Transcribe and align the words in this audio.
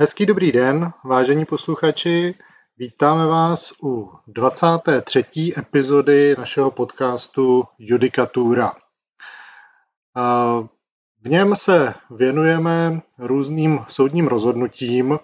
Hezký 0.00 0.26
dobrý 0.26 0.52
den, 0.52 0.92
vážení 1.04 1.44
posluchači. 1.44 2.34
Vítáme 2.78 3.26
vás 3.26 3.72
u 3.82 4.10
23. 4.26 5.24
epizody 5.58 6.34
našeho 6.38 6.70
podcastu 6.70 7.64
Judikatura. 7.78 8.72
V 11.20 11.28
něm 11.30 11.56
se 11.56 11.94
věnujeme 12.10 13.02
různým 13.18 13.84
soudním 13.88 14.28
rozhodnutím. 14.28 15.18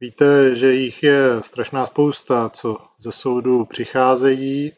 Víte, 0.00 0.56
že 0.56 0.74
jich 0.74 1.02
je 1.02 1.22
strašná 1.40 1.86
spousta, 1.86 2.48
co 2.48 2.78
ze 2.98 3.12
soudu 3.12 3.64
přicházejí 3.64 4.72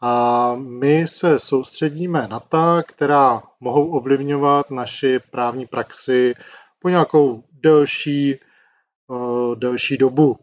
a 0.00 0.54
my 0.54 1.08
se 1.08 1.38
soustředíme 1.38 2.28
na 2.30 2.40
ta, 2.40 2.82
která 2.86 3.42
mohou 3.60 3.90
ovlivňovat 3.90 4.70
naši 4.70 5.20
právní 5.30 5.66
praxi 5.66 6.34
po 6.78 6.88
nějakou 6.88 7.44
delší 7.52 8.40
delší 9.54 9.96
dobu. 9.96 10.36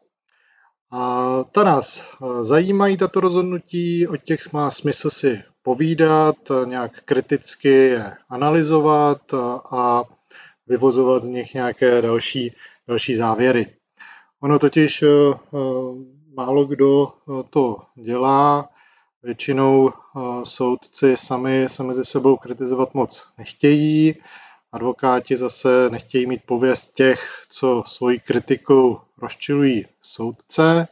A 0.92 1.30
ta 1.52 1.64
nás 1.64 2.18
zajímají, 2.42 2.98
tato 2.98 3.20
rozhodnutí, 3.20 4.08
o 4.08 4.18
těch 4.18 4.54
má 4.54 4.72
smysl 4.72 5.10
si 5.10 5.44
povídat, 5.62 6.36
nějak 6.66 7.02
kriticky 7.06 7.70
je 7.70 8.14
analyzovat 8.30 9.34
a 9.72 10.04
vyvozovat 10.68 11.24
z 11.24 11.28
nich 11.28 11.54
nějaké 11.54 12.02
další, 12.02 12.56
další 12.88 13.16
závěry. 13.16 13.76
Ono 14.42 14.60
totiž 14.60 15.04
málo 16.36 16.66
kdo 16.66 17.14
to 17.50 17.78
dělá, 17.96 18.70
většinou 19.24 19.92
soudci 20.44 21.18
sami 21.18 21.70
se 21.70 21.84
mezi 21.84 22.06
sebou 22.06 22.38
kritizovat 22.38 22.94
moc 22.94 23.28
nechtějí, 23.38 24.16
Advokáti 24.72 25.38
zase 25.38 25.90
nechtějí 25.90 26.26
mít 26.26 26.42
pověst 26.46 26.94
těch, 26.94 27.44
co 27.50 27.84
svojí 27.86 28.20
kritikou 28.20 29.02
rozčilují 29.18 29.86
soudce, 30.02 30.88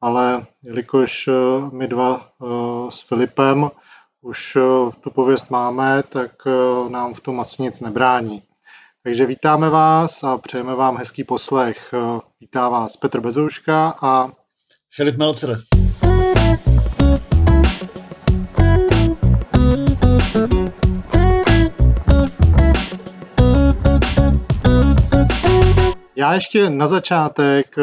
ale 0.00 0.46
jelikož 0.62 1.28
eh, 1.28 1.32
my 1.72 1.88
dva 1.88 2.28
eh, 2.42 2.46
s 2.90 3.00
Filipem 3.00 3.70
už 4.20 4.56
eh, 4.56 4.60
tu 5.00 5.10
pověst 5.10 5.50
máme, 5.50 6.02
tak 6.02 6.32
nám 6.88 7.14
v 7.14 7.20
tom 7.20 7.40
asi 7.40 7.62
nic 7.62 7.80
nebrání. 7.80 8.42
Takže 9.02 9.26
vítáme 9.26 9.70
vás 9.70 10.24
a 10.24 10.38
přejeme 10.38 10.74
vám 10.74 10.96
hezký 10.96 11.24
poslech. 11.24 11.94
Vítá 12.40 12.68
vás 12.68 12.96
Petr 12.96 13.20
Bezouška 13.20 13.94
a 14.02 14.32
Filip 14.96 15.16
Melcer. 15.16 15.58
Já 26.16 26.34
ještě 26.34 26.70
na 26.70 26.86
začátek 26.86 27.78
eh, 27.78 27.82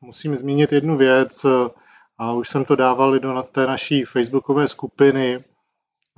musím 0.00 0.36
zmínit 0.36 0.72
jednu 0.72 0.96
věc, 0.96 1.44
eh, 1.44 1.70
a 2.18 2.32
už 2.32 2.48
jsem 2.48 2.64
to 2.64 2.76
dával 2.76 3.16
i 3.16 3.20
do 3.20 3.42
té 3.42 3.66
naší 3.66 4.04
facebookové 4.04 4.68
skupiny. 4.68 5.44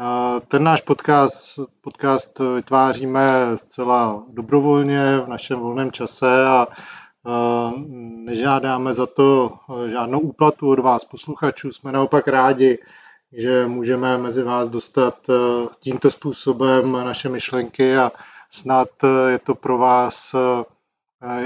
Eh, 0.01 0.41
ten 0.49 0.65
náš 0.65 0.81
podcast, 0.81 1.59
podcast 1.81 2.39
vytváříme 2.57 3.53
zcela 3.55 4.25
dobrovolně 4.29 5.19
v 5.19 5.29
našem 5.29 5.59
volném 5.59 5.93
čase 5.93 6.47
a 6.47 6.67
nežádáme 8.25 8.95
za 8.95 9.07
to 9.07 9.53
žádnou 9.91 10.21
úplatu 10.21 10.69
od 10.69 10.79
vás, 10.79 11.05
posluchačů. 11.05 11.73
Jsme 11.73 11.93
naopak 11.93 12.29
rádi, 12.29 12.79
že 13.33 13.67
můžeme 13.67 14.19
mezi 14.19 14.43
vás 14.43 14.69
dostat 14.69 15.15
tímto 15.81 16.11
způsobem 16.11 16.93
naše 16.93 17.29
myšlenky 17.29 17.97
a 17.97 18.13
snad 18.51 18.89
je 19.29 19.39
to 19.39 19.55
pro 19.55 19.79
vás 19.79 20.35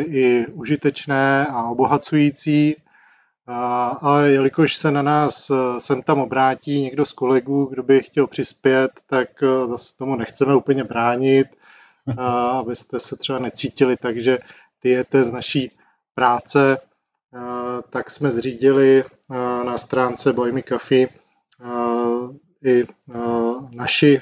i 0.00 0.46
užitečné 0.46 1.46
a 1.46 1.62
obohacující, 1.62 2.76
ale 4.00 4.30
jelikož 4.30 4.76
se 4.76 4.90
na 4.90 5.02
nás 5.02 5.50
sem 5.78 6.02
tam 6.02 6.20
obrátí 6.20 6.82
někdo 6.82 7.04
z 7.04 7.12
kolegů, 7.12 7.64
kdo 7.64 7.82
by 7.82 8.02
chtěl 8.02 8.26
přispět, 8.26 8.90
tak 9.06 9.28
zase 9.64 9.96
tomu 9.96 10.16
nechceme 10.16 10.56
úplně 10.56 10.84
bránit, 10.84 11.46
abyste 12.50 13.00
se 13.00 13.16
třeba 13.16 13.38
necítili 13.38 13.96
takže 13.96 14.38
tyjete 14.80 15.24
z 15.24 15.30
naší 15.30 15.70
práce, 16.14 16.78
tak 17.90 18.10
jsme 18.10 18.30
zřídili 18.30 19.04
na 19.64 19.78
stránce 19.78 20.32
Boy 20.32 20.62
Coffee 20.62 21.08
i 22.64 22.84
naši, 23.70 24.20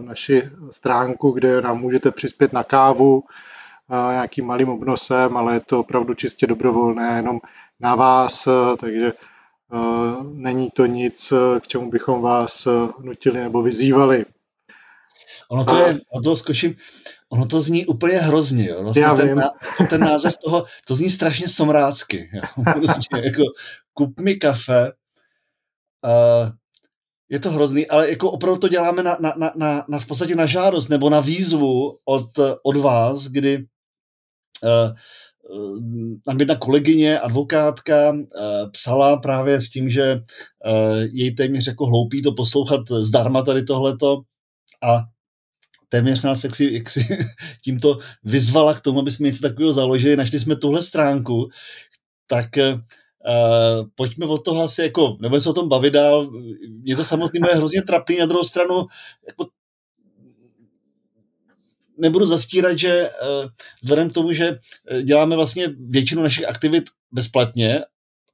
naši 0.00 0.50
stránku, 0.70 1.30
kde 1.30 1.62
nám 1.62 1.78
můžete 1.80 2.10
přispět 2.10 2.52
na 2.52 2.64
kávu, 2.64 3.24
nějakým 3.90 4.46
malým 4.46 4.68
obnosem, 4.68 5.36
ale 5.36 5.54
je 5.54 5.60
to 5.60 5.80
opravdu 5.80 6.14
čistě 6.14 6.46
dobrovolné, 6.46 7.16
jenom 7.16 7.40
na 7.80 7.94
vás, 7.94 8.48
takže 8.80 9.12
není 10.32 10.70
to 10.70 10.86
nic, 10.86 11.32
k 11.60 11.66
čemu 11.66 11.90
bychom 11.90 12.22
vás 12.22 12.68
nutili 13.00 13.40
nebo 13.40 13.62
vyzývali. 13.62 14.24
Ono 15.50 15.64
to 15.64 15.76
je, 15.76 15.94
a 15.94 16.20
to 16.24 16.36
skočím, 16.36 16.76
ono 17.28 17.46
to 17.46 17.62
zní 17.62 17.86
úplně 17.86 18.18
hrozně, 18.18 18.68
jo. 18.68 18.82
Vlastně 18.82 19.02
Já 19.02 19.14
ten, 19.14 19.42
ten 19.90 20.00
název 20.00 20.36
toho, 20.36 20.64
to 20.86 20.94
zní 20.94 21.10
strašně 21.10 21.48
somrácky, 21.48 22.30
jo. 22.32 22.42
Prostě 22.72 23.16
jako 23.24 23.42
kup 23.94 24.20
mi 24.20 24.34
kafe, 24.34 24.92
uh, 26.04 26.50
je 27.28 27.40
to 27.40 27.50
hrozný, 27.50 27.86
ale 27.86 28.10
jako 28.10 28.30
opravdu 28.30 28.60
to 28.60 28.68
děláme 28.68 29.02
na, 29.02 29.16
na, 29.20 29.34
na, 29.56 29.84
na, 29.88 29.98
v 29.98 30.06
podstatě 30.06 30.36
na 30.36 30.46
žádost 30.46 30.88
nebo 30.88 31.10
na 31.10 31.20
výzvu 31.20 31.98
od, 32.04 32.30
od 32.62 32.76
vás, 32.76 33.28
kdy 33.28 33.58
Eh, 33.58 33.64
eh, 33.64 33.75
tam 36.26 36.40
jedna 36.40 36.56
kolegyně, 36.56 37.20
advokátka, 37.20 38.16
eh, 38.16 38.70
psala 38.72 39.16
právě 39.16 39.60
s 39.60 39.70
tím, 39.70 39.90
že 39.90 40.20
jej 41.12 41.34
téměř 41.34 41.66
jako 41.66 41.86
hloupý 41.86 42.22
to 42.22 42.32
poslouchat 42.32 42.80
zdarma 42.90 43.42
tady 43.42 43.62
tohleto 43.62 44.22
a 44.82 45.02
téměř 45.88 46.22
nás 46.22 46.44
jak 46.44 46.56
si, 46.56 46.72
jak 46.72 46.90
si 46.90 47.06
tímto 47.64 47.98
vyzvala 48.24 48.74
k 48.74 48.80
tomu, 48.80 49.00
aby 49.00 49.10
jsme 49.10 49.26
něco 49.26 49.42
takového 49.42 49.72
založili. 49.72 50.16
Našli 50.16 50.40
jsme 50.40 50.56
tuhle 50.56 50.82
stránku, 50.82 51.48
tak 52.26 52.46
Uh, 53.26 53.86
pojďme 53.94 54.26
od 54.26 54.44
toho 54.44 54.62
asi 54.62 54.82
jako, 54.82 55.16
nebudeme 55.20 55.40
se 55.40 55.50
o 55.50 55.52
tom 55.52 55.68
bavit 55.68 55.90
dál, 55.92 56.30
mě 56.82 56.96
to 56.96 57.04
samotný 57.04 57.40
je 57.48 57.56
hrozně 57.56 57.82
trapný, 57.82 58.18
na 58.18 58.26
druhou 58.26 58.44
stranu 58.44 58.74
jako 59.26 59.46
nebudu 61.98 62.26
zastírat, 62.26 62.78
že 62.78 62.90
eh, 62.90 63.48
vzhledem 63.82 64.10
k 64.10 64.14
tomu, 64.14 64.32
že 64.32 64.58
eh, 64.90 65.02
děláme 65.02 65.36
vlastně 65.36 65.68
většinu 65.78 66.22
našich 66.22 66.48
aktivit 66.48 66.84
bezplatně, 67.12 67.80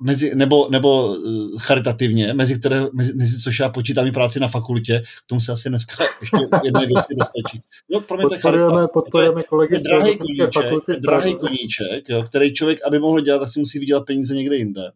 mezi, 0.03 0.35
nebo, 0.35 0.69
nebo 0.71 1.17
eh, 1.17 1.59
charitativně, 1.59 2.35
mezi 2.35 2.59
které, 2.59 2.87
mezi, 2.93 3.15
mezi, 3.15 3.41
což 3.41 3.61
já 3.61 3.69
počítám 3.69 4.07
i 4.07 4.13
práci 4.13 4.41
na 4.41 4.49
fakultě, 4.49 5.03
k 5.25 5.27
tomu 5.27 5.41
se 5.41 5.53
asi 5.53 5.69
dneska 5.69 6.05
ještě 6.21 6.37
jedné 6.65 6.87
věci 6.87 7.15
dostačí. 7.17 7.63
No, 7.91 8.01
pro 8.01 8.17
mě 8.17 8.27
podporujeme, 8.29 8.89
podporujeme 8.93 9.43
kolegy 9.43 9.77
z 9.77 9.83
drahý 9.83 10.19
koníček, 10.19 11.01
drahý 11.01 11.35
koníček, 11.35 12.09
jo, 12.09 12.23
který 12.23 12.55
člověk, 12.55 12.79
aby 12.87 12.99
mohl 12.99 13.21
dělat, 13.21 13.43
asi 13.43 13.61
musí 13.61 13.79
vydělat 13.79 14.07
peníze 14.07 14.35
někde 14.35 14.57
jinde. 14.57 14.93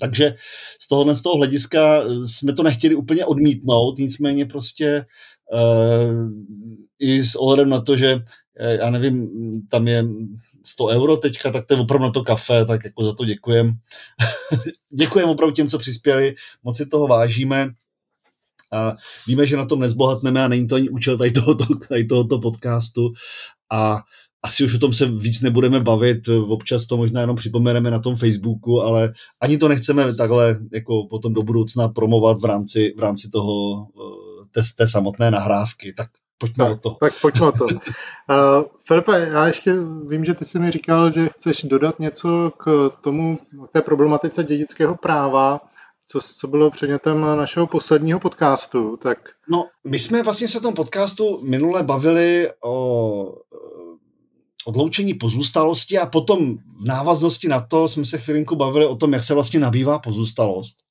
Takže 0.00 0.34
z 0.80 0.88
tohohle 0.88 1.16
z 1.16 1.22
toho 1.22 1.36
hlediska 1.36 2.04
jsme 2.26 2.52
to 2.52 2.62
nechtěli 2.62 2.94
úplně 2.94 3.24
odmítnout, 3.24 3.98
nicméně 3.98 4.46
prostě 4.46 5.06
uh, 5.52 6.30
i 6.98 7.24
s 7.24 7.34
ohledem 7.34 7.68
na 7.68 7.80
to, 7.80 7.96
že 7.96 8.20
eh, 8.58 8.76
já 8.76 8.90
nevím, 8.90 9.28
tam 9.68 9.88
je 9.88 10.04
100 10.66 10.86
euro 10.86 11.16
teďka, 11.16 11.50
tak 11.50 11.66
to 11.66 11.74
je 11.74 11.80
opravdu 11.80 12.04
na 12.04 12.10
to 12.10 12.24
kafe, 12.24 12.64
tak 12.64 12.84
jako 12.84 13.04
za 13.04 13.12
to 13.14 13.24
děkujem. 13.24 13.72
děkujem 14.98 15.28
opravdu 15.28 15.54
těm, 15.54 15.68
co 15.68 15.78
přispěli, 15.78 16.34
moc 16.62 16.76
si 16.76 16.86
toho 16.86 17.06
vážíme. 17.06 17.70
A 18.72 18.96
víme, 19.26 19.46
že 19.46 19.56
na 19.56 19.66
tom 19.66 19.80
nezbohatneme 19.80 20.44
a 20.44 20.48
není 20.48 20.68
to 20.68 20.74
ani 20.74 20.88
účel 20.88 21.18
tady 21.18 21.30
tohoto, 21.30 21.64
tady 21.88 22.04
tohoto 22.04 22.38
podcastu. 22.38 23.12
A 23.72 24.02
asi 24.42 24.64
už 24.64 24.74
o 24.74 24.78
tom 24.78 24.94
se 24.94 25.06
víc 25.06 25.40
nebudeme 25.40 25.80
bavit, 25.80 26.28
občas 26.28 26.86
to 26.86 26.96
možná 26.96 27.20
jenom 27.20 27.36
připomeneme 27.36 27.90
na 27.90 27.98
tom 27.98 28.16
Facebooku, 28.16 28.82
ale 28.82 29.12
ani 29.40 29.58
to 29.58 29.68
nechceme 29.68 30.14
takhle 30.14 30.58
jako 30.72 31.06
potom 31.10 31.34
do 31.34 31.42
budoucna 31.42 31.88
promovat 31.88 32.40
v 32.40 32.44
rámci, 32.44 32.94
v 32.96 33.00
rámci 33.00 33.30
toho 33.30 33.86
eh, 33.86 34.44
té, 34.50 34.62
té 34.76 34.88
samotné 34.88 35.30
nahrávky. 35.30 35.92
Tak 35.92 36.08
pojďme 36.38 36.64
tak, 36.64 36.72
o 36.72 36.76
to. 36.76 36.90
Tak 37.00 37.12
pojďme 37.20 37.46
o 37.46 37.52
to. 37.52 37.64
Uh, 37.64 37.70
Filipe, 38.84 39.28
já 39.32 39.46
ještě 39.46 39.74
vím, 40.08 40.24
že 40.24 40.34
ty 40.34 40.44
jsi 40.44 40.58
mi 40.58 40.70
říkal, 40.70 41.12
že 41.12 41.28
chceš 41.28 41.62
dodat 41.62 41.98
něco 41.98 42.52
k 42.56 42.90
tomu, 43.00 43.38
k 43.68 43.72
té 43.72 43.82
problematice 43.82 44.44
dědického 44.44 44.96
práva, 44.96 45.60
co, 46.08 46.20
co 46.38 46.46
bylo 46.46 46.70
předmětem 46.70 47.20
našeho 47.20 47.66
posledního 47.66 48.20
podcastu. 48.20 48.96
Tak... 48.96 49.18
No, 49.50 49.68
my 49.84 49.98
jsme 49.98 50.22
vlastně 50.22 50.48
se 50.48 50.60
tom 50.60 50.74
podcastu 50.74 51.40
minule 51.42 51.82
bavili 51.82 52.50
o 52.64 53.34
odloučení 54.66 55.14
pozůstalosti 55.14 55.98
a 55.98 56.06
potom 56.06 56.56
v 56.56 56.84
návaznosti 56.84 57.48
na 57.48 57.60
to 57.60 57.88
jsme 57.88 58.04
se 58.04 58.18
chvilinku 58.18 58.56
bavili 58.56 58.86
o 58.86 58.96
tom, 58.96 59.12
jak 59.12 59.24
se 59.24 59.34
vlastně 59.34 59.60
nabývá 59.60 59.98
pozůstalost. 59.98 60.85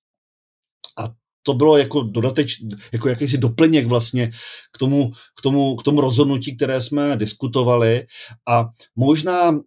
To 1.45 1.53
bylo 1.53 1.77
jako 1.77 2.01
dodateč, 2.01 2.57
jako 2.91 3.09
jakýsi 3.09 3.37
doplněk 3.37 3.85
vlastně 3.87 4.31
k 4.71 4.77
tomu, 4.77 5.11
k 5.11 5.41
tomu, 5.41 5.75
k 5.75 5.83
tomu 5.83 6.01
rozhodnutí, 6.01 6.55
které 6.55 6.81
jsme 6.81 7.17
diskutovali 7.17 8.05
a 8.47 8.69
možná 8.95 9.59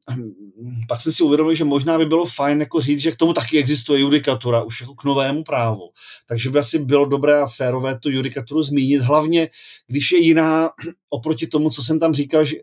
pak 0.89 1.01
jsem 1.01 1.13
si 1.13 1.23
uvědomil, 1.23 1.55
že 1.55 1.65
možná 1.65 1.99
by 1.99 2.07
bylo 2.07 2.27
fajn 2.27 2.61
jako 2.61 2.81
říct, 2.81 3.01
že 3.01 3.13
k 3.13 3.17
tomu 3.17 3.33
taky 3.33 3.59
existuje 3.59 4.01
judikatura, 4.01 4.63
už 4.63 4.81
jako 4.81 4.95
k 4.95 5.05
novému 5.05 5.45
právu. 5.45 5.91
Takže 6.29 6.51
by 6.51 6.59
asi 6.59 6.79
bylo 6.79 7.07
dobré 7.07 7.41
a 7.41 7.47
férové 7.47 7.99
tu 7.99 8.11
judikaturu 8.11 8.63
zmínit, 8.63 9.01
hlavně 9.01 9.49
když 9.87 10.13
je 10.13 10.19
jiná 10.19 10.71
oproti 11.11 11.47
tomu, 11.47 11.71
co 11.71 11.83
jsem 11.83 12.01
tam 12.01 12.15
říkal, 12.15 12.45
že, 12.45 12.57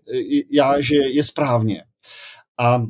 já, 0.51 0.81
že 0.81 0.95
je 1.11 1.23
správně. 1.23 1.83
A 2.59 2.83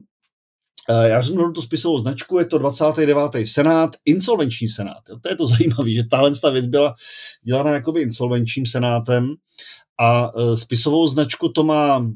já 0.89 1.23
jsem 1.23 1.53
tu 1.53 1.61
spisovou 1.61 1.99
značku, 1.99 2.39
je 2.39 2.45
to 2.45 2.57
29. 2.57 3.31
senát, 3.45 3.95
insolvenční 4.05 4.67
senát. 4.67 5.03
To 5.21 5.29
je 5.29 5.35
to 5.35 5.47
zajímavé, 5.47 5.91
že 5.91 6.03
tahle 6.03 6.31
ta 6.41 6.49
věc 6.49 6.65
byla 6.65 6.95
dělána 7.43 7.71
jakoby 7.71 8.01
insolvenčním 8.01 8.65
senátem 8.65 9.33
a 9.99 10.31
e, 10.37 10.57
spisovou 10.57 11.07
značku 11.07 11.49
to 11.49 11.63
má 11.63 12.09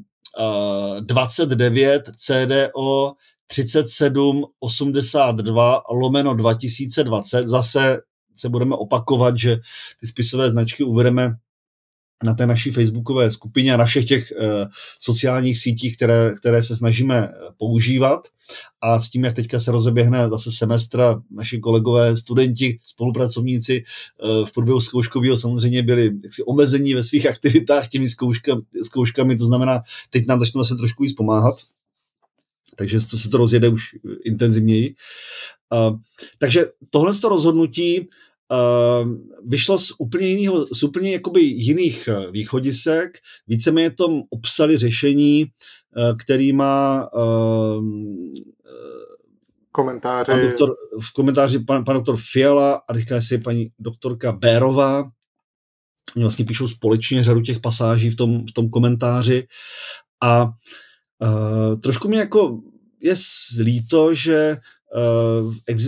29 1.00 2.10
CDO 2.16 3.12
3782 3.46 5.82
lomeno 5.90 6.34
2020. 6.34 7.48
Zase 7.48 8.00
se 8.36 8.48
budeme 8.48 8.76
opakovat, 8.76 9.38
že 9.38 9.56
ty 10.00 10.06
spisové 10.06 10.50
značky 10.50 10.84
uvedeme 10.84 11.34
na 12.24 12.34
té 12.34 12.46
naší 12.46 12.70
facebookové 12.70 13.30
skupině 13.30 13.74
a 13.74 13.76
na 13.76 13.84
všech 13.84 14.04
těch 14.04 14.32
uh, 14.32 14.46
sociálních 14.98 15.58
sítích, 15.58 15.96
které, 15.96 16.34
které 16.36 16.62
se 16.62 16.76
snažíme 16.76 17.18
eh, 17.18 17.32
používat. 17.58 18.28
A 18.80 19.00
s 19.00 19.10
tím, 19.10 19.24
jak 19.24 19.34
teďka 19.34 19.60
se 19.60 19.72
rozeběhne 19.72 20.28
zase 20.28 20.52
semestra, 20.52 21.22
naši 21.30 21.58
kolegové, 21.58 22.16
studenti, 22.16 22.78
spolupracovníci 22.86 23.84
uh, 24.22 24.46
v 24.46 24.52
průběhu 24.52 24.80
zkouškového 24.80 25.38
samozřejmě 25.38 25.82
byli 25.82 26.10
jaksi 26.22 26.42
omezení 26.42 26.94
ve 26.94 27.04
svých 27.04 27.26
aktivitách 27.26 27.88
těmi 27.88 28.08
zkouška, 28.08 28.56
zkouškami, 28.82 29.36
to 29.36 29.46
znamená, 29.46 29.82
teď 30.10 30.26
nám 30.26 30.40
začne 30.40 30.64
se 30.64 30.76
trošku 30.76 31.02
víc 31.02 31.14
pomáhat. 31.14 31.54
Takže 32.76 33.00
se 33.00 33.28
to 33.30 33.36
rozjede 33.36 33.68
už 33.68 33.96
intenzivněji. 34.24 34.94
Takže 36.38 36.66
tohle 36.90 37.14
to 37.14 37.28
rozhodnutí 37.28 38.08
vyšlo 39.46 39.78
z 39.78 39.92
úplně, 39.98 40.26
jinýho, 40.26 40.66
z 40.74 40.82
úplně 40.82 41.12
jakoby 41.12 41.40
jiných 41.40 42.08
eh, 42.08 42.30
východisek. 42.30 43.18
Víceméně 43.46 43.90
tom 43.90 44.22
obsali 44.30 44.78
řešení, 44.78 45.44
uh, 45.44 46.16
který 46.16 46.52
má 46.52 47.08
uh, 47.14 47.84
komentáře. 49.72 50.32
Pan 50.32 50.40
doktor, 50.42 50.74
v 51.00 51.12
komentáři 51.12 51.58
pan, 51.58 51.84
pan 51.84 51.96
doktor 51.96 52.16
Fiala 52.32 52.82
a 52.88 52.94
teďka 52.94 53.20
si 53.20 53.38
paní 53.38 53.68
doktorka 53.78 54.32
Bérová. 54.32 55.10
Oni 56.16 56.24
vlastně 56.24 56.44
píšou 56.44 56.68
společně 56.68 57.24
řadu 57.24 57.40
těch 57.40 57.60
pasáží 57.60 58.10
v 58.10 58.16
tom, 58.16 58.46
v 58.46 58.52
tom 58.52 58.70
komentáři. 58.70 59.46
A 60.22 60.44
uh, 60.44 61.80
trošku 61.80 62.08
mě 62.08 62.18
jako 62.18 62.60
je 63.00 63.14
líto, 63.60 64.14
že 64.14 64.56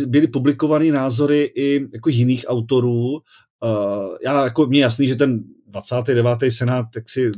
byly 0.06 0.26
publikovány 0.26 0.90
názory 0.90 1.52
i 1.54 1.88
jako 1.92 2.08
jiných 2.08 2.44
autorů. 2.48 3.12
Uh, 3.12 3.20
já 4.24 4.44
jako 4.44 4.66
mě 4.66 4.80
jasný, 4.80 5.06
že 5.06 5.16
ten 5.16 5.44
29. 5.66 6.38
senát 6.48 6.86
tak 6.94 7.10
si 7.10 7.32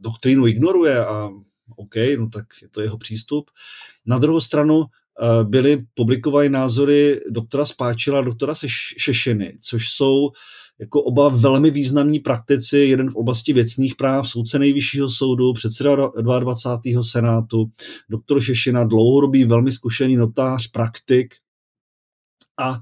doktrínu 0.00 0.46
ignoruje 0.46 1.04
a 1.04 1.30
OK, 1.76 1.94
no 2.18 2.28
tak 2.28 2.46
je 2.62 2.68
to 2.68 2.80
jeho 2.80 2.98
přístup. 2.98 3.50
Na 4.06 4.18
druhou 4.18 4.40
stranu 4.40 4.76
uh, 4.76 4.84
byly 5.42 5.84
publikovány 5.94 6.48
názory 6.48 7.20
doktora 7.30 7.64
Spáčila 7.64 8.18
a 8.18 8.22
doktora 8.22 8.54
Šešiny, 8.98 9.58
což 9.60 9.90
jsou 9.90 10.30
jako 10.80 11.02
oba 11.02 11.28
velmi 11.28 11.70
významní 11.70 12.20
praktici, 12.20 12.78
jeden 12.78 13.10
v 13.10 13.14
oblasti 13.14 13.52
věcných 13.52 13.96
práv, 13.96 14.28
soudce 14.28 14.58
nejvyššího 14.58 15.10
soudu, 15.10 15.52
předseda 15.52 15.96
22. 16.20 17.02
senátu, 17.02 17.70
doktor 18.10 18.42
Šešina, 18.42 18.84
dlouhodobý 18.84 19.44
velmi 19.44 19.72
zkušený 19.72 20.16
notář, 20.16 20.70
praktik. 20.70 21.34
A 22.60 22.70
uh, 22.70 22.78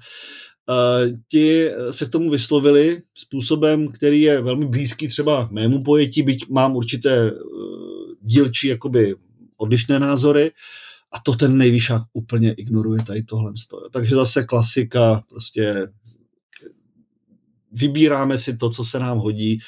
ti 1.28 1.68
se 1.90 2.06
k 2.06 2.10
tomu 2.10 2.30
vyslovili 2.30 3.02
způsobem, 3.14 3.88
který 3.88 4.20
je 4.20 4.40
velmi 4.40 4.66
blízký 4.66 5.08
třeba 5.08 5.48
mému 5.52 5.82
pojetí, 5.82 6.22
byť 6.22 6.48
mám 6.48 6.76
určité 6.76 7.32
uh, 7.32 7.38
dílčí 8.22 8.68
jakoby 8.68 9.14
odlišné 9.56 9.98
názory, 9.98 10.50
a 11.12 11.20
to 11.20 11.36
ten 11.36 11.58
nejvyšší 11.58 11.92
úplně 12.12 12.52
ignoruje 12.52 13.02
tady 13.02 13.22
tohle. 13.22 13.52
Takže 13.92 14.14
zase 14.14 14.44
klasika, 14.44 15.22
prostě 15.28 15.88
vybíráme 17.72 18.38
si 18.38 18.56
to, 18.56 18.70
co 18.70 18.84
se 18.84 18.98
nám 18.98 19.18
hodí 19.18 19.58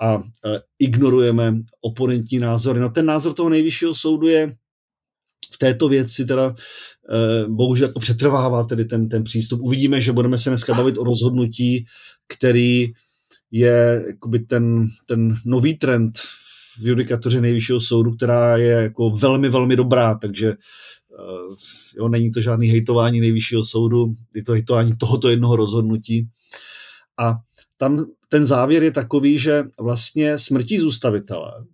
a 0.00 0.22
ignorujeme 0.78 1.54
oponentní 1.80 2.38
názory. 2.38 2.80
No 2.80 2.90
ten 2.90 3.06
názor 3.06 3.34
toho 3.34 3.48
nejvyššího 3.48 3.94
soudu 3.94 4.28
je 4.28 4.56
v 5.54 5.58
této 5.58 5.88
věci 5.88 6.26
teda 6.26 6.54
e, 6.54 7.48
bohužel 7.48 7.88
jako 7.88 8.00
přetrvává 8.00 8.64
tedy 8.64 8.84
ten, 8.84 9.08
ten 9.08 9.24
přístup. 9.24 9.60
Uvidíme, 9.60 10.00
že 10.00 10.12
budeme 10.12 10.38
se 10.38 10.50
dneska 10.50 10.74
bavit 10.74 10.98
o 10.98 11.04
rozhodnutí, 11.04 11.86
který 12.28 12.92
je 13.50 14.04
ten, 14.48 14.86
ten 15.06 15.36
nový 15.44 15.78
trend 15.78 16.18
v 16.78 16.86
judikatuře 16.86 17.40
nejvyššího 17.40 17.80
soudu, 17.80 18.16
která 18.16 18.56
je 18.56 18.70
jako 18.70 19.10
velmi, 19.10 19.48
velmi 19.48 19.76
dobrá, 19.76 20.14
takže 20.14 20.48
e, 20.48 20.56
jo, 21.96 22.08
není 22.08 22.32
to 22.32 22.40
žádný 22.40 22.66
hejtování 22.66 23.20
nejvyššího 23.20 23.64
soudu, 23.64 24.14
je 24.34 24.44
to 24.44 24.52
hejtování 24.52 24.96
tohoto 24.96 25.28
jednoho 25.28 25.56
rozhodnutí. 25.56 26.28
A 27.18 27.34
tam 27.76 28.06
ten 28.28 28.46
závěr 28.46 28.82
je 28.82 28.92
takový, 28.92 29.38
že 29.38 29.64
vlastně 29.80 30.38
smrtí 30.38 30.78
zůstavitele 30.78 31.66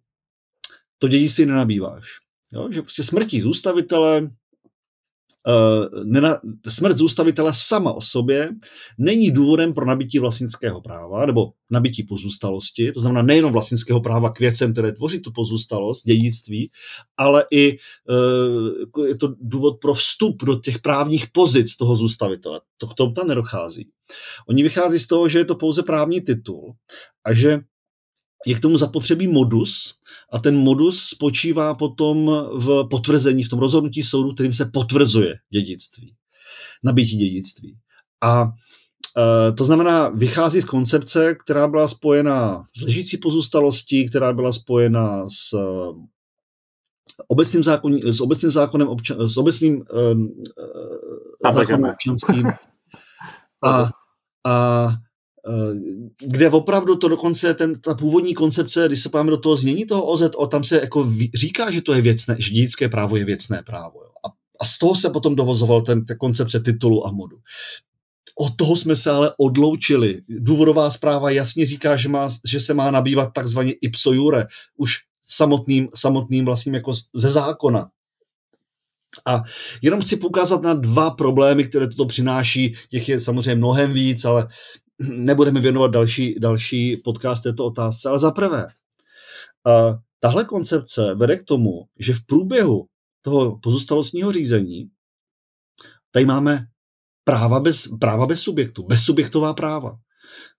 to 0.99 1.09
dědictví 1.09 1.47
nenabýváš. 1.47 2.05
Jo? 2.53 2.69
Že 2.73 2.83
prostě 2.83 3.05
smrtí 3.05 3.41
zůstavitele 3.41 4.31
Uh, 5.49 6.05
nena, 6.05 6.41
smrt 6.69 6.99
zůstavitele 6.99 7.53
sama 7.55 7.93
o 7.93 8.01
sobě 8.01 8.51
není 8.99 9.31
důvodem 9.31 9.75
pro 9.75 9.87
nabití 9.87 10.19
vlastnického 10.19 10.81
práva 10.81 11.27
nebo 11.27 11.53
nabití 11.71 12.03
pozůstalosti, 12.03 12.93
to 12.93 13.01
znamená 13.01 13.23
nejenom 13.23 13.53
vlastnického 13.53 14.01
práva 14.01 14.31
k 14.31 14.41
věcem, 14.41 14.73
které 14.73 14.93
tvoří 14.93 15.21
tu 15.21 15.33
pozůstalost, 15.33 16.07
dědictví, 16.07 16.71
ale 17.17 17.45
i 17.51 17.79
uh, 18.97 19.07
je 19.07 19.17
to 19.17 19.35
důvod 19.41 19.81
pro 19.81 19.95
vstup 19.95 20.45
do 20.45 20.55
těch 20.55 20.79
právních 20.79 21.27
pozic 21.33 21.77
toho 21.77 21.97
zůstavitele. 21.97 22.61
To 22.77 22.87
k 22.87 22.95
tomu 22.95 23.13
tam 23.13 23.29
nedochází. 23.29 23.89
Oni 24.49 24.63
vychází 24.63 24.99
z 24.99 25.07
toho, 25.07 25.29
že 25.29 25.39
je 25.39 25.45
to 25.45 25.55
pouze 25.55 25.83
právní 25.83 26.21
titul 26.21 26.75
a 27.25 27.35
že 27.35 27.61
je 28.47 28.55
k 28.55 28.61
tomu 28.61 28.79
zapotřebí 28.79 29.29
modus 29.29 29.95
a 30.33 30.39
ten 30.39 30.57
modus 30.57 31.05
spočívá 31.05 31.75
potom 31.75 32.27
v 32.53 32.89
potvrzení, 32.91 33.45
v 33.45 33.49
tom 33.49 33.59
rozhodnutí 33.59 34.03
soudu, 34.03 34.35
kterým 34.35 34.55
se 34.55 34.71
potvrzuje 34.73 35.35
dědictví, 35.51 36.15
nabití 36.85 37.17
dědictví. 37.17 37.77
A 38.23 38.53
e, 39.19 39.53
to 39.53 39.65
znamená, 39.65 40.09
vychází 40.09 40.61
z 40.61 40.65
koncepce, 40.65 41.35
která 41.35 41.69
byla 41.69 41.89
spojena 41.89 42.65
s 42.77 42.83
ležící 42.83 43.17
pozůstalostí, 43.17 44.09
která 44.09 44.33
byla 44.33 44.53
spojena 44.53 45.29
s 45.29 45.53
e, 45.53 45.59
obecným, 47.29 47.65
zákon, 47.65 47.99
s 48.13 48.21
obecným 48.21 48.51
zákonem, 48.51 48.89
občan, 48.89 49.29
s 49.29 49.37
obecným 49.37 49.85
um, 50.13 50.45
zákonem 51.53 51.85
občanským. 51.85 52.47
A, 53.63 53.91
a 54.47 54.89
Eh, 55.49 55.75
kde 56.19 56.51
opravdu 56.51 56.97
to 56.97 57.09
dokonce, 57.09 57.55
ten, 57.55 57.81
ta 57.81 57.95
původní 57.95 58.35
koncepce, 58.35 58.85
když 58.87 59.03
se 59.03 59.09
páme 59.09 59.31
do 59.31 59.37
toho 59.37 59.57
znění 59.57 59.87
toho 59.87 60.07
OZO, 60.07 60.47
tam 60.47 60.65
se 60.65 60.81
jako 60.81 61.13
říká, 61.35 61.71
že 61.71 61.83
to 61.83 61.93
je 61.93 62.01
věcné, 62.01 62.37
že 62.39 62.51
dědické 62.51 62.89
právo 62.89 63.17
je 63.17 63.25
věcné 63.25 63.63
právo. 63.63 64.03
Jo. 64.03 64.11
A, 64.27 64.29
a 64.61 64.67
z 64.67 64.79
toho 64.79 64.97
se 64.97 65.11
potom 65.11 65.37
dovozoval 65.37 65.83
ten, 65.83 66.07
ten 66.07 66.17
koncepce 66.19 66.61
titulu 66.61 67.07
a 67.07 67.13
modu. 67.13 67.37
Od 68.39 68.57
toho 68.57 68.77
jsme 68.77 68.97
se 68.97 69.11
ale 69.11 69.33
odloučili. 69.39 70.23
Důvodová 70.29 70.91
zpráva 70.91 71.31
jasně 71.31 71.67
říká, 71.67 71.97
že, 71.97 72.09
má, 72.09 72.29
že 72.45 72.61
se 72.61 72.75
má 72.75 72.91
nabývat 72.91 73.33
takzvaně 73.33 73.73
ipso 73.73 74.13
jure, 74.13 74.47
už 74.77 74.97
samotným, 75.29 75.89
samotným 75.95 76.45
vlastním 76.45 76.75
jako 76.75 76.93
ze 77.15 77.31
zákona. 77.31 77.91
A 79.27 79.43
jenom 79.83 80.01
chci 80.01 80.17
poukázat 80.17 80.63
na 80.63 80.75
dva 80.75 81.11
problémy, 81.11 81.65
které 81.65 81.89
toto 81.89 82.07
přináší. 82.07 82.75
Těch 82.91 83.09
je 83.09 83.21
samozřejmě 83.21 83.55
mnohem 83.55 83.93
víc, 83.93 84.25
ale 84.25 84.49
nebudeme 84.99 85.61
věnovat 85.61 85.91
další, 85.91 86.35
další 86.41 86.97
podcast 86.97 87.43
této 87.43 87.65
otázce, 87.65 88.09
ale 88.09 88.19
za 88.19 88.31
prvé, 88.31 88.69
tahle 90.21 90.45
koncepce 90.45 91.15
vede 91.15 91.37
k 91.37 91.45
tomu, 91.45 91.87
že 91.99 92.15
v 92.15 92.27
průběhu 92.27 92.87
toho 93.23 93.59
pozůstalostního 93.59 94.33
řízení 94.33 94.91
tady 96.11 96.27
máme 96.27 96.67
práva 97.25 97.61
bez, 97.61 97.89
práva 98.01 98.27
bez 98.27 98.41
subjektu, 98.41 98.83
bezsubjektová 98.83 99.55
práva. 99.55 99.99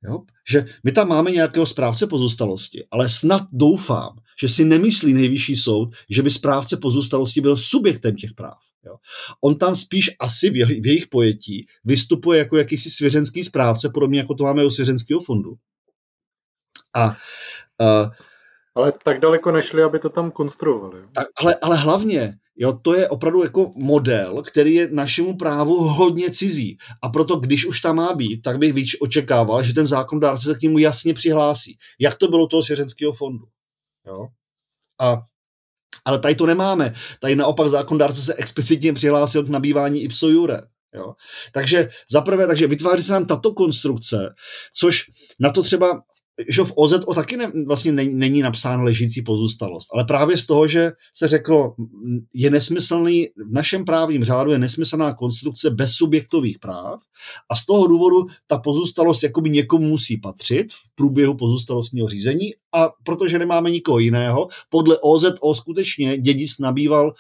Jo? 0.04 0.20
Že 0.50 0.66
my 0.84 0.92
tam 0.92 1.08
máme 1.08 1.32
nějakého 1.32 1.66
správce 1.66 2.08
pozůstalosti, 2.08 2.88
ale 2.92 3.10
snad 3.10 3.42
doufám, 3.52 4.16
že 4.42 4.50
si 4.50 4.66
nemyslí 4.66 5.14
nejvyšší 5.14 5.56
soud, 5.56 5.96
že 6.10 6.24
by 6.24 6.32
správce 6.32 6.78
pozůstalosti 6.78 7.42
byl 7.42 7.58
subjektem 7.58 8.16
těch 8.16 8.34
práv. 8.34 8.58
Jo. 8.86 8.96
On 9.42 9.58
tam 9.58 9.76
spíš 9.76 10.12
asi 10.20 10.50
v, 10.50 10.56
je, 10.56 10.66
v 10.66 10.88
jejich 10.88 11.08
pojetí 11.08 11.68
vystupuje 11.86 12.40
jako 12.40 12.58
jakýsi 12.58 12.92
svěřenský 12.92 13.44
správce, 13.44 13.90
podobně 13.94 14.20
jako 14.20 14.34
to 14.34 14.44
máme 14.44 14.66
u 14.66 14.70
svěřenského 14.70 15.20
fondu. 15.20 15.54
A, 16.96 17.06
uh, 17.06 18.10
ale 18.76 18.94
tak 19.04 19.20
daleko 19.20 19.52
nešli, 19.52 19.84
aby 19.84 20.00
to 20.00 20.10
tam 20.10 20.32
konstruovali. 20.32 21.02
Tak, 21.14 21.28
ale, 21.38 21.56
ale 21.56 21.78
hlavně 21.78 22.34
Jo, 22.62 22.80
to 22.82 22.96
je 22.96 23.10
opravdu 23.10 23.44
jako 23.44 23.72
model, 23.76 24.44
který 24.44 24.74
je 24.74 24.90
našemu 24.92 25.38
právu 25.38 25.80
hodně 25.80 26.32
cizí. 26.32 26.78
A 27.02 27.10
proto, 27.10 27.36
když 27.36 27.66
už 27.66 27.82
tam 27.82 27.96
má 27.96 28.14
být, 28.14 28.42
tak 28.42 28.58
bych 28.58 28.74
víc 28.74 28.90
očekával, 29.02 29.64
že 29.64 29.74
ten 29.74 29.88
zákonodárce 29.88 30.46
se 30.46 30.60
k 30.60 30.62
němu 30.62 30.78
jasně 30.78 31.14
přihlásí. 31.14 31.78
Jak 32.00 32.16
to 32.16 32.28
bylo 32.28 32.48
toho 32.48 32.64
svěřenského 32.64 33.14
fondu. 33.14 33.46
Jo? 34.10 34.28
A, 35.00 35.18
ale 36.06 36.20
tady 36.20 36.36
to 36.36 36.46
nemáme. 36.46 36.94
Tady 37.22 37.36
naopak 37.36 37.70
zákonodárce 37.70 38.22
se 38.22 38.34
explicitně 38.34 38.94
přihlásil 38.94 39.44
k 39.44 39.50
nabývání 39.50 40.04
ipso 40.04 40.28
jure. 40.28 40.62
Jo? 40.96 41.14
Takže 41.54 41.90
zaprvé, 42.12 42.48
takže 42.48 42.68
vytváří 42.68 43.04
se 43.04 43.14
nám 43.14 43.26
tato 43.26 43.54
konstrukce, 43.54 44.36
což 44.74 45.04
na 45.40 45.52
to 45.52 45.64
třeba 45.64 46.02
že 46.48 46.64
v 46.64 46.74
OZO 46.76 47.14
taky 47.14 47.38
ne, 47.38 47.52
vlastně 47.66 47.92
není, 47.92 48.16
není 48.16 48.42
napsáno 48.42 48.84
ležící 48.84 49.22
pozůstalost, 49.22 49.90
ale 49.94 50.04
právě 50.04 50.38
z 50.38 50.46
toho, 50.46 50.68
že 50.68 50.92
se 51.14 51.28
řeklo, 51.28 51.76
je 52.34 52.50
nesmyslný, 52.50 53.28
v 53.50 53.52
našem 53.52 53.86
právním 53.86 54.24
řádu 54.24 54.52
je 54.52 54.60
nesmyslná 54.60 55.14
konstrukce 55.14 55.70
bez 55.70 55.92
subjektových 55.92 56.60
práv 56.60 57.00
a 57.50 57.56
z 57.56 57.66
toho 57.66 57.88
důvodu 57.88 58.28
ta 58.48 58.58
pozůstalost 58.58 59.24
jakoby 59.24 59.50
někomu 59.50 59.88
musí 59.88 60.18
patřit 60.18 60.74
v 60.74 60.96
průběhu 60.96 61.38
pozůstalostního 61.38 62.08
řízení 62.08 62.54
a 62.74 62.90
protože 63.04 63.40
nemáme 63.40 63.72
nikoho 63.72 64.00
jiného, 64.00 64.48
podle 64.70 64.98
OZO 64.98 65.54
skutečně 65.54 66.18
dědic 66.18 66.60
nabýval 66.60 67.08
uh, 67.08 67.14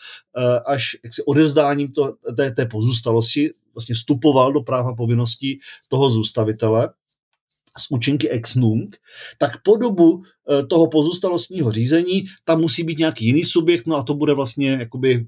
až 0.65 0.97
jaksi 1.03 1.23
odevzdáním 1.23 1.91
to, 1.91 2.13
té, 2.37 2.51
té 2.51 2.65
pozůstalosti, 2.65 3.51
vlastně 3.73 3.95
vstupoval 3.95 4.53
do 4.53 4.61
práva 4.61 4.95
povinností 4.95 5.59
toho 5.87 6.09
zůstavitele 6.09 6.89
s 7.79 7.91
účinky 7.91 8.29
ex 8.29 8.55
nunc, 8.55 8.95
tak 9.37 9.51
po 9.63 9.77
dobu 9.77 10.23
eh, 10.23 10.65
toho 10.65 10.89
pozůstalostního 10.89 11.71
řízení 11.71 12.25
tam 12.45 12.61
musí 12.61 12.83
být 12.83 12.97
nějaký 12.97 13.25
jiný 13.25 13.43
subjekt, 13.43 13.87
no 13.87 13.95
a 13.95 14.03
to 14.03 14.13
bude 14.13 14.33
vlastně 14.33 14.69
jakoby 14.69 15.27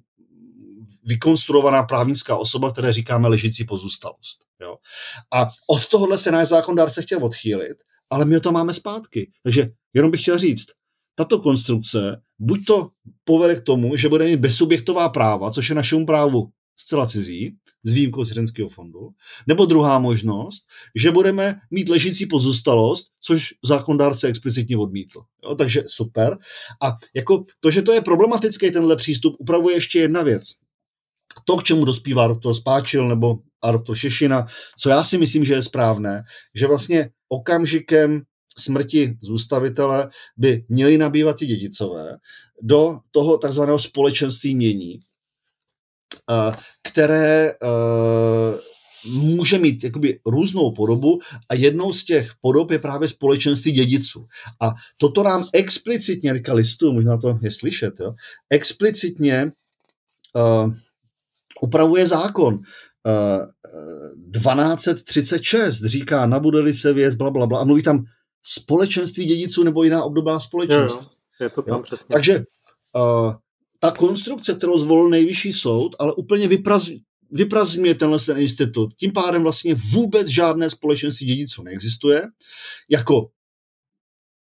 vykonstruovaná 1.03 1.83
právnická 1.83 2.37
osoba, 2.37 2.71
které 2.71 2.93
říkáme 2.93 3.27
ležící 3.27 3.63
pozůstalost. 3.63 4.45
Jo. 4.61 4.77
A 5.33 5.49
od 5.69 5.87
tohohle 5.87 6.17
se 6.17 6.31
náš 6.31 6.47
zákondárce 6.47 7.01
chtěl 7.01 7.25
odchýlit, 7.25 7.77
ale 8.09 8.25
my 8.25 8.39
to 8.39 8.51
máme 8.51 8.73
zpátky. 8.73 9.31
Takže 9.43 9.69
jenom 9.93 10.11
bych 10.11 10.21
chtěl 10.21 10.37
říct, 10.37 10.67
tato 11.15 11.39
konstrukce 11.39 12.21
buď 12.39 12.65
to 12.65 12.89
povede 13.23 13.55
k 13.55 13.63
tomu, 13.63 13.95
že 13.95 14.09
bude 14.09 14.25
mít 14.25 14.39
bezsubjektová 14.39 15.09
práva, 15.09 15.51
což 15.51 15.69
je 15.69 15.75
našemu 15.75 16.05
právu 16.05 16.49
zcela 16.77 17.05
cizí, 17.07 17.55
s 17.83 17.93
výjimkou 17.93 18.25
svěřenského 18.25 18.69
fondu. 18.69 19.09
Nebo 19.47 19.65
druhá 19.65 19.99
možnost, 19.99 20.65
že 20.95 21.11
budeme 21.11 21.59
mít 21.71 21.89
ležící 21.89 22.25
pozůstalost, 22.25 23.07
což 23.21 23.53
zákondárce 23.65 24.27
explicitně 24.27 24.77
odmítl. 24.77 25.21
Jo, 25.43 25.55
takže 25.55 25.83
super. 25.87 26.37
A 26.83 26.95
jako 27.15 27.45
to, 27.59 27.71
že 27.71 27.81
to 27.81 27.93
je 27.93 28.01
problematický 28.01 28.71
tenhle 28.71 28.95
přístup, 28.95 29.35
upravuje 29.39 29.75
ještě 29.75 29.99
jedna 29.99 30.23
věc. 30.23 30.43
To, 31.45 31.57
k 31.57 31.63
čemu 31.63 31.85
dospívá 31.85 32.27
doktor 32.27 32.53
Spáčil 32.53 33.07
nebo 33.07 33.39
a 33.61 33.71
doktor 33.71 33.95
Šešina, 33.95 34.47
co 34.79 34.89
já 34.89 35.03
si 35.03 35.17
myslím, 35.17 35.45
že 35.45 35.53
je 35.53 35.61
správné, 35.61 36.23
že 36.55 36.67
vlastně 36.67 37.09
okamžikem 37.29 38.21
smrti 38.57 39.17
zůstavitele 39.21 40.09
by 40.37 40.65
měli 40.69 40.97
nabývat 40.97 41.41
i 41.41 41.45
dědicové 41.45 42.17
do 42.61 42.99
toho 43.11 43.37
takzvaného 43.37 43.79
společenství 43.79 44.55
mění, 44.55 44.99
které 46.83 47.51
eh, 47.51 48.59
může 49.05 49.57
mít 49.57 49.83
jakoby 49.83 50.19
různou 50.25 50.71
podobu 50.71 51.19
a 51.49 51.55
jednou 51.55 51.93
z 51.93 52.03
těch 52.03 52.31
podob 52.41 52.71
je 52.71 52.79
právě 52.79 53.07
společenství 53.07 53.71
dědiců. 53.71 54.27
A 54.61 54.73
toto 54.97 55.23
nám 55.23 55.45
explicitně, 55.53 56.33
říká 56.33 56.53
listu, 56.53 56.93
možná 56.93 57.17
to 57.17 57.39
je 57.41 57.51
slyšet, 57.51 57.99
jo, 57.99 58.13
explicitně 58.49 59.51
uh, 60.35 60.73
upravuje 61.61 62.07
zákon. 62.07 62.53
Uh, 62.53 63.45
1236 64.33 65.83
říká, 65.85 66.25
nabude 66.25 66.73
se 66.73 66.93
věc, 66.93 67.15
bla, 67.15 67.29
bla, 67.29 67.47
bla, 67.47 67.59
a 67.59 67.63
mluví 67.63 67.83
tam 67.83 68.05
společenství 68.43 69.25
dědiců 69.25 69.63
nebo 69.63 69.83
jiná 69.83 70.03
obdobá 70.03 70.39
společenství. 70.39 71.05
Jo, 71.05 71.11
jo, 71.39 71.45
je 71.45 71.49
to 71.49 71.61
tam 71.61 71.77
jo? 71.77 71.83
přesně. 71.83 72.13
Takže 72.13 72.43
uh, 72.95 73.33
ta 73.83 73.91
konstrukce, 73.91 74.53
kterou 74.53 74.79
zvolil 74.79 75.09
nejvyšší 75.09 75.53
soud, 75.53 75.95
ale 75.99 76.13
úplně 76.13 76.47
vypraz, 76.47 76.89
vyprazňuje 77.31 77.95
tenhle 77.95 78.19
ten 78.19 78.37
institut. 78.37 78.93
Tím 78.93 79.11
pádem 79.11 79.43
vlastně 79.43 79.75
vůbec 79.75 80.27
žádné 80.27 80.69
společenství 80.69 81.27
dědiců 81.27 81.63
neexistuje, 81.63 82.27
jako 82.89 83.29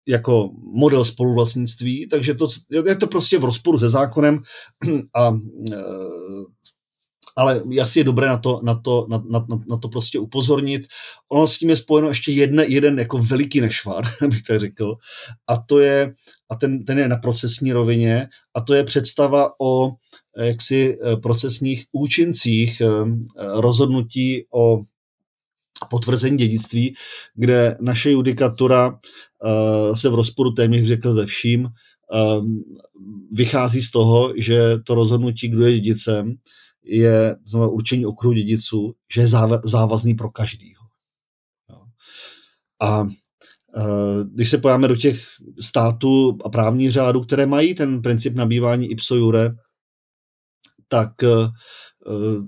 jako 0.06 0.50
model 0.72 1.04
spoluvlastnictví, 1.04 2.08
takže 2.08 2.34
to, 2.34 2.48
je 2.84 2.96
to 2.96 3.06
prostě 3.06 3.38
v 3.38 3.44
rozporu 3.44 3.78
se 3.78 3.90
zákonem 3.90 4.42
a 5.14 5.30
e, 5.72 5.76
ale 7.40 7.62
asi 7.82 7.98
je 7.98 8.04
dobré 8.04 8.28
na 8.28 8.36
to, 8.36 8.60
na 8.62 8.74
to, 8.74 9.06
na, 9.08 9.24
na, 9.30 9.46
na 9.68 9.76
to 9.76 9.88
prostě 9.88 10.18
upozornit. 10.18 10.82
Ono 11.32 11.46
s 11.46 11.58
tím 11.58 11.70
je 11.70 11.76
spojeno 11.76 12.08
ještě 12.08 12.32
jedne, 12.32 12.64
jeden 12.66 12.98
jako 12.98 13.18
veliký 13.18 13.60
nešvar, 13.60 14.04
bych 14.28 14.42
tak 14.42 14.60
řekl, 14.60 14.96
a 15.48 15.56
to 15.56 15.80
je, 15.80 16.14
a 16.50 16.54
ten, 16.54 16.84
ten 16.84 16.98
je 16.98 17.08
na 17.08 17.16
procesní 17.16 17.72
rovině, 17.72 18.28
a 18.54 18.60
to 18.60 18.74
je 18.74 18.84
představa 18.84 19.52
o 19.60 19.92
jaksi 20.36 20.98
eh, 21.00 21.16
procesních 21.16 21.84
účincích 21.92 22.80
eh, 22.80 22.86
rozhodnutí 23.36 24.44
o 24.54 24.82
potvrzení 25.90 26.36
dědictví, 26.36 26.94
kde 27.34 27.76
naše 27.80 28.10
judikatura 28.10 28.98
eh, 28.98 29.96
se 29.96 30.08
v 30.08 30.14
rozporu 30.14 30.50
téměř 30.50 30.86
řekl 30.86 31.14
ze 31.14 31.26
vším, 31.26 31.68
vychází 33.32 33.82
z 33.82 33.90
toho, 33.90 34.32
že 34.36 34.78
to 34.78 34.94
rozhodnutí, 34.94 35.48
kdo 35.48 35.66
je 35.66 35.80
dědicem, 35.80 36.36
je 36.84 37.36
znamená 37.44 37.70
určení 37.70 38.06
okruhu 38.06 38.34
dědiců, 38.34 38.94
že 39.14 39.20
je 39.20 39.28
závazný 39.64 40.14
pro 40.14 40.30
každýho. 40.30 40.80
A 42.82 43.04
e, 43.04 43.06
když 44.34 44.50
se 44.50 44.58
pojáme 44.58 44.88
do 44.88 44.96
těch 44.96 45.26
států 45.60 46.38
a 46.44 46.48
právních 46.48 46.92
řádů, 46.92 47.20
které 47.20 47.46
mají 47.46 47.74
ten 47.74 48.02
princip 48.02 48.34
nabývání 48.34 48.90
ipso 48.90 49.16
jure, 49.16 49.50
tak 50.88 51.22
e, 51.22 51.28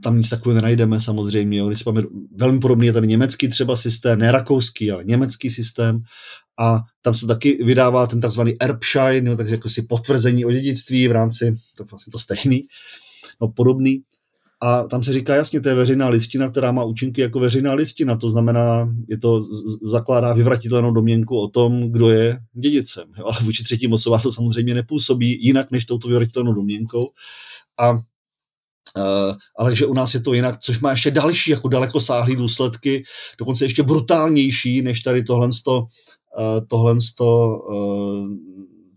tam 0.03 0.19
nic 0.19 0.29
takového 0.29 0.55
nenajdeme 0.55 1.01
samozřejmě. 1.01 1.67
Když 1.67 1.79
se 1.79 1.85
pojáme, 1.85 2.03
velmi 2.37 2.61
podobný 2.61 2.87
je 2.87 2.93
tady 2.93 3.07
německý 3.07 3.49
třeba 3.49 3.77
systém, 3.77 4.19
ne 4.19 4.33
rakouský, 4.33 4.91
ale 4.91 5.05
německý 5.05 5.51
systém 5.51 6.03
a 6.61 6.81
tam 7.03 7.15
se 7.15 7.27
taky 7.27 7.65
vydává 7.65 8.07
ten 8.07 8.21
takzvaný 8.21 8.63
Erbschein, 8.63 9.37
takže 9.37 9.55
jako 9.55 9.69
si 9.69 9.83
potvrzení 9.83 10.45
o 10.45 10.51
dědictví 10.51 11.09
v 11.09 11.13
rámci, 11.13 11.55
to 11.77 11.85
vlastně 11.85 12.11
to 12.11 12.19
stejný, 12.19 12.63
no 13.41 13.49
podobný. 13.49 14.03
A 14.63 14.83
tam 14.83 15.03
se 15.03 15.13
říká 15.13 15.35
jasně, 15.35 15.61
to 15.61 15.69
je 15.69 15.75
veřejná 15.75 16.09
listina, 16.09 16.51
která 16.51 16.73
má 16.73 16.85
účinky 16.85 17.21
jako 17.21 17.41
veřejná 17.41 17.73
listina. 17.73 18.17
To 18.17 18.31
znamená, 18.31 18.95
je 19.09 19.19
to 19.19 19.43
zakládá 19.83 20.33
vyvratitelnou 20.33 20.93
domněnku 20.93 21.39
o 21.39 21.49
tom, 21.49 21.93
kdo 21.93 22.11
je 22.11 22.39
dědicem. 22.53 23.05
Jo? 23.19 23.25
Ale 23.25 23.37
vůči 23.43 23.65
třetím 23.65 23.93
osobám 23.93 24.21
to 24.21 24.33
samozřejmě 24.33 24.75
nepůsobí 24.75 25.47
jinak 25.47 25.71
než 25.71 25.85
touto 25.85 26.09
vyvratitelnou 26.09 26.53
domněnkou. 26.53 27.11
A 27.79 27.99
Uh, 28.97 29.37
ale 29.59 29.77
že 29.77 29.87
u 29.87 29.95
nás 29.95 30.15
je 30.15 30.21
to 30.21 30.35
jinak, 30.35 30.61
což 30.61 30.81
má 30.81 30.91
ještě 30.91 31.11
další 31.11 31.51
jako 31.51 31.69
daleko 31.69 32.01
sáhlý 32.01 32.37
důsledky, 32.37 33.05
dokonce 33.39 33.65
ještě 33.65 33.83
brutálnější 33.83 34.83
než 34.83 35.01
tady 35.01 35.25
tohle, 35.25 35.47
uh, 35.47 35.83
tohle 36.69 36.93
uh, 36.93 38.29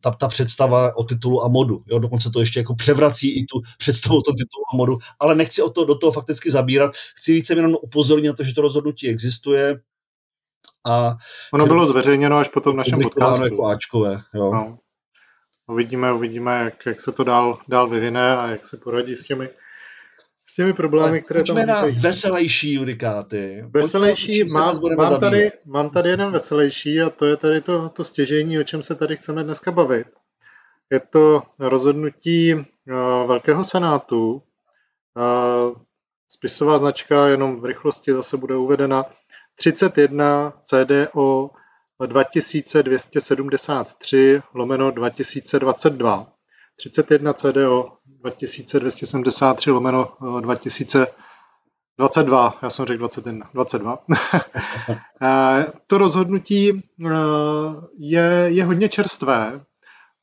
ta, 0.05 0.11
ta 0.11 0.27
představa 0.27 0.97
o 0.97 1.03
titulu 1.03 1.43
a 1.43 1.47
modu. 1.47 1.83
Jo? 1.87 1.99
Dokonce 1.99 2.29
to 2.29 2.39
ještě 2.39 2.59
jako 2.59 2.75
převrací 2.75 3.39
i 3.39 3.45
tu 3.45 3.61
představu 3.77 4.17
o 4.17 4.21
tom 4.21 4.35
titulu 4.35 4.63
a 4.73 4.77
modu, 4.77 4.97
ale 5.19 5.35
nechci 5.35 5.61
o 5.61 5.69
to, 5.69 5.85
do 5.85 5.95
toho 5.95 6.11
fakticky 6.11 6.51
zabírat. 6.51 6.93
Chci 7.15 7.33
více 7.33 7.53
jenom 7.53 7.75
upozornit 7.81 8.27
na 8.27 8.33
to, 8.33 8.43
že 8.43 8.53
to 8.53 8.61
rozhodnutí 8.61 9.09
existuje. 9.09 9.81
A 10.87 11.15
ono 11.53 11.65
bylo 11.65 11.85
zveřejněno 11.85 12.37
až 12.37 12.49
potom 12.49 12.73
v 12.73 12.77
našem 12.77 12.99
podcastu. 13.01 13.45
Jako 13.45 13.65
Ačkové, 13.65 14.21
jo. 14.33 14.53
No. 14.53 14.77
Uvidíme, 15.67 16.13
uvidíme, 16.13 16.63
jak, 16.63 16.85
jak 16.85 17.01
se 17.01 17.11
to 17.11 17.23
dál, 17.23 17.57
dál 17.67 17.89
vyvine 17.89 18.37
a 18.37 18.47
jak 18.47 18.67
se 18.67 18.77
poradí 18.77 19.15
s 19.15 19.23
těmi 19.23 19.49
s 20.49 20.55
těmi 20.55 20.73
problémy, 20.73 21.21
které 21.21 21.43
tam 21.43 21.65
na 21.65 21.85
veselější 21.99 22.73
judikáty. 22.73 23.65
Veselější, 23.69 24.43
mám, 24.43 24.79
mám, 24.97 25.19
tady, 25.19 25.51
mám 25.65 25.89
tady 25.89 26.09
jeden 26.09 26.31
veselější 26.31 27.01
a 27.01 27.09
to 27.09 27.25
je 27.25 27.37
tady 27.37 27.61
to, 27.61 27.89
to 27.89 28.03
stěžení, 28.03 28.59
o 28.59 28.63
čem 28.63 28.81
se 28.81 28.95
tady 28.95 29.17
chceme 29.17 29.43
dneska 29.43 29.71
bavit. 29.71 30.07
Je 30.91 30.99
to 30.99 31.43
rozhodnutí 31.59 32.53
uh, 32.53 32.63
Velkého 33.27 33.63
senátu. 33.63 34.33
Uh, 34.33 34.41
spisová 36.29 36.77
značka 36.77 37.27
jenom 37.27 37.55
v 37.55 37.65
rychlosti 37.65 38.13
zase 38.13 38.37
bude 38.37 38.55
uvedena 38.55 39.05
31 39.55 40.53
CDO 40.63 41.49
2273 42.05 44.41
lomeno 44.53 44.91
2022. 44.91 46.34
31 46.75 47.33
CDO 47.33 47.91
2273 48.05 49.71
lomeno 49.71 50.11
2022, 50.41 52.57
já 52.61 52.69
jsem 52.69 52.85
řekl 52.85 52.99
21, 52.99 53.49
22. 53.53 53.99
to 55.87 55.97
rozhodnutí 55.97 56.83
eh, 57.05 57.09
je, 57.97 58.45
je 58.47 58.63
hodně 58.63 58.89
čerstvé. 58.89 59.61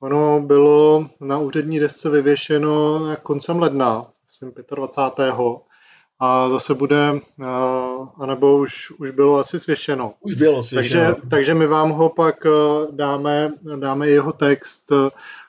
ono 0.00 0.40
bylo 0.40 1.10
na 1.20 1.38
úřední 1.38 1.80
desce 1.80 2.10
vyvěšeno 2.10 3.00
koncem 3.22 3.58
ledna, 3.58 4.06
myslím 4.22 4.52
25. 4.74 5.34
A 6.24 6.48
zase 6.48 6.74
bude, 6.74 7.20
anebo 8.18 8.58
už, 8.58 8.90
už 8.90 9.10
bylo 9.10 9.38
asi 9.38 9.58
svěšeno. 9.58 10.14
Už 10.20 10.34
bylo 10.34 10.62
svěšeno. 10.62 11.04
Takže, 11.04 11.28
takže 11.30 11.54
my 11.54 11.66
vám 11.66 11.90
ho 11.90 12.08
pak 12.08 12.46
dáme, 12.90 13.52
dáme 13.76 14.08
jeho 14.08 14.32
text, 14.32 14.92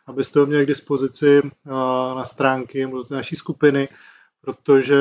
abyste 0.05 0.39
ho 0.39 0.45
měli 0.45 0.65
k 0.65 0.67
dispozici 0.67 1.41
na 2.15 2.25
stránky 2.25 2.87
do 2.87 3.15
naší 3.15 3.35
skupiny, 3.35 3.89
protože 4.41 4.95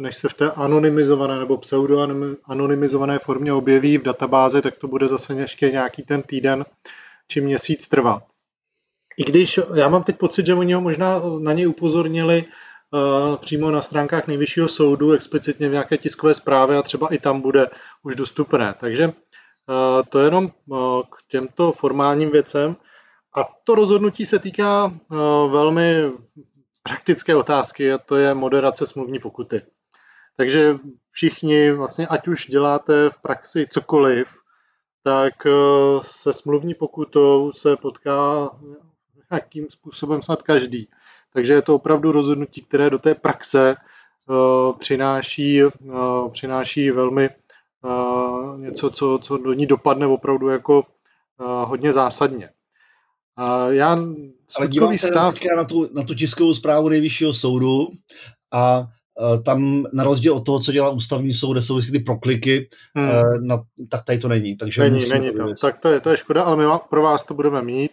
než 0.00 0.16
se 0.16 0.28
v 0.28 0.34
té 0.34 0.50
anonymizované 0.50 1.38
nebo 1.38 1.56
pseudo-anonymizované 1.56 3.18
formě 3.18 3.52
objeví 3.52 3.98
v 3.98 4.02
databázi, 4.02 4.62
tak 4.62 4.76
to 4.76 4.88
bude 4.88 5.08
zase 5.08 5.34
ještě 5.34 5.70
nějaký 5.70 6.02
ten 6.02 6.22
týden 6.22 6.64
či 7.28 7.40
měsíc 7.40 7.88
trvat. 7.88 8.22
I 9.16 9.24
když 9.24 9.60
já 9.74 9.88
mám 9.88 10.02
teď 10.02 10.18
pocit, 10.18 10.46
že 10.46 10.54
oni 10.54 10.72
ho 10.72 10.80
možná 10.80 11.22
na 11.38 11.52
něj 11.52 11.68
upozornili 11.68 12.44
uh, 12.44 13.36
přímo 13.36 13.70
na 13.70 13.82
stránkách 13.82 14.26
nejvyššího 14.26 14.68
soudu, 14.68 15.12
explicitně 15.12 15.68
v 15.68 15.72
nějaké 15.72 15.98
tiskové 15.98 16.34
zprávě 16.34 16.78
a 16.78 16.82
třeba 16.82 17.08
i 17.14 17.18
tam 17.18 17.40
bude 17.40 17.70
už 18.02 18.16
dostupné. 18.16 18.74
Takže 18.80 19.06
uh, 19.06 19.12
to 20.08 20.18
je 20.18 20.26
jenom 20.26 20.50
uh, 20.66 21.02
k 21.02 21.28
těmto 21.28 21.72
formálním 21.72 22.30
věcem. 22.30 22.76
A 23.36 23.44
to 23.64 23.74
rozhodnutí 23.74 24.26
se 24.26 24.38
týká 24.38 24.94
velmi 25.50 26.12
praktické 26.82 27.36
otázky 27.36 27.92
a 27.92 27.98
to 27.98 28.16
je 28.16 28.34
moderace 28.34 28.86
smluvní 28.86 29.18
pokuty. 29.18 29.62
Takže 30.36 30.78
všichni, 31.10 31.72
vlastně 31.72 32.06
ať 32.06 32.28
už 32.28 32.46
děláte 32.46 33.10
v 33.10 33.18
praxi 33.22 33.66
cokoliv, 33.70 34.28
tak 35.02 35.34
se 36.00 36.32
smluvní 36.32 36.74
pokutou 36.74 37.52
se 37.52 37.76
potká 37.76 38.50
nějakým 39.30 39.66
způsobem 39.70 40.22
snad 40.22 40.42
každý. 40.42 40.88
Takže 41.32 41.52
je 41.52 41.62
to 41.62 41.74
opravdu 41.74 42.12
rozhodnutí, 42.12 42.62
které 42.62 42.90
do 42.90 42.98
té 42.98 43.14
praxe 43.14 43.76
uh, 44.26 44.78
přináší, 44.78 45.60
přináší 46.32 46.90
velmi 46.90 47.30
něco, 48.56 48.90
co, 48.90 49.18
co 49.22 49.36
do 49.36 49.52
ní 49.52 49.66
dopadne 49.66 50.06
opravdu 50.06 50.48
jako 50.48 50.84
hodně 51.64 51.92
zásadně. 51.92 52.50
Já 53.68 53.98
Ale 54.58 54.68
dívám 54.68 54.98
se 54.98 55.08
stav... 55.08 55.34
na 55.56 55.64
tu, 55.64 55.88
na 55.94 56.02
tu 56.02 56.14
tiskovou 56.14 56.54
zprávu 56.54 56.88
nejvyššího 56.88 57.34
soudu 57.34 57.88
a 58.52 58.86
tam 59.44 59.86
na 59.92 60.04
rozdíl 60.04 60.34
od 60.34 60.46
toho, 60.46 60.60
co 60.60 60.72
dělá 60.72 60.90
ústavní 60.90 61.32
soud, 61.32 61.52
kde 61.52 61.62
jsou 61.62 61.76
vždycky 61.76 61.98
ty 61.98 62.04
prokliky, 62.04 62.68
hmm. 62.94 63.46
na, 63.46 63.62
tak 63.88 64.04
tady 64.04 64.18
to 64.18 64.28
není. 64.28 64.56
Takže 64.56 64.90
není, 64.90 65.08
není 65.08 65.30
to. 65.32 65.54
Tak 65.60 65.78
to 65.80 65.88
je, 65.88 66.00
to 66.00 66.10
je 66.10 66.16
škoda, 66.16 66.42
ale 66.42 66.56
my 66.56 66.64
pro 66.90 67.02
vás 67.02 67.24
to 67.24 67.34
budeme 67.34 67.62
mít 67.62 67.90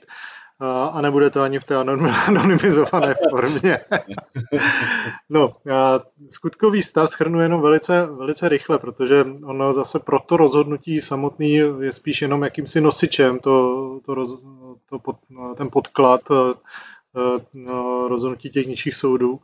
a 0.91 1.01
nebude 1.01 1.29
to 1.29 1.41
ani 1.41 1.59
v 1.59 1.63
té 1.63 1.75
anonymizované 2.27 3.15
formě. 3.29 3.79
No, 5.29 5.53
skutkový 6.29 6.83
stav 6.83 7.09
schrnu 7.09 7.39
jenom 7.39 7.61
velice, 7.61 8.05
velice 8.05 8.49
rychle, 8.49 8.79
protože 8.79 9.25
ono 9.45 9.73
zase 9.73 9.99
pro 9.99 10.19
to 10.19 10.37
rozhodnutí 10.37 11.01
samotný 11.01 11.53
je 11.79 11.91
spíš 11.91 12.21
jenom 12.21 12.43
jakýmsi 12.43 12.81
nosičem, 12.81 13.39
to, 13.39 13.99
to, 14.05 14.13
roz, 14.13 14.43
to 14.89 14.99
pod, 14.99 15.15
ten 15.57 15.69
podklad 15.71 16.21
no, 17.53 18.07
rozhodnutí 18.07 18.49
těch 18.49 18.67
nižších 18.67 18.95
soudů. 18.95 19.39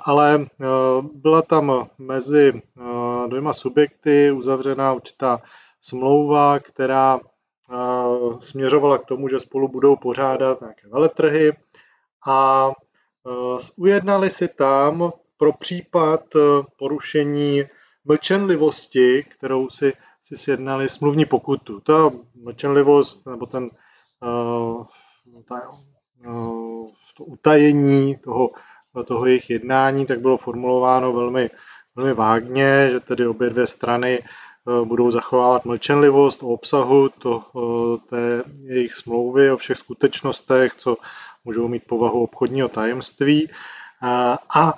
Ale 0.00 0.46
byla 1.12 1.42
tam 1.42 1.88
mezi 1.98 2.62
dvěma 3.28 3.52
subjekty 3.52 4.30
uzavřená 4.32 4.92
určitá 4.92 5.42
smlouva, 5.80 6.58
která 6.58 7.20
směřovala 8.40 8.98
k 8.98 9.04
tomu, 9.04 9.28
že 9.28 9.40
spolu 9.40 9.68
budou 9.68 9.96
pořádat 9.96 10.60
nějaké 10.60 10.88
veletrhy 10.88 11.52
a 12.26 12.70
ujednali 13.76 14.30
si 14.30 14.48
tam 14.48 15.10
pro 15.36 15.52
případ 15.52 16.20
porušení 16.78 17.64
mlčenlivosti, 18.04 19.24
kterou 19.28 19.68
si, 19.68 19.92
si 20.22 20.36
sjednali 20.36 20.88
smluvní 20.88 21.24
pokutu. 21.24 21.80
Ta 21.80 22.10
mlčenlivost 22.42 23.26
nebo 23.26 23.46
ten 23.46 23.68
ta, 25.48 25.56
e, 25.56 26.28
to 27.16 27.24
utajení 27.24 28.16
toho, 28.16 28.50
toho 29.04 29.26
jejich 29.26 29.50
jednání, 29.50 30.06
tak 30.06 30.20
bylo 30.20 30.36
formulováno 30.36 31.12
velmi, 31.12 31.50
velmi 31.96 32.14
vágně, 32.14 32.88
že 32.90 33.00
tedy 33.00 33.26
obě 33.26 33.50
dvě 33.50 33.66
strany 33.66 34.22
Eh, 34.68 34.84
budou 34.84 35.10
zachovávat 35.10 35.64
mlčenlivost 35.64 36.42
o 36.42 36.46
obsahu 36.46 37.08
to, 37.08 37.44
eh, 37.56 38.08
té 38.08 38.44
jejich 38.62 38.94
smlouvy, 38.94 39.50
o 39.50 39.56
všech 39.56 39.78
skutečnostech, 39.78 40.74
co 40.76 40.96
můžou 41.44 41.68
mít 41.68 41.86
povahu 41.86 42.22
obchodního 42.22 42.68
tajemství. 42.68 43.50
A, 44.00 44.38
eh, 44.68 44.72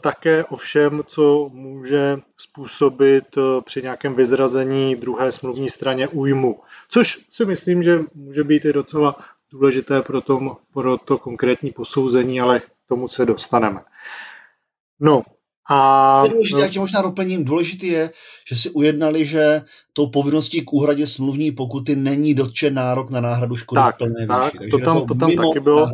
také 0.00 0.44
o 0.44 0.56
všem, 0.56 1.02
co 1.06 1.50
může 1.52 2.18
způsobit 2.36 3.24
při 3.64 3.82
nějakém 3.82 4.14
vyzrazení 4.14 4.96
druhé 4.96 5.32
smluvní 5.32 5.70
straně 5.70 6.08
újmu. 6.08 6.60
Což 6.88 7.26
si 7.30 7.44
myslím, 7.44 7.82
že 7.82 8.00
může 8.14 8.44
být 8.44 8.64
i 8.64 8.72
docela 8.72 9.16
důležité 9.50 10.02
pro, 10.02 10.20
tom, 10.20 10.56
pro 10.72 10.98
to 10.98 11.18
konkrétní 11.18 11.70
posouzení, 11.70 12.40
ale 12.40 12.60
k 12.60 12.64
tomu 12.88 13.08
se 13.08 13.26
dostaneme. 13.26 13.80
No, 15.00 15.22
a, 15.70 16.22
důležitý, 16.26 16.54
no. 16.54 16.60
já 16.60 16.68
tě 16.68 16.80
možná 16.80 17.02
doplním, 17.02 17.44
důležitý 17.44 17.86
je, 17.86 18.10
že 18.48 18.56
si 18.56 18.70
ujednali, 18.70 19.24
že 19.24 19.62
tou 19.92 20.06
povinností 20.06 20.64
k 20.64 20.72
úhradě 20.72 21.06
smluvní 21.06 21.52
pokuty 21.52 21.96
není 21.96 22.34
dotčen 22.34 22.74
nárok 22.74 23.10
na 23.10 23.20
náhradu 23.20 23.56
škody 23.56 23.80
tak, 23.80 23.94
v 23.94 23.98
plné 23.98 24.26
tak, 24.26 24.52
výši. 24.52 24.70
To 24.70 24.78
tam, 24.78 25.06
to 25.06 25.14
tam 25.14 25.36
taky 25.36 25.60
bylo. 25.60 25.90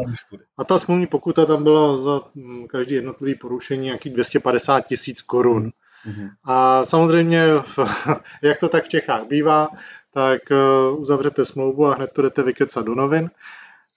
A 0.59 0.65
ta 0.65 0.79
smluvní 0.79 1.07
pokuta 1.07 1.47
tam 1.47 1.65
byla 1.65 1.99
za 1.99 2.21
mm, 2.35 2.67
každý 2.67 2.95
jednotlivý 2.95 3.35
porušení 3.35 3.85
nějakých 3.85 4.13
250 4.13 4.81
tisíc 4.81 5.23
korun. 5.23 5.71
Mm-hmm. 6.09 6.31
A 6.45 6.85
samozřejmě, 6.85 7.45
jak 8.43 8.59
to 8.59 8.69
tak 8.69 8.85
v 8.85 8.89
Čechách 8.89 9.27
bývá, 9.29 9.69
tak 10.15 10.41
eh, 10.51 10.57
uzavřete 10.97 11.45
smlouvu 11.45 11.87
a 11.87 11.95
hned 11.95 12.11
to 12.13 12.23
jdete 12.23 12.43
vykecat 12.43 12.87
do 12.87 12.95
novin 12.95 13.31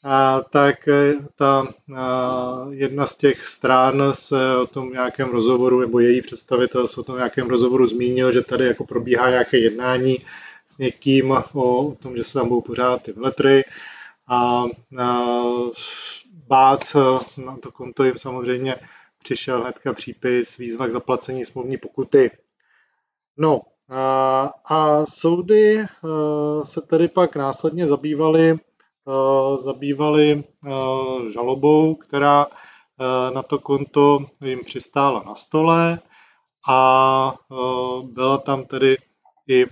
a, 0.04 0.42
tak 0.42 0.88
e, 0.88 1.14
ta 1.36 1.68
a, 1.96 2.68
jedna 2.70 3.08
z 3.08 3.16
těch 3.16 3.48
stran 3.48 4.04
se 4.14 4.58
o 4.58 4.68
tom 4.68 4.90
nějakém 4.90 5.30
rozhovoru, 5.30 5.80
nebo 5.80 6.00
její 6.00 6.22
představitel 6.22 6.88
se 6.88 7.02
o 7.02 7.04
tom 7.04 7.16
nějakém 7.16 7.48
rozhovoru 7.48 7.88
zmínil, 7.88 8.34
že 8.34 8.42
tady 8.42 8.66
jako 8.66 8.86
probíhá 8.86 9.30
nějaké 9.30 9.58
jednání 9.58 10.18
s 10.68 10.78
někým 10.78 11.32
o, 11.32 11.88
o 11.88 11.96
tom, 11.96 12.18
že 12.18 12.24
se 12.24 12.34
tam 12.34 12.48
budou 12.48 12.62
pořádat 12.62 13.02
ty 13.04 13.12
vletry 13.12 13.64
a, 14.28 14.66
a 15.00 15.26
bác 16.48 16.96
na 17.38 17.58
to 17.58 17.72
konto 17.72 18.04
jim 18.04 18.20
samozřejmě 18.20 18.76
přišel 19.24 19.62
hnedka 19.62 19.94
přípis, 19.94 20.58
výzva 20.58 20.88
k 20.88 20.92
zaplacení 20.92 21.46
smluvní 21.46 21.78
pokuty. 21.78 22.32
No 23.38 23.62
a, 23.90 24.54
a 24.66 25.06
soudy 25.06 25.86
se 26.64 26.82
tedy 26.82 27.08
pak 27.08 27.36
následně 27.36 27.88
zabývaly 27.88 28.60
Eh, 28.60 28.67
zabývali 29.62 30.44
eh, 30.44 30.72
žalobou, 31.34 31.96
která 31.96 32.46
eh, 32.50 33.34
na 33.34 33.44
to 33.44 33.60
konto 33.60 34.26
jim 34.42 34.60
přistála 34.66 35.24
na 35.28 35.36
stole 35.36 36.00
a 36.70 37.36
byla 38.04 38.38
tam 38.38 38.66
tedy 38.66 38.98
i 39.48 39.66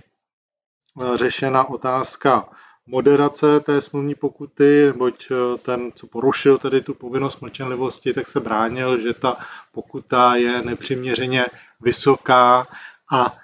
řešena 1.14 1.68
otázka 1.68 2.48
moderace 2.86 3.60
té 3.60 3.80
smluvní 3.80 4.14
pokuty, 4.14 4.86
neboť 4.86 5.32
ten, 5.62 5.92
co 5.94 6.06
porušil 6.06 6.58
tedy 6.58 6.80
tu 6.80 6.94
povinnost 6.94 7.40
mlčenlivosti, 7.40 8.14
tak 8.14 8.28
se 8.28 8.40
bránil, 8.40 9.00
že 9.00 9.14
ta 9.14 9.36
pokuta 9.72 10.34
je 10.34 10.62
nepřiměřeně 10.62 11.46
vysoká 11.80 12.66
a 13.12 13.36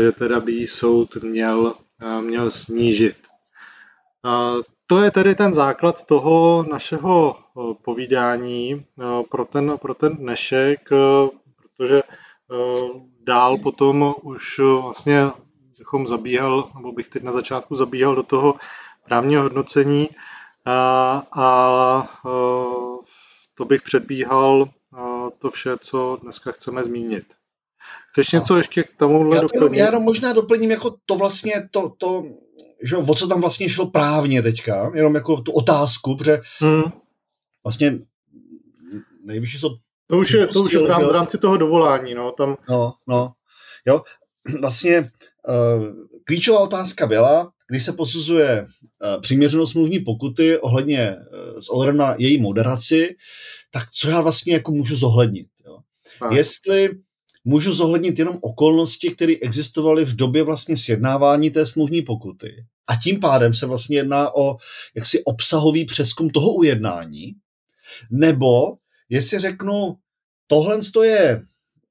že 0.00 0.12
teda 0.12 0.40
by 0.40 0.52
ji 0.52 0.68
soud 0.68 1.16
měl, 1.16 1.74
měl 2.20 2.50
snížit. 2.50 3.16
To 4.92 5.02
je 5.02 5.10
tedy 5.10 5.34
ten 5.34 5.54
základ 5.54 6.04
toho 6.04 6.64
našeho 6.68 7.36
eh, 7.36 7.74
povídání 7.84 8.72
eh, 8.76 9.04
pro 9.30 9.44
ten, 9.44 9.78
pro 9.78 9.94
ten 9.94 10.16
dnešek, 10.16 10.80
eh, 10.92 11.28
protože 11.56 12.02
dál 13.26 13.58
potom 13.58 14.14
už 14.22 14.58
vlastně 14.58 15.30
bychom 15.78 16.08
zabíhal, 16.08 16.70
nebo 16.76 16.92
bych 16.92 17.08
teď 17.08 17.22
na 17.22 17.32
začátku 17.32 17.76
zabíhal 17.76 18.14
do 18.14 18.22
toho 18.22 18.54
právního 19.04 19.42
hodnocení 19.42 20.08
a, 20.64 21.22
a 21.32 22.20
to 23.54 23.64
bych 23.64 23.82
předbíhal 23.82 24.68
to 25.38 25.50
vše, 25.50 25.70
co 25.80 26.18
dneska 26.22 26.52
chceme 26.52 26.84
zmínit. 26.84 27.24
Chceš 28.10 28.32
něco 28.32 28.56
ještě 28.56 28.82
k 28.82 28.96
tomu 28.96 29.34
já, 29.34 29.40
doplnit? 29.40 29.78
Já 29.78 29.98
možná 29.98 30.32
doplním 30.32 30.70
jako 30.70 30.94
to 31.06 31.16
vlastně, 31.16 31.68
to, 31.70 31.92
to 31.98 32.24
že 32.82 32.96
o 32.96 33.14
co 33.14 33.26
tam 33.28 33.40
vlastně 33.40 33.68
šlo 33.68 33.90
právně 33.90 34.42
teďka, 34.42 34.92
jenom 34.94 35.14
jako 35.14 35.40
tu 35.40 35.52
otázku, 35.52 36.16
protože 36.16 36.40
hmm. 36.58 36.82
vlastně 37.64 37.98
nejvyšší 39.24 39.58
jsou... 39.58 39.68
To 40.06 40.18
už 40.18 40.30
je, 40.30 40.46
to 40.46 40.62
už 40.62 40.72
je 40.72 40.78
v, 40.78 40.86
rám, 40.86 41.04
v 41.04 41.10
rámci 41.10 41.38
toho 41.38 41.56
dovolání, 41.56 42.14
no, 42.14 42.32
tam... 42.32 42.56
No, 42.68 42.94
no, 43.06 43.32
jo, 43.86 44.02
vlastně 44.60 45.10
uh, 45.48 45.86
klíčová 46.24 46.60
otázka 46.60 47.06
byla, 47.06 47.52
když 47.68 47.84
se 47.84 47.92
posuzuje 47.92 48.62
uh, 48.62 49.22
přiměřenost 49.22 49.72
smluvní 49.72 49.98
pokuty 49.98 50.58
ohledně 50.58 51.16
uh, 51.16 51.60
s 51.60 51.68
ohledem 51.68 51.96
na 51.96 52.14
její 52.18 52.40
moderaci, 52.40 53.16
tak 53.70 53.90
co 53.90 54.10
já 54.10 54.20
vlastně 54.20 54.52
jako 54.52 54.72
můžu 54.72 54.96
zohlednit. 54.96 55.46
Jo? 55.66 55.78
Jestli 56.30 56.90
můžu 57.44 57.72
zohlednit 57.72 58.18
jenom 58.18 58.38
okolnosti, 58.40 59.10
které 59.10 59.34
existovaly 59.42 60.04
v 60.04 60.16
době 60.16 60.42
vlastně 60.42 60.76
sjednávání 60.76 61.50
té 61.50 61.66
smluvní 61.66 62.02
pokuty. 62.02 62.64
A 62.86 62.96
tím 62.96 63.20
pádem 63.20 63.54
se 63.54 63.66
vlastně 63.66 63.96
jedná 63.96 64.36
o 64.36 64.56
jaksi 64.96 65.24
obsahový 65.24 65.84
přeskum 65.84 66.30
toho 66.30 66.54
ujednání, 66.54 67.32
nebo 68.10 68.76
jestli 69.08 69.38
řeknu, 69.38 69.96
tohle 70.46 70.80
je 71.02 71.42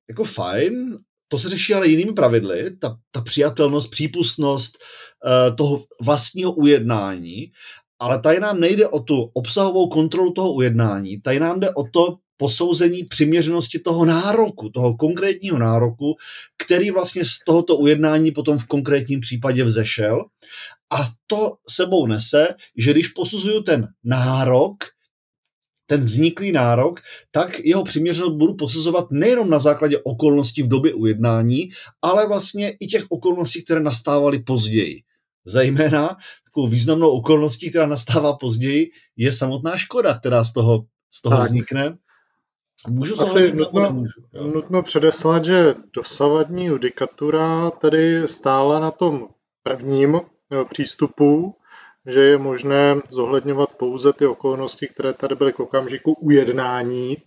jako 0.10 0.24
fajn, 0.24 0.98
to 1.28 1.40
se 1.40 1.50
řeší 1.50 1.74
ale 1.74 1.88
jinými 1.88 2.14
pravidly, 2.14 2.78
ta, 2.78 2.98
ta 3.12 3.22
přijatelnost, 3.22 3.92
přípustnost 3.92 4.78
uh, 4.78 5.56
toho 5.56 5.86
vlastního 6.02 6.52
ujednání, 6.52 7.52
ale 8.00 8.22
tady 8.22 8.40
nám 8.40 8.60
nejde 8.60 8.88
o 8.88 9.00
tu 9.00 9.32
obsahovou 9.34 9.90
kontrolu 9.90 10.34
toho 10.34 10.54
ujednání, 10.54 11.22
tady 11.22 11.40
nám 11.40 11.60
jde 11.60 11.74
o 11.74 11.84
to 11.84 12.18
posouzení 12.42 13.04
přiměřenosti 13.04 13.80
toho 13.80 14.06
nároku, 14.06 14.70
toho 14.70 14.98
konkrétního 14.98 15.60
nároku, 15.60 16.16
který 16.58 16.92
vlastně 16.92 17.26
z 17.26 17.40
tohoto 17.46 17.78
ujednání 17.78 18.32
potom 18.32 18.58
v 18.58 18.66
konkrétním 18.66 19.20
případě 19.20 19.64
vzešel. 19.64 20.26
A 20.90 21.10
to 21.28 21.54
sebou 21.70 22.08
nese, 22.08 22.56
že 22.78 22.92
když 22.92 23.08
posuzuju 23.08 23.62
ten 23.62 23.88
nárok, 24.04 24.76
ten 25.86 26.06
vzniklý 26.06 26.52
nárok, 26.52 27.00
tak 27.32 27.60
jeho 27.60 27.84
přiměřenost 27.84 28.34
budu 28.34 28.54
posuzovat 28.54 29.12
nejenom 29.12 29.50
na 29.50 29.60
základě 29.60 30.00
okolností 30.04 30.64
v 30.64 30.68
době 30.68 30.94
ujednání, 30.94 31.70
ale 32.02 32.28
vlastně 32.28 32.70
i 32.80 32.88
těch 32.88 33.06
okolností, 33.10 33.64
které 33.64 33.80
nastávaly 33.80 34.40
později. 34.40 35.04
Zejména 35.46 36.18
takovou 36.46 36.68
významnou 36.68 37.10
okolností, 37.10 37.70
která 37.70 37.86
nastává 37.86 38.34
později, 38.34 38.90
je 39.18 39.34
samotná 39.34 39.78
škoda, 39.78 40.18
která 40.18 40.44
z 40.44 40.54
toho, 40.54 40.86
z 41.12 41.22
toho 41.22 41.44
vznikne. 41.44 41.98
Můžu 42.88 43.22
Asi 43.22 43.54
nutno, 43.54 43.82
nemůžu, 43.82 44.22
nutno 44.54 44.84
předeslat, 44.84 45.46
že 45.46 45.76
dosavadní 45.94 46.66
judikatura 46.66 47.72
tady 47.72 48.28
stála 48.28 48.80
na 48.80 48.92
tom 48.92 49.28
prvním 49.64 50.16
eh, 50.16 50.66
přístupu, 50.66 51.56
že 52.06 52.22
je 52.22 52.38
možné 52.38 52.96
zohledňovat 53.10 53.70
pouze 53.70 54.14
ty 54.14 54.26
okolnosti, 54.28 54.88
které 54.88 55.14
tady 55.14 55.36
byly 55.36 55.54
k 55.54 55.60
okamžiku 55.60 56.14
ujednání 56.14 57.18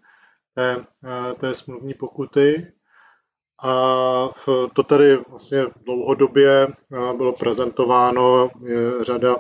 té, 0.55 0.85
eh, 1.05 1.35
té 1.35 1.55
smluvní 1.55 1.95
pokuty. 1.95 2.73
A 3.63 4.29
to 4.73 4.83
tady 4.83 5.17
vlastně 5.17 5.65
dlouhodobě 5.85 6.67
eh, 6.69 7.17
bylo 7.17 7.33
prezentováno, 7.33 8.51
řada 9.01 9.37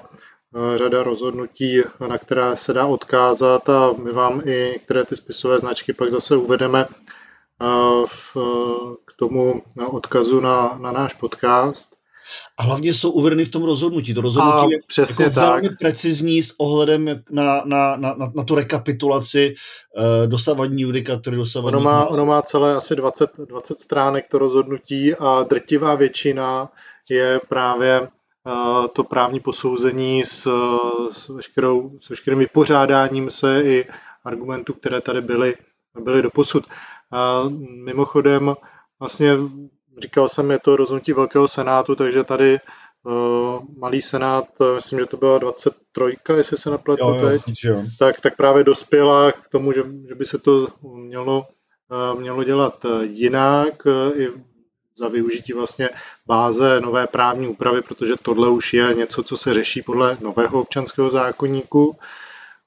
řada 0.76 1.02
rozhodnutí, 1.02 1.82
na 2.08 2.18
které 2.18 2.56
se 2.56 2.72
dá 2.72 2.86
odkázat 2.86 3.68
a 3.68 3.92
my 3.92 4.12
vám 4.12 4.42
i 4.44 4.70
některé 4.72 5.04
ty 5.04 5.16
spisové 5.16 5.58
značky 5.58 5.92
pak 5.92 6.10
zase 6.10 6.36
uvedeme 6.36 6.86
eh, 7.62 8.06
k 9.04 9.12
tomu 9.18 9.62
odkazu 9.90 10.40
na, 10.40 10.78
na 10.80 10.92
náš 10.92 11.14
podcast. 11.14 11.94
A 12.58 12.62
hlavně 12.62 12.94
jsou 12.94 13.10
uvedeny 13.10 13.44
v 13.44 13.50
tom 13.50 13.64
rozhodnutí. 13.64 14.14
To 14.14 14.20
rozhodnutí 14.20 14.56
a 14.56 14.70
je 14.70 14.78
přesně 14.86 15.24
jako 15.24 15.34
tak. 15.34 15.44
velmi 15.44 15.76
precizní 15.76 16.42
s 16.42 16.54
ohledem 16.58 17.04
na, 17.04 17.62
na, 17.64 17.96
na, 17.96 17.96
na, 17.96 18.32
na 18.34 18.44
tu 18.44 18.54
rekapitulaci 18.54 19.54
uh, 19.96 20.30
dosavadní 20.30 20.82
judikatury. 20.82 21.36
Dosavadní 21.36 21.76
ono, 21.76 21.84
má, 21.90 22.06
ono 22.06 22.26
má 22.26 22.42
celé 22.42 22.74
asi 22.74 22.96
20, 22.96 23.30
20 23.48 23.78
stránek 23.78 24.24
to 24.28 24.38
rozhodnutí 24.38 25.14
a 25.14 25.42
drtivá 25.42 25.94
většina 25.94 26.68
je 27.10 27.40
právě 27.48 28.08
to 28.92 29.04
právní 29.04 29.40
posouzení 29.40 30.24
s, 30.24 30.48
s, 31.12 31.28
veškerou, 31.28 31.98
s 32.00 32.08
veškerým 32.08 32.38
vypořádáním 32.38 33.30
se 33.30 33.62
i 33.64 33.86
argumentů, 34.24 34.72
které 34.72 35.00
tady 35.00 35.20
byly, 35.20 35.54
byly 36.00 36.22
doposud. 36.22 36.64
A 37.12 37.42
mimochodem, 37.84 38.54
vlastně 39.00 39.36
říkal 39.98 40.28
jsem, 40.28 40.50
je 40.50 40.58
to 40.58 40.76
rozhodnutí 40.76 41.12
Velkého 41.12 41.48
senátu, 41.48 41.94
takže 41.94 42.24
tady 42.24 42.58
uh, 43.02 43.64
malý 43.78 44.02
senát, 44.02 44.44
myslím, 44.74 44.98
že 44.98 45.06
to 45.06 45.16
byla 45.16 45.38
23, 45.38 46.16
jestli 46.36 46.56
se 46.56 46.70
nepletu 46.70 47.06
teď, 47.20 47.42
jo. 47.64 47.82
Tak, 47.98 48.20
tak 48.20 48.36
právě 48.36 48.64
dospěla 48.64 49.32
k 49.32 49.48
tomu, 49.48 49.72
že, 49.72 49.82
že 50.08 50.14
by 50.14 50.26
se 50.26 50.38
to 50.38 50.68
mělo, 50.82 51.46
uh, 52.12 52.20
mělo 52.20 52.44
dělat 52.44 52.86
jinak. 53.02 53.86
Uh, 53.86 54.20
I 54.20 54.28
za 54.98 55.08
využití 55.08 55.52
vlastně 55.52 55.90
báze 56.26 56.80
nové 56.80 57.06
právní 57.06 57.48
úpravy, 57.48 57.82
protože 57.82 58.14
tohle 58.22 58.50
už 58.50 58.74
je 58.74 58.94
něco, 58.94 59.22
co 59.22 59.36
se 59.36 59.54
řeší 59.54 59.82
podle 59.82 60.18
nového 60.20 60.60
občanského 60.60 61.10
zákonníku 61.10 61.96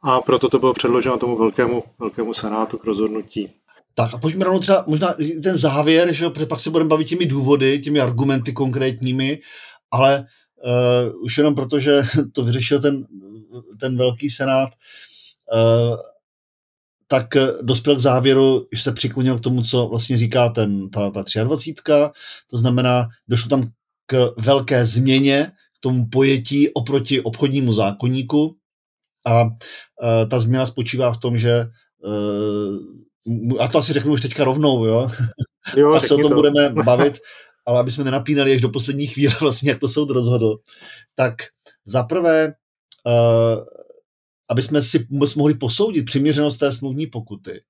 a 0.01 0.21
proto 0.21 0.49
to 0.49 0.59
bylo 0.59 0.73
předloženo 0.73 1.17
tomu 1.17 1.37
velkému, 1.37 1.83
velkému 1.99 2.33
senátu 2.33 2.77
k 2.77 2.83
rozhodnutí. 2.83 3.53
Tak 3.95 4.13
a 4.13 4.17
pojďme 4.17 4.45
rovnou 4.45 4.59
třeba 4.59 4.83
možná 4.87 5.13
ten 5.43 5.55
závěr, 5.55 6.13
že 6.13 6.29
protože 6.29 6.45
pak 6.45 6.59
se 6.59 6.69
budeme 6.69 6.87
bavit 6.87 7.05
těmi 7.05 7.25
důvody, 7.25 7.79
těmi 7.79 7.99
argumenty 7.99 8.53
konkrétními, 8.53 9.39
ale 9.91 10.25
uh, 11.09 11.23
už 11.23 11.37
jenom 11.37 11.55
proto, 11.55 11.79
že 11.79 12.01
to 12.33 12.43
vyřešil 12.43 12.81
ten, 12.81 13.05
ten 13.79 13.97
velký 13.97 14.29
senát, 14.29 14.69
uh, 15.53 15.97
tak 17.08 17.36
eh, 17.36 17.48
dospěl 17.62 17.96
k 17.96 18.00
závěru, 18.00 18.67
že 18.74 18.82
se 18.82 18.91
přiklonil 18.91 19.39
k 19.39 19.41
tomu, 19.41 19.63
co 19.63 19.88
vlastně 19.88 20.17
říká 20.17 20.50
ten, 20.50 20.89
ta, 20.89 21.12
ta 21.12 21.43
23. 21.43 21.74
To 22.50 22.58
znamená, 22.58 23.08
došlo 23.28 23.50
tam 23.50 23.70
k 24.06 24.34
velké 24.38 24.86
změně, 24.86 25.52
k 25.80 25.82
tomu 25.82 26.08
pojetí 26.12 26.70
oproti 26.70 27.22
obchodnímu 27.22 27.74
zákonníku 27.74 28.56
a 29.28 29.43
e, 29.43 30.26
ta 30.26 30.39
změna 30.39 30.65
spočívá 30.65 31.13
v 31.13 31.20
tom, 31.20 31.38
že 31.38 31.52
e, 31.52 31.67
a 33.60 33.67
to 33.67 33.78
asi 33.78 33.93
řeknu 33.93 34.13
už 34.13 34.22
teďka 34.22 34.43
rovnou, 34.43 34.86
jo? 34.86 35.12
jo 35.76 35.91
Pak 35.93 36.06
se 36.06 36.13
o 36.13 36.17
tom 36.17 36.30
to. 36.30 36.36
budeme 36.36 36.70
bavit, 36.70 37.20
ale 37.65 37.80
aby 37.80 37.91
jsme 37.91 38.04
nenapínali 38.04 38.54
až 38.54 38.62
do 38.62 38.70
poslední 38.70 39.08
chvíle 39.08 39.36
vlastně, 39.41 39.70
jak 39.70 39.80
to 39.80 39.88
soud 39.88 40.10
rozhodl. 40.10 40.58
Tak 41.15 41.34
za 41.86 42.04
prvé 42.04 42.54
aby 44.49 44.62
jsme 44.62 44.81
si 44.81 45.07
mohli 45.36 45.53
posoudit 45.53 46.05
přiměřenost 46.05 46.57
té 46.57 46.71
smluvní 46.71 47.07
pokuty, 47.07 47.62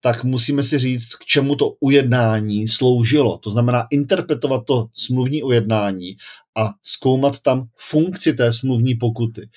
tak 0.00 0.24
musíme 0.24 0.62
si 0.62 0.78
říct, 0.78 1.14
k 1.14 1.24
čemu 1.24 1.56
to 1.56 1.72
ujednání 1.80 2.68
sloužilo. 2.68 3.38
To 3.38 3.50
znamená 3.50 3.86
interpretovat 3.90 4.64
to 4.66 4.86
smluvní 4.94 5.42
ujednání 5.42 6.16
a 6.56 6.70
zkoumat 6.82 7.40
tam 7.40 7.64
funkci 7.78 8.34
té 8.34 8.52
smluvní 8.52 8.94
pokuty. 8.94 9.48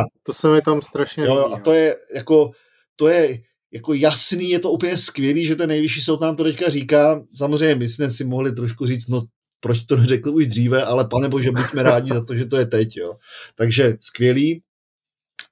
A 0.00 0.04
to 0.22 0.32
se 0.32 0.48
mi 0.48 0.62
tam 0.62 0.82
strašně 0.82 1.24
jo, 1.24 1.52
A 1.52 1.60
to 1.60 1.72
je 1.72 1.96
jako, 2.14 2.50
to 2.96 3.08
je 3.08 3.38
jako 3.72 3.94
jasný, 3.94 4.50
je 4.50 4.58
to 4.58 4.70
úplně 4.70 4.98
skvělý, 4.98 5.46
že 5.46 5.56
ten 5.56 5.68
nejvyšší 5.68 6.02
soud 6.02 6.20
nám 6.20 6.36
to 6.36 6.44
teďka 6.44 6.68
říká. 6.68 7.22
Samozřejmě 7.34 7.74
my 7.74 7.88
jsme 7.88 8.10
si 8.10 8.24
mohli 8.24 8.52
trošku 8.52 8.86
říct, 8.86 9.08
no 9.08 9.22
proč 9.60 9.84
to 9.84 9.96
neřekl 9.96 10.30
už 10.30 10.46
dříve, 10.46 10.84
ale 10.84 11.08
pane 11.08 11.28
bože, 11.28 11.50
buďme 11.50 11.82
rádi 11.82 12.08
za 12.14 12.24
to, 12.24 12.34
že 12.36 12.46
to 12.46 12.56
je 12.56 12.66
teď. 12.66 12.96
Jo. 12.96 13.14
Takže 13.54 13.96
skvělý. 14.00 14.62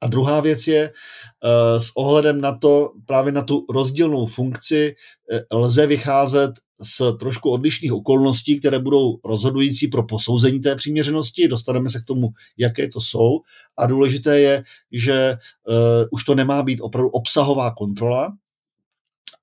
A 0.00 0.06
druhá 0.06 0.40
věc 0.40 0.66
je, 0.66 0.82
eh, 0.90 1.80
s 1.80 1.96
ohledem 1.96 2.40
na 2.40 2.58
to, 2.58 2.92
právě 3.06 3.32
na 3.32 3.42
tu 3.42 3.66
rozdílnou 3.70 4.26
funkci, 4.26 4.94
eh, 5.32 5.56
lze 5.56 5.86
vycházet 5.86 6.50
z 6.82 7.16
trošku 7.18 7.50
odlišných 7.50 7.92
okolností, 7.92 8.58
které 8.58 8.78
budou 8.78 9.18
rozhodující 9.24 9.88
pro 9.88 10.02
posouzení 10.02 10.60
té 10.60 10.76
přiměřenosti. 10.76 11.48
Dostaneme 11.48 11.90
se 11.90 12.00
k 12.00 12.04
tomu, 12.04 12.28
jaké 12.56 12.88
to 12.88 13.00
jsou. 13.00 13.40
A 13.76 13.86
důležité 13.86 14.40
je, 14.40 14.64
že 14.92 15.36
uh, 15.68 15.74
už 16.10 16.24
to 16.24 16.34
nemá 16.34 16.62
být 16.62 16.80
opravdu 16.80 17.10
obsahová 17.10 17.74
kontrola, 17.74 18.32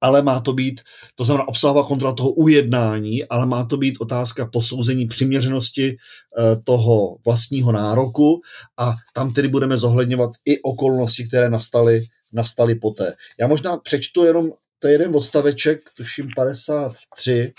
ale 0.02 0.22
má 0.22 0.40
to 0.40 0.54
být, 0.54 0.82
to 1.16 1.24
znamená 1.24 1.48
obsahová 1.48 1.84
kontrola 1.84 2.13
toho 2.13 2.30
ujednání, 2.30 3.26
ale 3.26 3.46
má 3.46 3.66
to 3.66 3.78
být 3.78 3.98
otázka 4.00 4.46
posouzení 4.46 5.08
přiměřenosti 5.08 5.98
eh, 5.98 6.56
toho 6.63 7.18
vlastního 7.26 7.72
nároku 7.72 8.42
a 8.78 8.96
tam 9.13 9.34
tedy 9.34 9.48
budeme 9.48 9.78
zohledňovat 9.78 10.32
i 10.46 10.62
okolnosti, 10.62 11.28
které 11.28 11.50
nastaly, 11.50 12.02
nastaly 12.34 12.76
poté. 12.76 13.16
Já 13.40 13.48
možná 13.48 13.78
přečtu 13.78 14.24
jenom, 14.24 14.52
to 14.80 14.88
je 14.88 14.94
jeden 14.94 15.16
odstaveček, 15.16 15.82
tuším 15.98 16.30
53, 16.36 17.54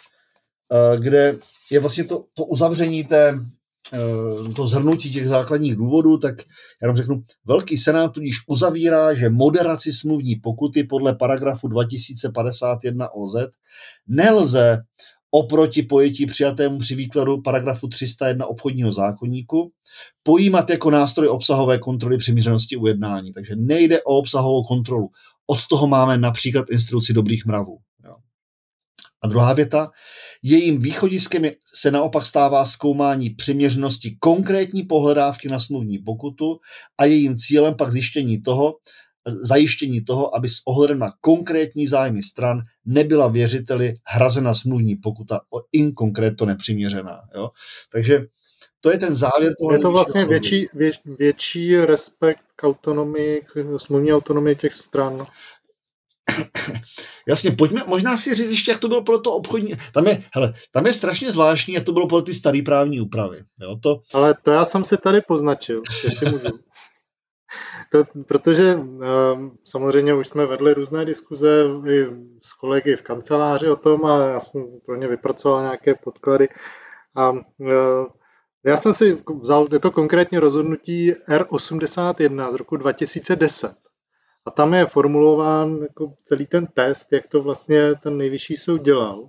eh, 0.73 1.01
kde 1.01 1.39
je 1.71 1.81
vlastně 1.81 2.05
to, 2.05 2.25
to 2.35 2.45
uzavření 2.45 3.05
té, 3.05 3.39
to 4.57 4.67
zhrnutí 4.67 5.13
těch 5.13 5.29
základních 5.29 5.77
důvodů, 5.77 6.19
tak 6.19 6.35
já 6.83 6.89
vám 6.89 6.97
řeknu, 6.97 7.23
Velký 7.45 7.79
senát 7.79 8.13
tudíž 8.13 8.37
uzavírá, 8.47 9.15
že 9.15 9.31
moderaci 9.31 9.93
smluvní 9.93 10.37
pokuty 10.37 10.85
podle 10.85 11.15
paragrafu 11.15 11.69
2051 11.69 13.09
OZ 13.15 13.35
nelze 14.09 14.83
oproti 15.31 15.83
pojetí 15.83 16.27
přijatému 16.27 16.79
při 16.79 16.95
výkladu 16.95 17.43
paragrafu 17.43 17.89
301 17.89 18.47
obchodního 18.47 18.93
zákonníku 18.93 19.73
pojímat 20.23 20.71
jako 20.71 20.91
nástroj 20.91 21.29
obsahové 21.29 21.79
kontroly 21.79 22.19
přiměřenosti 22.19 22.77
ujednání. 22.77 23.33
Takže 23.33 23.57
nejde 23.57 24.03
o 24.03 24.19
obsahovou 24.19 24.65
kontrolu. 24.65 25.09
Od 25.47 25.67
toho 25.71 25.87
máme 25.87 26.19
například 26.19 26.71
instituci 26.71 27.13
dobrých 27.13 27.47
mravů. 27.47 27.79
A 29.23 29.29
druhá 29.29 29.53
věta, 29.53 29.91
jejím 30.43 30.81
východiskem 30.81 31.43
se 31.75 31.91
naopak 31.91 32.27
stává 32.27 32.65
zkoumání 32.65 33.31
přiměřenosti 33.31 34.17
konkrétní 34.21 34.83
pohledávky 34.83 35.49
na 35.49 35.59
smluvní 35.59 35.99
pokutu 35.99 36.59
a 36.99 37.05
jejím 37.05 37.37
cílem 37.37 37.75
pak 37.75 37.93
zjištění 37.93 38.43
toho, 38.43 38.75
zajištění 39.43 40.05
toho, 40.05 40.37
aby 40.37 40.49
s 40.49 40.63
ohledem 40.67 40.99
na 40.99 41.13
konkrétní 41.21 41.87
zájmy 41.87 42.23
stran 42.23 42.61
nebyla 42.85 43.29
věřiteli 43.29 43.95
hrazena 44.07 44.55
smluvní 44.55 44.97
pokuta 44.97 45.41
o 45.51 45.61
inkonkrétno 45.73 46.47
nepřiměřená. 46.47 47.21
Jo? 47.35 47.51
Takže 47.93 48.27
to 48.81 48.91
je 48.91 48.99
ten 48.99 49.15
závěr 49.15 49.53
toho. 49.61 49.73
Je 49.73 49.79
to 49.79 49.91
vlastně 49.91 50.25
větší, 50.25 50.69
vě, 50.75 50.91
větší 51.19 51.77
respekt 51.77 52.43
k 52.57 52.67
autonomii, 52.67 53.43
k 53.53 53.79
smluvní 53.79 54.13
autonomii 54.13 54.57
těch 54.57 54.75
stran. 54.75 55.27
Jasně, 57.29 57.51
pojďme 57.51 57.83
možná 57.87 58.17
si 58.17 58.35
říct 58.35 58.51
ještě, 58.51 58.71
jak 58.71 58.81
to 58.81 58.89
bylo 58.89 59.03
pro 59.03 59.19
to 59.19 59.33
obchodní. 59.33 59.73
Tam 59.95 60.07
je, 60.07 60.23
hele, 60.35 60.55
tam 60.73 60.87
je 60.87 60.93
strašně 60.93 61.33
zvláštní, 61.33 61.75
jak 61.75 61.85
to 61.85 61.93
bylo 61.93 62.09
pro 62.09 62.23
ty 62.23 62.35
staré 62.35 62.63
právní 62.65 63.01
úpravy. 63.01 63.45
Jo, 63.61 63.77
to... 63.83 64.01
Ale 64.15 64.35
to 64.43 64.51
já 64.51 64.65
jsem 64.65 64.85
si 64.85 64.97
tady 64.97 65.21
poznačil, 65.21 65.83
jestli 66.05 66.31
můžu. 66.31 66.49
To, 67.93 68.05
protože 68.27 68.75
um, 68.75 69.59
samozřejmě 69.65 70.15
už 70.15 70.29
jsme 70.29 70.47
vedli 70.47 70.75
různé 70.75 71.05
diskuze 71.05 71.65
i 71.91 72.07
s 72.43 72.53
kolegy 72.53 72.97
v 72.97 73.03
kanceláři 73.03 73.69
o 73.69 73.77
tom 73.77 74.05
a 74.05 74.27
já 74.27 74.41
jsem 74.41 74.67
pro 74.87 74.97
ně 74.97 75.09
vypracoval 75.09 75.63
nějaké 75.63 75.95
podklady. 75.95 76.49
A 77.17 77.31
uh, 77.31 77.39
já 78.67 78.77
jsem 78.77 78.95
si 78.95 79.23
vzal, 79.41 79.69
je 79.73 79.79
to 79.79 79.91
konkrétně 79.91 80.41
rozhodnutí 80.41 81.13
R81 81.13 82.53
z 82.53 82.55
roku 82.55 82.77
2010. 82.77 83.88
A 84.49 84.51
tam 84.51 84.75
je 84.75 84.87
formulován 84.87 85.77
jako 85.77 86.13
celý 86.25 86.47
ten 86.47 86.67
test, 86.67 87.13
jak 87.13 87.27
to 87.27 87.43
vlastně 87.43 87.95
ten 87.95 88.17
nejvyšší 88.17 88.57
soud 88.57 88.83
dělal. 88.83 89.29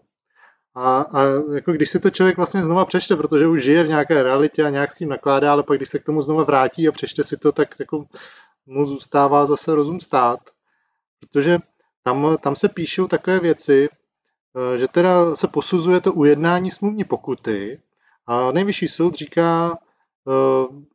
A, 0.75 1.01
a 1.01 1.23
jako 1.53 1.71
když 1.71 1.89
si 1.89 1.99
to 1.99 2.09
člověk 2.09 2.37
vlastně 2.37 2.63
znova 2.63 2.85
přečte, 2.85 3.15
protože 3.15 3.47
už 3.47 3.63
žije 3.63 3.83
v 3.83 3.87
nějaké 3.87 4.23
realitě 4.23 4.63
a 4.63 4.69
nějak 4.69 4.91
s 4.91 4.97
tím 4.97 5.09
nakládá, 5.09 5.51
ale 5.51 5.63
pak 5.63 5.77
když 5.77 5.89
se 5.89 5.99
k 5.99 6.05
tomu 6.05 6.21
znova 6.21 6.43
vrátí 6.43 6.87
a 6.87 6.91
přečte 6.91 7.23
si 7.23 7.37
to, 7.37 7.51
tak 7.51 7.75
jako 7.79 8.05
mu 8.65 8.85
zůstává 8.85 9.45
zase 9.45 9.75
rozum 9.75 9.99
stát. 9.99 10.39
Protože 11.19 11.59
tam, 12.03 12.37
tam 12.41 12.55
se 12.55 12.69
píšou 12.69 13.07
takové 13.07 13.39
věci, 13.39 13.89
eh, 14.73 14.77
že 14.77 14.87
teda 14.87 15.35
se 15.35 15.47
posuzuje 15.47 16.01
to 16.01 16.13
ujednání 16.13 16.71
smluvní 16.71 17.03
pokuty 17.03 17.81
a 18.27 18.51
nejvyšší 18.51 18.87
soud 18.87 19.15
říká, 19.15 19.77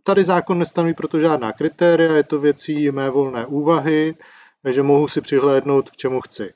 tady 0.02 0.24
zákon 0.24 0.58
nestanoví 0.58 0.94
proto 0.94 1.20
žádná 1.20 1.52
kritéria, 1.52 2.12
je 2.12 2.22
to 2.22 2.40
věcí 2.40 2.90
mé 2.90 3.10
volné 3.10 3.46
úvahy, 3.46 4.16
takže 4.62 4.82
mohu 4.82 5.08
si 5.08 5.20
přihlédnout, 5.20 5.90
k 5.90 5.96
čemu 5.96 6.20
chci. 6.20 6.54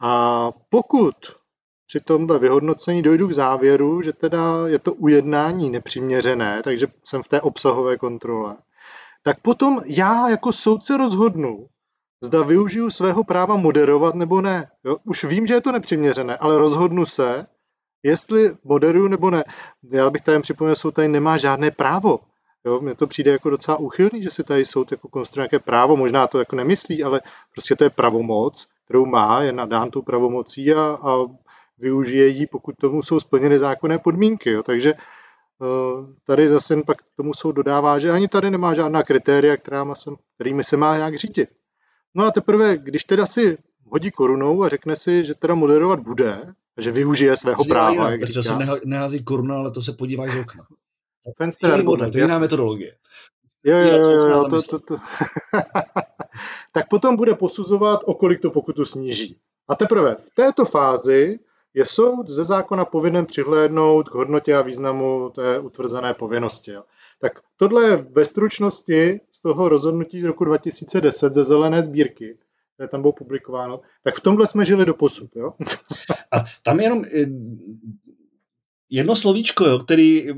A 0.00 0.50
pokud 0.68 1.14
při 1.86 2.00
tomhle 2.00 2.38
vyhodnocení 2.38 3.02
dojdu 3.02 3.28
k 3.28 3.34
závěru, 3.34 4.02
že 4.02 4.12
teda 4.12 4.68
je 4.68 4.78
to 4.78 4.94
ujednání 4.94 5.70
nepřiměřené, 5.70 6.62
takže 6.64 6.86
jsem 7.04 7.22
v 7.22 7.28
té 7.28 7.40
obsahové 7.40 7.98
kontrole, 7.98 8.56
tak 9.22 9.40
potom 9.40 9.80
já 9.86 10.28
jako 10.28 10.52
soudce 10.52 10.96
rozhodnu, 10.96 11.66
zda 12.24 12.42
využiju 12.42 12.90
svého 12.90 13.24
práva 13.24 13.56
moderovat 13.56 14.14
nebo 14.14 14.40
ne. 14.40 14.70
Jo? 14.84 14.96
Už 15.04 15.24
vím, 15.24 15.46
že 15.46 15.54
je 15.54 15.60
to 15.60 15.72
nepřiměřené, 15.72 16.36
ale 16.36 16.58
rozhodnu 16.58 17.06
se, 17.06 17.46
jestli 18.02 18.50
moderuju 18.64 19.08
nebo 19.08 19.30
ne. 19.30 19.44
Já 19.90 20.10
bych 20.10 20.22
tady 20.22 20.40
připomněl, 20.40 20.76
soud 20.76 20.94
tady 20.94 21.08
nemá 21.08 21.36
žádné 21.36 21.70
právo. 21.70 22.20
Jo, 22.64 22.80
mně 22.80 22.94
to 22.94 23.06
přijde 23.06 23.30
jako 23.30 23.50
docela 23.50 23.76
úchylný, 23.76 24.22
že 24.22 24.30
si 24.30 24.44
tady 24.44 24.64
soud 24.64 24.92
jako 24.92 25.08
konstruuje 25.08 25.42
nějaké 25.42 25.58
právo, 25.58 25.96
možná 25.96 26.26
to 26.26 26.38
jako 26.38 26.56
nemyslí, 26.56 27.04
ale 27.04 27.20
prostě 27.52 27.76
to 27.76 27.84
je 27.84 27.90
pravomoc, 27.90 28.66
kterou 28.84 29.06
má, 29.06 29.42
je 29.42 29.52
nadán 29.52 29.90
tou 29.90 30.02
pravomocí 30.02 30.72
a, 30.72 30.98
a 31.02 31.18
využije 31.78 32.28
ji, 32.28 32.46
pokud 32.46 32.76
tomu 32.76 33.02
jsou 33.02 33.20
splněny 33.20 33.58
zákonné 33.58 33.98
podmínky. 33.98 34.50
Jo. 34.50 34.62
Takže 34.62 34.94
Eh, 35.62 36.14
tady 36.26 36.48
zase 36.48 36.82
pak 36.86 36.96
tomu 37.16 37.34
soud 37.34 37.52
dodává, 37.52 37.98
že 37.98 38.10
ani 38.10 38.28
tady 38.28 38.50
nemá 38.50 38.74
žádná 38.74 39.02
kritéria, 39.02 39.56
která 39.56 39.94
se, 39.94 40.10
kterými 40.34 40.64
se 40.64 40.76
má 40.76 40.96
nějak 40.96 41.18
řídit. 41.18 41.48
No 42.14 42.24
a 42.24 42.30
teprve, 42.30 42.76
když 42.78 43.04
teda 43.04 43.26
si 43.26 43.58
hodí 43.84 44.10
korunou 44.10 44.62
a 44.62 44.68
řekne 44.68 44.96
si, 44.96 45.24
že 45.24 45.34
teda 45.34 45.54
moderovat 45.54 46.00
bude, 46.00 46.54
že 46.82 46.92
využije 46.92 47.36
svého 47.36 47.64
práva. 47.64 48.10
Jinak, 48.10 48.22
říká. 48.24 48.42
se 48.42 48.80
nehází 48.84 49.24
koruna, 49.24 49.56
ale 49.56 49.70
to 49.70 49.82
se 49.82 49.92
podíváš 49.92 50.30
z 50.30 50.40
okna. 50.40 50.66
Jiný 51.62 51.82
model, 51.82 52.10
to 52.10 52.18
je 52.18 52.24
jiná 52.24 52.38
metodologie. 52.38 52.92
Jo, 53.64 53.78
jo, 53.78 53.96
jo, 53.96 54.10
jo, 54.10 54.28
jo 54.28 54.44
to, 54.50 54.62
to, 54.62 54.78
to. 54.78 54.96
tak 56.72 56.88
potom 56.88 57.16
bude 57.16 57.34
posuzovat, 57.34 58.00
o 58.04 58.14
kolik 58.14 58.40
to 58.40 58.50
pokutu 58.50 58.84
sníží. 58.84 59.36
A 59.68 59.74
teprve 59.74 60.14
v 60.14 60.30
této 60.34 60.64
fázi 60.64 61.38
je 61.74 61.84
soud 61.84 62.28
ze 62.28 62.44
zákona 62.44 62.84
povinen 62.84 63.26
přihlédnout 63.26 64.08
k 64.08 64.14
hodnotě 64.14 64.54
a 64.54 64.62
významu 64.62 65.30
té 65.34 65.58
utvrzené 65.58 66.14
povinnosti. 66.14 66.72
Tak 67.20 67.32
tohle 67.56 67.82
je 67.84 67.96
ve 67.96 68.24
stručnosti 68.24 69.20
z 69.30 69.40
toho 69.40 69.68
rozhodnutí 69.68 70.22
z 70.22 70.24
roku 70.24 70.44
2010 70.44 71.34
ze 71.34 71.44
zelené 71.44 71.82
sbírky, 71.82 72.38
které 72.82 72.90
tam 72.90 73.00
bylo 73.00 73.12
publikováno, 73.12 73.80
tak 74.04 74.16
v 74.16 74.20
tomhle 74.20 74.46
jsme 74.46 74.64
žili 74.64 74.86
do 74.86 74.94
posud. 74.94 75.30
Jo? 75.36 75.52
A 76.32 76.44
tam 76.62 76.80
jenom 76.80 77.04
eh, 77.04 77.26
jedno 78.90 79.16
slovíčko, 79.16 79.64
jo, 79.64 79.78
který, 79.78 80.32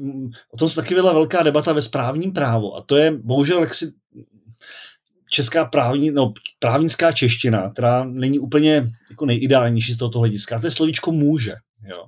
o 0.50 0.57
tom 0.59 0.68
se 0.68 0.76
taky 0.76 0.94
byla 0.94 1.12
velká 1.12 1.42
debata 1.42 1.72
ve 1.72 1.83
správním 1.83 2.33
právu 2.33 2.76
a 2.76 2.83
to 2.83 2.96
je 2.96 3.11
bohužel 3.11 3.61
jaksi 3.61 3.92
česká 5.30 5.64
právní, 5.64 6.11
no, 6.11 6.33
právnická 6.59 7.12
čeština, 7.12 7.70
která 7.70 8.04
není 8.04 8.38
úplně 8.38 8.90
jako 9.11 9.26
nejideálnější 9.26 9.92
z 9.92 9.96
tohoto 9.96 10.18
hlediska. 10.18 10.61
To 10.61 10.66
je 10.66 10.70
slovíčko 10.70 11.12
může. 11.12 11.54
Jo. 11.88 12.07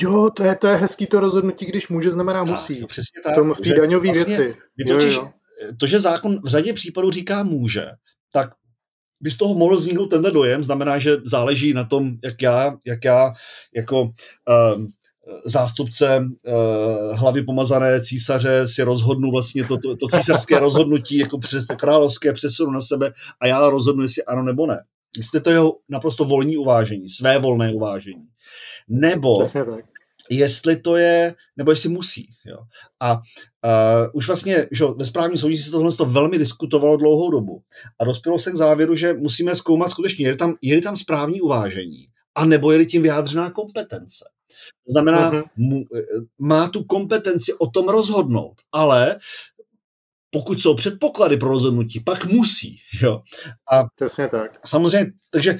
Jo, 0.00 0.30
to 0.36 0.44
je, 0.44 0.56
to 0.56 0.66
je 0.66 0.76
hezký 0.76 1.06
to 1.06 1.20
rozhodnutí, 1.20 1.66
když 1.66 1.88
může, 1.88 2.10
znamená 2.10 2.44
tak, 2.44 2.50
musí. 2.50 2.80
Tak, 2.80 2.88
přesně 2.88 3.22
tak. 3.24 3.32
V, 3.32 3.36
tom, 3.36 3.54
v 3.54 3.60
té 3.60 3.74
daňové 3.74 4.12
vlastně, 4.12 4.36
věci. 4.36 4.56
Totiž, 4.86 5.14
jo, 5.14 5.22
jo. 5.22 5.32
To, 5.80 5.86
že 5.86 6.00
zákon 6.00 6.40
v 6.42 6.48
řadě 6.48 6.72
případů 6.72 7.10
říká 7.10 7.42
může, 7.42 7.86
tak 8.32 8.50
by 9.20 9.30
z 9.30 9.36
toho 9.36 9.54
mohl 9.54 9.76
vzniknout 9.76 10.06
tenhle 10.06 10.30
dojem, 10.30 10.64
znamená, 10.64 10.98
že 10.98 11.16
záleží 11.24 11.72
na 11.72 11.84
tom, 11.84 12.16
jak 12.24 12.42
já, 12.42 12.76
jak 12.86 13.04
já 13.04 13.32
jako 13.74 14.02
um, 14.02 14.88
zástupce 15.44 16.20
uh, 16.20 17.18
hlavy 17.18 17.42
pomazané 17.42 18.00
císaře 18.00 18.68
si 18.68 18.82
rozhodnu 18.82 19.30
vlastně 19.30 19.64
to, 19.64 19.78
to, 19.78 19.96
to 19.96 20.08
císařské 20.08 20.58
rozhodnutí 20.58 21.18
jako 21.18 21.38
přes 21.38 21.66
to 21.66 21.76
královské 21.76 22.32
přesunu 22.32 22.70
na 22.70 22.80
sebe 22.80 23.12
a 23.40 23.46
já 23.46 23.70
rozhodnu, 23.70 24.02
jestli 24.02 24.24
ano 24.24 24.42
nebo 24.42 24.66
ne. 24.66 24.84
Jestli 25.16 25.40
to 25.40 25.50
jeho 25.50 25.76
naprosto 25.88 26.24
volní 26.24 26.56
uvážení, 26.56 27.08
své 27.08 27.38
volné 27.38 27.72
uvážení. 27.72 28.26
Nebo 28.88 29.38
jestli 30.30 30.76
to 30.76 30.96
je, 30.96 31.34
nebo 31.56 31.70
jestli 31.70 31.88
musí. 31.88 32.28
Jo. 32.46 32.58
A 33.00 33.14
uh, 33.14 33.20
už 34.12 34.26
vlastně 34.26 34.68
že 34.70 34.84
ve 34.96 35.04
správním 35.04 35.38
soudní 35.38 35.58
se 35.58 35.70
tohle 35.70 35.92
to 35.92 36.04
velmi 36.04 36.38
diskutovalo 36.38 36.96
dlouhou 36.96 37.30
dobu 37.30 37.62
a 38.00 38.04
dospělo 38.04 38.38
se 38.38 38.50
k 38.50 38.56
závěru, 38.56 38.96
že 38.96 39.12
musíme 39.12 39.56
zkoumat 39.56 39.90
skutečně, 39.90 40.26
je 40.26 40.36
tam, 40.36 40.54
je 40.62 40.82
tam 40.82 40.96
správní 40.96 41.40
uvážení, 41.40 42.06
a 42.34 42.44
nebo 42.44 42.72
je 42.72 42.86
tím 42.86 43.02
vyjádřená 43.02 43.50
kompetence. 43.50 44.24
To 44.86 44.90
znamená, 44.90 45.32
uh-huh. 45.32 45.84
má 46.38 46.68
tu 46.68 46.84
kompetenci 46.84 47.54
o 47.54 47.66
tom 47.66 47.88
rozhodnout, 47.88 48.54
ale 48.72 49.18
pokud 50.30 50.60
jsou 50.60 50.74
předpoklady 50.74 51.36
pro 51.36 51.48
rozhodnutí, 51.48 52.00
pak 52.00 52.24
musí. 52.24 52.76
Jo. 53.02 53.22
A 53.72 53.84
Přesně 53.96 54.28
tak. 54.28 54.66
Samozřejmě, 54.66 55.12
takže 55.30 55.58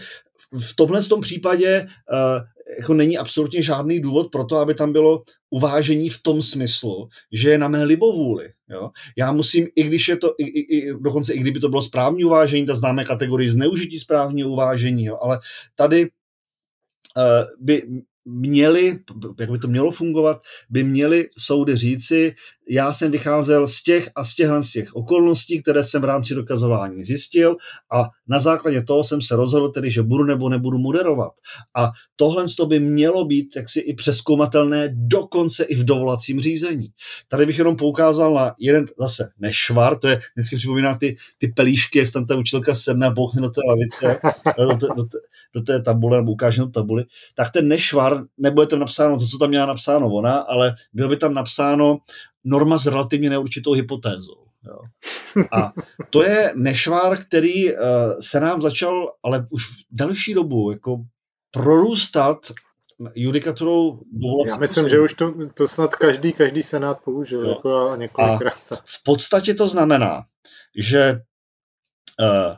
v 0.61 0.77
tomhle 0.77 1.03
tom 1.03 1.21
případě 1.21 1.87
uh, 2.13 2.43
jako 2.79 2.95
není 2.95 3.19
absolutně 3.19 3.63
žádný 3.63 4.01
důvod 4.01 4.31
pro 4.33 4.45
to, 4.45 4.57
aby 4.57 4.75
tam 4.75 4.93
bylo 4.93 5.23
uvážení 5.51 6.09
v 6.09 6.23
tom 6.23 6.43
smyslu, 6.43 7.09
že 7.33 7.51
je 7.51 7.59
na 7.59 7.69
mé 7.69 7.85
libovůli. 7.85 8.53
Jo? 8.69 8.91
Já 9.17 9.33
musím, 9.33 9.67
i 9.77 9.83
když 9.83 10.09
je 10.09 10.17
to, 10.17 10.35
i, 10.39 10.45
i, 10.45 10.93
dokonce 11.01 11.35
i 11.35 11.39
kdyby 11.39 11.61
to 11.61 11.69
bylo 11.69 11.83
správní 11.83 12.25
uvážení, 12.25 12.67
tak 12.67 12.77
známe 12.77 13.05
kategorii 13.05 13.51
zneužití 13.51 13.99
správního 13.99 14.51
uvážení, 14.51 15.05
jo? 15.05 15.19
ale 15.23 15.39
tady 15.75 16.03
uh, 16.03 17.65
by 17.67 18.03
měli, 18.29 18.99
jak 19.39 19.51
by 19.51 19.59
to 19.59 19.69
mělo 19.69 19.91
fungovat, 19.91 20.43
by 20.71 20.85
měli 20.85 21.29
soudy 21.39 21.77
říci, 21.77 22.35
já 22.71 22.93
jsem 22.93 23.11
vycházel 23.11 23.69
z 23.69 23.83
těch 23.83 24.11
a 24.15 24.25
z 24.25 24.35
těchhle 24.35 24.65
z 24.65 24.71
těch 24.71 24.97
okolností, 24.97 25.63
které 25.63 25.85
jsem 25.85 26.03
v 26.03 26.05
rámci 26.05 26.35
dokazování 26.35 27.05
zjistil 27.05 27.57
a 27.93 28.09
na 28.29 28.41
základě 28.41 28.83
toho 28.83 29.05
jsem 29.05 29.23
se 29.23 29.37
rozhodl 29.37 29.69
tedy, 29.69 29.91
že 29.91 30.03
budu 30.03 30.25
nebo 30.25 30.49
nebudu 30.49 30.79
moderovat. 30.79 31.33
A 31.77 31.91
tohle 32.17 32.45
to 32.57 32.67
by 32.67 32.81
mělo 32.81 33.25
být 33.25 33.57
jaksi 33.57 33.81
i 33.81 33.95
přeskoumatelné 33.95 34.91
dokonce 34.95 35.65
i 35.65 35.75
v 35.75 35.85
dovolacím 35.85 36.41
řízení. 36.41 36.89
Tady 37.29 37.47
bych 37.47 37.59
jenom 37.59 37.77
poukázal 37.77 38.35
na 38.35 38.55
jeden 38.59 38.87
zase 39.01 39.31
nešvar, 39.39 39.99
to 39.99 40.09
je, 40.09 40.21
vždycky 40.37 40.57
připomíná 40.57 40.99
ty, 40.99 41.17
ty 41.39 41.49
pelíšky, 41.49 41.99
jak 41.99 42.13
tam 42.13 42.27
ta 42.27 42.37
učitelka 42.37 42.75
sedne 42.75 43.07
a 43.07 43.11
bouchne 43.11 43.43
do 43.43 43.51
té 43.51 43.61
lavice, 43.69 44.21
do, 44.59 44.77
té, 44.77 44.87
do, 44.97 45.05
té, 45.05 45.19
do 45.55 45.63
té 45.63 45.83
tabule 45.83 46.17
nebo 46.17 46.33
ukáže 46.33 46.61
na 46.61 46.69
tabuli, 46.69 47.05
tak 47.35 47.53
ten 47.53 47.69
nešvar, 47.69 48.25
nebude 48.39 48.67
tam 48.67 48.79
napsáno 48.79 49.19
to, 49.19 49.27
co 49.27 49.39
tam 49.39 49.49
měla 49.49 49.67
napsáno 49.67 50.15
ona, 50.15 50.39
ale 50.39 50.75
bylo 50.93 51.09
by 51.09 51.17
tam 51.17 51.35
napsáno 51.35 51.99
norma 52.45 52.79
s 52.79 52.87
relativně 52.87 53.31
neurčitou 53.31 53.73
hypotézou. 53.73 54.45
Jo. 54.67 54.79
A 55.53 55.73
to 56.11 56.23
je 56.23 56.53
nešvár, 56.55 57.19
který 57.25 57.73
uh, 57.73 57.79
se 58.21 58.41
nám 58.41 58.63
začal, 58.63 59.13
ale 59.23 59.47
už 59.51 59.63
delší 59.91 60.35
dobu, 60.35 60.71
jako 60.71 61.05
prorůstat 61.51 62.39
judikaturou 63.15 64.01
Já 64.47 64.57
myslím, 64.57 64.89
že 64.89 65.01
už 65.01 65.15
to, 65.15 65.35
to 65.55 65.69
snad 65.69 65.95
každý, 65.95 66.33
každý 66.33 66.63
senát 66.63 66.99
použil 67.05 67.45
jo. 67.45 67.49
jako 67.49 67.91
a 67.91 67.97
několikrát. 67.97 68.73
A 68.73 68.77
v 68.85 69.03
podstatě 69.05 69.55
to 69.55 69.69
znamená, 69.69 70.23
že 70.77 71.21
uh, 72.21 72.57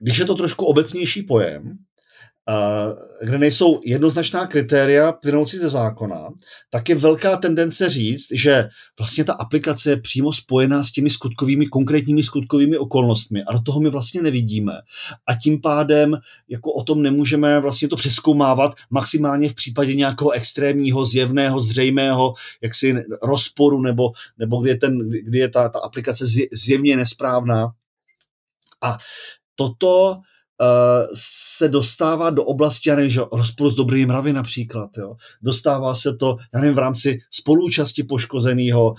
když 0.00 0.18
je 0.18 0.24
to 0.24 0.34
trošku 0.34 0.64
obecnější 0.64 1.22
pojem, 1.22 1.78
kde 3.24 3.38
nejsou 3.38 3.80
jednoznačná 3.84 4.46
kritéria 4.46 5.12
plynoucí 5.12 5.58
ze 5.58 5.68
zákona, 5.68 6.28
tak 6.70 6.88
je 6.88 6.94
velká 6.94 7.36
tendence 7.36 7.90
říct, 7.90 8.26
že 8.32 8.68
vlastně 8.98 9.24
ta 9.24 9.32
aplikace 9.32 9.90
je 9.90 9.96
přímo 9.96 10.32
spojená 10.32 10.84
s 10.84 10.92
těmi 10.92 11.10
skutkovými, 11.10 11.66
konkrétními 11.66 12.22
skutkovými 12.22 12.78
okolnostmi 12.78 13.44
a 13.44 13.52
do 13.52 13.62
toho 13.62 13.80
my 13.80 13.90
vlastně 13.90 14.22
nevidíme. 14.22 14.72
A 15.26 15.34
tím 15.34 15.60
pádem 15.60 16.16
jako 16.48 16.72
o 16.72 16.84
tom 16.84 17.02
nemůžeme 17.02 17.60
vlastně 17.60 17.88
to 17.88 17.96
přeskoumávat 17.96 18.74
maximálně 18.90 19.48
v 19.48 19.54
případě 19.54 19.94
nějakého 19.94 20.30
extrémního, 20.30 21.04
zjevného, 21.04 21.60
zřejmého 21.60 22.34
jaksi 22.62 23.04
rozporu 23.22 23.80
nebo, 23.80 24.10
nebo 24.38 24.60
kdy 24.60 24.70
je, 24.70 24.76
ten, 24.76 25.10
kdy 25.10 25.38
je 25.38 25.48
ta, 25.48 25.68
ta 25.68 25.78
aplikace 25.78 26.24
zjevně 26.52 26.96
nesprávná. 26.96 27.72
A 28.82 28.98
toto 29.54 30.16
Eh, 30.16 30.37
se 31.14 31.68
dostává 31.68 32.30
do 32.30 32.44
oblasti, 32.44 32.88
já 32.88 32.96
nevím, 32.96 33.10
že 33.10 33.20
rozporu 33.32 33.70
s 33.70 33.74
dobrými 33.74 34.06
mravy 34.06 34.32
například, 34.32 34.90
jo. 34.98 35.16
Dostává 35.42 35.94
se 35.94 36.16
to, 36.16 36.36
já 36.54 36.60
nevím, 36.60 36.74
v 36.74 36.78
rámci 36.78 37.18
spolúčasti 37.30 38.02
poškozeného 38.02 38.90
uh, 38.90 38.96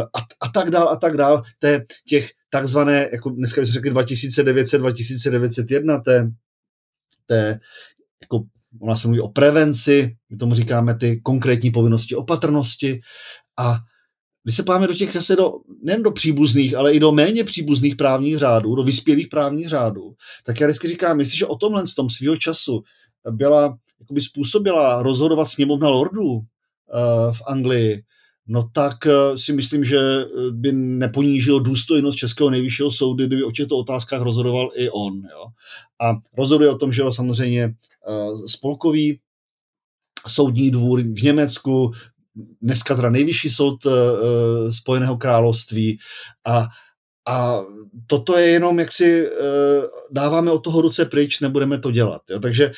a, 0.00 0.18
a 0.40 0.48
tak 0.54 0.70
dál, 0.70 0.88
a 0.88 0.96
tak 0.96 1.16
dál, 1.16 1.42
té, 1.58 1.84
těch 2.08 2.30
takzvané, 2.50 3.08
jako 3.12 3.30
dneska 3.30 3.60
bychom 3.60 3.72
řekli 3.72 3.90
2900, 3.90 4.80
2901, 4.80 5.98
té, 5.98 6.30
té 7.26 7.60
jako 8.22 8.44
ona 8.80 8.96
se 8.96 9.08
mluví 9.08 9.20
o 9.20 9.28
prevenci, 9.28 10.16
my 10.30 10.36
tomu 10.36 10.54
říkáme 10.54 10.94
ty 10.94 11.20
konkrétní 11.20 11.70
povinnosti 11.70 12.14
opatrnosti 12.14 13.00
a 13.56 13.78
když 14.48 14.56
se 14.56 14.62
páme 14.62 14.86
do 14.86 14.94
těch 14.94 15.16
asi 15.16 15.36
do, 15.36 15.52
nejen 15.82 16.02
do 16.02 16.10
příbuzných, 16.10 16.74
ale 16.74 16.92
i 16.92 17.00
do 17.00 17.12
méně 17.12 17.44
příbuzných 17.44 17.96
právních 17.96 18.38
řádů, 18.38 18.74
do 18.74 18.82
vyspělých 18.82 19.28
právních 19.28 19.68
řádů, 19.68 20.14
tak 20.44 20.60
já 20.60 20.66
vždycky 20.66 20.88
říkám, 20.88 21.20
jestliže 21.20 21.46
o 21.46 21.56
tomhle 21.56 21.86
z 21.86 21.94
tom 21.94 22.10
svého 22.10 22.36
času 22.36 22.82
byla, 23.30 23.78
jakoby 24.00 24.20
způsobila 24.20 25.02
rozhodovat 25.02 25.44
sněmovna 25.44 25.88
lordů 25.88 26.24
uh, 26.32 26.42
v 27.32 27.42
Anglii, 27.46 28.02
no 28.46 28.70
tak 28.72 28.96
uh, 29.06 29.36
si 29.36 29.52
myslím, 29.52 29.84
že 29.84 29.98
by 30.50 30.72
neponížil 30.72 31.60
důstojnost 31.60 32.18
Českého 32.18 32.50
nejvyššího 32.50 32.90
soudu, 32.90 33.26
kdyby 33.26 33.44
o 33.44 33.52
těchto 33.52 33.78
otázkách 33.78 34.22
rozhodoval 34.22 34.70
i 34.74 34.90
on. 34.90 35.12
Jo. 35.12 35.44
A 36.00 36.16
rozhoduje 36.38 36.70
o 36.70 36.78
tom, 36.78 36.92
že 36.92 37.02
jo, 37.02 37.12
samozřejmě 37.12 37.74
spolkový 38.46 39.20
soudní 40.26 40.70
dvůr 40.70 41.00
v 41.00 41.22
Německu 41.22 41.92
dneska 42.62 42.94
teda 42.94 43.10
nejvyšší 43.10 43.50
soud 43.50 43.86
uh, 43.86 43.92
Spojeného 44.70 45.16
království 45.16 45.98
a, 46.46 46.66
a 47.28 47.60
toto 48.06 48.36
je 48.38 48.46
jenom, 48.46 48.78
jak 48.78 48.92
si 48.92 49.30
uh, 49.30 49.30
dáváme 50.10 50.52
od 50.52 50.58
toho 50.58 50.80
ruce 50.80 51.04
pryč, 51.04 51.40
nebudeme 51.40 51.78
to 51.78 51.90
dělat. 51.90 52.22
Jo? 52.30 52.40
Takže 52.40 52.72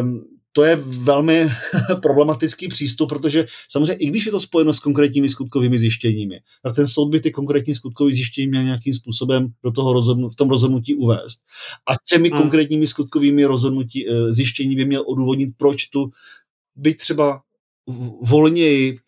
um, 0.00 0.24
to 0.52 0.64
je 0.64 0.76
velmi 0.76 1.48
problematický 2.02 2.68
přístup, 2.68 3.08
protože 3.08 3.46
samozřejmě 3.70 3.94
i 3.94 4.06
když 4.06 4.26
je 4.26 4.32
to 4.32 4.40
spojeno 4.40 4.72
s 4.72 4.78
konkrétními 4.78 5.28
skutkovými 5.28 5.78
zjištěními, 5.78 6.40
tak 6.62 6.74
ten 6.74 6.88
soud 6.88 7.08
by 7.08 7.20
ty 7.20 7.30
konkrétní 7.30 7.74
skutkové 7.74 8.12
zjištění 8.12 8.46
měl 8.46 8.62
nějakým 8.62 8.94
způsobem 8.94 9.48
do 9.64 9.72
toho 9.72 9.92
rozhodnu, 9.92 10.28
v 10.28 10.34
tom 10.34 10.48
rozhodnutí 10.50 10.94
uvést. 10.94 11.38
A 11.90 11.92
těmi 12.08 12.28
hmm. 12.28 12.40
konkrétními 12.40 12.86
skutkovými 12.86 13.44
rozhodnutí, 13.44 14.06
zjištění 14.30 14.76
by 14.76 14.84
měl 14.84 15.04
odůvodnit, 15.06 15.50
proč 15.56 15.86
tu 15.86 16.10
byť 16.76 16.96
třeba 16.96 17.40
volněji, 18.22 18.98
eh, 18.98 19.01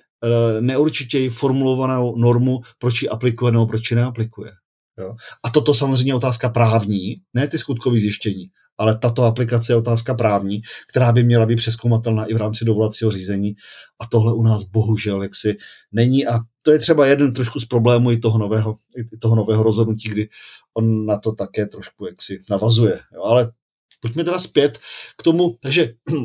neurčitěji 0.60 1.30
formulovanou 1.30 2.16
normu, 2.16 2.60
proč 2.78 3.02
ji 3.02 3.08
aplikuje 3.08 3.52
nebo 3.52 3.66
proč 3.66 3.90
ji 3.90 3.96
neaplikuje. 3.96 4.52
Jo? 4.98 5.14
A 5.44 5.50
toto 5.50 5.74
samozřejmě 5.74 6.10
je 6.10 6.16
otázka 6.16 6.48
právní, 6.48 7.16
ne 7.34 7.48
ty 7.48 7.58
skutkové 7.58 7.98
zjištění, 7.98 8.46
ale 8.78 8.98
tato 8.98 9.22
aplikace 9.22 9.72
je 9.72 9.76
otázka 9.76 10.14
právní, 10.14 10.62
která 10.88 11.12
by 11.12 11.22
měla 11.22 11.46
být 11.46 11.56
přeskoumatelná 11.56 12.24
i 12.24 12.34
v 12.34 12.36
rámci 12.36 12.64
dovolacího 12.64 13.10
řízení 13.10 13.54
a 14.00 14.06
tohle 14.06 14.32
u 14.34 14.42
nás 14.42 14.62
bohužel 14.62 15.22
jaksi 15.22 15.56
není 15.92 16.26
a 16.26 16.38
to 16.62 16.72
je 16.72 16.78
třeba 16.78 17.06
jeden 17.06 17.32
trošku 17.32 17.60
z 17.60 17.64
problémů 17.64 18.10
i 18.10 18.18
toho 18.18 18.38
nového, 18.38 18.74
i 19.14 19.18
toho 19.18 19.36
nového 19.36 19.62
rozhodnutí, 19.62 20.08
kdy 20.08 20.28
on 20.74 21.06
na 21.06 21.18
to 21.18 21.32
také 21.32 21.66
trošku 21.66 22.06
jaksi 22.06 22.42
navazuje. 22.50 23.00
Jo? 23.14 23.22
Ale 23.22 23.52
pojďme 24.00 24.24
teda 24.24 24.38
zpět 24.38 24.78
k 25.18 25.22
tomu, 25.22 25.56
takže 25.60 25.94
Eh, 26.12 26.16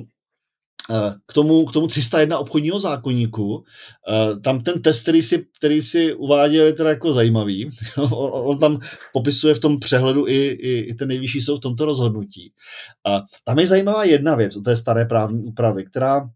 k 1.26 1.34
tomu, 1.34 1.66
k 1.66 1.72
tomu 1.72 1.88
301 1.88 2.40
obchodního 2.40 2.80
zákonníku, 2.80 3.64
eh, 4.10 4.40
tam 4.40 4.64
ten 4.64 4.82
test, 4.82 5.02
který 5.02 5.22
si, 5.22 5.46
který 5.58 5.82
si 5.82 6.14
uváděl, 6.14 6.66
je 6.66 6.74
teda 6.74 6.90
jako 6.90 7.14
zajímavý. 7.14 7.70
on, 8.12 8.60
tam 8.60 8.80
popisuje 9.14 9.56
v 9.56 9.60
tom 9.60 9.80
přehledu 9.80 10.28
i, 10.28 10.34
i, 10.34 10.80
i 10.80 10.94
ten 10.94 11.08
nejvyšší 11.08 11.42
soud 11.42 11.58
v 11.58 11.62
tomto 11.62 11.86
rozhodnutí. 11.86 12.54
A 13.06 13.22
tam 13.44 13.60
je 13.60 13.68
zajímavá 13.68 14.04
jedna 14.04 14.36
věc 14.36 14.56
u 14.56 14.62
té 14.62 14.76
staré 14.76 15.06
právní 15.06 15.44
úpravy, 15.44 15.86
která 15.86 16.30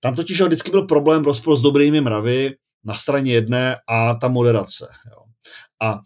tam 0.00 0.14
totiž 0.14 0.40
vždycky 0.40 0.70
byl 0.70 0.82
problém 0.82 1.24
rozpor 1.24 1.56
s 1.56 1.60
dobrými 1.60 2.00
mravy 2.00 2.54
na 2.84 2.94
straně 2.94 3.32
jedné 3.32 3.76
a 3.88 4.14
ta 4.14 4.28
moderace. 4.28 4.88
Jo. 5.10 5.22
A 5.82 6.00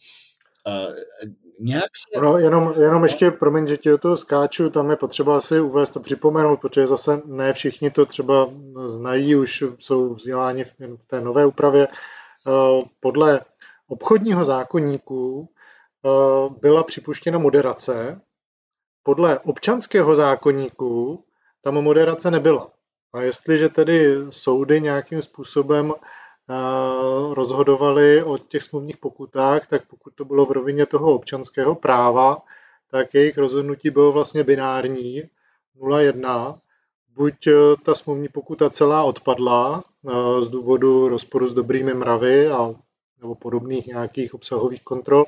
eh, 0.69 1.31
nějak 1.61 1.91
se... 1.97 2.21
No, 2.21 2.39
jenom, 2.39 2.75
jenom 2.81 3.03
ještě, 3.03 3.31
promiň, 3.31 3.67
že 3.67 3.77
ti 3.77 3.89
do 3.89 3.99
toho 3.99 4.17
skáču, 4.17 4.71
tam 4.71 4.91
je 4.91 4.97
potřeba 4.97 5.37
asi 5.37 5.61
uvést 5.61 5.97
a 5.97 6.01
připomenout, 6.01 6.61
protože 6.61 6.87
zase 6.87 7.23
ne 7.25 7.53
všichni 7.53 7.91
to 7.91 8.07
třeba 8.07 8.51
znají, 8.87 9.37
už 9.37 9.65
jsou 9.79 10.15
vzděláni 10.15 10.65
v 10.65 10.73
té 11.07 11.21
nové 11.21 11.47
úpravě. 11.47 11.89
Eh, 11.89 12.83
podle 13.01 13.41
obchodního 13.89 14.45
zákonníku 14.45 15.49
eh, 15.49 16.55
byla 16.61 16.83
připuštěna 16.83 17.39
moderace, 17.39 18.21
podle 19.03 19.39
občanského 19.39 20.15
zákonníku 20.15 21.25
tam 21.63 21.75
moderace 21.75 22.31
nebyla. 22.31 22.71
A 23.13 23.23
jestliže 23.23 23.69
tedy 23.69 24.17
soudy 24.31 24.81
nějakým 24.81 25.23
způsobem 25.23 25.93
rozhodovali 27.33 28.23
o 28.23 28.39
těch 28.39 28.63
smluvních 28.63 28.97
pokutách, 28.97 29.67
tak 29.67 29.83
pokud 29.87 30.15
to 30.15 30.25
bylo 30.25 30.47
v 30.47 30.51
rovině 30.51 30.87
toho 30.87 31.15
občanského 31.15 31.75
práva, 31.75 32.39
tak 32.91 33.15
jejich 33.15 33.39
rozhodnutí 33.39 33.91
bylo 33.91 34.13
vlastně 34.13 34.45
binární 34.45 35.23
0-1. 35.81 36.59
Buď 37.15 37.47
e, 37.47 37.53
ta 37.85 37.95
smluvní 37.95 38.29
pokuta 38.29 38.71
celá 38.71 39.03
odpadla 39.03 39.85
e, 39.85 40.43
z 40.43 40.51
důvodu 40.51 41.09
rozporu 41.09 41.49
s 41.49 41.55
dobrými 41.55 41.95
mravy 41.95 42.49
a, 42.49 42.75
nebo 43.21 43.35
podobných 43.35 43.87
nějakých 43.87 44.35
obsahových 44.35 44.85
kontrol, 44.85 45.25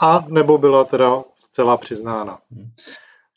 a 0.00 0.24
nebo 0.28 0.58
byla 0.58 0.84
teda 0.84 1.24
zcela 1.40 1.76
přiznána. 1.76 2.38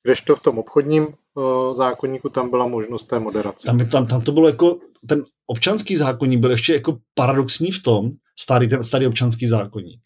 Kdežto 0.04 0.36
v 0.36 0.40
tom 0.40 0.60
obchodním 0.60 1.08
Eh, 1.38 1.76
zákonníku 1.76 2.30
tam 2.30 2.50
byla 2.50 2.68
možnost 2.68 3.06
té 3.06 3.20
moderace. 3.20 3.66
Tam, 3.66 3.90
tam, 3.90 4.08
tam 4.08 4.22
to 4.22 4.32
bylo 4.32 4.48
jako, 4.48 4.80
ten 5.10 5.24
občanský 5.48 5.96
zákonník 5.96 6.40
byl 6.40 6.52
ještě 6.52 6.74
jako 6.74 6.98
paradoxní 7.14 7.72
v 7.72 7.84
tom, 7.84 8.12
starý, 8.40 8.70
ten 8.70 8.84
starý 8.84 9.08
občanský 9.08 9.48
zákonník, 9.48 10.02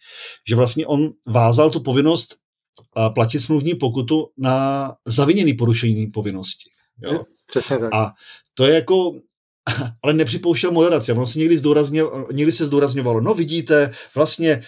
že 0.49 0.55
vlastně 0.55 0.87
on 0.87 1.09
vázal 1.27 1.71
tu 1.71 1.79
povinnost 1.79 2.35
eh, 2.97 3.09
platit 3.13 3.39
smluvní 3.39 3.75
pokutu 3.75 4.29
na 4.37 4.95
zaviněný 5.05 5.53
porušení 5.53 6.07
povinnosti. 6.07 6.69
Jo? 7.03 7.23
Přesně 7.47 7.77
tak. 7.77 7.93
A 7.93 8.13
to 8.53 8.65
je 8.65 8.75
jako, 8.75 9.13
ale 10.03 10.13
nepřipouštěl 10.13 10.71
moderaci. 10.71 11.11
Ono 11.11 11.27
se 11.27 11.39
někdy, 11.39 11.61
někdy 12.31 12.51
se 12.51 12.65
zdůrazňovalo, 12.65 13.21
no 13.21 13.33
vidíte, 13.33 13.93
vlastně 14.15 14.61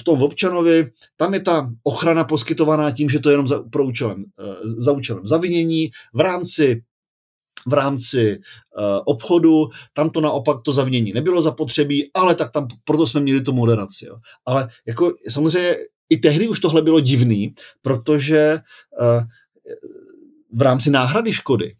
v 0.00 0.04
tom 0.04 0.22
občanovi, 0.22 0.90
tam 1.16 1.34
je 1.34 1.40
ta 1.40 1.70
ochrana 1.82 2.24
poskytovaná 2.24 2.90
tím, 2.90 3.10
že 3.10 3.20
to 3.20 3.28
je 3.28 3.32
jenom 3.32 3.48
za, 3.48 3.62
pro 3.72 3.84
účelem, 3.84 4.24
eh, 4.40 4.54
za 4.64 4.92
účelem 4.92 5.26
zavinění 5.26 5.90
v 6.14 6.20
rámci 6.20 6.82
v 7.66 7.72
rámci 7.72 8.38
uh, 8.78 8.84
obchodu, 9.04 9.68
tam 9.92 10.10
to 10.10 10.20
naopak 10.20 10.56
to 10.64 10.72
zavinění 10.72 11.12
nebylo 11.12 11.42
zapotřebí, 11.42 12.10
ale 12.14 12.34
tak 12.34 12.52
tam 12.52 12.68
proto 12.84 13.06
jsme 13.06 13.20
měli 13.20 13.40
tu 13.40 13.52
moderaci. 13.52 14.06
Jo. 14.06 14.16
Ale 14.46 14.68
jako 14.86 15.12
samozřejmě 15.28 15.76
i 16.10 16.16
tehdy 16.16 16.48
už 16.48 16.60
tohle 16.60 16.82
bylo 16.82 17.00
divný, 17.00 17.54
protože 17.82 18.58
uh, 19.00 19.22
v 20.52 20.62
rámci 20.62 20.90
náhrady 20.90 21.32
škody 21.32 21.74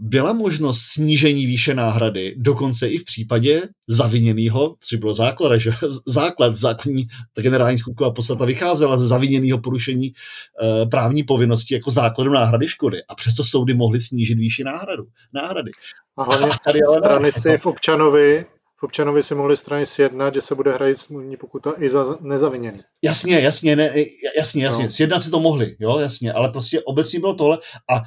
byla 0.00 0.32
možnost 0.32 0.80
snížení 0.80 1.46
výše 1.46 1.74
náhrady, 1.74 2.34
dokonce 2.38 2.88
i 2.88 2.98
v 2.98 3.04
případě 3.04 3.62
zaviněného, 3.88 4.76
což 4.80 4.98
bylo 4.98 5.14
základ, 5.14 5.56
že 5.56 5.70
základ 6.06 6.56
zákonní, 6.56 7.06
ta 7.32 7.42
generální 7.42 7.78
skutková 7.78 8.10
podstata 8.10 8.44
vycházela 8.44 8.96
ze 8.96 9.08
zaviněného 9.08 9.58
porušení 9.58 10.06
e, 10.06 10.86
právní 10.86 11.22
povinnosti 11.22 11.74
jako 11.74 11.90
základem 11.90 12.32
náhrady 12.32 12.68
škody. 12.68 12.98
A 13.08 13.14
přesto 13.14 13.44
soudy 13.44 13.74
mohly 13.74 14.00
snížit 14.00 14.34
výši 14.34 14.64
náhradu, 14.64 15.04
náhrady. 15.34 15.70
A 16.16 16.22
hlavně 16.22 16.48
tady 16.64 16.78
ale 16.88 16.98
strany 16.98 17.32
si 17.32 17.58
v 17.58 17.66
občanovi 17.66 18.46
občanovi 18.82 19.22
si 19.22 19.34
mohli 19.34 19.56
strany 19.56 19.86
sjednat, 19.86 20.34
že 20.34 20.40
se 20.40 20.54
bude 20.54 20.72
hrát 20.72 20.98
smluvní 20.98 21.36
pokuta 21.36 21.72
i 21.78 21.88
za 21.88 22.18
nezaviněný. 22.20 22.80
Jasně, 23.02 23.40
jasně, 23.40 23.76
ne, 23.76 23.94
jasně, 24.36 24.64
jasně, 24.64 24.84
no. 24.84 24.90
sjednat 24.90 25.22
si 25.22 25.30
to 25.30 25.40
mohli, 25.40 25.76
jo, 25.78 25.98
jasně, 25.98 26.32
ale 26.32 26.48
prostě 26.48 26.82
obecně 26.82 27.20
bylo 27.20 27.34
tohle 27.34 27.58
a 27.90 27.94
uh, 27.94 28.02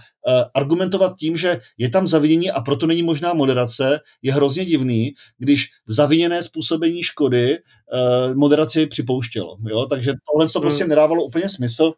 argumentovat 0.53 1.15
tím, 1.19 1.38
že 1.38 1.59
je 1.78 1.89
tam 1.89 2.07
zavinění 2.07 2.51
a 2.51 2.61
proto 2.61 2.88
není 2.88 3.03
možná 3.03 3.34
moderace, 3.34 3.99
je 4.22 4.34
hrozně 4.34 4.65
divný, 4.65 5.13
když 5.38 5.69
zaviněné 5.88 6.43
způsobení 6.43 7.03
škody 7.03 7.57
uh, 7.57 8.36
moderaci 8.36 8.88
připouštělo, 8.88 9.57
jo, 9.67 9.86
takže 9.86 10.13
tohle 10.32 10.49
to 10.49 10.61
prostě 10.61 10.84
hmm. 10.84 10.89
nedávalo 10.89 11.24
úplně 11.24 11.49
smysl 11.49 11.93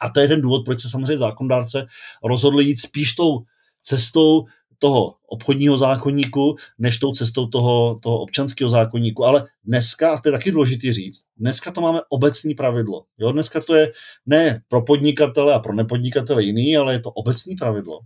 a 0.00 0.10
to 0.10 0.20
je 0.20 0.28
ten 0.28 0.40
důvod, 0.40 0.64
proč 0.64 0.80
se 0.80 0.88
samozřejmě 0.88 1.18
zákondárce 1.18 1.86
rozhodl 2.24 2.60
jít 2.60 2.80
spíš 2.80 3.12
tou 3.12 3.38
cestou 3.82 4.44
toho 4.84 5.14
obchodního 5.28 5.76
zákonníku, 5.76 6.56
než 6.78 6.98
tou 6.98 7.12
cestou 7.12 7.46
toho, 7.46 7.98
toho 8.02 8.18
občanského 8.18 8.70
zákonníku. 8.70 9.24
Ale 9.24 9.46
dneska, 9.64 10.12
a 10.12 10.20
to 10.20 10.28
je 10.28 10.32
taky 10.32 10.52
důležitý 10.52 10.92
říct, 10.92 11.24
dneska 11.36 11.72
to 11.72 11.80
máme 11.80 12.00
obecní 12.08 12.54
pravidlo. 12.54 13.04
Jo? 13.18 13.32
Dneska 13.32 13.60
to 13.60 13.74
je 13.74 13.92
ne 14.26 14.60
pro 14.68 14.82
podnikatele 14.82 15.54
a 15.54 15.58
pro 15.58 15.74
nepodnikatele 15.74 16.44
jiný, 16.44 16.76
ale 16.76 16.92
je 16.92 17.00
to 17.00 17.10
obecní 17.10 17.56
pravidlo. 17.56 17.98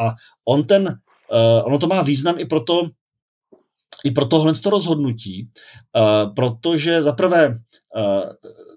A 0.00 0.12
on 0.44 0.64
ten, 0.64 0.82
uh, 1.32 1.64
ono 1.64 1.78
to 1.78 1.86
má 1.86 2.02
význam 2.02 2.38
i 2.38 2.44
proto, 2.44 2.88
i 4.04 4.10
pro 4.10 4.26
tohle 4.26 4.54
to 4.54 4.70
rozhodnutí, 4.70 5.48
uh, 5.48 6.34
protože 6.34 7.02
zaprvé 7.02 7.48
uh, 7.48 7.54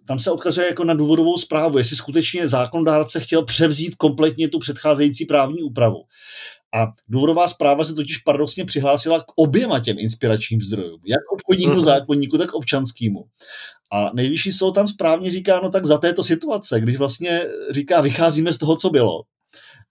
tam 0.08 0.20
se 0.20 0.32
odkazuje 0.32 0.68
jako 0.68 0.84
na 0.84 0.94
důvodovou 0.94 1.38
zprávu, 1.38 1.78
jestli 1.78 1.96
skutečně 1.96 2.48
zákonodárce 2.48 3.20
chtěl 3.20 3.46
převzít 3.46 3.96
kompletně 3.96 4.50
tu 4.50 4.60
předcházející 4.60 5.26
právní 5.26 5.64
úpravu. 5.64 6.04
A 6.74 6.88
důvodová 7.08 7.48
zpráva 7.48 7.84
se 7.84 7.94
totiž 7.94 8.18
paradoxně 8.18 8.66
přihlásila 8.66 9.20
k 9.20 9.26
oběma 9.36 9.80
těm 9.80 10.00
inspiračním 10.00 10.62
zdrojům, 10.62 11.00
jak 11.06 11.32
obchodnímu 11.34 11.74
uh-huh. 11.74 11.82
zákonníku, 11.82 12.38
tak 12.38 12.54
občanskému. 12.54 13.26
A 13.92 14.12
nejvyšší 14.14 14.52
soud 14.52 14.72
tam 14.72 14.88
správně 14.88 15.32
říká, 15.32 15.60
no 15.64 15.70
tak 15.70 15.86
za 15.86 15.98
této 15.98 16.24
situace, 16.24 16.82
když 16.82 16.98
vlastně 16.98 17.42
říká, 17.72 18.02
vycházíme 18.02 18.54
z 18.54 18.58
toho, 18.58 18.76
co 18.76 18.90
bylo. 18.90 19.22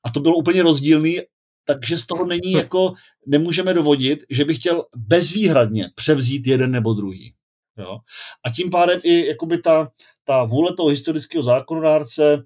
A 0.04 0.10
to 0.10 0.20
bylo 0.20 0.36
úplně 0.36 0.62
rozdílný, 0.62 1.20
takže 1.64 1.98
z 1.98 2.06
toho 2.06 2.26
není 2.26 2.52
jako, 2.52 2.92
nemůžeme 3.26 3.74
dovodit, 3.74 4.24
že 4.30 4.44
by 4.44 4.54
chtěl 4.54 4.84
bezvýhradně 4.96 5.90
převzít 5.94 6.46
jeden 6.46 6.70
nebo 6.70 6.94
druhý. 6.94 7.34
Jo? 7.78 7.98
A 8.46 8.50
tím 8.50 8.70
pádem 8.70 9.00
i 9.02 9.26
jakoby 9.26 9.58
ta, 9.58 9.90
ta 10.24 10.44
vůle 10.44 10.76
toho 10.76 10.88
historického 10.88 11.42
zákonodárce 11.42 12.42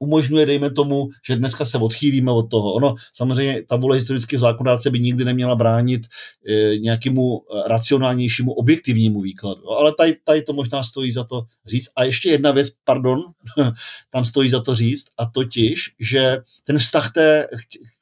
umožňuje, 0.00 0.46
dejme 0.46 0.70
tomu, 0.70 1.08
že 1.24 1.36
dneska 1.36 1.64
se 1.64 1.78
odchýlíme 1.78 2.32
od 2.32 2.50
toho. 2.50 2.72
Ono, 2.72 2.94
samozřejmě, 3.12 3.62
ta 3.68 3.76
vůle 3.76 3.96
historického 3.96 4.40
zákonodárce 4.40 4.90
by 4.90 5.00
nikdy 5.00 5.24
neměla 5.24 5.54
bránit 5.54 6.06
e, 6.48 6.78
nějakému 6.78 7.36
e, 7.38 7.68
racionálnějšímu, 7.68 8.52
objektivnímu 8.52 9.20
výkladu. 9.20 9.60
Jo? 9.60 9.70
Ale 9.70 9.94
tady, 9.94 10.16
tady 10.24 10.42
to 10.42 10.52
možná 10.52 10.82
stojí 10.82 11.12
za 11.12 11.24
to 11.24 11.44
říct. 11.66 11.88
A 11.96 12.04
ještě 12.04 12.30
jedna 12.30 12.52
věc, 12.52 12.68
pardon, 12.84 13.20
tam 14.10 14.24
stojí 14.24 14.50
za 14.50 14.60
to 14.60 14.74
říct, 14.74 15.06
a 15.18 15.26
totiž, 15.26 15.94
že 16.00 16.36
ten 16.64 16.78
vztah 16.78 17.12
té, 17.12 17.48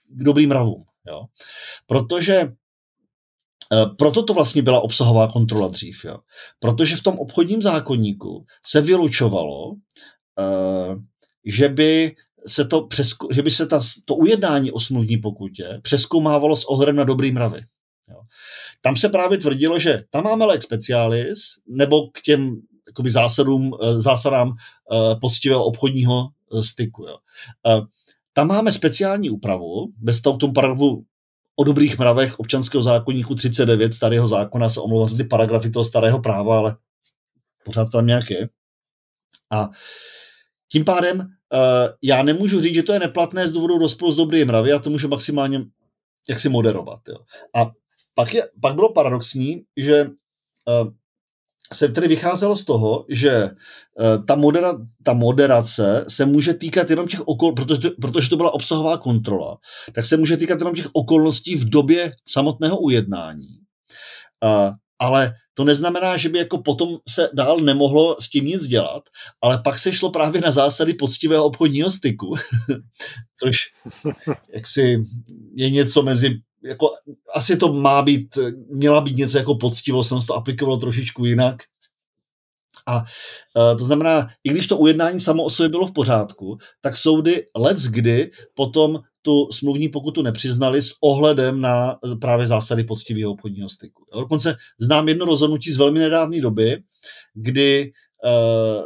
k 0.09 0.25
dobrým 0.25 0.49
mravům. 0.49 0.85
Jo? 1.09 1.25
Protože 1.87 2.35
e, 2.35 2.51
proto 3.99 4.23
to 4.23 4.35
vlastně 4.35 4.63
byla 4.63 4.81
obsahová 4.81 5.33
kontrola 5.33 5.69
dřív. 5.69 6.05
Jo? 6.05 6.19
Protože 6.59 6.97
v 6.97 7.03
tom 7.03 7.19
obchodním 7.19 7.63
zákonníku 7.63 8.47
se 8.67 8.81
vylučovalo, 8.81 9.75
že 11.45 11.69
by 11.69 12.17
se 12.47 12.65
to, 12.65 12.87
přesko, 12.87 13.29
že 13.33 13.43
by 13.43 13.51
se 13.51 13.67
ta, 13.67 13.81
to 14.05 14.15
ujednání 14.15 14.73
o 14.73 14.81
smluvní 14.81 15.17
pokutě 15.17 15.81
přeskoumávalo 15.83 16.57
s 16.57 16.65
ohledem 16.65 16.97
na 16.97 17.05
dobrý 17.05 17.33
mravy. 17.33 17.61
Jo. 18.09 18.21
Tam 18.81 18.97
se 18.97 19.09
právě 19.09 19.39
tvrdilo, 19.39 19.79
že 19.79 20.05
tam 20.11 20.25
máme 20.25 20.45
lex 20.45 20.65
specialis, 20.65 21.39
nebo 21.69 22.09
k 22.09 22.21
těm 22.21 22.57
jakoby 22.87 23.11
zásadům, 23.11 23.75
eh, 23.83 24.01
zásadám 24.01 24.49
uh, 24.49 25.21
poctivého 25.21 25.65
obchodního 25.65 26.29
eh, 26.59 26.63
styku. 26.63 27.07
Jo. 27.07 27.17
Tam 28.33 28.49
máme 28.49 28.73
speciální 28.73 29.31
úpravu, 29.31 29.93
bez 29.97 30.21
toho 30.21 30.37
tomu 30.37 30.53
paragrafu 30.53 31.05
o 31.57 31.65
dobrých 31.65 31.99
mravech 31.99 32.39
občanského 32.39 32.83
zákonníku 32.83 33.35
39 33.35 33.95
starého 33.95 34.29
zákona, 34.29 34.69
se 34.69 34.81
omlouvám 34.81 35.17
ty 35.17 35.25
paragrafy 35.25 35.71
toho 35.71 35.85
starého 35.85 36.21
práva, 36.21 36.59
ale 36.59 36.77
pořád 37.65 37.93
tam 37.93 38.07
nějak 38.07 38.31
je. 38.31 38.49
A 39.51 39.69
tím 40.73 40.85
pádem 40.85 41.19
uh, 41.19 41.27
já 42.03 42.23
nemůžu 42.23 42.61
říct, 42.61 42.75
že 42.75 42.83
to 42.83 42.93
je 42.93 42.99
neplatné 42.99 43.49
z 43.49 43.53
důvodu 43.53 43.79
rozporu 43.79 44.13
s 44.13 44.17
dobrým 44.17 44.47
mravy, 44.47 44.71
já 44.71 44.79
to 44.79 44.91
můžu 44.91 45.09
maximálně 45.09 45.65
jaksi 46.29 46.49
moderovat. 46.49 47.01
Jo. 47.09 47.17
A 47.57 47.71
pak, 48.15 48.35
je, 48.35 48.51
pak 48.63 48.75
bylo 48.75 48.93
paradoxní, 48.93 49.63
že 49.77 50.05
uh, 50.05 50.93
se 51.73 51.89
tedy 51.89 52.09
vycházelo 52.09 52.57
z 52.57 52.65
toho, 52.65 53.07
že 53.09 53.45
uh, 53.45 54.25
ta, 54.25 54.35
modera, 54.35 54.75
ta 55.03 55.13
moderace 55.13 56.05
se 56.09 56.27
může 56.27 56.55
týkat 56.55 56.91
jenom 56.91 57.09
těch 57.09 57.29
okol, 57.29 57.53
protože, 57.53 57.91
protože 58.01 58.31
to 58.31 58.37
byla 58.37 58.55
obsahová 58.55 58.99
kontrola, 58.99 59.59
tak 59.95 60.05
se 60.05 60.17
může 60.17 60.37
týkat 60.37 60.59
jenom 60.59 60.75
těch 60.75 60.89
okolností 60.93 61.57
v 61.57 61.69
době 61.69 62.13
samotného 62.29 62.79
ujednání. 62.79 63.49
Uh, 64.45 64.73
ale 64.99 65.35
to 65.59 65.65
neznamená, 65.65 66.17
že 66.17 66.29
by 66.29 66.39
jako 66.39 66.59
potom 66.59 66.99
se 67.09 67.31
dál 67.35 67.61
nemohlo 67.61 68.17
s 68.21 68.31
tím 68.31 68.45
nic 68.45 68.67
dělat, 68.67 69.03
ale 69.43 69.61
pak 69.65 69.79
se 69.79 69.93
šlo 69.93 70.11
právě 70.11 70.41
na 70.41 70.51
zásady 70.51 70.95
poctivého 70.95 71.45
obchodního 71.45 71.91
styku, 71.91 72.35
což 73.37 73.57
jaksi 74.55 75.03
je 75.55 75.71
něco 75.71 76.03
mezi 76.03 76.31
jako, 76.65 76.87
asi 77.35 77.57
to 77.57 77.73
má 77.73 78.03
být, 78.03 78.39
měla 78.71 79.01
být 79.01 79.17
něco 79.17 79.39
jako 79.39 79.55
poctivost, 79.55 80.09
se 80.09 80.27
to 80.27 80.35
aplikovalo 80.35 80.77
trošičku 80.77 81.25
jinak. 81.25 81.57
A 82.87 82.97
uh, 82.99 83.79
to 83.79 83.85
znamená, 83.85 84.29
i 84.45 84.51
když 84.51 84.67
to 84.67 84.77
ujednání 84.77 85.21
samo 85.21 85.45
o 85.45 85.51
sobě 85.51 85.69
bylo 85.69 85.87
v 85.87 85.93
pořádku, 85.93 86.59
tak 86.81 86.97
soudy 86.97 87.47
let 87.57 87.79
kdy 87.91 88.31
potom 88.55 89.01
tu 89.29 89.49
smluvní 89.53 89.89
pokutu 89.89 90.23
nepřiznali 90.23 90.83
s 90.83 90.97
ohledem 91.01 91.61
na 91.61 91.99
právě 92.21 92.47
zásady 92.47 92.85
poctivého 92.85 93.33
obchodního 93.33 93.69
styku. 93.69 94.05
Dokonce 94.15 94.57
znám 94.81 95.09
jedno 95.09 95.27
rozhodnutí 95.27 95.73
z 95.73 95.77
velmi 95.77 95.99
nedávné 95.99 96.41
doby, 96.41 96.83
kdy 97.35 97.93
uh, 98.25 98.85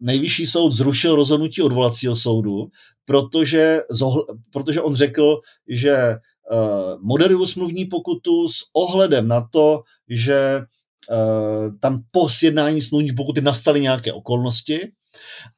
nejvyšší 0.00 0.46
soud 0.46 0.72
zrušil 0.72 1.16
rozhodnutí 1.16 1.62
odvolacího 1.62 2.16
soudu, 2.16 2.66
protože, 3.04 3.80
zohl, 3.90 4.26
protože 4.52 4.80
on 4.80 4.96
řekl, 4.96 5.40
že 5.68 5.96
uh, 5.96 7.02
moderuju 7.02 7.46
smluvní 7.46 7.84
pokutu 7.84 8.48
s 8.48 8.64
ohledem 8.72 9.28
na 9.28 9.48
to, 9.50 9.82
že 10.08 10.60
uh, 11.10 11.78
tam 11.80 12.02
po 12.10 12.28
sjednání 12.28 12.82
smluvní 12.82 13.12
pokuty 13.12 13.40
nastaly 13.40 13.80
nějaké 13.80 14.12
okolnosti 14.12 14.92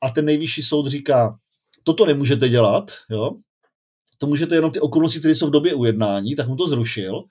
a 0.03 0.11
ten 0.11 0.25
nejvyšší 0.25 0.63
soud 0.63 0.87
říká, 0.87 1.39
toto 1.85 2.07
nemůžete 2.07 2.49
dělat, 2.49 2.93
jo, 3.11 3.31
to 4.19 4.27
můžete 4.27 4.55
jenom 4.55 4.71
ty 4.71 4.81
okolnosti, 4.81 5.19
které 5.19 5.37
jsou 5.37 5.47
v 5.47 5.51
době 5.51 5.75
ujednání, 5.75 6.37
tak 6.37 6.49
mu 6.49 6.57
to 6.57 6.67
zrušil. 6.67 7.23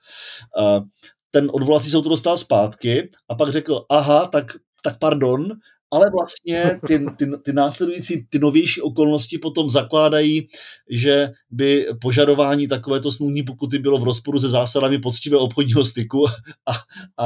Ten 1.30 1.50
odvolací 1.52 1.90
soud 1.90 2.02
to 2.02 2.08
dostal 2.08 2.38
zpátky 2.38 3.10
a 3.28 3.34
pak 3.34 3.52
řekl, 3.52 3.84
aha, 3.90 4.26
tak, 4.26 4.46
tak 4.82 4.98
pardon, 4.98 5.48
ale 5.90 6.10
vlastně 6.10 6.80
ty, 6.86 7.06
ty, 7.16 7.26
ty 7.42 7.52
následující, 7.52 8.26
ty 8.30 8.38
novější 8.38 8.80
okolnosti 8.80 9.38
potom 9.38 9.70
zakládají, 9.70 10.48
že 10.90 11.30
by 11.50 11.86
požadování 12.00 12.68
takovéto 12.68 13.12
smluvní 13.12 13.42
pokuty 13.42 13.78
bylo 13.78 13.98
v 13.98 14.04
rozporu 14.04 14.38
se 14.38 14.50
zásadami 14.50 14.98
poctivého 14.98 15.42
obchodního 15.42 15.84
styku 15.84 16.26
a, 16.66 16.72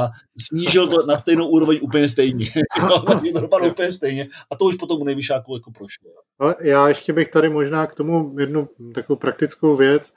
a 0.01 0.09
snížil 0.39 0.87
to 0.87 1.05
na 1.05 1.17
stejnou 1.17 1.47
úroveň 1.47 1.79
úplně 1.81 2.09
stejně. 2.09 2.45
úplně 3.71 3.91
stejně 3.91 4.27
a 4.51 4.55
to 4.55 4.65
už 4.65 4.75
potom 4.75 5.01
u 5.01 5.03
nejvyšáku 5.03 5.55
jako 5.55 5.71
prošlo. 5.71 6.09
No, 6.41 6.53
já 6.61 6.87
ještě 6.87 7.13
bych 7.13 7.29
tady 7.29 7.49
možná 7.49 7.87
k 7.87 7.95
tomu 7.95 8.35
jednu 8.39 8.69
takovou 8.95 9.19
praktickou 9.19 9.75
věc, 9.75 10.13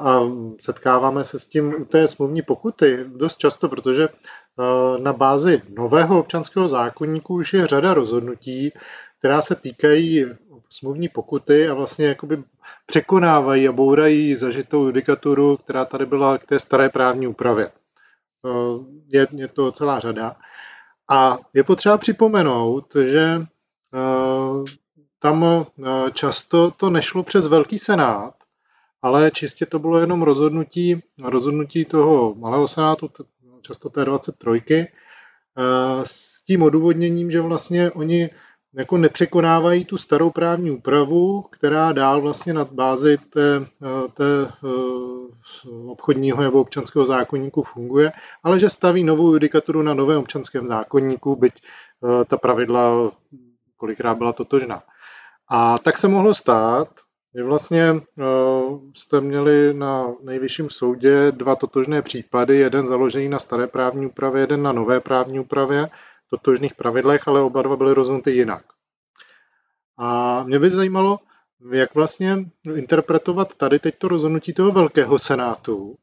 a 0.00 0.20
setkáváme 0.60 1.24
se 1.24 1.38
s 1.38 1.46
tím 1.46 1.74
u 1.80 1.84
té 1.84 2.08
smluvní 2.08 2.42
pokuty 2.42 3.04
dost 3.06 3.38
často, 3.38 3.68
protože 3.68 4.08
na 4.98 5.12
bázi 5.12 5.62
nového 5.78 6.20
občanského 6.20 6.68
zákonníku 6.68 7.34
už 7.34 7.52
je 7.52 7.66
řada 7.66 7.94
rozhodnutí, 7.94 8.72
která 9.18 9.42
se 9.42 9.54
týkají 9.54 10.26
smluvní 10.70 11.08
pokuty 11.08 11.68
a 11.68 11.74
vlastně 11.74 12.06
jakoby 12.06 12.42
překonávají 12.86 13.68
a 13.68 13.72
bourají 13.72 14.36
zažitou 14.36 14.84
judikaturu, 14.84 15.56
která 15.56 15.84
tady 15.84 16.06
byla 16.06 16.38
k 16.38 16.46
té 16.46 16.60
staré 16.60 16.88
právní 16.88 17.26
úpravě. 17.26 17.70
Je, 19.06 19.26
je 19.30 19.48
to 19.48 19.72
celá 19.72 20.00
řada. 20.00 20.36
A 21.10 21.38
je 21.54 21.64
potřeba 21.64 21.98
připomenout, 21.98 22.96
že 23.06 23.46
tam 25.18 25.66
často 26.12 26.70
to 26.70 26.90
nešlo 26.90 27.22
přes 27.22 27.46
Velký 27.46 27.78
senát, 27.78 28.34
ale 29.02 29.30
čistě 29.30 29.66
to 29.66 29.78
bylo 29.78 29.98
jenom 29.98 30.22
rozhodnutí, 30.22 31.02
rozhodnutí 31.22 31.84
toho 31.84 32.34
malého 32.34 32.68
senátu, 32.68 33.10
často 33.62 33.90
té 33.90 34.04
23, 34.04 34.62
eh, 34.68 34.86
s 36.04 36.44
tím 36.44 36.62
odůvodněním, 36.62 37.30
že 37.30 37.40
vlastně 37.40 37.90
oni 37.90 38.30
jako 38.74 38.96
nepřekonávají 38.96 39.84
tu 39.84 39.98
starou 39.98 40.30
právní 40.30 40.70
úpravu, 40.70 41.42
která 41.42 41.92
dál 41.92 42.20
vlastně 42.20 42.52
na 42.52 42.64
bázi 42.64 43.18
té, 43.18 43.66
té 44.14 44.52
obchodního 45.86 46.42
nebo 46.42 46.60
občanského 46.60 47.06
zákonníku 47.06 47.62
funguje, 47.62 48.12
ale 48.42 48.58
že 48.58 48.70
staví 48.70 49.04
novou 49.04 49.32
judikaturu 49.32 49.82
na 49.82 49.94
novém 49.94 50.18
občanském 50.18 50.68
zákonníku, 50.68 51.36
byť 51.36 51.62
ta 52.28 52.36
pravidla 52.36 53.12
kolikrát 53.76 54.18
byla 54.18 54.32
totožná. 54.32 54.82
A 55.48 55.78
tak 55.78 55.98
se 55.98 56.08
mohlo 56.08 56.34
stát, 56.34 56.88
že 57.34 57.42
vlastně 57.42 57.94
jste 58.96 59.20
měli 59.20 59.74
na 59.74 60.06
nejvyšším 60.22 60.70
soudě 60.70 61.32
dva 61.32 61.56
totožné 61.56 62.02
případy, 62.02 62.56
jeden 62.56 62.88
založený 62.88 63.28
na 63.28 63.38
staré 63.38 63.66
právní 63.66 64.06
úpravě, 64.06 64.40
jeden 64.40 64.62
na 64.62 64.72
nové 64.72 65.00
právní 65.00 65.40
úpravě, 65.40 65.88
totožných 66.30 66.74
pravidlech, 66.74 67.28
ale 67.28 67.42
oba 67.42 67.62
dva 67.62 67.76
byly 67.76 67.94
rozhodnuty 67.94 68.30
jinak. 68.30 68.64
A 69.98 70.42
mě 70.44 70.58
by 70.58 70.70
zajímalo, 70.70 71.18
jak 71.72 71.94
vlastně 71.94 72.38
interpretovat 72.74 73.54
tady 73.54 73.78
teď 73.78 73.98
to 73.98 74.08
rozhodnutí 74.08 74.52
toho 74.52 74.72
velkého 74.72 75.18
senátu, 75.18 75.96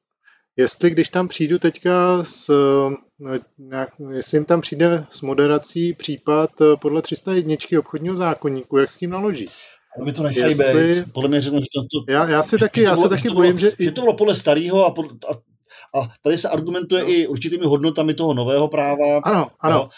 jestli 0.55 0.89
když 0.89 1.09
tam 1.09 1.27
přijdu 1.27 1.59
teďka 1.59 2.23
s, 2.23 2.51
nějak, 3.57 3.89
jestli 4.11 4.37
jim 4.37 4.45
tam 4.45 4.61
přijde 4.61 5.05
s 5.11 5.21
moderací 5.21 5.93
případ 5.93 6.49
podle 6.81 7.01
301 7.01 7.55
obchodního 7.79 8.15
zákonníku, 8.15 8.77
jak 8.77 8.89
s 8.89 8.97
tím 8.97 9.09
naloží? 9.09 9.45
By 10.03 10.13
to 10.13 10.23
nechají 10.23 10.45
jestli... 10.45 10.95
být. 10.95 11.13
Podle 11.13 11.29
mě 11.29 11.41
řeknu, 11.41 11.59
že 11.59 11.65
to, 11.73 11.81
to, 11.81 12.11
já, 12.11 12.29
já 12.29 12.43
si 12.43 12.57
taky, 12.57 12.81
já 12.81 12.95
se 12.95 13.09
taky 13.09 13.29
bojím, 13.29 13.59
že... 13.59 13.71
Že 13.79 13.91
to 13.91 14.01
bylo 14.01 14.13
podle 14.13 14.35
starého 14.35 14.85
a, 14.85 14.93
a, 15.29 15.33
a 15.99 16.07
tady 16.23 16.37
se 16.37 16.49
argumentuje 16.49 17.03
no. 17.03 17.09
i 17.09 17.27
určitými 17.27 17.65
hodnotami 17.65 18.13
toho 18.13 18.33
nového 18.33 18.67
práva. 18.67 19.19
Ano, 19.23 19.51
ano. 19.59 19.75
No. 19.75 19.89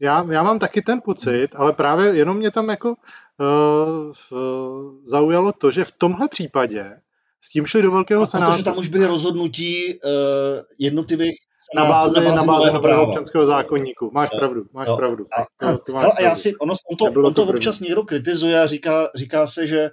Já, 0.00 0.26
já 0.30 0.42
mám 0.42 0.58
taky 0.58 0.82
ten 0.82 1.00
pocit, 1.04 1.48
ale 1.54 1.72
právě 1.72 2.06
jenom 2.06 2.36
mě 2.36 2.50
tam 2.50 2.68
jako 2.68 2.88
uh, 2.88 4.12
uh, 4.38 4.92
zaujalo 5.04 5.52
to, 5.52 5.70
že 5.70 5.84
v 5.84 5.92
tomhle 5.98 6.28
případě 6.28 6.84
s 7.40 7.50
tím 7.50 7.66
šli 7.66 7.82
do 7.82 7.90
Velkého 7.90 8.22
a 8.22 8.26
senátu. 8.26 8.52
Protože 8.52 8.64
tam 8.64 8.78
už 8.78 8.88
byly 8.88 9.06
rozhodnutí 9.06 9.94
uh, 9.94 10.10
jednotlivých 10.78 11.38
na 11.74 11.84
bázi, 11.84 12.20
na 12.20 12.42
bázi 12.44 12.72
nového 12.72 13.06
občanského 13.06 13.46
zákonníku. 13.46 14.10
Máš 14.14 14.28
jo, 14.32 14.38
pravdu, 14.38 14.64
máš 14.72 14.88
jo. 14.88 14.96
pravdu. 14.96 15.26
A, 15.38 15.46
to, 15.60 15.78
to 15.78 15.92
máš 15.92 16.02
hele, 16.02 16.14
pravdu. 16.14 16.24
já 16.24 16.34
si, 16.34 16.56
ono, 16.56 16.74
on 16.90 16.96
to, 16.96 17.20
on 17.20 17.34
to, 17.34 17.44
to 17.44 17.52
občas 17.52 17.80
někdo 17.80 18.02
kritizuje 18.02 18.60
a 18.60 18.66
říká, 18.66 19.10
říká 19.14 19.46
se, 19.46 19.66
že 19.66 19.90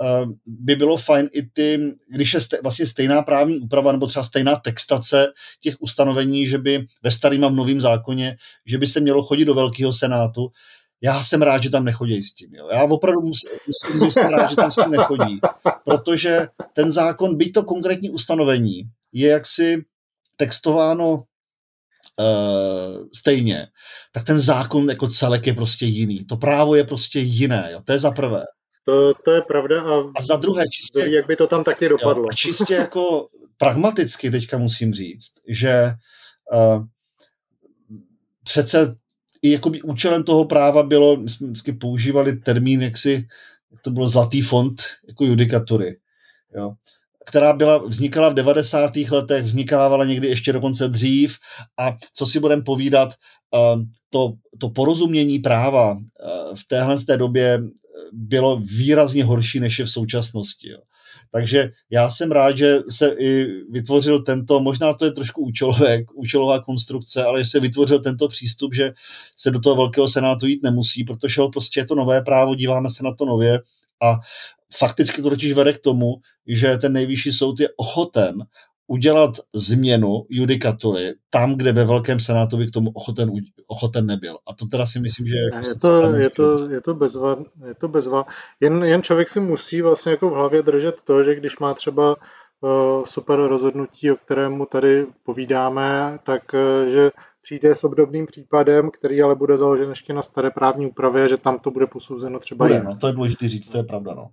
uh, 0.00 0.32
by 0.46 0.76
bylo 0.76 0.96
fajn 0.96 1.28
i 1.32 1.42
ty, 1.42 1.94
když 2.08 2.34
je 2.34 2.40
ste, 2.40 2.58
vlastně 2.62 2.86
stejná 2.86 3.22
právní 3.22 3.58
úprava 3.58 3.92
nebo 3.92 4.06
třeba 4.06 4.22
stejná 4.22 4.56
textace 4.56 5.32
těch 5.60 5.74
ustanovení, 5.80 6.46
že 6.46 6.58
by 6.58 6.86
ve 7.02 7.10
starým 7.10 7.44
a 7.44 7.48
v 7.48 7.54
novém 7.54 7.80
zákoně, 7.80 8.36
že 8.66 8.78
by 8.78 8.86
se 8.86 9.00
mělo 9.00 9.22
chodit 9.22 9.44
do 9.44 9.54
Velkého 9.54 9.92
senátu, 9.92 10.50
já 11.02 11.22
jsem 11.22 11.42
rád, 11.42 11.62
že 11.62 11.70
tam 11.70 11.84
nechodí 11.84 12.22
s 12.22 12.34
tím. 12.34 12.54
Jo. 12.54 12.68
Já 12.72 12.84
opravdu 12.84 13.20
musím, 13.20 13.50
musím 13.94 14.10
jsem 14.10 14.30
rád, 14.30 14.50
že 14.50 14.56
tam 14.56 14.70
s 14.70 14.74
tím 14.74 14.90
nechodí, 14.90 15.40
protože 15.84 16.48
ten 16.72 16.90
zákon, 16.90 17.36
byť 17.36 17.52
to 17.52 17.62
konkrétní 17.62 18.10
ustanovení, 18.10 18.82
je 19.12 19.28
jaksi 19.28 19.84
textováno 20.36 21.14
uh, 21.14 23.06
stejně, 23.14 23.66
tak 24.12 24.24
ten 24.24 24.40
zákon 24.40 24.90
jako 24.90 25.08
celek 25.08 25.46
je 25.46 25.54
prostě 25.54 25.86
jiný. 25.86 26.24
To 26.24 26.36
právo 26.36 26.74
je 26.74 26.84
prostě 26.84 27.20
jiné. 27.20 27.68
Jo. 27.72 27.82
To 27.84 27.92
je 27.92 27.98
za 27.98 28.10
prvé. 28.10 28.44
To, 28.84 29.14
to 29.14 29.30
je 29.30 29.42
pravda. 29.42 29.82
A, 29.82 30.02
a 30.16 30.22
za 30.22 30.36
druhé, 30.36 30.64
čistě, 30.68 31.06
jak 31.06 31.26
by 31.26 31.36
to 31.36 31.46
tam 31.46 31.64
taky 31.64 31.88
dopadlo. 31.88 32.22
Jo, 32.22 32.28
a 32.30 32.34
čistě 32.34 32.74
jako 32.74 33.28
pragmaticky 33.58 34.30
teďka 34.30 34.58
musím 34.58 34.94
říct, 34.94 35.32
že 35.48 35.92
uh, 36.52 36.84
přece 38.44 38.96
i 39.42 39.50
jakoby 39.50 39.82
účelem 39.82 40.22
toho 40.22 40.44
práva 40.44 40.82
bylo, 40.82 41.16
my 41.16 41.30
jsme 41.30 41.46
vždycky 41.46 41.72
používali 41.72 42.36
termín, 42.36 42.82
jak 42.82 42.98
si, 42.98 43.28
jak 43.72 43.80
to 43.82 43.90
bylo 43.90 44.08
zlatý 44.08 44.42
fond 44.42 44.82
jako 45.08 45.24
judikatury, 45.24 45.98
jo, 46.54 46.74
která 47.26 47.52
byla, 47.52 47.78
vznikala 47.78 48.28
v 48.28 48.34
90. 48.34 48.96
letech, 48.96 49.44
vznikala 49.44 50.04
někdy 50.04 50.28
ještě 50.28 50.52
dokonce 50.52 50.88
dřív 50.88 51.36
a 51.78 51.96
co 52.14 52.26
si 52.26 52.40
budeme 52.40 52.62
povídat, 52.62 53.14
eh, 53.54 53.58
to, 54.10 54.32
to 54.58 54.70
porozumění 54.70 55.38
práva 55.38 55.98
eh, 55.98 56.56
v 56.56 56.68
téhle 56.68 56.98
té 56.98 57.16
době 57.16 57.60
bylo 58.12 58.56
výrazně 58.56 59.24
horší, 59.24 59.60
než 59.60 59.78
je 59.78 59.84
v 59.84 59.90
současnosti. 59.90 60.70
Jo. 60.70 60.78
Takže 61.34 61.70
já 61.90 62.10
jsem 62.10 62.32
rád, 62.32 62.56
že 62.58 62.78
se 62.90 63.08
i 63.18 63.46
vytvořil 63.70 64.22
tento, 64.22 64.60
možná 64.60 64.94
to 64.94 65.04
je 65.04 65.12
trošku 65.12 65.42
účelové, 65.42 66.02
účelová 66.14 66.62
konstrukce, 66.62 67.24
ale 67.24 67.40
že 67.40 67.50
se 67.50 67.60
vytvořil 67.60 68.00
tento 68.00 68.28
přístup, 68.28 68.74
že 68.74 68.92
se 69.36 69.50
do 69.50 69.60
toho 69.60 69.76
velkého 69.76 70.08
senátu 70.08 70.46
jít 70.46 70.62
nemusí, 70.62 71.04
protože 71.04 71.42
prostě 71.52 71.80
je 71.80 71.86
to 71.86 71.94
nové 71.94 72.22
právo, 72.22 72.54
díváme 72.54 72.90
se 72.90 73.04
na 73.04 73.14
to 73.14 73.24
nově 73.24 73.60
a 74.02 74.18
fakticky 74.78 75.22
to 75.22 75.30
totiž 75.30 75.52
vede 75.52 75.72
k 75.72 75.78
tomu, 75.78 76.14
že 76.46 76.78
ten 76.78 76.92
nejvyšší 76.92 77.32
soud 77.32 77.60
je 77.60 77.68
ochoten 77.76 78.44
udělat 78.86 79.30
změnu 79.54 80.26
judikatury 80.28 81.14
tam, 81.30 81.54
kde 81.54 81.72
ve 81.72 81.84
Velkém 81.84 82.20
senátu 82.20 82.56
by 82.56 82.66
k 82.66 82.70
tomu 82.70 82.90
ochoten, 82.94 83.30
ochoten 83.66 84.06
nebyl. 84.06 84.38
A 84.46 84.54
to 84.54 84.66
teda 84.66 84.86
si 84.86 85.00
myslím, 85.00 85.26
že... 85.26 85.36
Je, 85.36 85.68
je, 85.68 85.74
to, 85.74 86.14
je, 86.14 86.30
to, 86.30 86.68
je, 86.68 86.80
to 86.80 86.94
bezva, 86.94 87.36
je 87.68 87.74
to 87.74 87.88
bezva. 87.88 88.24
Jen, 88.60 88.84
jen 88.84 89.02
člověk 89.02 89.28
si 89.28 89.40
musí 89.40 89.82
vlastně 89.82 90.10
jako 90.10 90.30
v 90.30 90.32
hlavě 90.32 90.62
držet 90.62 91.00
to, 91.04 91.24
že 91.24 91.34
když 91.34 91.58
má 91.58 91.74
třeba 91.74 92.16
uh, 92.60 93.04
super 93.04 93.40
rozhodnutí, 93.40 94.10
o 94.10 94.16
kterému 94.16 94.66
tady 94.66 95.06
povídáme, 95.22 96.18
tak 96.24 96.42
uh, 96.54 96.92
že 96.92 97.10
přijde 97.42 97.74
s 97.74 97.84
obdobným 97.84 98.26
případem, 98.26 98.90
který 98.90 99.22
ale 99.22 99.34
bude 99.34 99.58
založen 99.58 99.88
ještě 99.88 100.12
na 100.12 100.22
staré 100.22 100.50
právní 100.50 100.86
úpravě, 100.86 101.28
že 101.28 101.36
tam 101.36 101.58
to 101.58 101.70
bude 101.70 101.86
posouzeno 101.86 102.38
třeba 102.38 102.66
bude, 102.66 102.82
no, 102.82 102.96
to 102.96 103.06
je 103.06 103.12
důležité 103.12 103.48
říct, 103.48 103.70
to 103.70 103.78
je 103.78 103.84
pravda, 103.84 104.14
no. 104.14 104.30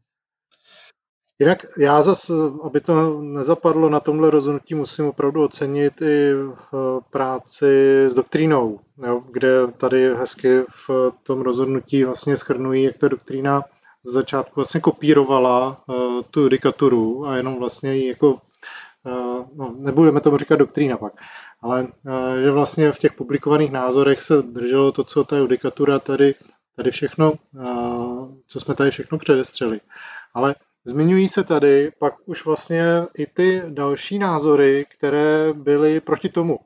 Jinak 1.41 1.65
já 1.77 2.01
zase, 2.01 2.33
aby 2.63 2.81
to 2.81 3.21
nezapadlo 3.21 3.89
na 3.89 3.99
tomhle 3.99 4.29
rozhodnutí, 4.29 4.75
musím 4.75 5.05
opravdu 5.05 5.43
ocenit 5.43 6.01
i 6.01 6.33
práci 7.09 8.03
s 8.09 8.13
doktrínou, 8.13 8.79
jo, 9.07 9.23
kde 9.31 9.67
tady 9.77 10.15
hezky 10.15 10.63
v 10.87 11.11
tom 11.23 11.41
rozhodnutí 11.41 12.03
vlastně 12.03 12.37
schrnují, 12.37 12.83
jak 12.83 12.97
ta 12.97 13.07
doktrína 13.07 13.61
z 14.03 14.11
začátku 14.11 14.51
vlastně 14.55 14.81
kopírovala 14.81 15.83
uh, 15.87 15.95
tu 16.31 16.41
judikaturu 16.41 17.27
a 17.27 17.35
jenom 17.35 17.59
vlastně 17.59 17.95
ji 17.95 18.07
jako, 18.07 18.33
uh, 18.33 19.45
no, 19.55 19.75
nebudeme 19.77 20.21
tomu 20.21 20.37
říkat 20.37 20.55
doktrína 20.55 20.97
pak, 20.97 21.13
ale 21.61 21.81
uh, 21.83 22.35
že 22.43 22.51
vlastně 22.51 22.91
v 22.91 22.99
těch 22.99 23.13
publikovaných 23.13 23.71
názorech 23.71 24.21
se 24.21 24.41
drželo 24.41 24.91
to, 24.91 25.03
co 25.03 25.23
ta 25.23 25.37
judikatura 25.37 25.99
tady, 25.99 26.35
tady 26.75 26.91
všechno, 26.91 27.33
co 28.47 28.59
jsme 28.59 28.75
tady 28.75 28.91
všechno 28.91 29.17
předestřeli. 29.17 29.79
Ale 30.33 30.55
Zmiňují 30.85 31.29
se 31.29 31.43
tady 31.43 31.91
pak 31.99 32.13
už 32.25 32.45
vlastně 32.45 32.83
i 33.17 33.25
ty 33.25 33.61
další 33.69 34.19
názory, 34.19 34.85
které 34.97 35.53
byly 35.53 35.99
proti 35.99 36.29
tomu. 36.29 36.59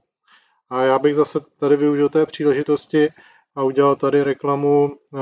A 0.70 0.82
já 0.82 0.99
bych 0.99 1.16
zase 1.16 1.39
tady 1.59 1.78
využil 1.78 2.09
té 2.09 2.26
příležitosti 2.26 3.09
a 3.55 3.63
udělal 3.63 3.95
tady 3.95 4.24
reklamu 4.24 4.91
uh, 5.11 5.20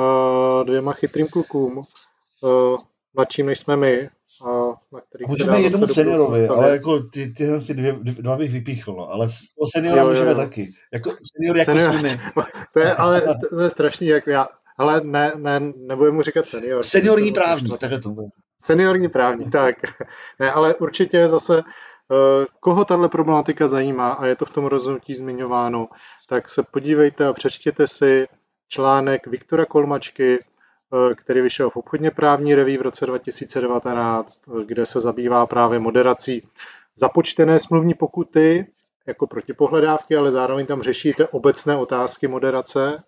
dvěma 0.65 0.93
chytrým 0.93 1.27
klukům, 1.27 1.77
uh, 1.77 2.77
mladším 3.13 3.45
než 3.45 3.59
jsme 3.59 3.77
my, 3.77 4.09
a 4.43 4.49
na 4.93 5.01
kterých 5.01 5.27
můžeme 5.27 5.47
se 5.47 5.51
dá 5.51 5.57
jednomu 5.57 5.87
seniorovi, 5.87 6.47
ale 6.47 6.71
jako 6.71 6.99
ty, 6.99 7.33
tyhle 7.33 7.59
ty 7.59 7.73
dvě, 7.73 7.93
dva 7.93 8.37
bych 8.37 8.51
vypíchl, 8.51 8.93
no. 8.93 9.11
ale 9.11 9.27
o 9.57 9.67
seniora 9.67 10.01
jo, 10.01 10.07
jo, 10.07 10.13
můžeme 10.13 10.31
jo. 10.31 10.37
taky. 10.37 10.73
Jako 10.93 11.11
senior 11.33 11.57
jako 11.57 11.71
senior, 11.79 11.99
jsme 11.99 12.19
to 12.73 12.79
je, 12.79 12.93
ale 12.93 13.21
to 13.49 13.61
je 13.61 13.69
strašný, 13.69 14.07
jak 14.07 14.27
já, 14.27 14.47
ale 14.77 15.01
ne, 15.01 15.31
ne, 15.35 15.59
nebudeme 15.59 16.15
mu 16.15 16.21
říkat 16.21 16.45
senior. 16.47 16.83
Seniorní 16.83 17.31
právník, 17.31 17.79
takhle 17.79 17.99
to 17.99 18.09
bude. 18.09 18.27
Seniorní 18.63 19.09
právník, 19.09 19.51
tak. 19.51 19.75
Ne, 20.39 20.51
ale 20.51 20.75
určitě 20.75 21.29
zase, 21.29 21.59
eh, 21.59 22.45
koho 22.59 22.85
tahle 22.85 23.09
problematika 23.09 23.67
zajímá 23.67 24.11
a 24.11 24.25
je 24.25 24.35
to 24.35 24.45
v 24.45 24.51
tom 24.51 24.65
rozhodnutí 24.65 25.15
zmiňováno, 25.15 25.87
tak 26.29 26.49
se 26.49 26.63
podívejte 26.71 27.27
a 27.27 27.33
přečtěte 27.33 27.87
si 27.87 28.27
článek 28.67 29.27
Viktora 29.27 29.65
Kolmačky, 29.65 30.39
eh, 30.39 31.15
který 31.15 31.41
vyšel 31.41 31.69
v 31.69 31.75
obchodně 31.75 32.11
právní 32.11 32.55
reví 32.55 32.77
v 32.77 32.81
roce 32.81 33.05
2019, 33.05 34.39
kde 34.65 34.85
se 34.85 34.99
zabývá 34.99 35.45
právě 35.45 35.79
moderací 35.79 36.47
započtené 36.95 37.59
smluvní 37.59 37.93
pokuty 37.93 38.67
jako 39.07 39.27
protipohledávky, 39.27 40.15
ale 40.15 40.31
zároveň 40.31 40.65
tam 40.65 40.81
řešíte 40.81 41.27
obecné 41.27 41.77
otázky 41.77 42.27
moderace. 42.27 43.03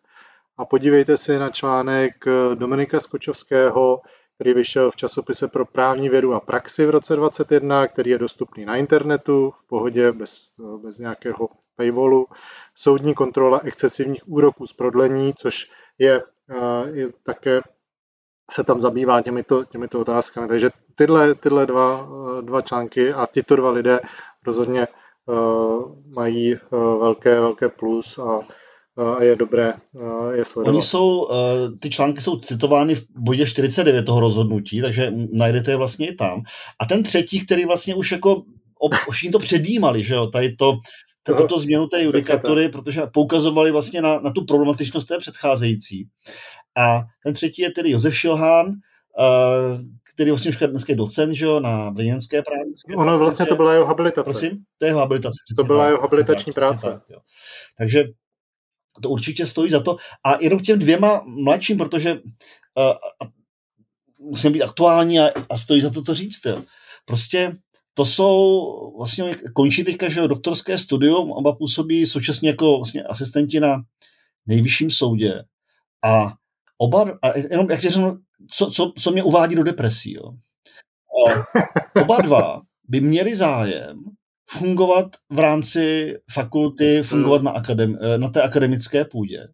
A 0.58 0.66
podívejte 0.66 1.18
se 1.18 1.40
na 1.40 1.50
článek 1.50 2.14
Dominika 2.56 3.00
Skočovského, 3.00 4.02
který 4.36 4.54
vyšel 4.54 4.92
v 4.92 4.96
časopise 4.96 5.48
pro 5.48 5.66
právní 5.66 6.10
vědu 6.10 6.34
a 6.34 6.40
praxi 6.40 6.86
v 6.86 6.90
roce 6.90 7.16
2021, 7.16 7.88
který 7.88 8.12
je 8.12 8.18
dostupný 8.18 8.66
na 8.66 8.76
internetu 8.76 9.52
v 9.52 9.68
pohodě 9.68 10.12
bez, 10.12 10.52
bez 10.84 11.00
nějakého 11.00 11.50
paywallu. 11.76 12.28
Soudní 12.76 13.14
kontrola 13.14 13.60
excesivních 13.64 14.28
úroků 14.30 14.68
z 14.68 14.74
prodlení, 14.74 15.34
což 15.34 15.72
je, 16.00 16.24
je 16.92 17.08
také 17.24 17.62
se 18.52 18.64
tam 18.64 18.82
zabývá 18.82 19.22
těmito, 19.22 19.66
těmito 19.66 20.00
otázkami. 20.00 20.48
Takže 20.48 20.70
tyhle, 20.96 21.36
tyhle 21.36 21.66
dva, 21.66 22.08
dva 22.42 22.62
články 22.62 23.14
a 23.14 23.28
tyto 23.28 23.56
dva 23.56 23.72
lidé 23.72 24.00
rozhodně 24.46 24.88
uh, 25.26 25.96
mají 26.14 26.56
uh, 26.56 26.60
velké, 27.00 27.40
velké 27.40 27.70
plus 27.70 28.20
a 28.20 28.40
a 28.98 29.24
je 29.24 29.36
dobré 29.36 29.74
je 30.32 30.46
sledovat. 30.46 30.72
Oni 30.72 30.82
jsou, 30.82 31.30
ty 31.80 31.90
články 31.90 32.22
jsou 32.22 32.40
citovány 32.40 32.96
v 32.96 33.06
bodě 33.18 33.46
49 33.46 34.06
toho 34.06 34.20
rozhodnutí, 34.20 34.82
takže 34.82 35.14
najdete 35.32 35.72
je 35.72 35.78
vlastně 35.78 36.08
i 36.08 36.16
tam. 36.16 36.42
A 36.80 36.86
ten 36.86 37.04
třetí, 37.04 37.46
který 37.46 37.66
vlastně 37.66 37.96
už 37.96 38.12
jako 38.12 38.44
už 39.10 39.28
to 39.32 39.40
předjímali, 39.40 40.04
že 40.04 40.14
jo, 40.14 40.28
tady 40.28 40.56
to, 40.56 40.78
tuto 41.24 41.60
změnu 41.60 41.88
té 41.88 42.04
judikatury, 42.04 42.70
protože 42.70 43.02
poukazovali 43.14 43.72
vlastně 43.72 44.02
na, 44.02 44.20
na 44.20 44.32
tu 44.32 44.46
problematičnost 44.46 45.08
té 45.08 45.18
předcházející. 45.18 46.08
A 46.78 47.04
ten 47.24 47.34
třetí 47.34 47.62
je 47.62 47.72
tedy 47.72 47.92
Josef 47.92 48.16
Šilhán, 48.16 48.72
který 50.14 50.32
vlastně 50.32 50.50
už 50.50 50.58
dneska 50.58 50.94
je 50.94 50.98
docent, 50.98 51.34
že 51.34 51.46
jo, 51.46 51.60
na 51.60 51.92
brněnské 51.92 52.42
právnické. 52.42 52.96
Ono 52.96 53.20
vlastně 53.20 53.46
to 53.46 53.56
byla 53.56 53.74
jeho 53.74 53.86
habilitace. 53.86 54.32
Prosím? 54.32 54.58
To 54.80 54.86
je 54.86 54.90
jeho 54.90 55.00
habilitace. 55.00 55.38
To 55.58 55.64
byla 55.64 55.88
jeho 55.88 56.02
habilitační 56.02 56.54
práce. 56.54 56.88
Tak, 56.88 57.02
jo. 57.10 57.20
Takže 57.78 58.04
to 59.02 59.10
určitě 59.10 59.46
stojí 59.46 59.72
za 59.72 59.80
to. 59.80 59.98
A 60.26 60.38
jenom 60.42 60.60
těm 60.60 60.80
dvěma 60.80 61.24
mladším, 61.26 61.78
protože 61.78 62.14
uh, 62.14 63.28
musíme 64.20 64.54
být 64.54 64.64
aktuální 64.64 65.20
a, 65.20 65.30
a 65.50 65.58
stojí 65.58 65.82
za 65.82 65.90
to 65.90 66.02
to 66.02 66.14
říct. 66.14 66.46
Jo. 66.46 66.64
Prostě 67.06 67.52
to 67.94 68.06
jsou, 68.06 68.98
vlastně 68.98 69.36
končí 69.56 69.84
teďka, 69.84 70.10
že 70.10 70.28
doktorské 70.28 70.78
studium, 70.78 71.32
oba 71.32 71.56
působí 71.56 72.06
současně 72.06 72.50
jako 72.50 72.78
vlastně 72.78 73.04
asistenti 73.04 73.60
na 73.60 73.84
nejvyšším 74.46 74.92
soudě 74.92 75.44
a 76.06 76.34
oba, 76.78 77.06
a 77.22 77.38
jenom 77.38 77.72
jak 77.72 77.82
řeknu, 77.82 78.18
co, 78.52 78.72
co, 78.72 78.94
co 79.00 79.12
mě 79.12 79.24
uvádí 79.24 79.56
do 79.56 79.64
depresí, 79.64 80.14
jo. 80.14 80.32
A 81.28 81.46
oba 82.02 82.22
dva 82.22 82.62
by 82.88 83.02
měli 83.02 83.36
zájem 83.36 84.04
fungovat 84.50 85.08
v 85.30 85.40
rámci 85.40 86.16
fakulty, 86.34 87.04
fungovat 87.04 87.42
na, 87.42 87.52
akadem, 87.52 87.98
na 88.18 88.30
té 88.30 88.42
akademické 88.42 89.06
půdě. 89.06 89.48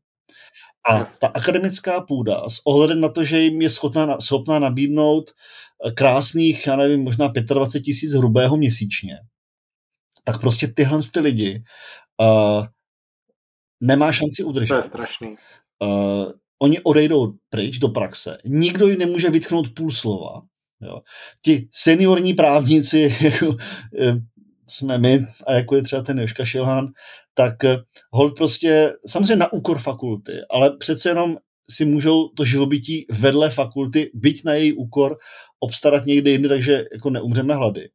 A 0.89 1.03
ta 1.21 1.27
akademická 1.27 2.01
půda 2.01 2.49
s 2.49 2.61
ohledem 2.65 3.01
na 3.01 3.09
to, 3.09 3.23
že 3.23 3.39
jim 3.39 3.61
je 3.61 3.69
schopná, 3.69 4.21
schopná 4.21 4.59
nabídnout 4.59 5.31
krásných, 5.95 6.67
já 6.67 6.75
nevím, 6.75 7.03
možná 7.03 7.27
25 7.27 7.81
tisíc 7.83 8.13
hrubého 8.13 8.57
měsíčně, 8.57 9.15
tak 10.23 10.41
prostě 10.41 10.67
tyhle 10.67 10.99
ty 11.13 11.19
lidi 11.19 11.63
uh, 12.21 12.65
nemá 13.81 14.11
šanci 14.11 14.43
udržet. 14.43 14.73
To 14.73 14.75
je 14.75 14.83
strašný. 14.83 15.35
Uh, 15.79 16.31
oni 16.61 16.79
odejdou 16.81 17.33
pryč 17.49 17.77
do 17.77 17.89
praxe, 17.89 18.37
nikdo 18.45 18.87
jim 18.87 18.99
nemůže 18.99 19.29
vytknout 19.29 19.73
půl 19.73 19.91
slova. 19.91 20.41
Jo. 20.81 21.01
Ti 21.45 21.67
seniorní 21.71 22.33
právníci, 22.33 23.15
jako 23.21 23.55
eh, 23.99 24.15
jsme 24.67 24.97
my, 24.97 25.25
a 25.47 25.53
jako 25.53 25.75
je 25.75 25.81
třeba 25.81 26.01
ten 26.01 26.19
Joška 26.19 26.45
Šilhán, 26.45 26.87
tak 27.33 27.55
hold 28.11 28.35
prostě, 28.35 28.93
samozřejmě 29.07 29.35
na 29.35 29.53
úkor 29.53 29.79
fakulty, 29.79 30.33
ale 30.49 30.77
přece 30.77 31.09
jenom 31.09 31.37
si 31.69 31.85
můžou 31.85 32.27
to 32.27 32.45
živobytí 32.45 33.05
vedle 33.11 33.49
fakulty, 33.49 34.11
byť 34.13 34.45
na 34.45 34.53
její 34.53 34.73
úkor, 34.73 35.17
obstarat 35.59 36.05
někde 36.05 36.31
jinde, 36.31 36.49
takže 36.49 36.85
jako 36.93 37.09
neumřeme 37.09 37.53
hlady. 37.53 37.89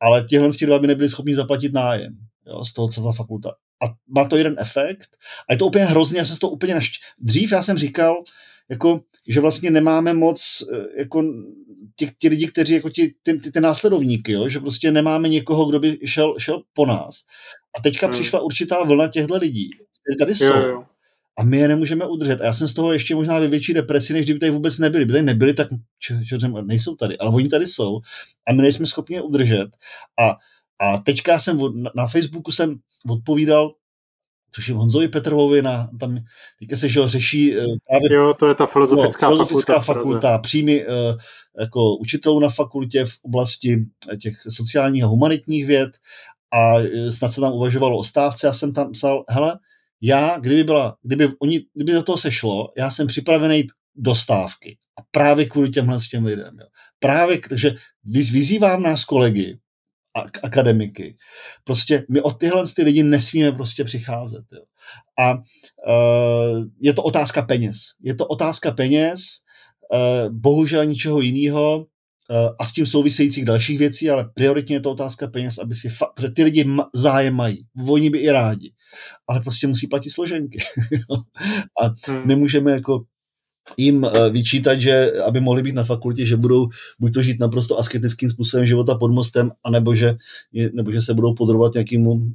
Ale 0.00 0.24
tihle 0.24 0.50
dva 0.66 0.78
by 0.78 0.86
nebyli 0.86 1.08
schopni 1.08 1.34
zaplatit 1.34 1.72
nájem 1.72 2.16
jo, 2.46 2.64
z 2.64 2.72
toho, 2.72 2.88
co 2.88 3.02
ta 3.02 3.12
fakulta. 3.12 3.50
A 3.82 3.94
má 4.08 4.28
to 4.28 4.36
jeden 4.36 4.56
efekt. 4.58 5.08
A 5.48 5.52
je 5.52 5.58
to 5.58 5.66
úplně 5.66 5.84
hrozně, 5.84 6.18
já 6.18 6.24
jsem 6.24 6.36
to 6.36 6.50
úplně 6.50 6.74
našť... 6.74 7.02
Dřív 7.18 7.52
já 7.52 7.62
jsem 7.62 7.78
říkal, 7.78 8.22
jako, 8.68 9.00
že 9.28 9.40
vlastně 9.40 9.70
nemáme 9.70 10.14
moc 10.14 10.62
eh, 10.72 11.00
jako 11.00 11.24
ti, 11.98 12.10
ti 12.18 12.28
lidi, 12.28 12.46
kteří 12.46 12.74
jako 12.74 12.90
ti, 12.90 13.14
ty, 13.22 13.34
ty, 13.34 13.52
ty 13.52 13.60
následovníky, 13.60 14.32
jo? 14.32 14.48
že 14.48 14.60
prostě 14.60 14.92
nemáme 14.92 15.28
někoho, 15.28 15.66
kdo 15.66 15.80
by 15.80 15.98
šel, 16.04 16.34
šel 16.38 16.62
po 16.72 16.86
nás. 16.86 17.22
A 17.78 17.82
teďka 17.82 18.06
hmm. 18.06 18.14
přišla 18.14 18.40
určitá 18.40 18.84
vlna 18.84 19.08
těchto 19.08 19.36
lidí, 19.36 19.70
kteří 20.02 20.18
tady 20.18 20.34
jsou. 20.34 20.60
Jo, 20.60 20.68
jo 20.68 20.84
a 21.38 21.42
my 21.42 21.58
je 21.58 21.68
nemůžeme 21.68 22.06
udržet. 22.06 22.40
A 22.40 22.44
já 22.44 22.52
jsem 22.52 22.68
z 22.68 22.74
toho 22.74 22.92
ještě 22.92 23.14
možná 23.14 23.38
ve 23.38 23.48
větší 23.48 23.74
depresi, 23.74 24.12
než 24.12 24.24
kdyby 24.24 24.40
tady 24.40 24.50
vůbec 24.50 24.78
nebyli. 24.78 25.04
Kdyby 25.04 25.12
tady 25.12 25.24
nebyli, 25.24 25.54
tak 25.54 25.68
čo, 25.98 26.14
čo, 26.38 26.48
nejsou 26.48 26.96
tady, 26.96 27.18
ale 27.18 27.30
oni 27.30 27.48
tady 27.48 27.66
jsou 27.66 28.00
a 28.48 28.52
my 28.52 28.62
nejsme 28.62 28.86
schopni 28.86 29.16
je 29.16 29.22
udržet. 29.22 29.68
A, 30.20 30.36
a 30.78 30.98
teďka 30.98 31.38
jsem 31.38 31.60
na 31.94 32.06
Facebooku 32.06 32.52
jsem 32.52 32.78
odpovídal 33.08 33.74
je 34.68 34.74
Honzovi 34.74 35.08
Petrovovi, 35.08 35.62
na, 35.62 35.90
tam 36.00 36.18
teďka 36.58 36.76
se 36.76 36.88
že 36.88 37.08
řeší 37.08 37.56
eh, 37.56 37.64
právě... 37.88 38.12
Jo, 38.12 38.34
to 38.34 38.48
je 38.48 38.54
ta 38.54 38.66
filozofická, 38.66 39.26
no, 39.26 39.36
filozofická 39.36 39.80
fakulta, 39.80 39.94
fakulta 39.94 40.38
příjmy 40.38 40.86
uh, 40.86 40.94
jako 41.60 41.96
učitelů 41.96 42.40
na 42.40 42.48
fakultě 42.48 43.04
v 43.04 43.12
oblasti 43.22 43.86
těch 44.22 44.34
sociálních 44.48 45.04
a 45.04 45.06
humanitních 45.06 45.66
věd 45.66 45.90
a 46.52 46.74
snad 47.10 47.28
se 47.28 47.40
tam 47.40 47.52
uvažovalo 47.52 47.98
o 47.98 48.04
stávce. 48.04 48.46
Já 48.46 48.52
jsem 48.52 48.72
tam 48.72 48.92
psal, 48.92 49.24
hele, 49.28 49.58
já, 50.00 50.38
kdyby, 50.38 50.64
byla, 50.64 50.96
kdyby, 51.02 51.28
oni, 51.38 51.60
kdyby 51.74 51.92
do 51.92 52.02
toho 52.02 52.18
sešlo, 52.18 52.72
já 52.76 52.90
jsem 52.90 53.06
připravený 53.06 53.56
jít 53.56 53.72
do 53.96 54.14
stávky. 54.14 54.78
A 54.98 55.02
právě 55.10 55.46
kvůli 55.46 55.70
těmhle 55.70 56.00
s 56.00 56.08
těm 56.08 56.24
lidem. 56.24 56.56
Jo. 56.60 56.66
Právě, 56.98 57.40
takže 57.48 57.74
vyzývám 58.04 58.82
nás 58.82 59.04
kolegy, 59.04 59.58
akademiky. 60.42 61.16
Prostě 61.64 62.04
my 62.10 62.20
od 62.20 62.38
tyhle 62.38 62.64
ty 62.76 62.82
lidi 62.82 63.02
nesmíme 63.02 63.52
prostě 63.52 63.84
přicházet. 63.84 64.44
Jo. 64.52 64.62
A 65.18 65.34
uh, 65.34 66.64
je 66.80 66.92
to 66.92 67.02
otázka 67.02 67.42
peněz. 67.42 67.76
Je 68.02 68.14
to 68.14 68.26
otázka 68.26 68.70
peněz, 68.70 69.20
uh, 69.92 70.32
bohužel 70.32 70.84
ničeho 70.84 71.20
jiného, 71.20 71.78
uh, 71.78 71.86
a 72.58 72.66
s 72.66 72.72
tím 72.72 72.86
souvisejících 72.86 73.44
dalších 73.44 73.78
věcí, 73.78 74.10
ale 74.10 74.30
prioritně 74.34 74.76
je 74.76 74.80
to 74.80 74.90
otázka 74.90 75.26
peněz, 75.26 75.58
aby 75.58 75.74
si 75.74 75.88
fa- 75.88 76.12
protože 76.14 76.30
ty 76.30 76.44
lidi 76.44 76.64
ma- 76.64 76.88
zájem 76.94 77.34
mají. 77.34 77.66
Oni 77.88 78.10
by 78.10 78.18
i 78.18 78.30
rádi 78.30 78.72
ale 79.28 79.40
prostě 79.40 79.66
musí 79.66 79.86
platit 79.86 80.10
složenky. 80.10 80.58
a 81.82 82.12
hmm. 82.12 82.28
nemůžeme 82.28 82.70
jako 82.70 83.04
jim 83.76 84.04
eh, 84.04 84.30
vyčítat, 84.30 84.80
že 84.80 85.12
aby 85.26 85.40
mohli 85.40 85.62
být 85.62 85.74
na 85.74 85.84
fakultě, 85.84 86.26
že 86.26 86.36
budou 86.36 86.68
buď 86.98 87.14
to 87.14 87.22
žít 87.22 87.40
naprosto 87.40 87.78
asketickým 87.78 88.30
způsobem 88.30 88.66
života 88.66 88.94
pod 88.94 89.12
mostem, 89.12 89.50
anebo 89.64 89.94
že, 89.94 90.16
nebo 90.72 90.92
že 90.92 91.02
se 91.02 91.14
budou 91.14 91.34
podrobovat 91.34 91.74
nějakému 91.74 92.10
uh, 92.12 92.32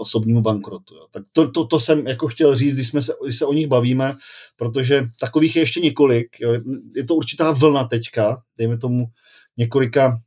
osobnímu 0.00 0.40
bankrotu. 0.40 0.94
Jo. 0.94 1.06
Tak 1.10 1.22
to, 1.32 1.50
to, 1.50 1.64
to, 1.64 1.80
jsem 1.80 2.06
jako 2.06 2.28
chtěl 2.28 2.56
říct, 2.56 2.74
když, 2.74 2.88
jsme 2.88 3.02
se, 3.02 3.12
když 3.24 3.38
se 3.38 3.46
o 3.46 3.52
nich 3.52 3.66
bavíme, 3.66 4.16
protože 4.56 5.08
takových 5.20 5.56
je 5.56 5.62
ještě 5.62 5.80
několik. 5.80 6.40
Jo. 6.40 6.54
Je 6.96 7.04
to 7.04 7.14
určitá 7.14 7.50
vlna 7.50 7.84
teďka, 7.84 8.42
dejme 8.58 8.78
tomu 8.78 9.06
několika 9.56 10.20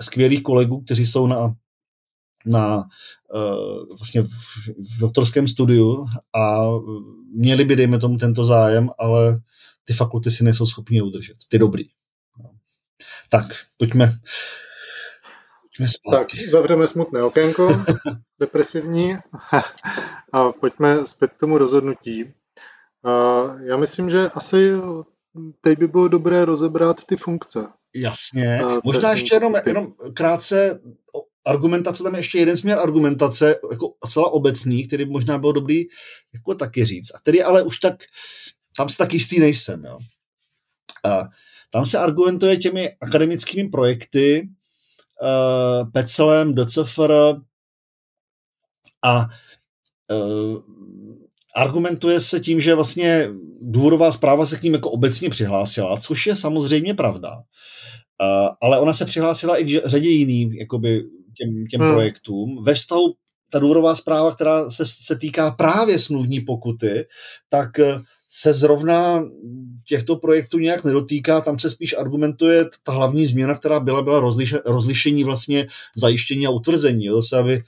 skvělých 0.00 0.42
kolegů, 0.42 0.80
kteří 0.80 1.06
jsou 1.06 1.26
na 1.26 1.54
na 2.46 2.76
uh, 3.34 3.96
vlastně 3.98 4.22
v, 4.22 4.28
v 4.96 4.98
doktorském 4.98 5.48
studiu 5.48 6.06
a 6.34 6.68
měli 7.34 7.64
by, 7.64 7.76
dejme 7.76 7.98
tomu, 7.98 8.16
tento 8.18 8.44
zájem, 8.44 8.90
ale 8.98 9.40
ty 9.88 9.94
fakulty 9.94 10.30
si 10.30 10.44
nejsou 10.44 10.66
schopni 10.66 11.02
udržet. 11.02 11.36
Ty 11.48 11.58
dobrý. 11.58 11.84
No. 12.38 12.50
Tak, 13.28 13.46
pojďme, 13.76 14.18
pojďme 15.62 15.86
Tak, 16.10 16.26
zavřeme 16.50 16.88
smutné 16.88 17.22
okénko, 17.22 17.84
depresivní, 18.40 19.16
a 20.32 20.52
pojďme 20.52 21.06
zpět 21.06 21.32
k 21.32 21.40
tomu 21.40 21.58
rozhodnutí. 21.58 22.34
Já 23.64 23.76
myslím, 23.76 24.10
že 24.10 24.30
asi 24.30 24.72
teď 25.60 25.78
by 25.78 25.88
bylo 25.88 26.08
dobré 26.08 26.44
rozebrat 26.44 27.04
ty 27.04 27.16
funkce. 27.16 27.66
Jasně. 27.94 28.60
Uh, 28.64 28.78
Možná 28.84 29.12
ještě 29.12 29.34
jenom, 29.34 29.54
jenom 29.66 29.92
krátce 30.14 30.80
argumentace, 31.46 32.02
tam 32.02 32.14
je 32.14 32.20
ještě 32.20 32.38
jeden 32.38 32.56
směr 32.56 32.78
argumentace, 32.78 33.60
jako 33.70 33.92
celá 34.08 34.30
obecný, 34.30 34.86
který 34.86 35.04
by 35.04 35.10
možná 35.10 35.38
byl 35.38 35.52
dobrý 35.52 35.84
jako 36.34 36.54
taky 36.54 36.84
říct. 36.84 37.14
A 37.14 37.18
který 37.18 37.42
ale 37.42 37.62
už 37.62 37.78
tak, 37.78 37.94
tam 38.78 38.88
se 38.88 38.98
tak 38.98 39.14
jistý 39.14 39.40
nejsem. 39.40 39.84
Jo. 39.84 39.98
A 41.04 41.28
tam 41.70 41.86
se 41.86 41.98
argumentuje 41.98 42.56
těmi 42.56 42.96
akademickými 43.00 43.68
projekty, 43.68 44.48
uh, 45.22 45.90
PECELem, 45.90 46.54
DCFR 46.54 47.12
a 49.04 49.26
uh, 50.10 50.62
argumentuje 51.56 52.20
se 52.20 52.40
tím, 52.40 52.60
že 52.60 52.74
vlastně 52.74 53.28
důvodová 53.60 54.12
zpráva 54.12 54.46
se 54.46 54.58
k 54.58 54.62
ním 54.62 54.74
jako 54.74 54.90
obecně 54.90 55.30
přihlásila, 55.30 55.96
což 55.96 56.26
je 56.26 56.36
samozřejmě 56.36 56.94
pravda. 56.94 57.36
Uh, 57.36 58.48
ale 58.62 58.80
ona 58.80 58.92
se 58.92 59.04
přihlásila 59.04 59.56
i 59.56 59.64
k 59.64 59.86
řadě 59.86 60.08
jiným 60.08 60.52
jakoby, 60.52 61.04
těm, 61.36 61.66
těm 61.66 61.80
hmm. 61.80 61.92
projektům. 61.92 62.64
Ve 62.64 62.74
vztahu 62.74 63.14
ta 63.50 63.58
důvodová 63.58 63.94
zpráva, 63.94 64.34
která 64.34 64.70
se, 64.70 64.86
se 64.86 65.18
týká 65.18 65.50
právě 65.50 65.98
smluvní 65.98 66.40
pokuty, 66.40 67.06
tak 67.48 67.78
eh, 67.78 67.98
se 68.30 68.54
zrovna 68.54 69.24
těchto 69.88 70.16
projektů 70.16 70.58
nějak 70.58 70.84
nedotýká, 70.84 71.40
tam 71.40 71.58
se 71.58 71.70
spíš 71.70 71.94
argumentuje 71.98 72.64
ta 72.82 72.92
hlavní 72.92 73.26
změna, 73.26 73.54
která 73.54 73.80
byla, 73.80 74.02
byla 74.02 74.20
rozliš, 74.20 74.54
rozlišení 74.64 75.24
vlastně 75.24 75.68
zajištění 75.96 76.46
a 76.46 76.50
utvrzení. 76.50 77.08
Zase, 77.08 77.38
aby 77.38 77.62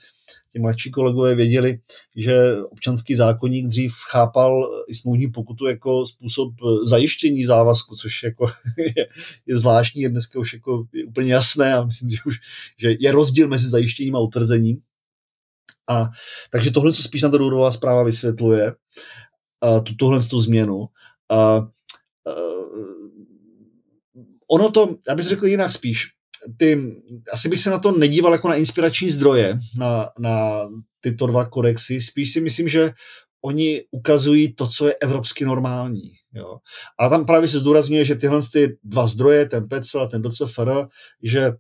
ti 0.53 0.59
mladší 0.59 0.91
kolegové 0.91 1.35
věděli, 1.35 1.81
že 2.17 2.57
občanský 2.63 3.15
zákonník 3.15 3.67
dřív 3.67 3.95
chápal 4.11 4.83
i 4.89 4.95
smluvní 4.95 5.31
pokutu 5.31 5.67
jako 5.67 6.07
způsob 6.07 6.53
zajištění 6.85 7.45
závazku, 7.45 7.97
což 7.97 8.23
jako 8.23 8.47
je, 8.97 9.07
je 9.47 9.59
zvláštní, 9.59 10.03
je 10.03 10.09
dneska 10.09 10.39
už 10.39 10.53
jako 10.53 10.85
je 10.93 11.05
úplně 11.05 11.33
jasné 11.33 11.75
a 11.75 11.85
myslím, 11.85 12.11
že 12.11 12.19
už 12.27 12.37
že 12.79 12.97
je 13.01 13.13
rozdíl 13.13 13.49
mezi 13.49 13.69
zajištěním 13.69 14.17
a 14.17 14.21
utvrzením. 14.21 14.81
A, 15.89 16.11
takže 16.51 16.71
tohle, 16.71 16.93
co 16.93 17.03
spíš 17.03 17.23
na 17.23 17.31
to 17.31 17.39
důvodová 17.39 17.73
zpráva 17.73 18.03
vysvětluje. 18.03 18.75
Tu, 19.85 19.95
tuhle 19.95 20.23
tu 20.23 20.41
změnu. 20.41 20.77
Uh, 20.77 20.87
uh, 22.27 22.61
ono 24.51 24.71
to, 24.71 24.97
já 25.09 25.15
bych 25.15 25.27
řekl 25.27 25.47
jinak 25.47 25.73
spíš, 25.73 26.07
ty, 26.57 26.95
asi 27.33 27.49
bych 27.49 27.61
se 27.61 27.71
na 27.71 27.79
to 27.79 27.93
nedíval 27.93 28.33
jako 28.33 28.49
na 28.49 28.55
inspirační 28.55 29.11
zdroje, 29.11 29.59
na, 29.79 30.11
na 30.19 30.69
tyto 31.01 31.27
dva 31.27 31.45
kodexy, 31.45 32.01
spíš 32.01 32.33
si 32.33 32.41
myslím, 32.41 32.69
že 32.69 32.93
oni 33.45 33.85
ukazují 33.91 34.55
to, 34.55 34.67
co 34.67 34.87
je 34.87 34.95
evropsky 34.95 35.45
normální. 35.45 36.13
Jo. 36.35 36.59
A 36.99 37.09
tam 37.09 37.27
právě 37.27 37.49
se 37.49 37.59
zdůrazňuje, 37.59 38.05
že 38.05 38.15
tyhle 38.15 38.41
ty 38.53 38.79
dva 38.85 39.07
zdroje, 39.07 39.49
ten 39.49 39.69
PECL 39.69 40.01
a 40.01 40.07
ten 40.07 40.23
DCFR, 40.23 40.87
že 41.23 41.53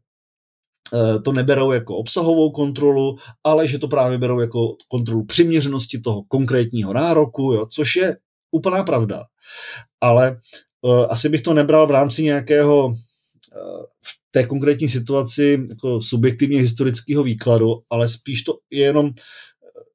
to 1.24 1.32
neberou 1.32 1.72
jako 1.72 1.96
obsahovou 1.96 2.50
kontrolu, 2.50 3.16
ale 3.44 3.68
že 3.68 3.78
to 3.78 3.88
právě 3.88 4.18
berou 4.18 4.40
jako 4.40 4.76
kontrolu 4.88 5.24
přiměřenosti 5.24 6.00
toho 6.00 6.22
konkrétního 6.28 6.92
nároku, 6.92 7.52
jo, 7.52 7.66
což 7.66 7.96
je 7.96 8.16
úplná 8.50 8.84
pravda. 8.84 9.24
Ale 10.00 10.40
uh, 10.82 11.06
asi 11.08 11.28
bych 11.28 11.42
to 11.42 11.54
nebral 11.54 11.86
v 11.86 11.90
rámci 11.90 12.22
nějakého 12.22 12.86
uh, 12.86 12.94
v 14.04 14.30
té 14.30 14.46
konkrétní 14.46 14.88
situaci 14.88 15.66
jako 15.68 16.02
subjektivně 16.02 16.60
historického 16.60 17.22
výkladu, 17.22 17.82
ale 17.90 18.08
spíš 18.08 18.42
to 18.42 18.58
je 18.70 18.84
jenom 18.84 19.10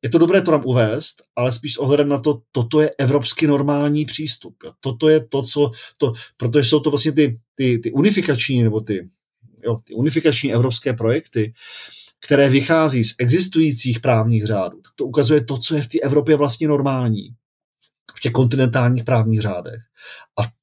je 0.05 0.09
to 0.09 0.17
dobré 0.17 0.41
to 0.41 0.51
nám 0.51 0.61
uvést, 0.65 1.15
ale 1.35 1.51
spíš 1.51 1.73
s 1.73 1.77
ohledem 1.77 2.09
na 2.09 2.19
to, 2.19 2.41
toto 2.51 2.81
je 2.81 2.91
evropsky 2.97 3.47
normální 3.47 4.05
přístup. 4.05 4.55
Jo. 4.63 4.71
Toto 4.79 5.09
je 5.09 5.27
to, 5.27 5.43
co, 5.43 5.71
to, 5.97 6.13
protože 6.37 6.69
jsou 6.69 6.79
to 6.79 6.89
vlastně 6.89 7.11
ty, 7.11 7.39
ty, 7.55 7.79
ty 7.79 7.91
unifikační, 7.91 8.63
nebo 8.63 8.81
ty, 8.81 9.07
jo, 9.65 9.75
ty 9.83 9.93
unifikační 9.93 10.53
evropské 10.53 10.93
projekty, 10.93 11.53
které 12.25 12.49
vychází 12.49 13.03
z 13.03 13.15
existujících 13.19 13.99
právních 13.99 14.45
řádů. 14.45 14.81
Tak 14.81 14.91
to 14.95 15.05
ukazuje 15.05 15.45
to, 15.45 15.57
co 15.57 15.75
je 15.75 15.81
v 15.81 15.87
té 15.87 15.99
Evropě 15.99 16.35
vlastně 16.35 16.67
normální, 16.67 17.29
v 18.17 18.19
těch 18.21 18.31
kontinentálních 18.31 19.03
právních 19.03 19.41
řádech. 19.41 19.81
A 20.39 20.55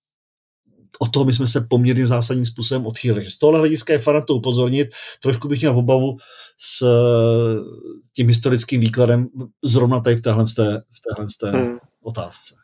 od 0.98 1.12
toho 1.12 1.24
my 1.24 1.32
jsme 1.32 1.46
se 1.46 1.66
poměrně 1.70 2.06
zásadním 2.06 2.46
způsobem 2.46 2.86
odchýlili. 2.86 3.30
Z 3.30 3.38
tohohle 3.38 3.60
hlediska 3.60 3.92
je 3.92 3.98
fara 3.98 4.20
to 4.20 4.34
upozornit. 4.34 4.88
Trošku 5.22 5.48
bych 5.48 5.60
měl 5.60 5.78
obavu 5.78 6.16
s 6.58 6.82
eh, 6.82 7.60
tím 8.16 8.28
historickým 8.28 8.80
výkladem 8.80 9.28
zrovna 9.64 10.00
tady 10.00 10.16
v 10.16 10.22
téhle, 10.22 10.44
v 10.46 11.38
téhle 11.40 11.62
hmm. 11.62 11.78
otázce. 12.02 12.54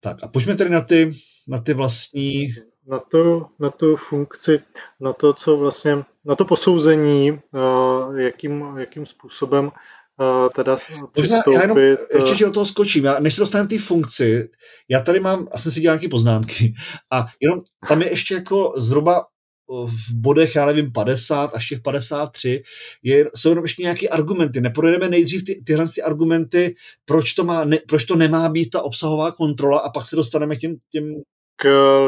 Tak 0.00 0.22
a 0.22 0.28
pojďme 0.28 0.54
tedy 0.54 0.70
na 0.70 0.80
ty, 0.80 1.12
na 1.46 1.60
ty 1.60 1.74
vlastní... 1.74 2.54
Na, 2.86 2.98
to, 2.98 3.46
na 3.58 3.70
tu 3.70 3.96
funkci, 3.96 4.60
na 5.00 5.12
to, 5.12 5.32
co 5.32 5.56
vlastně, 5.56 6.04
na 6.24 6.34
to 6.36 6.44
posouzení, 6.44 7.32
uh, 7.32 8.18
jakým, 8.18 8.64
jakým 8.78 9.06
způsobem 9.06 9.64
uh, 9.64 10.48
teda 10.56 10.76
Možná, 11.16 11.42
já 11.52 11.62
jenom 11.62 11.78
ještě 12.14 12.44
do 12.44 12.50
toho 12.50 12.66
skočím. 12.66 13.04
Já, 13.04 13.18
než 13.18 13.34
se 13.34 13.40
dostaneme 13.40 13.68
té 13.68 13.78
funkci, 13.78 14.48
já 14.88 15.00
tady 15.00 15.20
mám, 15.20 15.48
asi 15.52 15.70
si 15.70 15.80
dělám 15.80 15.94
nějaké 15.94 16.08
poznámky 16.08 16.74
a 17.12 17.26
jenom 17.40 17.60
tam 17.88 18.02
je 18.02 18.10
ještě 18.10 18.34
jako 18.34 18.74
zhruba 18.76 19.26
v 19.68 20.14
bodech, 20.14 20.54
já 20.54 20.66
nevím, 20.66 20.92
50 20.92 21.46
až 21.54 21.68
těch 21.68 21.80
53, 21.80 22.62
je, 23.02 23.30
jsou 23.34 23.48
jenom 23.48 23.64
ještě 23.64 23.82
nějaké 23.82 24.08
argumenty. 24.08 24.60
Neprojedeme 24.60 25.08
nejdřív 25.08 25.44
ty, 25.44 25.62
tyhle 25.66 25.88
ty 25.94 26.02
argumenty, 26.02 26.74
proč 27.04 27.32
to, 27.32 27.44
má, 27.44 27.64
ne, 27.64 27.78
proč 27.88 28.04
to 28.04 28.16
nemá 28.16 28.48
být 28.48 28.70
ta 28.70 28.82
obsahová 28.82 29.32
kontrola 29.32 29.78
a 29.78 29.90
pak 29.90 30.06
se 30.06 30.16
dostaneme 30.16 30.56
k 30.56 30.60
těm... 30.60 30.76
těm 30.92 31.14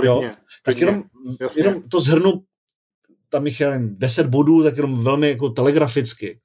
jo, 0.05 0.31
tak 0.63 0.79
jenom, 0.79 1.03
jenom 1.57 1.83
to 1.89 2.01
zhrnu, 2.01 2.43
tam 3.29 3.47
jich 3.47 3.61
je 3.61 3.81
10 3.83 4.27
bodů, 4.27 4.63
tak 4.63 4.77
jenom 4.77 5.05
velmi 5.05 5.29
jako 5.29 5.49
telegraficky. 5.49 6.41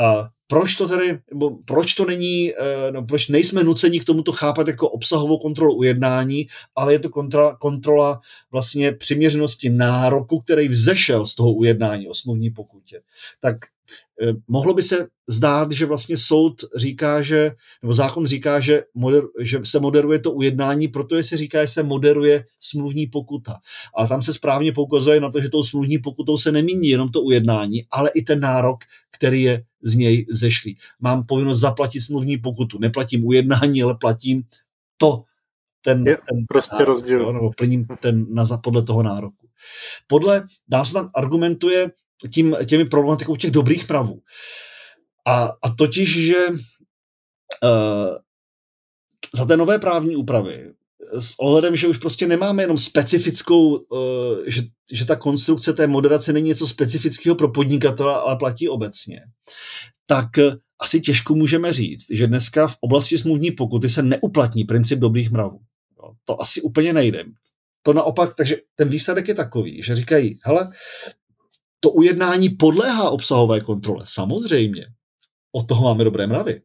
A 0.00 0.28
proč 0.46 0.76
to 0.76 0.88
tedy, 0.88 1.18
nebo 1.30 1.50
proč 1.64 1.94
to 1.94 2.04
není, 2.04 2.52
eh, 2.52 2.92
no, 2.92 3.02
proč 3.02 3.28
nejsme 3.28 3.64
nuceni 3.64 4.00
k 4.00 4.04
tomuto 4.04 4.32
chápat 4.32 4.68
jako 4.68 4.88
obsahovou 4.88 5.38
kontrolu 5.38 5.74
ujednání, 5.74 6.46
ale 6.76 6.92
je 6.92 6.98
to 6.98 7.10
kontra, 7.10 7.56
kontrola 7.56 8.20
vlastně 8.50 8.92
přiměřenosti 8.92 9.70
nároku, 9.70 10.40
který 10.40 10.68
vzešel 10.68 11.26
z 11.26 11.34
toho 11.34 11.52
ujednání 11.52 12.08
o 12.08 12.14
smluvní 12.14 12.50
pokutě. 12.50 13.00
Tak 13.40 13.56
mohlo 14.48 14.74
by 14.74 14.82
se 14.82 15.06
zdát, 15.28 15.72
že 15.72 15.86
vlastně 15.86 16.16
soud 16.16 16.64
říká, 16.76 17.22
že, 17.22 17.52
nebo 17.82 17.94
zákon 17.94 18.26
říká, 18.26 18.60
že, 18.60 18.82
moder, 18.94 19.22
že 19.40 19.60
se 19.64 19.80
moderuje 19.80 20.18
to 20.18 20.32
ujednání, 20.32 20.88
protože 20.88 21.24
se 21.24 21.36
říká, 21.36 21.64
že 21.64 21.72
se 21.72 21.82
moderuje 21.82 22.44
smluvní 22.58 23.06
pokuta. 23.06 23.58
Ale 23.94 24.08
tam 24.08 24.22
se 24.22 24.32
správně 24.32 24.72
poukazuje 24.72 25.20
na 25.20 25.30
to, 25.30 25.40
že 25.40 25.48
tou 25.48 25.62
smluvní 25.62 25.98
pokutou 25.98 26.38
se 26.38 26.52
nemíní 26.52 26.88
jenom 26.88 27.08
to 27.08 27.22
ujednání, 27.22 27.86
ale 27.90 28.10
i 28.14 28.22
ten 28.22 28.40
nárok, 28.40 28.84
který 29.10 29.42
je 29.42 29.64
z 29.82 29.94
něj 29.94 30.26
zešlý. 30.30 30.78
Mám 31.00 31.26
povinnost 31.26 31.60
zaplatit 31.60 32.00
smluvní 32.00 32.38
pokutu. 32.38 32.78
Neplatím 32.78 33.26
ujednání, 33.26 33.82
ale 33.82 33.94
platím 34.00 34.42
to, 34.96 35.24
ten, 35.84 36.06
je 36.06 36.16
ten 36.16 36.44
prostě 36.48 36.74
nárok, 36.74 36.88
rozdíl. 36.88 37.20
Jo, 37.20 37.32
nebo 37.32 37.50
plním 37.56 37.86
ten 38.00 38.26
na, 38.34 38.44
podle 38.62 38.82
toho 38.82 39.02
nároku. 39.02 39.48
Podle, 40.06 40.46
dám 40.68 40.86
se 40.86 40.92
tam 40.92 41.10
argumentuje 41.14 41.90
tím, 42.30 42.56
těmi 42.66 42.84
problematikou 42.84 43.36
těch 43.36 43.50
dobrých 43.50 43.86
pravů. 43.86 44.20
A, 45.26 45.44
a 45.62 45.74
totiž, 45.78 46.26
že 46.26 46.46
uh, 46.48 46.56
za 49.34 49.44
té 49.44 49.56
nové 49.56 49.78
právní 49.78 50.16
úpravy 50.16 50.72
s 51.20 51.34
ohledem, 51.38 51.76
že 51.76 51.88
už 51.88 51.98
prostě 51.98 52.26
nemáme 52.26 52.62
jenom 52.62 52.78
specifickou, 52.78 53.76
uh, 53.76 53.78
že, 54.46 54.62
že 54.92 55.04
ta 55.04 55.16
konstrukce 55.16 55.72
té 55.72 55.86
moderace 55.86 56.32
není 56.32 56.48
něco 56.48 56.68
specifického 56.68 57.36
pro 57.36 57.48
podnikatele, 57.48 58.14
ale 58.14 58.36
platí 58.36 58.68
obecně, 58.68 59.20
tak 60.06 60.28
uh, 60.38 60.54
asi 60.80 61.00
těžko 61.00 61.34
můžeme 61.34 61.72
říct, 61.72 62.06
že 62.10 62.26
dneska 62.26 62.68
v 62.68 62.76
oblasti 62.80 63.18
smluvní 63.18 63.50
pokuty 63.50 63.90
se 63.90 64.02
neuplatní 64.02 64.64
princip 64.64 64.98
dobrých 64.98 65.30
mravů. 65.30 65.60
No, 66.02 66.12
to 66.24 66.42
asi 66.42 66.62
úplně 66.62 66.92
nejde. 66.92 67.24
To 67.82 67.92
naopak, 67.92 68.34
takže 68.34 68.56
ten 68.74 68.88
výsledek 68.88 69.28
je 69.28 69.34
takový, 69.34 69.82
že 69.82 69.96
říkají, 69.96 70.38
hele, 70.42 70.70
to 71.84 71.90
ujednání 71.90 72.48
podléhá 72.48 73.10
obsahové 73.10 73.60
kontrole. 73.60 74.04
Samozřejmě, 74.08 74.86
od 75.52 75.68
toho 75.68 75.84
máme 75.84 76.04
dobré 76.04 76.26
mravy. 76.26 76.62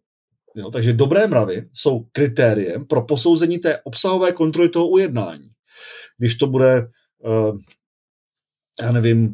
Jo, 0.55 0.72
takže 0.72 0.93
dobré 0.93 1.28
mravy 1.28 1.70
jsou 1.74 2.05
kritériem 2.11 2.86
pro 2.86 3.01
posouzení 3.01 3.57
té 3.57 3.82
obsahové 3.84 4.32
kontroly 4.32 4.70
toho 4.70 4.88
ujednání. 4.88 5.49
Když 6.18 6.36
to 6.36 6.47
bude, 6.47 6.88
uh, 7.26 7.57
já 8.82 8.91
nevím, 8.91 9.34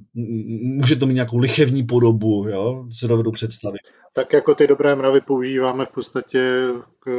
může 0.64 0.96
to 0.96 1.06
mít 1.06 1.14
nějakou 1.14 1.38
lichevní 1.38 1.84
podobu, 1.84 2.48
jo, 2.50 2.86
se 3.00 3.08
dovedu 3.08 3.32
představit. 3.32 3.80
Tak 4.14 4.34
jako 4.34 4.56
ty 4.56 4.68
dobré 4.68 4.96
mravy 4.96 5.22
používáme 5.22 5.86
v 5.86 5.94
podstatě 5.94 6.68
k, 7.00 7.10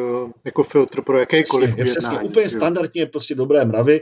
jako 0.45 0.65
filtr 0.65 1.03
pro 1.03 1.19
jakékoliv 1.19 1.71
přesně, 1.71 1.85
ujednání. 1.85 2.19
Přesně, 2.19 2.31
úplně 2.31 2.49
standardně 2.49 3.07
prostě 3.07 3.35
dobré 3.35 3.65
mravy 3.65 4.01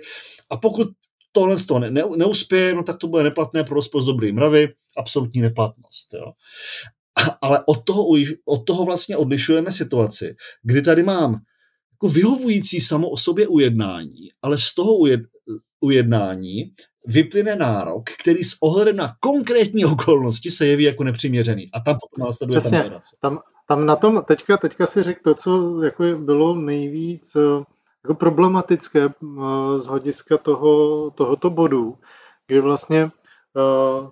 a 0.50 0.56
pokud 0.56 0.88
tohle 1.32 1.58
z 1.58 1.66
toho 1.66 1.80
ne, 1.80 1.90
ne, 1.90 2.02
neuspěje, 2.16 2.74
no 2.74 2.82
tak 2.82 2.96
to 2.96 3.06
bude 3.06 3.22
neplatné 3.22 3.64
pro 3.64 3.74
rozpor 3.74 4.02
s 4.02 4.06
dobrý 4.06 4.32
mravy, 4.32 4.74
absolutní 4.96 5.40
neplatnost. 5.40 6.14
Jo. 6.14 6.32
ale 7.42 7.62
od 7.66 7.84
toho, 7.84 8.06
od 8.44 8.64
toho 8.64 8.84
vlastně 8.84 9.16
odlišujeme 9.16 9.72
situaci, 9.72 10.36
kdy 10.62 10.82
tady 10.82 11.02
mám 11.02 11.40
jako 11.92 12.08
vyhovující 12.14 12.80
samo 12.80 13.10
o 13.10 13.16
sobě 13.16 13.48
ujednání, 13.48 14.30
ale 14.42 14.58
z 14.58 14.74
toho 14.74 14.96
ujed, 14.96 15.20
ujednání 15.80 16.72
vyplyne 17.06 17.56
nárok, 17.56 18.10
který 18.20 18.44
s 18.44 18.56
ohledem 18.60 18.96
na 18.96 19.14
konkrétní 19.20 19.84
okolnosti 19.84 20.50
se 20.50 20.66
jeví 20.66 20.84
jako 20.84 21.04
nepřiměřený. 21.04 21.70
A 21.72 21.80
tam 21.80 21.98
potom 22.00 22.26
následuje 22.26 22.60
Přesně. 22.60 22.78
ta 22.78 22.82
moderace. 22.82 23.16
Tam, 23.20 23.38
tam 23.68 23.86
na 23.86 23.96
tom, 23.96 24.22
teďka, 24.28 24.56
teďka 24.56 24.86
si 24.86 25.02
řekl 25.02 25.20
to, 25.24 25.34
co 25.34 25.82
jako 25.82 26.04
bylo 26.18 26.56
nejvíc 26.56 27.36
eh, 27.36 27.64
jako 28.04 28.14
problematické 28.14 29.04
eh, 29.04 29.78
z 29.78 29.86
hlediska 29.86 30.38
toho, 30.38 31.10
tohoto 31.10 31.50
bodu, 31.50 31.98
kdy 32.46 32.60
vlastně 32.60 33.04
uh, 33.04 34.10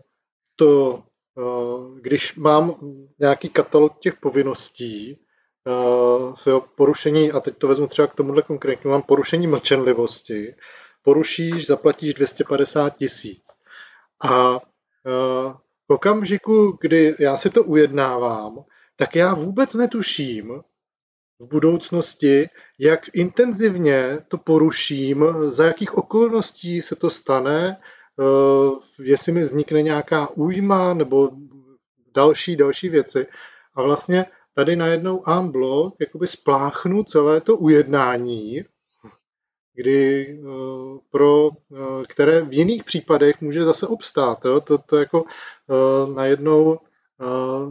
to 0.57 1.03
Eh, 1.39 2.01
když 2.01 2.35
mám 2.37 2.75
nějaký 3.19 3.49
katalog 3.49 3.99
těch 3.99 4.15
povinností, 4.17 5.19
uh, 6.47 6.61
porušení, 6.77 7.33
a 7.33 7.41
teď 7.41 7.59
to 7.59 7.69
vezmu 7.69 7.87
třeba 7.87 8.09
k 8.09 8.15
tomuhle 8.15 8.43
konkrétně, 8.43 8.91
mám 8.91 9.03
porušení 9.03 9.47
mlčenlivosti, 9.47 10.55
porušíš, 11.03 11.67
zaplatíš 11.67 12.15
250 12.15 12.91
tisíc. 12.91 13.45
A 14.25 14.61
v 15.89 15.93
okamžiku, 15.93 16.79
kdy 16.81 17.15
já 17.19 17.37
si 17.37 17.51
to 17.51 17.65
ujednávám, 17.65 18.65
tak 18.97 19.17
já 19.17 19.35
vůbec 19.35 19.75
netuším 19.75 20.63
v 21.41 21.49
budoucnosti, 21.49 22.49
jak 22.79 23.01
intenzivně 23.13 24.19
to 24.29 24.39
poruším, 24.39 25.27
za 25.49 25.67
jakých 25.67 25.99
okolností 25.99 26.83
se 26.83 26.97
to 26.97 27.11
stane, 27.11 27.77
Eh, 28.21 29.03
jestli 29.03 29.33
mi 29.33 29.43
vznikne 29.43 29.83
nějaká 29.83 30.31
újma 30.31 30.95
nebo 30.95 31.31
další, 32.15 32.57
další 32.57 32.89
věci. 32.89 33.27
A 33.75 33.83
vlastně 33.83 34.27
tady 34.55 34.77
najednou 34.77 35.29
en 35.29 35.49
bloc 35.49 35.95
jakoby 36.01 36.27
spláchnu 36.27 37.05
celé 37.05 37.41
to 37.41 37.57
ujednání, 37.57 38.65
kdy 39.75 40.27
eh, 40.29 40.99
pro, 41.11 41.51
eh, 41.51 42.05
které 42.09 42.43
v 42.43 42.53
jiných 42.53 42.85
případech 42.85 43.41
může 43.41 43.65
zase 43.65 43.87
obstát. 43.87 44.41
To, 44.65 44.79
to 44.79 44.97
jako 44.97 45.25
najednou 46.15 46.79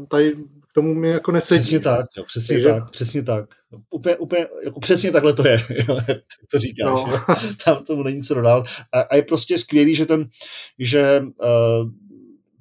tady 0.09 0.35
k 0.69 0.73
tomu 0.73 0.93
mi 0.93 1.09
jako 1.09 1.31
nesedí. 1.31 1.59
Přesně 1.59 1.79
tak, 1.79 2.05
jo, 2.17 2.23
přesně 2.23 2.55
Takže... 2.55 2.69
tak, 2.69 2.91
přesně 2.91 3.23
tak. 3.23 3.49
úplně, 3.89 4.17
úplně 4.17 4.47
jako 4.65 4.79
přesně 4.79 5.11
takhle 5.11 5.33
to 5.33 5.47
je, 5.47 5.57
jo, 5.87 5.99
to 6.51 6.59
říkáš. 6.59 6.85
No. 6.93 7.35
Tam 7.65 7.85
tomu 7.85 8.03
není 8.03 8.23
co 8.23 8.33
dodávat. 8.33 8.67
A, 8.91 9.01
a 9.01 9.15
je 9.15 9.21
prostě 9.21 9.57
skvělý, 9.57 9.95
že 9.95 10.05
ten, 10.05 10.29
že 10.79 11.21
uh, 11.21 11.89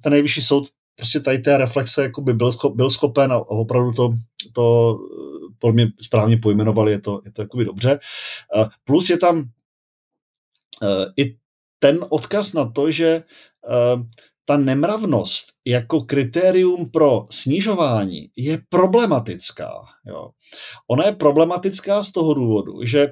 ten 0.01 0.11
nejvyšší 0.11 0.41
soud 0.41 0.69
prostě 0.95 1.19
tady 1.19 1.39
té 1.39 1.57
reflexe 1.57 2.03
jako 2.03 2.21
by 2.21 2.33
byl, 2.33 2.53
schop, 2.53 2.75
byl 2.75 2.89
schopen 2.89 3.31
a, 3.31 3.35
a 3.35 3.49
opravdu 3.49 3.93
to, 3.93 4.13
to 4.53 4.97
podle 5.59 5.73
mě 5.73 5.87
správně 6.01 6.37
pojmenovali, 6.37 6.91
je 6.91 6.99
to, 6.99 7.21
je 7.25 7.31
to 7.31 7.41
jakoby 7.41 7.65
dobře. 7.65 7.99
Uh, 8.55 8.67
plus 8.83 9.09
je 9.09 9.17
tam 9.17 9.37
uh, 9.37 11.05
i 11.17 11.37
ten 11.79 12.05
odkaz 12.09 12.53
na 12.53 12.65
to, 12.65 12.91
že 12.91 13.23
uh, 13.69 14.01
ta 14.49 14.57
nemravnost 14.57 15.47
jako 15.65 16.01
kritérium 16.01 16.91
pro 16.91 17.27
snižování 17.29 18.29
je 18.35 18.61
problematická. 18.69 19.71
Jo. 20.07 20.29
Ona 20.89 21.05
je 21.05 21.15
problematická 21.15 22.03
z 22.03 22.11
toho 22.11 22.33
důvodu, 22.33 22.73
že 22.83 23.11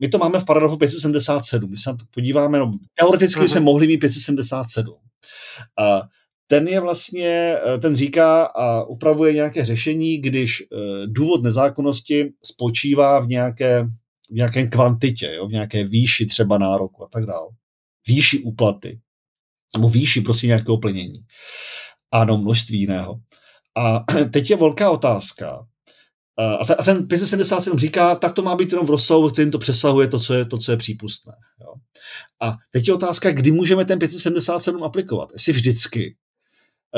my 0.00 0.08
to 0.08 0.18
máme 0.18 0.40
v 0.40 0.44
paragrafu 0.44 0.76
577, 0.76 1.70
my 1.70 1.76
se 1.76 1.90
na 1.90 1.96
to 1.96 2.04
podíváme, 2.14 2.58
no, 2.58 2.72
teoreticky 2.98 3.40
uh-huh. 3.40 3.52
se 3.52 3.60
mohli 3.60 3.86
mít 3.86 3.98
577. 3.98 4.94
A 5.78 6.02
ten 6.46 6.68
je 6.68 6.80
vlastně, 6.80 7.56
ten 7.82 7.94
říká 7.94 8.44
a 8.44 8.84
upravuje 8.84 9.32
nějaké 9.32 9.64
řešení, 9.64 10.18
když 10.18 10.62
eh, 10.62 10.76
důvod 11.06 11.42
nezákonnosti 11.42 12.32
spočívá 12.44 13.20
v 13.20 13.28
nějaké, 13.28 13.84
v 14.30 14.34
nějakém 14.34 14.70
kvantitě, 14.70 15.32
jo, 15.34 15.48
v 15.48 15.52
nějaké 15.52 15.84
výši 15.84 16.26
třeba 16.26 16.58
nároku 16.58 17.04
a 17.04 17.08
tak 17.12 17.26
dále. 17.26 17.48
Výši 18.06 18.38
úplaty 18.38 19.00
nebo 19.76 19.88
výši 19.88 20.20
prostě 20.20 20.46
nějakého 20.46 20.78
plnění. 20.78 21.18
Ano, 22.12 22.38
množství 22.38 22.80
jiného. 22.80 23.14
A 23.76 24.04
teď 24.32 24.50
je 24.50 24.56
velká 24.56 24.90
otázka. 24.90 25.66
A 26.78 26.82
ten 26.84 27.08
577 27.08 27.78
říká, 27.78 28.14
tak 28.14 28.32
to 28.32 28.42
má 28.42 28.56
být 28.56 28.72
jenom 28.72 28.86
v 28.86 28.90
rozsahu, 28.90 29.30
kterým 29.30 29.50
to 29.50 29.58
přesahuje 29.58 30.08
to, 30.08 30.20
co 30.20 30.34
je, 30.34 30.44
to, 30.44 30.58
co 30.58 30.70
je 30.70 30.76
přípustné. 30.76 31.32
Jo. 31.60 31.74
A 32.42 32.56
teď 32.70 32.88
je 32.88 32.94
otázka, 32.94 33.30
kdy 33.30 33.52
můžeme 33.52 33.84
ten 33.84 33.98
577 33.98 34.84
aplikovat. 34.84 35.28
Jestli 35.32 35.52
vždycky, 35.52 36.16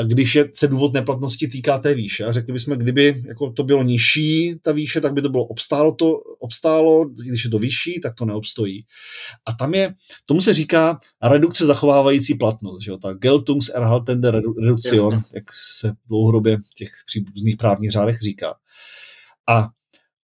když 0.03 0.35
je, 0.35 0.49
se 0.53 0.67
důvod 0.67 0.93
neplatnosti 0.93 1.47
týká 1.47 1.79
té 1.79 1.93
výše. 1.93 2.25
A 2.25 2.31
řekli 2.31 2.53
bychom, 2.53 2.77
kdyby 2.77 3.23
jako 3.27 3.51
to 3.51 3.63
bylo 3.63 3.83
nižší, 3.83 4.55
ta 4.61 4.71
výše, 4.71 5.01
tak 5.01 5.13
by 5.13 5.21
to 5.21 5.29
bylo 5.29 5.45
obstálo, 5.45 5.95
to, 5.95 6.17
obstálo, 6.39 7.05
když 7.05 7.43
je 7.43 7.49
to 7.49 7.59
vyšší, 7.59 7.99
tak 8.03 8.15
to 8.15 8.25
neobstojí. 8.25 8.85
A 9.45 9.53
tam 9.53 9.73
je, 9.73 9.93
tomu 10.25 10.41
se 10.41 10.53
říká 10.53 10.99
redukce 11.23 11.65
zachovávající 11.65 12.33
platnost, 12.33 12.83
že 12.83 12.91
jo, 12.91 12.97
ta 12.97 13.13
Geltungserhaltende 13.13 14.31
Reduktion, 14.31 15.13
Jasně. 15.13 15.29
jak 15.35 15.43
se 15.77 15.93
dlouhodobě 16.07 16.57
v 16.57 16.73
těch 16.75 16.89
příbuzných 17.05 17.57
právních 17.57 17.91
řádech 17.91 18.19
říká. 18.21 18.53
A 19.49 19.67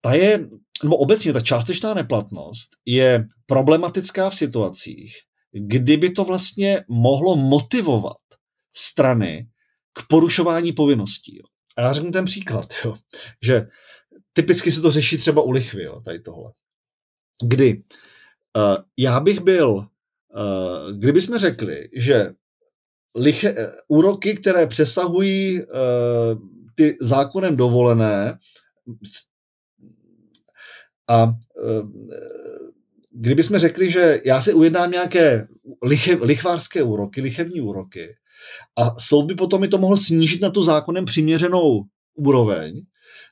ta 0.01 0.15
je, 0.15 0.49
nebo 0.83 0.97
obecně 0.97 1.33
ta 1.33 1.41
částečná 1.41 1.95
neplatnost 1.95 2.69
je 2.87 3.27
problematická 3.47 4.31
v 4.31 4.37
situacích, 4.37 5.17
kdyby 5.53 6.11
to 6.11 6.25
vlastně 6.25 6.85
mohlo 6.89 7.37
motivovat 7.37 8.17
strany 8.77 9.49
k 9.97 10.07
porušování 10.09 10.73
povinností. 10.73 11.37
Jo. 11.37 11.45
A 11.77 11.83
já 11.83 11.93
řeknu 11.93 12.11
ten 12.11 12.25
příklad, 12.25 12.75
jo, 12.85 12.97
že 13.43 13.67
typicky 14.33 14.73
se 14.73 14.81
to 14.81 14.91
řeší 14.91 15.19
třeba 15.19 15.43
u 15.43 15.51
lichvy, 15.51 15.83
jo, 15.83 16.01
tady 16.01 16.21
tohle. 16.21 16.53
Kdy 17.43 17.83
uh, 18.57 18.77
já 18.97 19.21
bych 19.21 19.41
byl, 19.41 19.71
uh, 19.71 19.87
kdyby 20.99 21.23
jsme 21.23 21.39
řekli, 21.39 21.89
že 21.93 22.33
liche, 23.17 23.53
uh, 23.53 23.59
úroky, 23.89 24.35
které 24.35 24.67
přesahují 24.67 25.63
uh, 25.63 25.69
ty 26.75 26.97
zákonem 27.01 27.57
dovolené 27.57 28.39
a 31.09 31.25
uh, 31.25 31.91
kdyby 33.11 33.45
jsme 33.45 33.59
řekli, 33.59 33.91
že 33.91 34.23
já 34.25 34.43
si 34.43 34.53
ujednám 34.53 34.91
nějaké 34.91 35.49
liche, 35.83 36.15
lichvářské 36.15 36.83
úroky, 36.83 37.21
lichevní 37.21 37.61
úroky, 37.61 38.17
a 38.77 39.01
soud 39.01 39.27
by 39.27 39.35
potom 39.35 39.61
mi 39.61 39.69
to 39.69 39.79
mohl 39.79 39.97
snížit 39.97 40.41
na 40.41 40.51
tu 40.51 40.63
zákonem 40.63 41.05
přiměřenou 41.05 41.85
úroveň, 42.15 42.83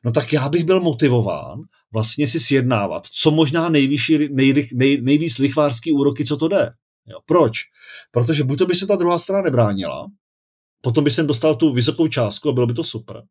no 0.04 0.12
tak 0.12 0.32
já 0.32 0.48
bych 0.48 0.64
byl 0.64 0.80
motivován 0.80 1.58
vlastně 1.92 2.28
si 2.28 2.40
sjednávat 2.40 3.06
co 3.06 3.30
možná 3.30 3.68
nejvyšší, 3.68 4.28
nej, 4.32 4.68
nej, 4.72 5.00
nejvíc 5.02 5.38
lichvářský 5.38 5.92
úroky, 5.92 6.24
co 6.24 6.36
to 6.36 6.48
jde. 6.48 6.70
Jo. 7.06 7.18
Proč? 7.26 7.58
Protože 8.10 8.44
buď 8.44 8.58
to 8.58 8.66
by 8.66 8.76
se 8.76 8.86
ta 8.86 8.96
druhá 8.96 9.18
strana 9.18 9.42
nebránila, 9.42 10.06
potom 10.80 11.04
by 11.04 11.10
jsem 11.10 11.26
dostal 11.26 11.54
tu 11.54 11.72
vysokou 11.72 12.08
částku 12.08 12.48
a 12.48 12.52
bylo 12.52 12.66
by 12.66 12.74
to 12.74 12.84
super. 12.84 13.22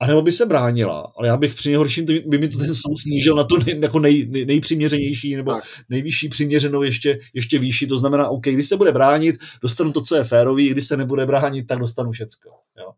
A 0.00 0.06
nebo 0.06 0.22
by 0.22 0.32
se 0.32 0.46
bránila, 0.46 1.12
ale 1.16 1.28
já 1.28 1.36
bych 1.36 1.54
při 1.54 1.68
nejhorším, 1.68 2.06
by 2.26 2.38
mi 2.38 2.48
to 2.48 2.58
ten 2.58 2.74
soud 2.74 2.98
snížil 2.98 3.36
na 3.36 3.44
to 3.44 3.58
nej, 3.58 3.80
jako 3.80 3.98
nej, 3.98 4.26
nej, 4.30 4.46
nejpřiměřenější 4.46 5.36
nebo 5.36 5.52
tak. 5.52 5.64
nejvyšší 5.88 6.28
přiměřenou 6.28 6.82
ještě, 6.82 7.20
ještě 7.34 7.58
výšší. 7.58 7.86
To 7.86 7.98
znamená, 7.98 8.28
OK, 8.28 8.42
když 8.42 8.68
se 8.68 8.76
bude 8.76 8.92
bránit, 8.92 9.36
dostanu 9.62 9.92
to, 9.92 10.02
co 10.02 10.16
je 10.16 10.24
férový, 10.24 10.68
když 10.68 10.86
se 10.86 10.96
nebude 10.96 11.26
bránit, 11.26 11.66
tak 11.66 11.78
dostanu 11.78 12.12
všecko. 12.12 12.50
Jo. 12.78 12.90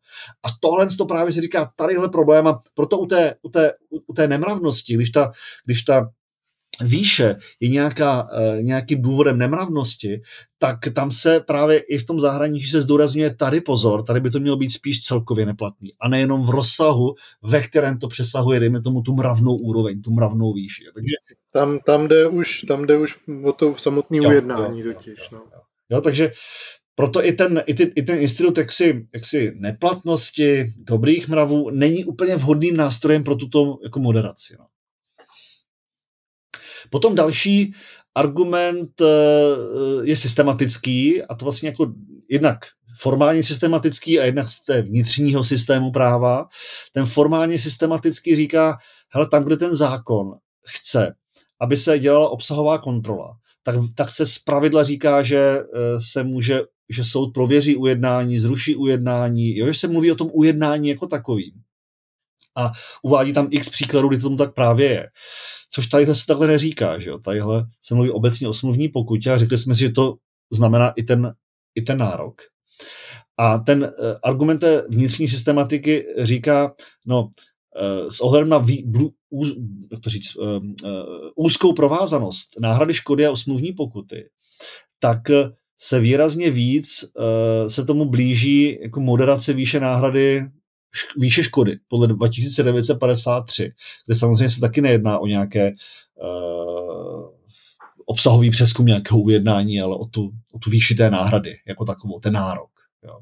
A 0.43 0.49
tohle 0.61 0.87
to 0.99 1.05
právě 1.05 1.33
se 1.33 1.43
říká 1.43 1.73
tadyhle 1.77 2.09
problém 2.09 2.47
a 2.47 2.61
proto 2.75 2.99
u 2.99 3.07
té, 3.07 3.35
u 3.43 3.49
té, 3.49 3.73
u 4.07 4.13
té 4.13 4.29
nemravnosti, 4.29 4.95
když 4.95 5.11
ta, 5.11 5.33
když 5.65 5.83
ta 5.83 6.11
výše 6.85 7.37
je 7.61 7.69
nějaká, 7.69 8.23
uh, 8.23 8.63
nějakým 8.63 9.03
důvodem 9.03 9.39
nemravnosti, 9.39 10.21
tak 10.59 10.79
tam 10.95 11.11
se 11.11 11.41
právě 11.41 11.79
i 11.79 11.99
v 11.99 12.07
tom 12.07 12.21
zahraničí 12.21 12.71
se 12.71 12.81
zdůrazňuje 12.81 13.35
tady 13.35 13.61
pozor, 13.61 14.03
tady 14.03 14.21
by 14.21 14.31
to 14.31 14.41
mělo 14.41 14.57
být 14.57 14.71
spíš 14.71 15.03
celkově 15.03 15.47
neplatný 15.47 15.93
a 16.01 16.09
nejenom 16.09 16.47
v 16.47 16.51
rozsahu, 16.51 17.15
ve 17.43 17.61
kterém 17.63 17.99
to 17.99 18.09
přesahuje, 18.09 18.61
dejme 18.61 18.83
tomu 18.83 19.03
tu 19.03 19.15
mravnou 19.15 19.57
úroveň, 19.57 20.03
tu 20.03 20.11
mravnou 20.11 20.53
výši. 20.53 20.85
Takže... 20.95 21.15
Tam, 21.53 21.79
tam, 21.79 22.09
jde 22.09 22.29
už, 22.29 22.61
tam 22.69 22.87
jde 22.87 22.99
už 22.99 23.15
o 23.45 23.53
to 23.53 23.75
samotné 23.79 24.21
ujednání 24.21 24.81
jo, 24.81 24.93
totiž. 24.93 25.19
Jo, 25.19 25.29
no. 25.33 25.39
jo. 25.39 25.61
jo, 25.91 26.01
takže 26.01 26.33
proto 26.95 27.25
i 27.25 27.33
ten, 27.33 27.63
i, 27.67 27.75
ty, 27.75 27.93
i 27.97 28.03
ten 28.03 28.19
institut 28.19 28.59
jaksi, 28.59 29.07
jaksi 29.15 29.53
neplatnosti, 29.57 30.73
dobrých 30.77 31.29
mravů 31.29 31.71
není 31.71 32.05
úplně 32.05 32.37
vhodným 32.37 32.77
nástrojem 32.77 33.25
pro 33.25 33.37
tuto 33.37 33.79
jako 33.85 34.01
moderaci. 34.01 34.57
No. 34.59 34.67
Potom 36.91 37.15
další 37.15 37.75
argument 38.15 39.01
eh, 39.01 39.07
je 40.03 40.17
systematický 40.17 41.23
a 41.23 41.35
to 41.35 41.45
vlastně 41.45 41.69
jako 41.69 41.93
jednak 42.31 42.59
formálně 42.99 43.43
systematický 43.43 44.21
a 44.21 44.25
jednak 44.25 44.49
z 44.49 44.65
té 44.65 44.83
vnitřního 44.83 45.45
systému 45.45 45.91
práva. 45.91 46.49
Ten 46.93 47.07
formálně 47.07 47.59
systematický 47.59 48.37
říká, 48.37 48.79
hele, 49.11 49.29
tam, 49.29 49.45
kde 49.45 49.57
ten 49.57 49.77
zákon 49.77 50.35
chce, 50.67 51.15
aby 51.61 51.77
se 51.77 51.99
dělala 51.99 52.29
obsahová 52.29 52.79
kontrola, 52.79 53.37
tak, 53.63 53.75
tak 53.95 54.11
se 54.11 54.27
zpravidla 54.27 54.85
říká, 54.85 55.23
že 55.23 55.39
eh, 55.39 56.01
se 56.01 56.25
může, 56.25 56.61
že 56.89 57.05
soud 57.05 57.31
prověří 57.35 57.77
ujednání, 57.77 58.39
zruší 58.39 58.77
ujednání, 58.77 59.57
jo, 59.57 59.67
že 59.67 59.75
se 59.75 59.89
mluví 59.89 60.13
o 60.13 60.17
tom 60.17 60.31
ujednání 60.33 60.89
jako 60.89 61.07
takovým. 61.07 61.53
A 62.57 62.73
uvádí 63.03 63.33
tam 63.33 63.49
x 63.51 63.71
příkladů, 63.71 64.09
kdy 64.09 64.17
to 64.17 64.23
tomu 64.23 64.37
tak 64.37 64.55
právě 64.55 64.91
je 64.91 65.09
což 65.71 65.87
tady 65.87 66.07
se 66.07 66.27
takhle 66.27 66.47
neříká, 66.47 66.99
že 66.99 67.11
jo? 67.11 67.19
Tadyhle 67.19 67.65
se 67.83 67.95
mluví 67.95 68.11
obecně 68.11 68.49
o 68.49 68.55
smluvní 68.55 68.89
pokutě 68.89 69.31
a 69.31 69.39
řekli 69.39 69.59
jsme 69.59 69.75
si, 69.75 69.81
že 69.81 69.91
to 69.91 70.17
znamená 70.53 70.91
i 70.91 71.03
ten, 71.03 71.35
i 71.75 71.83
ten 71.83 71.99
nárok. 71.99 72.43
A 73.39 73.59
ten 73.59 73.83
uh, 73.83 73.89
argument 74.23 74.59
té 74.59 74.87
vnitřní 74.89 75.29
systematiky 75.29 76.07
říká, 76.19 76.75
no, 77.07 77.23
uh, 77.23 78.09
s 78.09 78.21
ohledem 78.21 78.49
na 78.49 78.59
vý, 78.59 78.85
blu, 78.87 79.11
ú, 79.31 79.45
jak 79.93 80.01
to 80.01 80.11
říct, 80.11 80.37
uh, 80.37 80.59
úzkou 81.37 81.73
provázanost 81.73 82.61
náhrady 82.61 82.95
škody 82.95 83.27
a 83.27 83.37
smluvní 83.37 83.73
pokuty, 83.73 84.29
tak 85.01 85.21
se 85.79 86.01
výrazně 86.01 86.51
víc 86.51 87.05
se 87.69 87.85
tomu 87.85 88.05
blíží 88.05 88.79
jako 88.83 89.01
moderace 89.01 89.53
výše 89.53 89.81
náhrady 89.81 90.47
výše 91.17 91.45
škody 91.45 91.79
podle 91.89 92.09
2953, 92.09 93.73
kde 94.07 94.17
samozřejmě 94.17 94.51
se 94.51 94.61
taky 94.61 94.81
nejedná 94.81 95.19
o 95.19 95.27
nějaké 95.27 95.73
uh, 96.23 97.37
obsahový 98.07 98.51
přeskum 98.51 98.87
nějakého 98.87 99.21
ujednání, 99.21 99.81
ale 99.81 99.97
o 99.97 100.07
tu, 100.07 100.31
o 100.53 100.59
tu 100.59 100.71
výši 100.71 100.95
té 100.95 101.11
náhrady, 101.11 101.57
jako 101.69 101.85
takovou, 101.85 102.21
ten 102.21 102.33
nárok. 102.33 102.71
Jo. 103.05 103.19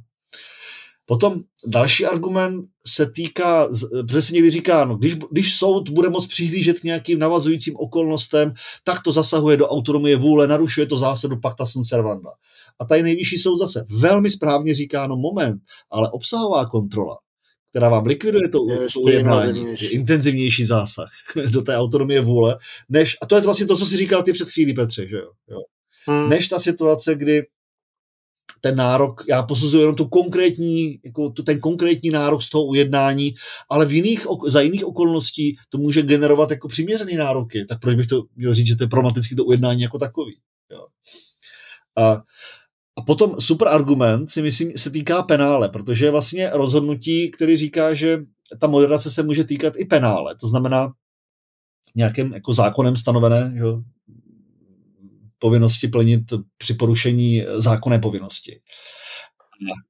Potom 1.06 1.40
další 1.66 2.06
argument 2.06 2.64
se 2.86 3.10
týká, 3.10 3.68
protože 4.06 4.22
se 4.22 4.34
někdy 4.34 4.50
říká, 4.50 4.84
no, 4.84 4.96
když, 4.96 5.16
když 5.30 5.56
soud 5.56 5.90
bude 5.90 6.10
moct 6.10 6.26
přihlížet 6.26 6.80
k 6.80 6.84
nějakým 6.84 7.18
navazujícím 7.18 7.76
okolnostem, 7.76 8.54
tak 8.84 9.02
to 9.02 9.12
zasahuje 9.12 9.56
do 9.56 9.68
autonomie 9.68 10.16
vůle, 10.16 10.48
narušuje 10.48 10.86
to 10.86 10.98
zásadu 10.98 11.40
pacta 11.40 11.66
sunt 11.66 11.86
servanda. 11.86 12.30
A 12.78 12.84
tady 12.84 13.02
nejvyšší 13.02 13.38
soud 13.38 13.58
zase 13.58 13.86
velmi 13.90 14.30
správně 14.30 14.74
říká, 14.74 15.06
no 15.06 15.16
moment, 15.16 15.62
ale 15.90 16.10
obsahová 16.10 16.66
kontrola 16.66 17.16
která 17.74 17.88
vám 17.88 18.06
likviduje 18.06 18.48
to, 18.48 18.58
to 18.92 19.00
ujednání, 19.00 19.66
je 19.80 19.90
intenzivnější 19.90 20.64
zásah 20.64 21.10
do 21.50 21.62
té 21.62 21.76
autonomie 21.76 22.20
vůle, 22.20 22.58
než, 22.88 23.16
a 23.22 23.26
to 23.26 23.36
je 23.36 23.42
vlastně 23.42 23.66
to, 23.66 23.76
co 23.76 23.86
si 23.86 23.96
říkal 23.96 24.22
ty 24.22 24.32
před 24.32 24.50
chvílí, 24.50 24.74
Petře, 24.74 25.06
že 25.06 25.16
jo, 25.16 25.30
jo. 25.50 25.60
Hmm. 26.06 26.28
než 26.28 26.48
ta 26.48 26.58
situace, 26.58 27.14
kdy 27.14 27.42
ten 28.60 28.76
nárok, 28.76 29.22
já 29.28 29.42
posuzuji 29.42 29.80
jenom 29.80 29.96
tu 29.96 30.08
konkrétní, 30.08 31.00
jako 31.04 31.30
tu, 31.30 31.42
ten 31.42 31.60
konkrétní 31.60 32.10
nárok 32.10 32.42
z 32.42 32.50
toho 32.50 32.64
ujednání, 32.64 33.34
ale 33.70 33.86
v 33.86 33.92
jiných, 33.92 34.26
za 34.46 34.60
jiných 34.60 34.84
okolností 34.84 35.56
to 35.68 35.78
může 35.78 36.02
generovat 36.02 36.50
jako 36.50 36.68
přiměřený 36.68 37.16
nároky. 37.16 37.64
Tak 37.68 37.80
proč 37.80 37.96
bych 37.96 38.06
to 38.06 38.22
měl 38.36 38.54
říct, 38.54 38.66
že 38.66 38.76
to 38.76 38.84
je 38.84 38.88
problematické 38.88 39.36
to 39.36 39.44
ujednání 39.44 39.82
jako 39.82 39.98
takový. 39.98 40.38
Jo. 40.70 40.86
A, 41.96 42.22
a 42.96 43.02
potom 43.02 43.40
super 43.40 43.68
argument 43.68 44.30
si 44.30 44.42
myslím 44.42 44.78
se 44.78 44.90
týká 44.90 45.22
penále, 45.22 45.68
protože 45.68 46.04
je 46.04 46.10
vlastně 46.10 46.50
rozhodnutí, 46.50 47.30
který 47.30 47.56
říká, 47.56 47.94
že 47.94 48.18
ta 48.58 48.66
moderace 48.66 49.10
se 49.10 49.22
může 49.22 49.44
týkat 49.44 49.74
i 49.76 49.84
penále. 49.84 50.36
To 50.40 50.48
znamená 50.48 50.92
nějakým 51.96 52.32
jako 52.32 52.54
zákonem 52.54 52.96
stanovené 52.96 53.52
jo, 53.54 53.82
povinnosti 55.38 55.88
plnit 55.88 56.22
při 56.58 56.74
porušení 56.74 57.46
zákonné 57.56 57.98
povinnosti. 57.98 58.60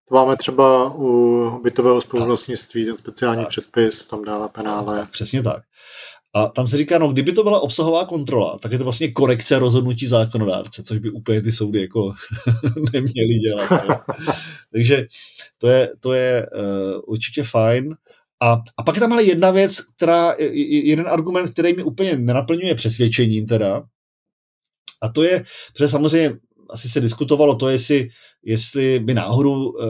To 0.08 0.14
máme 0.14 0.36
třeba 0.36 0.94
u 0.94 1.60
bytového 1.62 2.00
spoluvlastnictví, 2.00 2.84
ten 2.84 2.96
speciální 2.96 3.42
tak. 3.42 3.48
předpis, 3.48 4.06
tam 4.06 4.24
dává 4.24 4.48
penále. 4.48 5.08
Přesně 5.12 5.42
tak. 5.42 5.62
A 6.34 6.46
tam 6.46 6.68
se 6.68 6.76
říká, 6.76 6.98
no 6.98 7.12
kdyby 7.12 7.32
to 7.32 7.42
byla 7.42 7.60
obsahová 7.60 8.04
kontrola, 8.04 8.58
tak 8.58 8.72
je 8.72 8.78
to 8.78 8.84
vlastně 8.84 9.12
korekce 9.12 9.58
rozhodnutí 9.58 10.06
zákonodárce, 10.06 10.82
což 10.82 10.98
by 10.98 11.10
úplně 11.10 11.42
ty 11.42 11.52
soudy 11.52 11.80
jako 11.80 12.14
neměly 12.92 13.34
dělat. 13.34 13.68
Takže 14.72 15.06
to 15.58 15.68
je, 15.68 15.90
to 16.00 16.12
je 16.12 16.46
uh, 16.46 17.00
určitě 17.06 17.44
fajn. 17.44 17.96
A, 18.42 18.60
a 18.76 18.82
pak 18.82 18.94
je 18.94 19.00
tam 19.00 19.12
ale 19.12 19.24
jedna 19.24 19.50
věc, 19.50 19.80
která, 19.80 20.34
jeden 20.38 21.06
argument, 21.08 21.50
který 21.52 21.76
mi 21.76 21.82
úplně 21.82 22.16
nenaplňuje 22.16 22.74
přesvědčením 22.74 23.46
teda, 23.46 23.82
a 25.02 25.08
to 25.08 25.22
je, 25.22 25.44
protože 25.72 25.88
samozřejmě 25.88 26.36
asi 26.70 26.88
se 26.88 27.00
diskutovalo 27.00 27.54
to, 27.54 27.68
jestli, 27.68 28.08
jestli 28.42 28.98
by 28.98 29.14
náhodou 29.14 29.68
uh, 29.68 29.86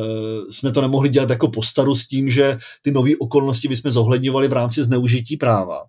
jsme 0.50 0.72
to 0.72 0.80
nemohli 0.80 1.08
dělat 1.08 1.30
jako 1.30 1.48
postaru 1.48 1.94
s 1.94 2.08
tím, 2.08 2.30
že 2.30 2.58
ty 2.82 2.90
nové 2.90 3.10
okolnosti 3.18 3.68
bychom 3.68 3.90
zohledňovali 3.90 4.48
v 4.48 4.52
rámci 4.52 4.82
zneužití 4.82 5.36
práva. 5.36 5.84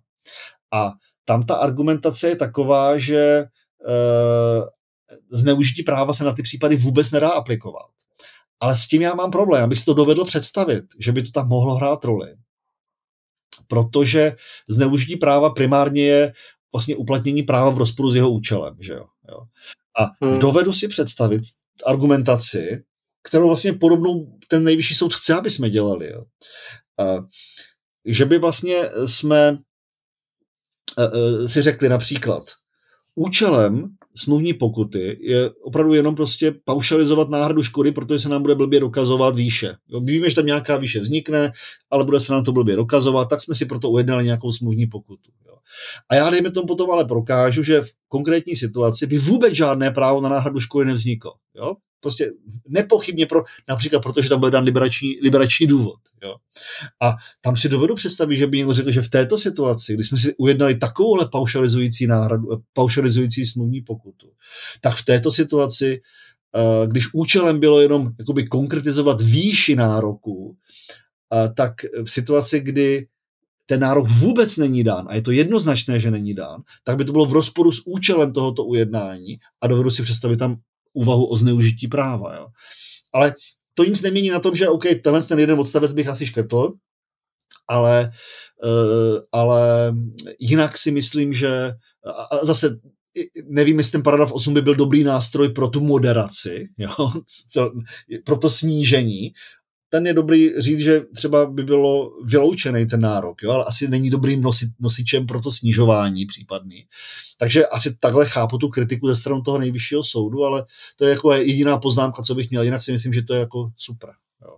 A 0.72 0.92
tam 1.24 1.46
ta 1.46 1.54
argumentace 1.54 2.28
je 2.28 2.36
taková, 2.36 2.98
že 2.98 3.44
uh, 3.88 4.64
zneužití 5.30 5.82
práva 5.82 6.12
se 6.12 6.24
na 6.24 6.32
ty 6.32 6.42
případy 6.42 6.76
vůbec 6.76 7.10
nedá 7.10 7.30
aplikovat. 7.30 7.90
Ale 8.60 8.76
s 8.76 8.88
tím 8.88 9.02
já 9.02 9.14
mám 9.14 9.30
problém, 9.30 9.64
abych 9.64 9.78
si 9.78 9.84
to 9.84 9.94
dovedl 9.94 10.24
představit, 10.24 10.84
že 11.00 11.12
by 11.12 11.22
to 11.22 11.30
tam 11.30 11.48
mohlo 11.48 11.74
hrát 11.74 12.04
roli. 12.04 12.36
Protože 13.68 14.36
zneužití 14.68 15.16
práva 15.16 15.50
primárně 15.50 16.02
je 16.02 16.32
vlastně 16.72 16.96
uplatnění 16.96 17.42
práva 17.42 17.70
v 17.70 17.78
rozporu 17.78 18.10
s 18.10 18.14
jeho 18.14 18.30
účelem. 18.30 18.76
Že 18.80 18.92
jo? 18.92 19.06
Jo? 19.28 19.38
A 19.98 20.26
hmm. 20.26 20.38
dovedu 20.38 20.72
si 20.72 20.88
představit 20.88 21.42
argumentaci, 21.86 22.84
kterou 23.22 23.46
vlastně 23.46 23.72
podobnou 23.72 24.38
ten 24.48 24.64
nejvyšší 24.64 24.94
soud 24.94 25.14
chce, 25.14 25.34
aby 25.34 25.50
jsme 25.50 25.70
dělali. 25.70 26.10
Jo? 26.12 26.24
A, 26.98 27.24
že 28.04 28.24
by 28.24 28.38
vlastně 28.38 28.76
jsme 29.06 29.58
si 31.46 31.62
řekli 31.62 31.88
například, 31.88 32.50
účelem 33.14 33.88
smluvní 34.16 34.54
pokuty 34.54 35.18
je 35.20 35.50
opravdu 35.50 35.94
jenom 35.94 36.14
prostě 36.14 36.54
paušalizovat 36.64 37.28
náhradu 37.28 37.62
škody, 37.62 37.92
protože 37.92 38.20
se 38.20 38.28
nám 38.28 38.42
bude 38.42 38.54
blbě 38.54 38.80
dokazovat 38.80 39.36
výše. 39.36 39.74
Jo, 39.88 40.00
víme, 40.00 40.30
že 40.30 40.36
tam 40.36 40.46
nějaká 40.46 40.76
výše 40.76 41.00
vznikne, 41.00 41.52
ale 41.90 42.04
bude 42.04 42.20
se 42.20 42.32
nám 42.32 42.44
to 42.44 42.52
blbě 42.52 42.76
dokazovat, 42.76 43.28
tak 43.28 43.42
jsme 43.42 43.54
si 43.54 43.66
proto 43.66 43.90
ujednali 43.90 44.24
nějakou 44.24 44.52
smluvní 44.52 44.86
pokutu. 44.86 45.30
Jo. 45.46 45.56
A 46.08 46.14
já 46.14 46.30
dejme 46.30 46.50
tomu 46.50 46.66
potom 46.66 46.90
ale 46.90 47.04
prokážu, 47.04 47.62
že 47.62 47.80
v 47.80 47.90
konkrétní 48.08 48.56
situaci 48.56 49.06
by 49.06 49.18
vůbec 49.18 49.54
žádné 49.54 49.90
právo 49.90 50.20
na 50.20 50.28
náhradu 50.28 50.60
škody 50.60 50.86
nevzniklo. 50.86 51.32
Jo? 51.54 51.74
Prostě 52.06 52.32
nepochybně 52.68 53.26
pro, 53.26 53.44
například 53.68 54.00
protože 54.00 54.28
tam 54.28 54.40
byl 54.40 54.50
dan 54.50 54.64
liberační, 54.64 55.16
liberační 55.22 55.66
důvod. 55.66 55.98
Jo? 56.22 56.36
A 57.02 57.16
tam 57.40 57.56
si 57.56 57.68
dovedu 57.68 57.94
představit, 57.94 58.36
že 58.36 58.46
by 58.46 58.56
někdo 58.56 58.74
řekl, 58.74 58.90
že 58.90 59.02
v 59.02 59.08
této 59.10 59.38
situaci, 59.38 59.94
kdy 59.94 60.04
jsme 60.04 60.18
si 60.18 60.34
ujednali 60.36 60.74
takovouhle 60.74 61.28
paušalizující 61.32 62.06
náhradu, 62.06 62.48
paušalizující 62.72 63.46
smluvní 63.46 63.82
pokutu, 63.82 64.30
tak 64.80 64.96
v 64.96 65.04
této 65.04 65.32
situaci, 65.32 66.02
eh, 66.56 66.86
když 66.86 67.14
účelem 67.14 67.60
bylo 67.60 67.80
jenom 67.80 68.12
jakoby 68.18 68.46
konkretizovat 68.46 69.20
výši 69.20 69.76
nároku, 69.76 70.56
eh, 71.34 71.52
tak 71.56 71.72
v 72.04 72.10
situaci, 72.10 72.60
kdy 72.60 73.06
ten 73.66 73.80
nárok 73.80 74.08
vůbec 74.08 74.56
není 74.56 74.84
dán 74.84 75.06
a 75.08 75.14
je 75.14 75.22
to 75.22 75.30
jednoznačné, 75.30 76.00
že 76.00 76.10
není 76.10 76.34
dán, 76.34 76.62
tak 76.84 76.96
by 76.96 77.04
to 77.04 77.12
bylo 77.12 77.26
v 77.26 77.32
rozporu 77.32 77.72
s 77.72 77.82
účelem 77.86 78.32
tohoto 78.32 78.64
ujednání 78.64 79.38
a 79.60 79.66
dovedu 79.66 79.90
si 79.90 80.02
představit 80.02 80.36
tam 80.36 80.56
úvahu 80.96 81.26
o 81.26 81.36
zneužití 81.36 81.88
práva. 81.88 82.36
Jo. 82.36 82.46
Ale 83.12 83.34
to 83.74 83.84
nic 83.84 84.02
nemění 84.02 84.30
na 84.30 84.40
tom, 84.40 84.54
že 84.54 84.68
OK, 84.68 84.84
tenhle 85.04 85.22
ten 85.22 85.38
jeden 85.38 85.60
odstavec 85.60 85.92
bych 85.92 86.08
asi 86.08 86.26
škrtl, 86.26 86.72
ale, 87.68 88.12
uh, 88.64 89.18
ale 89.32 89.94
jinak 90.38 90.78
si 90.78 90.90
myslím, 90.90 91.32
že 91.32 91.72
a 92.30 92.44
zase 92.44 92.78
nevím, 93.44 93.78
jestli 93.78 93.92
ten 93.92 94.02
paragraf 94.02 94.32
8 94.32 94.54
by 94.54 94.62
byl 94.62 94.74
dobrý 94.74 95.04
nástroj 95.04 95.48
pro 95.48 95.68
tu 95.68 95.80
moderaci, 95.80 96.68
jo, 96.78 97.10
pro 98.24 98.38
to 98.38 98.50
snížení, 98.50 99.32
ten 99.88 100.06
je 100.06 100.14
dobrý 100.14 100.62
říct, 100.62 100.80
že 100.80 101.00
třeba 101.00 101.46
by 101.46 101.62
bylo 101.62 102.12
vyloučený 102.24 102.86
ten 102.86 103.00
nárok, 103.00 103.42
jo, 103.42 103.50
ale 103.50 103.64
asi 103.64 103.88
není 103.88 104.10
dobrým 104.10 104.42
nosit, 104.42 104.68
nosičem 104.80 105.26
pro 105.26 105.40
to 105.40 105.52
snižování 105.52 106.26
případný. 106.26 106.86
Takže 107.38 107.66
asi 107.66 107.96
takhle 107.98 108.26
chápu 108.26 108.58
tu 108.58 108.68
kritiku 108.68 109.08
ze 109.08 109.16
strany 109.16 109.42
toho 109.44 109.58
nejvyššího 109.58 110.04
soudu, 110.04 110.44
ale 110.44 110.64
to 110.96 111.04
je 111.04 111.10
jako 111.10 111.32
jediná 111.32 111.78
poznámka, 111.78 112.22
co 112.22 112.34
bych 112.34 112.50
měl. 112.50 112.62
Jinak 112.62 112.82
si 112.82 112.92
myslím, 112.92 113.12
že 113.12 113.22
to 113.22 113.34
je 113.34 113.40
jako 113.40 113.70
super. 113.76 114.10
Jo. 114.42 114.56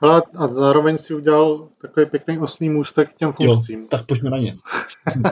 Ale 0.00 0.22
a 0.34 0.46
zároveň 0.46 0.98
si 0.98 1.14
udělal 1.14 1.68
takový 1.82 2.06
pěkný 2.06 2.38
osmý 2.38 2.68
můstek 2.68 3.10
k 3.14 3.16
těm 3.16 3.32
funkcím. 3.32 3.80
Jo, 3.80 3.86
tak 3.90 4.06
pojďme 4.06 4.30
na 4.30 4.38
ně. 4.38 4.56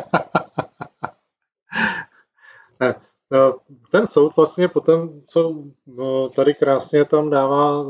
ne, 2.81 2.95
ten 4.05 4.09
soud 4.09 4.37
vlastně 4.37 4.69
potom, 4.69 5.09
co 5.27 5.55
no, 5.87 6.29
tady 6.29 6.55
krásně 6.55 7.05
tam 7.05 7.31
dává 7.31 7.85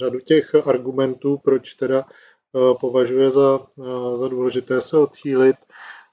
řadu 0.00 0.20
těch 0.20 0.54
argumentů, 0.54 1.40
proč 1.44 1.74
teda 1.74 2.04
eh, 2.04 2.74
považuje 2.80 3.30
za, 3.30 3.60
eh, 3.80 4.16
za 4.16 4.28
důležité 4.28 4.80
se 4.80 4.98
odchýlit 4.98 5.56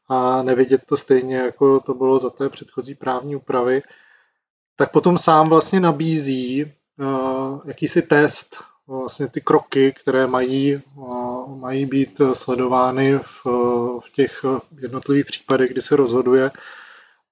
a 0.09 0.43
nevidět 0.43 0.81
to 0.85 0.97
stejně, 0.97 1.35
jako 1.35 1.79
to 1.79 1.93
bylo 1.93 2.19
za 2.19 2.29
té 2.29 2.49
předchozí 2.49 2.95
právní 2.95 3.35
úpravy, 3.35 3.81
tak 4.75 4.91
potom 4.91 5.17
sám 5.17 5.49
vlastně 5.49 5.79
nabízí 5.79 6.61
eh, 6.61 7.05
jakýsi 7.65 8.01
test, 8.01 8.57
vlastně 8.87 9.27
ty 9.27 9.41
kroky, 9.41 9.93
které 10.01 10.27
mají, 10.27 10.81
mají 11.47 11.85
být 11.85 12.21
sledovány 12.33 13.19
v, 13.19 13.45
v 13.99 14.11
těch 14.13 14.45
jednotlivých 14.81 15.25
případech, 15.25 15.71
kdy 15.71 15.81
se 15.81 15.95
rozhoduje 15.95 16.51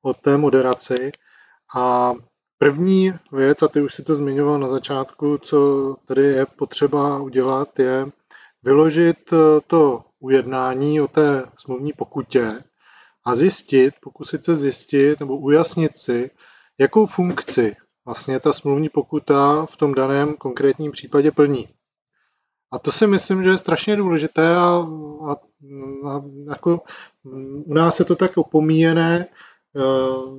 o 0.01 0.13
té 0.13 0.37
moderaci. 0.37 1.11
A 1.75 2.13
první 2.57 3.13
věc, 3.31 3.63
a 3.63 3.67
ty 3.67 3.81
už 3.81 3.93
si 3.93 4.03
to 4.03 4.15
zmiňoval 4.15 4.59
na 4.59 4.67
začátku, 4.67 5.37
co 5.37 5.95
tady 6.05 6.21
je 6.21 6.45
potřeba 6.45 7.19
udělat, 7.19 7.79
je 7.79 8.05
vyložit 8.63 9.33
to 9.67 10.03
ujednání 10.19 11.01
o 11.01 11.07
té 11.07 11.43
smluvní 11.57 11.93
pokutě 11.93 12.63
a 13.25 13.35
zjistit, 13.35 13.93
pokusit 14.01 14.45
se 14.45 14.55
zjistit 14.57 15.19
nebo 15.19 15.37
ujasnit 15.37 15.97
si, 15.97 16.31
jakou 16.79 17.05
funkci 17.05 17.75
vlastně 18.05 18.39
ta 18.39 18.53
smluvní 18.53 18.89
pokuta 18.89 19.65
v 19.65 19.77
tom 19.77 19.93
daném 19.93 20.33
konkrétním 20.33 20.91
případě 20.91 21.31
plní. 21.31 21.67
A 22.71 22.79
to 22.79 22.91
si 22.91 23.07
myslím, 23.07 23.43
že 23.43 23.49
je 23.49 23.57
strašně 23.57 23.95
důležité 23.95 24.55
a, 24.55 24.87
a, 25.27 25.35
a 26.09 26.23
jako 26.49 26.81
u 27.65 27.73
nás 27.73 27.99
je 27.99 28.05
to 28.05 28.15
tak 28.15 28.37
opomíjené, 28.37 29.27
Eh, 29.27 29.50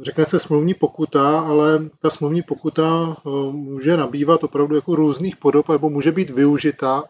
řekne 0.03 0.27
se 0.27 0.39
smluvní 0.39 0.75
pokuta, 0.75 1.41
ale 1.41 1.79
ta 1.99 2.11
smluvní 2.11 2.43
pokuta 2.43 3.17
eh, 3.17 3.31
může 3.53 3.97
nabývat 3.97 4.45
opravdu 4.45 4.75
jako 4.75 4.95
různých 4.95 5.37
podob 5.37 5.69
nebo 5.69 5.91
může 5.91 6.13
být 6.13 6.31
využita 6.31 7.05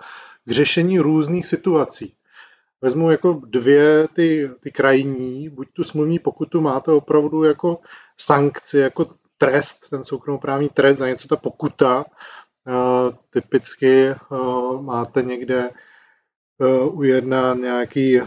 k 0.45 0.51
řešení 0.51 0.99
různých 0.99 1.47
situací. 1.47 2.15
Vezmu 2.81 3.11
jako 3.11 3.41
dvě 3.47 4.09
ty, 4.09 4.51
ty 4.61 4.71
krajní, 4.71 5.49
buď 5.49 5.69
tu 5.73 5.85
smluvní 5.85 6.19
pokutu 6.19 6.61
máte 6.61 6.91
opravdu 6.91 7.45
jako 7.45 7.81
sankci, 8.21 8.79
jako 8.79 9.07
trest, 9.39 9.91
ten 9.91 10.05
soukromoprávní 10.05 10.69
trest 10.69 10.99
za 10.99 11.09
něco, 11.09 11.29
ta 11.29 11.37
pokuta, 11.37 12.05
eh, 12.69 13.17
typicky 13.31 14.15
máte 14.81 15.23
někde 15.23 15.71
ujednán 16.93 17.61
nějaký 17.61 18.21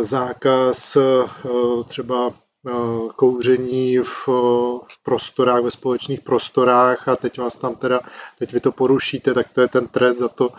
zákaz 0.00 0.96
třeba 1.88 2.32
Eh, 2.32 2.41
kouření 3.16 3.98
v, 3.98 4.28
v 4.88 5.02
prostorách, 5.02 5.62
ve 5.62 5.70
společných 5.70 6.20
prostorách 6.20 7.08
a 7.08 7.16
teď 7.16 7.38
vás 7.38 7.56
tam 7.56 7.74
teda, 7.74 8.00
teď 8.38 8.52
vy 8.52 8.60
to 8.60 8.72
porušíte, 8.72 9.34
tak 9.34 9.46
to 9.52 9.60
je 9.60 9.68
ten 9.68 9.88
trest 9.88 10.18
za 10.18 10.28
to, 10.28 10.50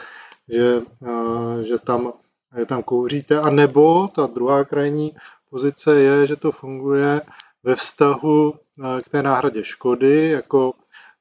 že, 0.50 0.82
eh, 1.08 1.64
že 1.64 1.78
tam, 1.80 2.14
že 2.58 2.66
tam 2.66 2.84
kouříte. 2.84 3.40
A 3.40 3.50
nebo 3.50 4.08
ta 4.08 4.28
druhá 4.28 4.64
krajní 4.64 5.12
pozice 5.50 5.96
je, 5.96 6.28
že 6.28 6.36
to 6.36 6.52
funguje 6.52 7.22
ve 7.64 7.76
vztahu 7.76 8.54
eh, 8.54 9.02
k 9.02 9.10
té 9.10 9.24
náhradě 9.24 9.64
škody, 9.64 10.30
jako 10.30 10.74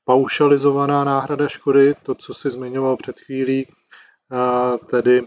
paušalizovaná 0.05 1.05
náhrada 1.05 1.49
škody, 1.49 1.95
to, 2.03 2.15
co 2.15 2.35
si 2.35 2.51
zmiňoval 2.51 2.97
před 2.97 3.21
chvílí, 3.21 3.67
tedy 4.91 5.23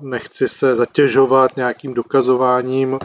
nechci 0.00 0.48
se 0.48 0.76
zatěžovat 0.76 1.56
nějakým 1.56 1.94
dokazováním 1.94 2.98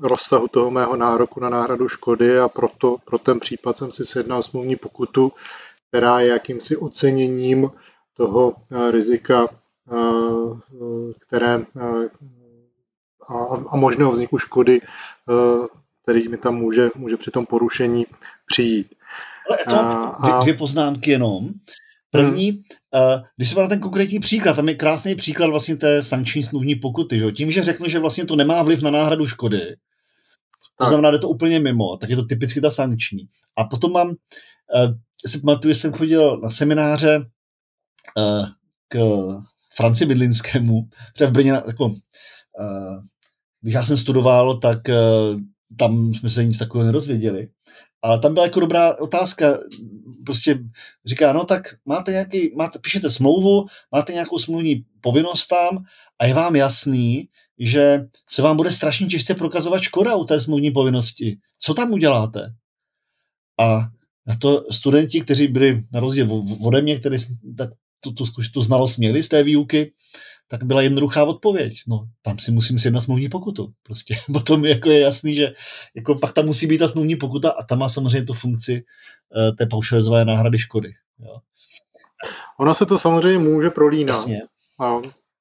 rozsahu 0.00 0.48
toho 0.48 0.70
mého 0.70 0.96
nároku 0.96 1.40
na 1.40 1.50
náhradu 1.50 1.88
škody 1.88 2.38
a 2.38 2.48
proto 2.48 2.96
pro 3.04 3.18
ten 3.18 3.40
případ 3.40 3.78
jsem 3.78 3.92
si 3.92 4.04
sjednal 4.04 4.42
smluvní 4.42 4.76
pokutu, 4.76 5.32
která 5.88 6.20
je 6.20 6.28
jakýmsi 6.28 6.76
oceněním 6.76 7.70
toho 8.16 8.54
rizika, 8.90 9.48
které 11.18 11.64
a, 13.28 13.34
a 13.68 13.76
možného 13.76 14.10
vzniku 14.12 14.38
škody, 14.38 14.80
který 16.02 16.28
mi 16.28 16.36
tam 16.36 16.54
může, 16.54 16.90
může 16.94 17.16
při 17.16 17.30
tom 17.30 17.46
porušení 17.46 18.06
přijít. 18.46 18.94
Ale 19.48 19.58
to, 19.64 20.12
dvě, 20.22 20.34
dvě 20.42 20.54
poznámky 20.54 21.10
jenom. 21.10 21.48
První, 22.10 22.50
hmm. 22.50 22.60
uh, 22.94 23.22
když 23.36 23.50
se 23.50 23.60
na 23.60 23.68
ten 23.68 23.80
konkrétní 23.80 24.20
příklad, 24.20 24.56
tam 24.56 24.68
je 24.68 24.74
krásný 24.74 25.14
příklad 25.14 25.50
vlastně 25.50 25.76
té 25.76 26.02
sankční 26.02 26.42
smluvní 26.42 26.74
pokuty. 26.74 27.18
Že? 27.18 27.32
Tím, 27.32 27.50
že 27.50 27.64
řeknu, 27.64 27.88
že 27.88 27.98
vlastně 27.98 28.24
to 28.24 28.36
nemá 28.36 28.62
vliv 28.62 28.82
na 28.82 28.90
náhradu 28.90 29.26
škody, 29.26 29.76
to 30.78 30.86
znamená, 30.86 31.12
že 31.12 31.18
to 31.18 31.28
úplně 31.28 31.60
mimo, 31.60 31.96
tak 31.96 32.10
je 32.10 32.16
to 32.16 32.24
typicky 32.24 32.60
ta 32.60 32.70
sankční. 32.70 33.28
A 33.56 33.64
potom 33.64 33.92
mám, 33.92 34.08
uh, 34.08 34.14
si 35.26 35.40
pamatuju, 35.40 35.74
že 35.74 35.80
jsem 35.80 35.92
chodil 35.92 36.40
na 36.40 36.50
semináře 36.50 37.18
uh, 37.18 38.46
k 38.88 38.98
Franci 39.76 40.06
Bydlinskému, 40.06 40.82
protože 41.14 41.26
v 41.26 41.32
Brně, 41.32 41.52
jako, 41.52 41.86
uh, 41.86 41.94
když 43.60 43.74
já 43.74 43.84
jsem 43.84 43.98
studoval, 43.98 44.58
tak 44.58 44.78
uh, 44.88 45.40
tam 45.78 46.14
jsme 46.14 46.28
se 46.28 46.44
nic 46.44 46.58
takového 46.58 46.86
nerozvěděli. 46.86 47.48
Ale 48.02 48.18
tam 48.18 48.34
byla 48.34 48.46
jako 48.46 48.60
dobrá 48.60 48.98
otázka, 48.98 49.58
prostě 50.26 50.58
říká, 51.06 51.32
no 51.32 51.44
tak 51.44 51.62
máte 51.84 52.12
nějaký, 52.12 52.54
máte, 52.56 52.78
píšete 52.78 53.10
smlouvu, 53.10 53.66
máte 53.92 54.12
nějakou 54.12 54.38
smluvní 54.38 54.84
povinnost 55.00 55.46
tam 55.46 55.84
a 56.18 56.26
je 56.26 56.34
vám 56.34 56.56
jasný, 56.56 57.28
že 57.58 58.00
se 58.28 58.42
vám 58.42 58.56
bude 58.56 58.70
strašně 58.70 59.06
těžce 59.06 59.34
prokazovat 59.34 59.82
škoda 59.82 60.16
u 60.16 60.24
té 60.24 60.40
smluvní 60.40 60.70
povinnosti. 60.70 61.36
Co 61.58 61.74
tam 61.74 61.92
uděláte? 61.92 62.54
A 63.60 63.88
na 64.26 64.36
to 64.36 64.64
studenti, 64.70 65.20
kteří 65.20 65.48
byli 65.48 65.82
na 65.92 66.00
rozdíl 66.00 66.44
ode 66.60 66.82
mě, 66.82 66.98
kteří 66.98 67.38
tak 67.58 67.70
tu, 68.00 68.12
tu, 68.12 68.24
tu 68.52 68.62
znalost 68.62 68.96
měli 68.96 69.22
z 69.22 69.28
té 69.28 69.42
výuky, 69.42 69.92
tak 70.50 70.64
byla 70.64 70.82
jednoduchá 70.82 71.24
odpověď. 71.24 71.74
No, 71.88 72.08
tam 72.22 72.38
si 72.38 72.50
musím 72.50 72.92
na 72.92 73.00
smluvní 73.00 73.28
pokutu. 73.28 73.72
Prostě 73.82 74.14
potom 74.32 74.64
jako 74.64 74.90
je 74.90 75.00
jasný, 75.00 75.34
že 75.34 75.52
jako 75.94 76.14
pak 76.14 76.32
tam 76.32 76.46
musí 76.46 76.66
být 76.66 76.78
ta 76.78 76.88
smluvní 76.88 77.16
pokuta 77.16 77.50
a 77.50 77.62
tam 77.62 77.78
má 77.78 77.88
samozřejmě 77.88 78.26
tu 78.26 78.34
funkci 78.34 78.84
uh, 79.36 79.56
té 79.56 79.66
paušalizované 79.66 80.24
náhrady 80.24 80.58
škody. 80.58 80.88
Jo. 81.18 81.38
Ono 82.58 82.74
se 82.74 82.86
to 82.86 82.98
samozřejmě 82.98 83.38
může 83.38 83.70
prolínat. 83.70 84.16
Jasně. 84.16 84.40
A 84.80 85.00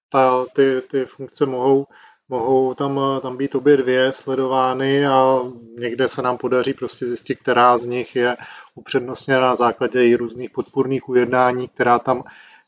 ta, 0.10 0.46
ty, 0.56 0.82
ty 0.92 1.06
funkce 1.06 1.46
mohou, 1.46 1.88
mohou 2.30 2.74
tam, 2.74 3.00
tam 3.22 3.38
být 3.38 3.56
obě 3.56 3.78
dvě 3.78 4.14
sledovány 4.14 5.08
a 5.08 5.40
někde 5.80 6.08
se 6.08 6.22
nám 6.22 6.38
podaří 6.38 6.74
prostě 6.74 7.08
zjistit, 7.08 7.40
která 7.40 7.78
z 7.78 7.86
nich 7.86 8.16
je 8.16 8.38
upřednostněna 8.76 9.42
na 9.42 9.56
základě 9.56 10.06
i 10.06 10.16
různých 10.16 10.50
podpůrných 10.50 11.10
ujednání, 11.10 11.68
která 11.68 12.00
tam 12.00 12.24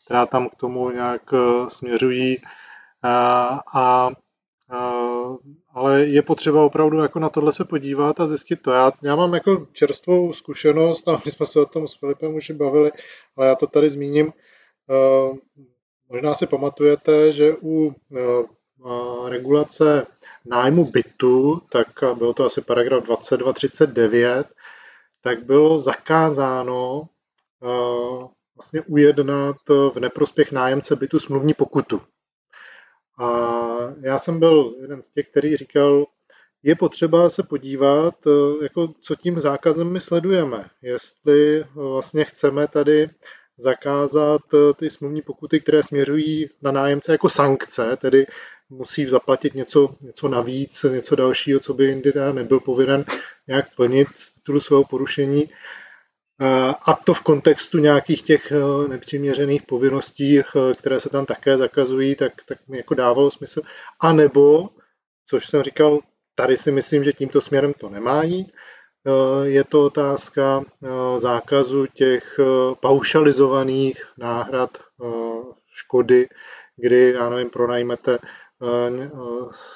která 0.06 0.26
tam 0.26 0.50
k 0.50 0.56
tomu 0.56 0.90
nějak 0.90 1.22
eh, 1.34 1.70
směřují. 1.70 2.38
A, 3.04 3.60
a, 3.74 4.12
ale 5.74 6.06
je 6.06 6.22
potřeba 6.22 6.66
opravdu 6.66 6.98
jako 6.98 7.20
na 7.20 7.30
tohle 7.30 7.52
se 7.52 7.66
podívat 7.66 8.20
a 8.20 8.28
zjistit 8.28 8.62
to. 8.62 8.72
Já, 8.72 8.92
já 9.02 9.16
mám 9.16 9.34
jako 9.34 9.68
čerstvou 9.74 10.34
zkušenost, 10.34 11.08
a 11.08 11.22
my 11.26 11.32
jsme 11.32 11.46
se 11.46 11.60
o 11.60 11.66
tom 11.66 11.88
s 11.88 11.94
Filipem 11.94 12.36
už 12.36 12.52
bavili, 12.52 12.92
ale 13.38 13.48
já 13.48 13.56
to 13.56 13.68
tady 13.68 13.90
zmíním. 13.90 14.34
Eh, 14.90 15.38
možná 16.10 16.34
si 16.34 16.48
pamatujete, 16.48 17.32
že 17.32 17.56
u 17.62 17.94
eh, 18.16 19.30
regulace 19.30 20.08
nájmu 20.46 20.86
bytu, 20.86 21.62
tak 21.72 21.88
bylo 22.14 22.34
to 22.34 22.46
asi 22.46 22.62
paragraf 22.62 23.04
2239, 23.04 24.48
tak 25.24 25.46
bylo 25.46 25.80
zakázáno 25.80 27.08
vlastně 28.62 28.82
ujednat 28.82 29.56
v 29.70 30.00
neprospěch 30.00 30.52
nájemce 30.52 30.96
bytu 30.96 31.20
smluvní 31.20 31.54
pokutu. 31.54 32.02
A 33.20 33.60
já 34.02 34.18
jsem 34.18 34.40
byl 34.40 34.76
jeden 34.82 35.02
z 35.02 35.10
těch, 35.10 35.28
který 35.30 35.58
říkal, 35.58 36.06
je 36.64 36.76
potřeba 36.76 37.30
se 37.30 37.44
podívat, 37.44 38.16
jako 38.62 38.94
co 39.02 39.16
tím 39.16 39.40
zákazem 39.40 39.92
my 39.92 40.00
sledujeme. 40.00 40.66
Jestli 40.82 41.66
vlastně 41.74 42.26
chceme 42.26 42.68
tady 42.68 43.10
zakázat 43.58 44.42
ty 44.76 44.90
smluvní 44.90 45.22
pokuty, 45.22 45.60
které 45.60 45.84
směřují 45.84 46.50
na 46.62 46.72
nájemce 46.72 47.12
jako 47.12 47.30
sankce, 47.30 47.98
tedy 48.02 48.26
musí 48.70 49.10
zaplatit 49.10 49.54
něco, 49.56 49.96
něco 50.02 50.28
navíc, 50.28 50.84
něco 50.84 51.16
dalšího, 51.16 51.60
co 51.60 51.74
by 51.74 51.86
jindy 51.86 52.14
nebyl 52.32 52.60
povinen 52.60 53.06
nějak 53.48 53.76
plnit 53.76 54.08
z 54.16 54.34
titulu 54.34 54.60
svého 54.60 54.84
porušení, 54.84 55.50
a 56.82 56.96
to 57.04 57.14
v 57.14 57.22
kontextu 57.22 57.78
nějakých 57.78 58.22
těch 58.22 58.52
eh, 58.52 58.88
nepřiměřených 58.88 59.64
povinností, 59.64 60.40
eh, 60.40 60.44
které 60.74 61.00
se 61.00 61.10
tam 61.10 61.26
také 61.26 61.58
zakazují, 61.58 62.16
tak, 62.16 62.34
tak 62.48 62.58
mi 62.68 62.78
jako 62.78 62.94
dávalo 62.94 63.32
smysl. 63.32 63.62
A 64.00 64.14
nebo, 64.14 64.70
což 65.30 65.48
jsem 65.48 65.64
říkal, 65.64 66.00
tady 66.36 66.58
si 66.58 66.72
myslím, 66.72 67.04
že 67.04 67.14
tímto 67.14 67.42
směrem 67.42 67.74
to 67.74 67.90
nemá 67.90 68.24
jít, 68.24 68.48
eh, 68.52 69.48
je 69.48 69.64
to 69.64 69.86
otázka 69.86 70.64
zákazu 71.18 71.86
těch 71.86 72.40
paušalizovaných 72.82 74.06
náhrad 74.18 74.78
škody, 75.74 76.28
kdy, 76.76 77.12
já 77.12 77.30
nevím, 77.30 77.50
pronajmete 77.50 78.14
Eh, 78.14 78.18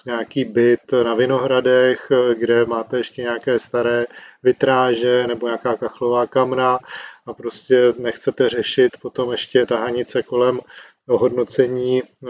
nějaký 0.05 0.45
byt 0.45 0.91
na 1.03 1.15
Vinohradech, 1.15 2.11
kde 2.37 2.65
máte 2.65 2.97
ještě 2.97 3.21
nějaké 3.21 3.59
staré 3.59 4.05
vitráže 4.43 5.27
nebo 5.27 5.45
nějaká 5.45 5.75
kachlová 5.75 6.27
kamna 6.27 6.79
a 7.25 7.33
prostě 7.33 7.93
nechcete 7.97 8.49
řešit 8.49 8.97
potom 9.01 9.31
ještě 9.31 9.65
tahanice 9.65 10.23
kolem 10.23 10.59
ohodnocení 11.07 12.03
eh, 12.03 12.29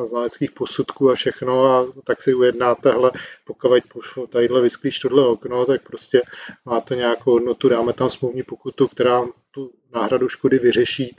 a 0.00 0.04
znaleckých 0.04 0.50
posudků 0.50 1.10
a 1.10 1.14
všechno 1.14 1.64
a 1.64 1.86
tak 2.04 2.22
si 2.22 2.34
ujednáte, 2.34 2.90
hele, 2.90 3.10
pokud 3.44 4.30
tadyhle 4.30 4.60
vysklíš 4.60 4.98
tohle 4.98 5.26
okno, 5.26 5.64
tak 5.64 5.82
prostě 5.82 6.22
má 6.64 6.80
to 6.80 6.94
nějakou 6.94 7.30
hodnotu, 7.30 7.68
dáme 7.68 7.92
tam 7.92 8.10
smluvní 8.10 8.42
pokutu, 8.42 8.88
která 8.88 9.24
tu 9.50 9.70
náhradu 9.94 10.28
škody 10.28 10.58
vyřeší 10.58 11.16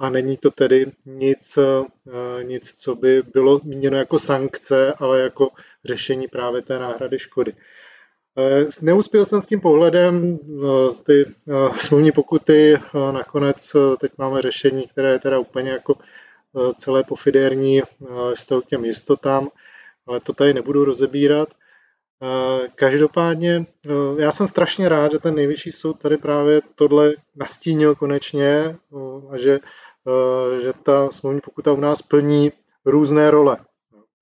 a 0.00 0.10
není 0.10 0.36
to 0.36 0.50
tedy 0.50 0.92
nic, 1.06 1.58
eh, 1.58 2.44
nic, 2.44 2.72
co 2.72 2.94
by 2.94 3.22
bylo 3.32 3.60
míněno 3.64 3.96
jako 3.96 4.18
sankce, 4.18 4.92
ale 4.98 5.20
jako 5.20 5.48
řešení 5.84 6.28
právě 6.28 6.62
té 6.62 6.78
náhrady 6.78 7.18
škody. 7.18 7.52
Eh, 8.38 8.66
neuspěl 8.82 9.24
jsem 9.24 9.42
s 9.42 9.46
tím 9.46 9.60
pohledem, 9.60 10.38
eh, 10.38 10.94
ty 11.04 11.34
smluvní 11.76 12.12
pokuty, 12.12 12.78
nakonec 13.10 13.76
teď 14.00 14.12
máme 14.18 14.42
řešení, 14.42 14.86
které 14.88 15.10
je 15.12 15.18
teda 15.18 15.38
úplně 15.38 15.70
jako 15.70 15.94
celé 16.76 17.04
pofidérní 17.04 17.82
s 18.34 18.60
k 18.60 18.66
těm 18.66 18.84
jistotám, 18.84 19.48
ale 20.06 20.20
to 20.20 20.32
tady 20.32 20.54
nebudu 20.54 20.84
rozebírat. 20.84 21.48
Každopádně 22.74 23.66
já 24.18 24.32
jsem 24.32 24.46
strašně 24.46 24.88
rád, 24.88 25.12
že 25.12 25.18
ten 25.18 25.34
nejvyšší 25.34 25.72
soud 25.72 25.98
tady 25.98 26.16
právě 26.16 26.60
tohle 26.74 27.12
nastínil 27.36 27.94
konečně 27.94 28.76
a 29.30 29.38
že 29.38 29.60
že 30.62 30.72
ta 30.82 31.10
smluvní 31.10 31.40
pokuta 31.40 31.72
u 31.72 31.80
nás 31.80 32.02
plní 32.02 32.52
různé 32.84 33.30
role, 33.30 33.56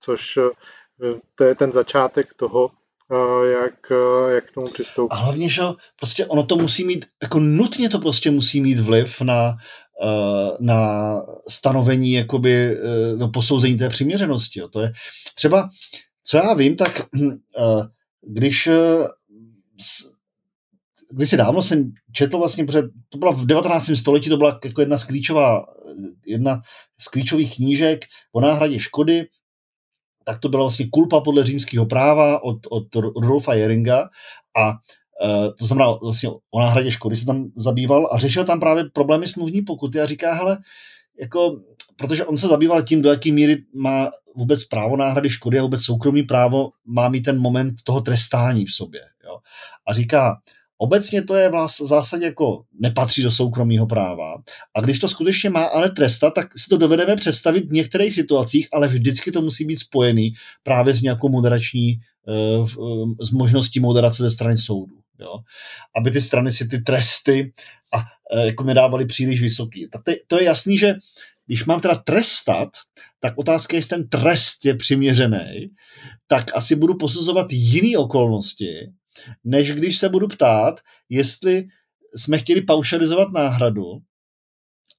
což 0.00 0.36
eh, 0.36 1.14
to 1.34 1.44
je 1.44 1.54
ten 1.54 1.72
začátek 1.72 2.34
toho, 2.34 2.70
eh, 3.12 3.48
jak, 3.48 3.92
jak 4.28 4.44
k 4.44 4.54
tomu 4.54 4.68
přistoupit. 4.68 5.14
A 5.14 5.16
hlavně, 5.16 5.50
že 5.50 5.62
prostě 5.98 6.26
ono 6.26 6.46
to 6.46 6.56
musí 6.56 6.84
mít, 6.84 7.06
jako 7.22 7.40
nutně 7.40 7.88
to 7.88 7.98
prostě 7.98 8.30
musí 8.30 8.60
mít 8.60 8.80
vliv 8.80 9.20
na, 9.20 9.56
na 10.60 11.12
stanovení, 11.48 12.12
jakoby, 12.12 12.78
no, 13.16 13.28
posouzení 13.28 13.76
té 13.76 13.88
přiměřenosti. 13.88 14.60
Jo. 14.60 14.68
To 14.68 14.80
je 14.80 14.92
třeba, 15.34 15.68
co 16.24 16.36
já 16.36 16.54
vím, 16.54 16.76
tak 16.76 17.02
když 18.22 18.68
kdysi 21.10 21.36
dávno 21.36 21.62
jsem 21.62 21.92
četl 22.12 22.38
vlastně, 22.38 22.64
protože 22.64 22.82
to 23.08 23.18
byla 23.18 23.32
v 23.32 23.46
19. 23.46 23.90
století, 23.94 24.30
to 24.30 24.36
byla 24.36 24.60
jako 24.64 24.80
jedna 24.80 24.98
z 24.98 25.04
klíčová, 25.04 25.66
jedna 26.26 26.60
z 26.98 27.08
klíčových 27.08 27.54
knížek 27.54 28.04
o 28.32 28.40
náhradě 28.40 28.80
škody, 28.80 29.26
tak 30.24 30.38
to 30.38 30.48
byla 30.48 30.62
vlastně 30.62 30.88
kulpa 30.92 31.20
podle 31.20 31.44
římského 31.44 31.86
práva 31.86 32.44
od, 32.44 32.58
od 32.70 32.94
Rudolfa 32.94 33.54
Jeringa 33.54 34.08
a 34.56 34.70
e, 34.70 34.74
to 35.58 35.66
znamená 35.66 35.92
vlastně 35.92 36.28
o 36.50 36.60
náhradě 36.60 36.90
škody 36.90 37.16
se 37.16 37.26
tam 37.26 37.50
zabýval 37.56 38.08
a 38.12 38.18
řešil 38.18 38.44
tam 38.44 38.60
právě 38.60 38.84
problémy 38.84 39.28
smluvní 39.28 39.62
pokuty 39.62 40.00
a 40.00 40.06
říká, 40.06 40.34
hele, 40.34 40.58
jako, 41.20 41.60
protože 41.96 42.24
on 42.24 42.38
se 42.38 42.48
zabýval 42.48 42.82
tím, 42.82 43.02
do 43.02 43.10
jaké 43.10 43.32
míry 43.32 43.56
má 43.74 44.10
vůbec 44.36 44.64
právo 44.64 44.96
náhrady 44.96 45.30
škody 45.30 45.58
a 45.58 45.62
vůbec 45.62 45.82
soukromý 45.82 46.22
právo 46.22 46.70
má 46.86 47.08
mít 47.08 47.22
ten 47.22 47.40
moment 47.40 47.74
toho 47.84 48.00
trestání 48.00 48.66
v 48.66 48.72
sobě. 48.72 49.00
Jo? 49.24 49.38
A 49.86 49.94
říká, 49.94 50.36
obecně 50.78 51.22
to 51.22 51.34
je 51.34 51.50
v 51.50 51.86
zásadě 51.86 52.24
jako 52.24 52.64
nepatří 52.80 53.22
do 53.22 53.30
soukromého 53.30 53.86
práva 53.86 54.34
a 54.76 54.80
když 54.80 54.98
to 54.98 55.08
skutečně 55.08 55.50
má 55.50 55.64
ale 55.64 55.90
trestat, 55.90 56.34
tak 56.34 56.58
si 56.58 56.68
to 56.68 56.76
dovedeme 56.76 57.16
představit 57.16 57.66
v 57.68 57.72
některých 57.72 58.14
situacích, 58.14 58.68
ale 58.72 58.88
vždycky 58.88 59.32
to 59.32 59.42
musí 59.42 59.64
být 59.64 59.78
spojený 59.78 60.32
právě 60.62 60.94
s 60.94 61.02
nějakou 61.02 61.28
moderační, 61.28 62.00
eh, 62.28 62.66
s 63.20 63.30
možností 63.30 63.80
moderace 63.80 64.22
ze 64.22 64.30
strany 64.30 64.58
soudu. 64.58 64.94
Jo? 65.20 65.38
Aby 65.96 66.10
ty 66.10 66.20
strany 66.20 66.52
si 66.52 66.68
ty 66.68 66.78
tresty 66.78 67.52
a 67.94 68.04
jako 68.44 68.64
nedávali 68.64 69.06
příliš 69.06 69.40
vysoký. 69.40 69.88
To 70.26 70.38
je 70.38 70.44
jasný, 70.44 70.78
že 70.78 70.94
když 71.46 71.64
mám 71.64 71.80
teda 71.80 71.94
trestat, 71.94 72.68
tak 73.20 73.38
otázka 73.38 73.76
je, 73.76 73.78
jestli 73.78 73.96
ten 73.96 74.08
trest 74.08 74.64
je 74.64 74.74
přiměřený, 74.74 75.68
tak 76.26 76.56
asi 76.56 76.76
budu 76.76 76.94
posuzovat 76.94 77.46
jiné 77.50 77.98
okolnosti, 77.98 78.92
než 79.44 79.72
když 79.72 79.98
se 79.98 80.08
budu 80.08 80.28
ptát, 80.28 80.80
jestli 81.08 81.64
jsme 82.14 82.38
chtěli 82.38 82.60
paušalizovat 82.62 83.32
náhradu 83.32 83.84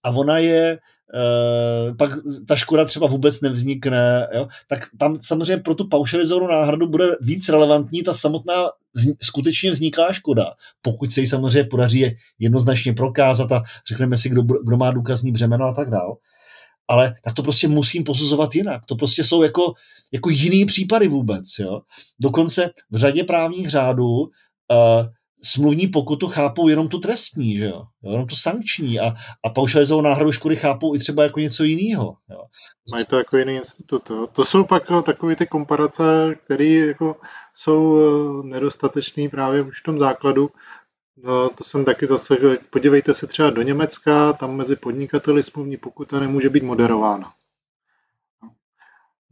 a 0.04 0.10
ona 0.10 0.38
je 0.38 0.80
Uh, 1.14 1.98
pak 1.98 2.12
ta 2.48 2.56
škoda 2.56 2.86
třeba 2.86 3.08
vůbec 3.08 3.42
nevznikne, 3.42 4.28
jo? 4.34 4.48
tak 4.68 4.88
tam 5.00 5.18
samozřejmě 5.22 5.58
pro 5.58 5.76
tu 5.76 5.88
paušalizovanou 5.88 6.48
náhradu 6.48 6.88
bude 6.88 7.06
víc 7.22 7.50
relevantní 7.50 8.04
ta 8.04 8.14
samotná 8.14 8.54
vzni- 8.98 9.16
skutečně 9.22 9.72
vzniká 9.72 10.14
škoda, 10.14 10.46
pokud 10.82 11.12
se 11.12 11.22
jí 11.22 11.28
samozřejmě 11.28 11.64
podaří 11.64 12.18
jednoznačně 12.40 12.94
prokázat 12.94 13.52
a 13.52 13.64
řekneme 13.88 14.18
si, 14.18 14.30
kdo, 14.30 14.42
kdo 14.42 14.78
má 14.78 14.92
důkazní 14.92 15.32
břemeno 15.32 15.66
a 15.66 15.74
tak 15.74 15.90
dále 15.90 16.16
ale 16.90 17.16
tak 17.24 17.34
to 17.34 17.44
prostě 17.44 17.68
musím 17.68 18.04
posuzovat 18.04 18.56
jinak. 18.56 18.86
To 18.86 18.96
prostě 18.96 19.24
jsou 19.24 19.44
jako, 19.44 19.74
jako 20.14 20.30
jiný 20.30 20.66
případy 20.66 21.08
vůbec. 21.08 21.46
Jo? 21.60 21.82
Dokonce 22.22 22.70
v 22.92 22.98
řadě 22.98 23.24
právních 23.24 23.70
řádů 23.70 24.06
uh, 24.08 24.28
smluvní 25.44 25.88
pokutu 25.88 26.28
chápou 26.28 26.68
jenom 26.68 26.88
tu 26.88 27.00
trestní, 27.00 27.58
že 27.58 27.66
jo? 27.66 27.84
jenom 28.04 28.28
tu 28.28 28.36
sankční 28.36 29.00
a, 29.00 29.14
a 29.46 29.50
paušalizovanou 29.50 30.10
náhradu 30.10 30.32
škody 30.32 30.56
chápou 30.56 30.96
i 30.96 31.00
třeba 31.00 31.24
jako 31.24 31.40
něco 31.40 31.64
jiného. 31.64 32.16
Jo? 32.30 32.42
Mají 32.92 33.06
to 33.06 33.18
jako 33.18 33.38
jiný 33.38 33.56
institut. 33.56 34.10
Jo? 34.10 34.28
To 34.28 34.46
jsou 34.46 34.64
pak 34.64 34.92
eh, 34.92 35.02
takové 35.02 35.36
ty 35.36 35.48
komparace, 35.48 36.36
které 36.46 36.66
jako 36.66 37.16
jsou 37.54 37.98
eh, 37.98 38.48
nedostatečné 38.48 39.30
právě 39.30 39.62
už 39.62 39.80
v 39.80 39.84
tom 39.84 40.00
základu, 40.00 40.50
No, 41.24 41.50
to 41.50 41.64
jsem 41.64 41.86
taky 41.86 42.08
zase, 42.08 42.36
podívejte 42.70 43.14
se 43.14 43.28
třeba 43.28 43.50
do 43.50 43.62
Německa, 43.62 44.34
tam 44.34 44.56
mezi 44.56 44.76
podnikateli 44.76 45.44
smluvní 45.44 45.78
pokuta 45.78 46.20
nemůže 46.20 46.50
být 46.50 46.64
moderována. 46.64 47.34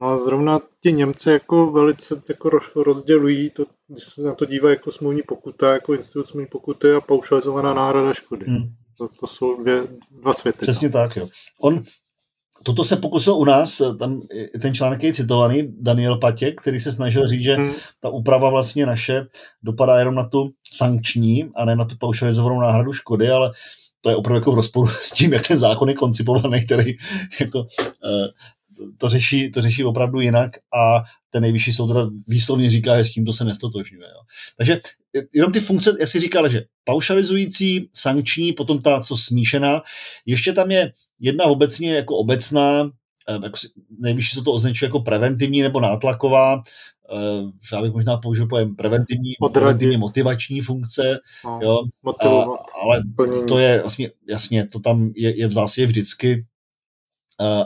No 0.01 0.07
a 0.07 0.17
zrovna 0.17 0.59
ti 0.81 0.93
Němci 0.93 1.29
jako 1.29 1.71
velice 1.71 2.21
jako 2.29 2.49
rozdělují, 2.75 3.49
to, 3.49 3.65
když 3.87 4.03
se 4.03 4.21
na 4.21 4.35
to 4.35 4.45
dívá 4.45 4.69
jako 4.69 4.91
smluvní 4.91 5.21
pokuta, 5.21 5.73
jako 5.73 5.93
institut 5.93 6.27
smluvní 6.27 6.47
pokuty 6.47 6.91
a 6.91 7.01
paušalizovaná 7.01 7.73
náhrada 7.73 8.13
škody. 8.13 8.45
Hmm. 8.45 8.63
To, 8.97 9.07
to 9.07 9.27
jsou 9.27 9.61
dvě, 9.61 9.87
dva 10.11 10.33
světy. 10.33 10.59
Přesně 10.61 10.87
no. 10.87 10.91
tak, 10.91 11.15
jo. 11.15 11.27
On 11.61 11.83
Toto 12.63 12.83
se 12.83 12.95
pokusil 12.95 13.35
u 13.35 13.45
nás, 13.45 13.81
tam 13.99 14.21
ten 14.61 14.73
článek 14.73 15.03
je 15.03 15.13
citovaný, 15.13 15.63
Daniel 15.79 16.17
Patě, 16.17 16.51
který 16.51 16.79
se 16.79 16.91
snažil 16.91 17.27
říct, 17.27 17.43
že 17.43 17.55
hmm. 17.55 17.71
ta 17.99 18.09
úprava 18.09 18.49
vlastně 18.49 18.85
naše 18.85 19.25
dopadá 19.63 19.99
jenom 19.99 20.15
na 20.15 20.23
tu 20.23 20.49
sankční 20.73 21.49
a 21.55 21.65
ne 21.65 21.75
na 21.75 21.85
tu 21.85 21.95
paušalizovanou 21.99 22.59
náhradu 22.59 22.93
škody, 22.93 23.29
ale 23.29 23.51
to 24.01 24.09
je 24.09 24.15
opravdu 24.15 24.37
jako 24.37 24.51
v 24.51 24.55
rozporu 24.55 24.87
s 25.01 25.11
tím, 25.11 25.33
jak 25.33 25.47
ten 25.47 25.59
zákon 25.59 25.89
je 25.89 25.95
koncipovaný, 25.95 26.65
který 26.65 26.93
jako, 27.39 27.65
eh, 28.05 28.27
to 28.97 29.09
řeší, 29.09 29.51
to 29.51 29.61
řeší 29.61 29.83
opravdu 29.83 30.19
jinak 30.19 30.51
a 30.57 31.03
ten 31.29 31.41
nejvyšší 31.41 31.73
soud 31.73 31.87
teda 31.87 32.07
výslovně 32.27 32.69
říká, 32.69 32.97
že 32.97 33.05
s 33.05 33.11
tímto 33.11 33.33
se 33.33 33.45
nestotožňuje. 33.45 34.07
Jo. 34.07 34.21
Takže 34.57 34.79
jenom 35.33 35.51
ty 35.51 35.59
funkce, 35.59 35.95
jak 35.99 36.09
si 36.09 36.19
říkal, 36.19 36.49
že 36.49 36.63
paušalizující, 36.83 37.89
sankční, 37.93 38.53
potom 38.53 38.81
ta, 38.81 39.01
co 39.01 39.17
smíšená, 39.17 39.81
ještě 40.25 40.53
tam 40.53 40.71
je 40.71 40.91
jedna 41.19 41.45
obecně 41.45 41.95
jako 41.95 42.17
obecná, 42.17 42.91
eh, 43.29 43.39
jako 43.43 43.57
nejvyšší 43.99 44.35
se 44.35 44.43
to 44.43 44.53
označuje 44.53 44.87
jako 44.87 44.99
preventivní 44.99 45.61
nebo 45.61 45.79
nátlaková, 45.79 46.61
eh, 47.11 47.75
já 47.75 47.81
bych 47.81 47.93
možná 47.93 48.17
použil 48.17 48.47
pojem 48.47 48.75
preventivní, 48.75 49.33
preventivní 49.53 49.97
motivační 49.97 50.61
funkce, 50.61 51.19
no, 51.45 51.59
jo, 51.61 51.83
a, 52.19 52.27
ale 52.83 53.01
to 53.47 53.59
je 53.59 53.81
vlastně, 53.81 54.11
jasně, 54.29 54.67
to 54.67 54.79
tam 54.79 55.11
je, 55.15 55.39
je 55.39 55.47
v 55.47 55.53
zásadě 55.53 55.87
vždycky, 55.87 56.45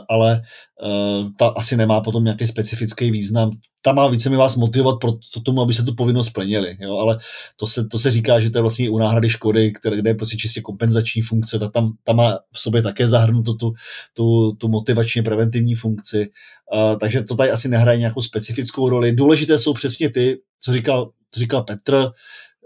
ale 0.08 0.42
eh, 0.86 1.24
ta 1.38 1.48
asi 1.48 1.76
nemá 1.76 2.00
potom 2.00 2.24
nějaký 2.24 2.46
specifický 2.46 3.10
význam. 3.10 3.50
Ta 3.82 3.92
má 3.92 4.08
více 4.08 4.30
mi 4.30 4.36
vás 4.36 4.56
motivovat 4.56 4.98
pro 5.00 5.12
to 5.12 5.40
tomu, 5.40 5.60
aby 5.60 5.74
se 5.74 5.82
tu 5.82 5.94
povinnost 5.94 6.26
splnili, 6.26 6.76
jo? 6.80 6.96
ale 6.96 7.18
to 7.56 7.66
se, 7.66 7.86
to 7.88 7.98
se 7.98 8.10
říká, 8.10 8.40
že 8.40 8.50
to 8.50 8.58
je 8.58 8.62
vlastně 8.62 8.90
u 8.90 8.98
náhrady 8.98 9.28
škody, 9.30 9.72
které, 9.72 9.96
kde 9.96 10.10
je 10.10 10.14
prostě 10.14 10.36
čistě 10.36 10.60
kompenzační 10.60 11.22
funkce, 11.22 11.58
ta 11.58 11.68
tam, 11.68 11.92
ta 12.04 12.12
má 12.12 12.38
v 12.52 12.60
sobě 12.60 12.82
také 12.82 13.08
zahrnuto 13.08 13.54
tu, 13.54 13.72
tu, 14.14 14.52
tu 14.52 14.68
motivačně 14.68 15.22
preventivní 15.22 15.74
funkci, 15.74 16.30
uh, 16.74 16.98
takže 16.98 17.22
to 17.22 17.36
tady 17.36 17.50
asi 17.50 17.68
nehraje 17.68 17.98
nějakou 17.98 18.20
specifickou 18.20 18.88
roli. 18.88 19.12
Důležité 19.12 19.58
jsou 19.58 19.74
přesně 19.74 20.10
ty, 20.10 20.38
co 20.60 20.72
říkal, 20.72 21.10
co 21.30 21.40
říkal 21.40 21.62
Petr, 21.62 22.10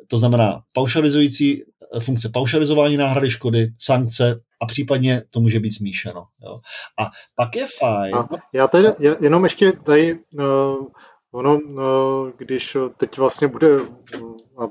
to 0.08 0.18
znamená 0.18 0.60
paušalizující 0.72 1.62
funkce 2.00 2.28
paušalizování 2.28 2.96
náhrady 2.96 3.30
škody, 3.30 3.68
sankce, 3.78 4.40
a 4.60 4.66
případně 4.66 5.22
to 5.30 5.40
může 5.40 5.60
být 5.60 5.72
smíšeno. 5.72 6.26
Jo. 6.42 6.60
A 6.98 7.10
pak 7.36 7.56
je 7.56 7.66
fajn. 7.78 8.14
A 8.14 8.28
já 8.52 8.68
tady 8.68 8.88
jenom 9.20 9.44
ještě 9.44 9.72
tady, 9.72 10.18
uh, 10.32 10.86
ono, 11.32 11.54
uh, 11.58 12.30
když 12.36 12.76
teď 12.96 13.18
vlastně 13.18 13.48
bude, 13.48 13.80
uh, 13.80 14.66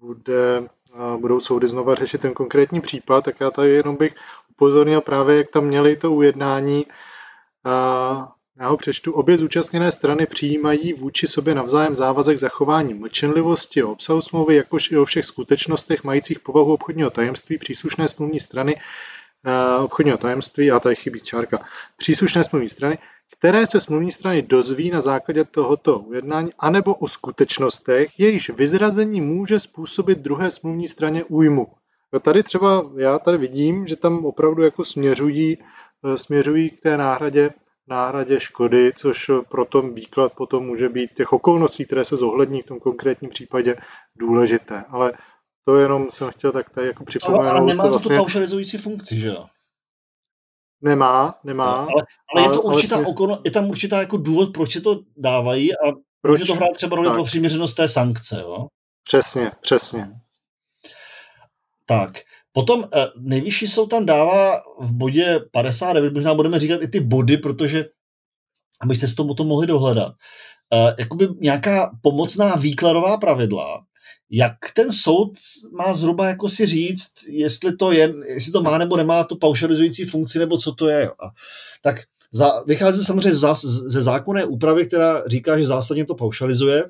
bude 0.00 0.60
uh, 0.60 1.20
budou 1.20 1.40
soudy 1.40 1.68
znova 1.68 1.94
řešit 1.94 2.20
ten 2.20 2.32
konkrétní 2.32 2.80
případ, 2.80 3.24
tak 3.24 3.40
já 3.40 3.50
tady 3.50 3.70
jenom 3.70 3.96
bych 3.96 4.14
upozornil 4.50 5.00
právě, 5.00 5.36
jak 5.36 5.50
tam 5.50 5.64
měli 5.64 5.96
to 5.96 6.12
ujednání 6.12 6.86
uh, 6.86 8.24
já 8.60 8.68
ho 8.68 8.76
přečtu. 8.76 9.12
Obě 9.12 9.38
zúčastněné 9.38 9.92
strany 9.92 10.26
přijímají 10.26 10.92
vůči 10.92 11.26
sobě 11.26 11.54
navzájem 11.54 11.96
závazek 11.96 12.38
zachování 12.38 12.94
mlčenlivosti 12.94 13.82
o 13.82 13.92
obsahu 13.92 14.22
smlouvy, 14.22 14.56
jakož 14.56 14.90
i 14.90 14.98
o 14.98 15.04
všech 15.04 15.24
skutečnostech 15.24 16.04
majících 16.04 16.40
povahu 16.40 16.72
obchodního 16.72 17.10
tajemství 17.10 17.58
příslušné 17.58 18.08
smluvní 18.08 18.40
strany 18.40 18.74
uh, 18.76 19.84
obchodního 19.84 20.18
tajemství, 20.18 20.70
a 20.70 20.80
tady 20.80 20.96
chybí 20.96 21.20
čárka, 21.20 21.64
příslušné 21.96 22.44
smluvní 22.44 22.68
strany, 22.68 22.98
které 23.38 23.66
se 23.66 23.80
smluvní 23.80 24.12
strany 24.12 24.42
dozví 24.42 24.90
na 24.90 25.00
základě 25.00 25.44
tohoto 25.44 25.98
ujednání, 25.98 26.50
anebo 26.58 26.94
o 26.94 27.08
skutečnostech, 27.08 28.18
jejichž 28.18 28.50
vyzrazení 28.50 29.20
může 29.20 29.60
způsobit 29.60 30.18
druhé 30.18 30.50
smluvní 30.50 30.88
straně 30.88 31.24
újmu. 31.24 31.66
No 32.12 32.20
tady 32.20 32.42
třeba 32.42 32.90
já 32.96 33.18
tady 33.18 33.38
vidím, 33.38 33.86
že 33.86 33.96
tam 33.96 34.26
opravdu 34.26 34.62
jako 34.62 34.84
směřují, 34.84 35.58
eh, 36.04 36.18
směřují 36.18 36.70
k 36.70 36.82
té 36.82 36.96
náhradě 36.96 37.50
náhradě 37.90 38.40
škody, 38.40 38.92
což 38.96 39.30
pro 39.48 39.64
tom 39.64 39.94
výklad 39.94 40.32
potom 40.32 40.66
může 40.66 40.88
být 40.88 41.14
těch 41.14 41.32
okolností, 41.32 41.84
které 41.84 42.04
se 42.04 42.16
zohlední 42.16 42.62
v 42.62 42.66
tom 42.66 42.80
konkrétním 42.80 43.30
případě 43.30 43.76
důležité. 44.16 44.84
Ale 44.88 45.12
to 45.64 45.76
jenom 45.76 46.10
jsem 46.10 46.30
chtěl 46.30 46.52
tak 46.52 46.70
tady 46.70 46.86
jako 46.86 47.04
připomenout. 47.04 47.40
Ale, 47.40 47.50
ale 47.50 47.66
nemá 47.66 47.84
to, 47.84 47.90
vlastně... 47.90 48.16
tu 48.16 48.22
paušalizující 48.22 48.78
funkci, 48.78 49.20
že 49.20 49.28
jo? 49.28 49.46
Nemá, 50.82 51.38
nemá. 51.44 51.72
No, 51.72 51.88
ale, 51.88 52.02
ale, 52.34 52.42
je 52.42 52.50
to 52.50 52.62
určitá 52.62 52.96
ale... 52.96 53.06
okolo, 53.06 53.40
je 53.44 53.50
tam 53.50 53.70
určitá 53.70 53.98
jako 53.98 54.16
důvod, 54.16 54.52
proč 54.54 54.72
se 54.72 54.80
to 54.80 55.00
dávají 55.16 55.72
a 55.72 55.92
proč? 56.22 56.40
může 56.40 56.52
to 56.52 56.56
hrát 56.56 56.72
třeba 56.74 56.96
roli 56.96 57.10
pro 57.10 57.24
přiměřenost 57.24 57.74
té 57.74 57.88
sankce, 57.88 58.40
jo? 58.40 58.66
Přesně, 59.04 59.52
přesně. 59.60 60.10
Tak, 61.86 62.18
Potom 62.52 62.84
eh, 62.84 63.06
nejvyšší 63.16 63.68
soud 63.68 63.86
tam 63.86 64.06
dává 64.06 64.62
v 64.80 64.92
bodě 64.92 65.40
59, 65.52 66.14
možná 66.14 66.34
budeme 66.34 66.60
říkat 66.60 66.82
i 66.82 66.88
ty 66.88 67.00
body, 67.00 67.36
protože 67.36 67.84
abyste 68.80 69.08
se 69.08 69.14
tomu 69.14 69.34
to 69.34 69.44
mohli 69.44 69.66
dohledat. 69.66 70.12
Eh, 70.74 70.94
jakoby 70.98 71.28
nějaká 71.40 71.90
pomocná 72.02 72.56
výkladová 72.56 73.16
pravidla, 73.16 73.84
jak 74.30 74.56
ten 74.74 74.92
soud 74.92 75.32
má 75.72 75.92
zhruba 75.92 76.26
jako 76.26 76.48
si 76.48 76.66
říct, 76.66 77.12
jestli 77.28 77.76
to 77.76 77.92
je, 77.92 78.14
jestli 78.26 78.52
to 78.52 78.62
má 78.62 78.78
nebo 78.78 78.96
nemá 78.96 79.24
tu 79.24 79.36
paušalizující 79.36 80.04
funkci, 80.04 80.38
nebo 80.38 80.58
co 80.58 80.72
to 80.72 80.88
je. 80.88 81.10
A, 81.10 81.30
tak 81.82 81.96
za, 82.32 82.62
vychází 82.62 83.04
samozřejmě 83.04 83.34
ze, 83.34 83.48
ze 83.64 84.02
zákonné 84.02 84.44
úpravy, 84.44 84.86
která 84.86 85.22
říká, 85.26 85.58
že 85.58 85.66
zásadně 85.66 86.04
to 86.04 86.14
paušalizuje. 86.14 86.84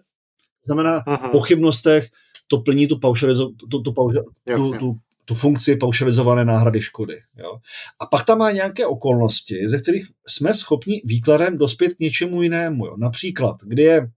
Znamená, 0.65 1.03
Aha. 1.07 1.17
v 1.17 1.21
mhm. 1.21 1.31
pochybnostech 1.31 2.09
to 2.49 2.59
plní 2.59 2.89
tu, 2.89 2.99
paušalizo, 2.99 3.51
tu, 3.71 3.83
tu, 3.83 3.93
paušal, 3.93 4.25
tu, 4.57 4.79
tu 4.79 4.97
tu 5.31 5.35
funkci 5.35 5.77
paušalizované 5.77 6.45
náhrady 6.45 6.81
škody. 6.81 7.23
Jo. 7.37 7.59
A 8.01 8.07
pak 8.07 8.27
tam 8.27 8.39
má 8.39 8.51
nějaké 8.51 8.87
okolnosti, 8.87 9.69
ze 9.69 9.79
kterých 9.79 10.07
jsme 10.27 10.55
schopni 10.55 11.03
výkladem 11.05 11.59
dospět 11.59 11.95
k 11.95 11.99
něčemu 11.99 12.43
jinému. 12.43 12.87
Jo. 12.87 12.97
Například, 12.99 13.57
kdy 13.63 13.83
je 13.83 14.11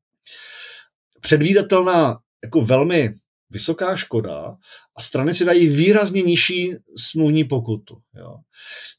předvídatelná 1.22 2.20
jako 2.44 2.62
velmi 2.62 3.14
vysoká 3.50 3.96
škoda 3.96 4.58
a 4.96 5.02
strany 5.02 5.34
si 5.34 5.46
dají 5.46 5.68
výrazně 5.68 6.22
nižší 6.22 6.76
smluvní 6.98 7.44
pokutu. 7.44 7.98
Jo. 8.18 8.36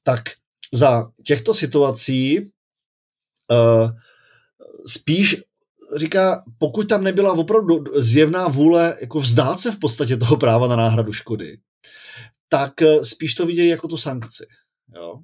Tak 0.02 0.22
za 0.72 1.10
těchto 1.24 1.54
situací 1.54 2.40
uh, 2.40 3.90
spíš 4.86 5.42
říká, 5.96 6.44
pokud 6.58 6.88
tam 6.88 7.04
nebyla 7.04 7.32
opravdu 7.32 7.84
zjevná 7.94 8.48
vůle 8.48 8.96
jako 9.00 9.20
vzdát 9.20 9.60
se 9.60 9.72
v 9.72 9.78
podstatě 9.78 10.16
toho 10.16 10.36
práva 10.36 10.68
na 10.68 10.76
náhradu 10.76 11.12
škody, 11.12 11.58
tak 12.54 12.82
eh, 12.82 13.04
spíš 13.04 13.34
to 13.34 13.46
vidějí 13.46 13.68
jako 13.68 13.88
tu 13.88 13.96
sankci. 13.96 14.46
Jo? 14.94 15.14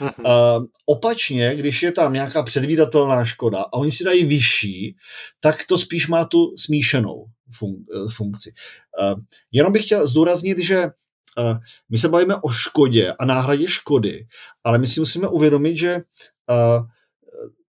Uh, 0.00 0.64
opačně, 0.86 1.56
když 1.56 1.82
je 1.82 1.92
tam 1.92 2.12
nějaká 2.12 2.42
předvídatelná 2.42 3.24
škoda 3.24 3.62
a 3.62 3.72
oni 3.72 3.92
si 3.92 4.04
dají 4.04 4.24
vyšší, 4.24 4.96
tak 5.40 5.66
to 5.68 5.78
spíš 5.78 6.08
má 6.08 6.24
tu 6.24 6.56
smíšenou 6.58 7.24
fun- 7.60 7.84
eh, 7.94 8.08
funkci. 8.14 8.52
Uh, 9.00 9.20
jenom 9.52 9.72
bych 9.72 9.84
chtěl 9.84 10.06
zdůraznit, 10.06 10.58
že 10.58 10.84
uh, 10.84 11.56
my 11.90 11.98
se 11.98 12.08
bavíme 12.08 12.34
o 12.42 12.48
škodě 12.50 13.12
a 13.12 13.24
náhradě 13.24 13.68
škody, 13.68 14.26
ale 14.64 14.78
my 14.78 14.86
si 14.86 15.00
musíme 15.00 15.28
uvědomit, 15.28 15.78
že 15.78 15.94
uh, 15.96 16.86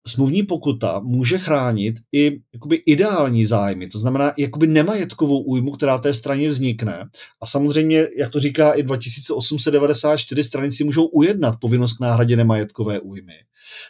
smluvní 0.07 0.43
pokuta 0.43 1.01
může 1.05 1.39
chránit 1.39 1.97
i 2.13 2.41
jakoby 2.55 2.77
ideální 2.77 3.47
zájmy, 3.47 3.89
to 3.89 3.99
znamená 3.99 4.33
jakoby 4.39 4.67
nemajetkovou 4.67 5.43
újmu, 5.43 5.71
která 5.71 5.99
té 5.99 6.15
straně 6.15 6.49
vznikne. 6.49 7.09
A 7.43 7.47
samozřejmě, 7.47 8.09
jak 8.19 8.31
to 8.31 8.41
říká 8.41 8.73
i 8.73 8.83
2894 8.83 10.45
strany, 10.45 10.73
si 10.73 10.85
můžou 10.85 11.05
ujednat 11.05 11.55
povinnost 11.61 11.93
k 11.93 12.01
náhradě 12.01 12.37
nemajetkové 12.37 13.01
újmy. 13.01 13.35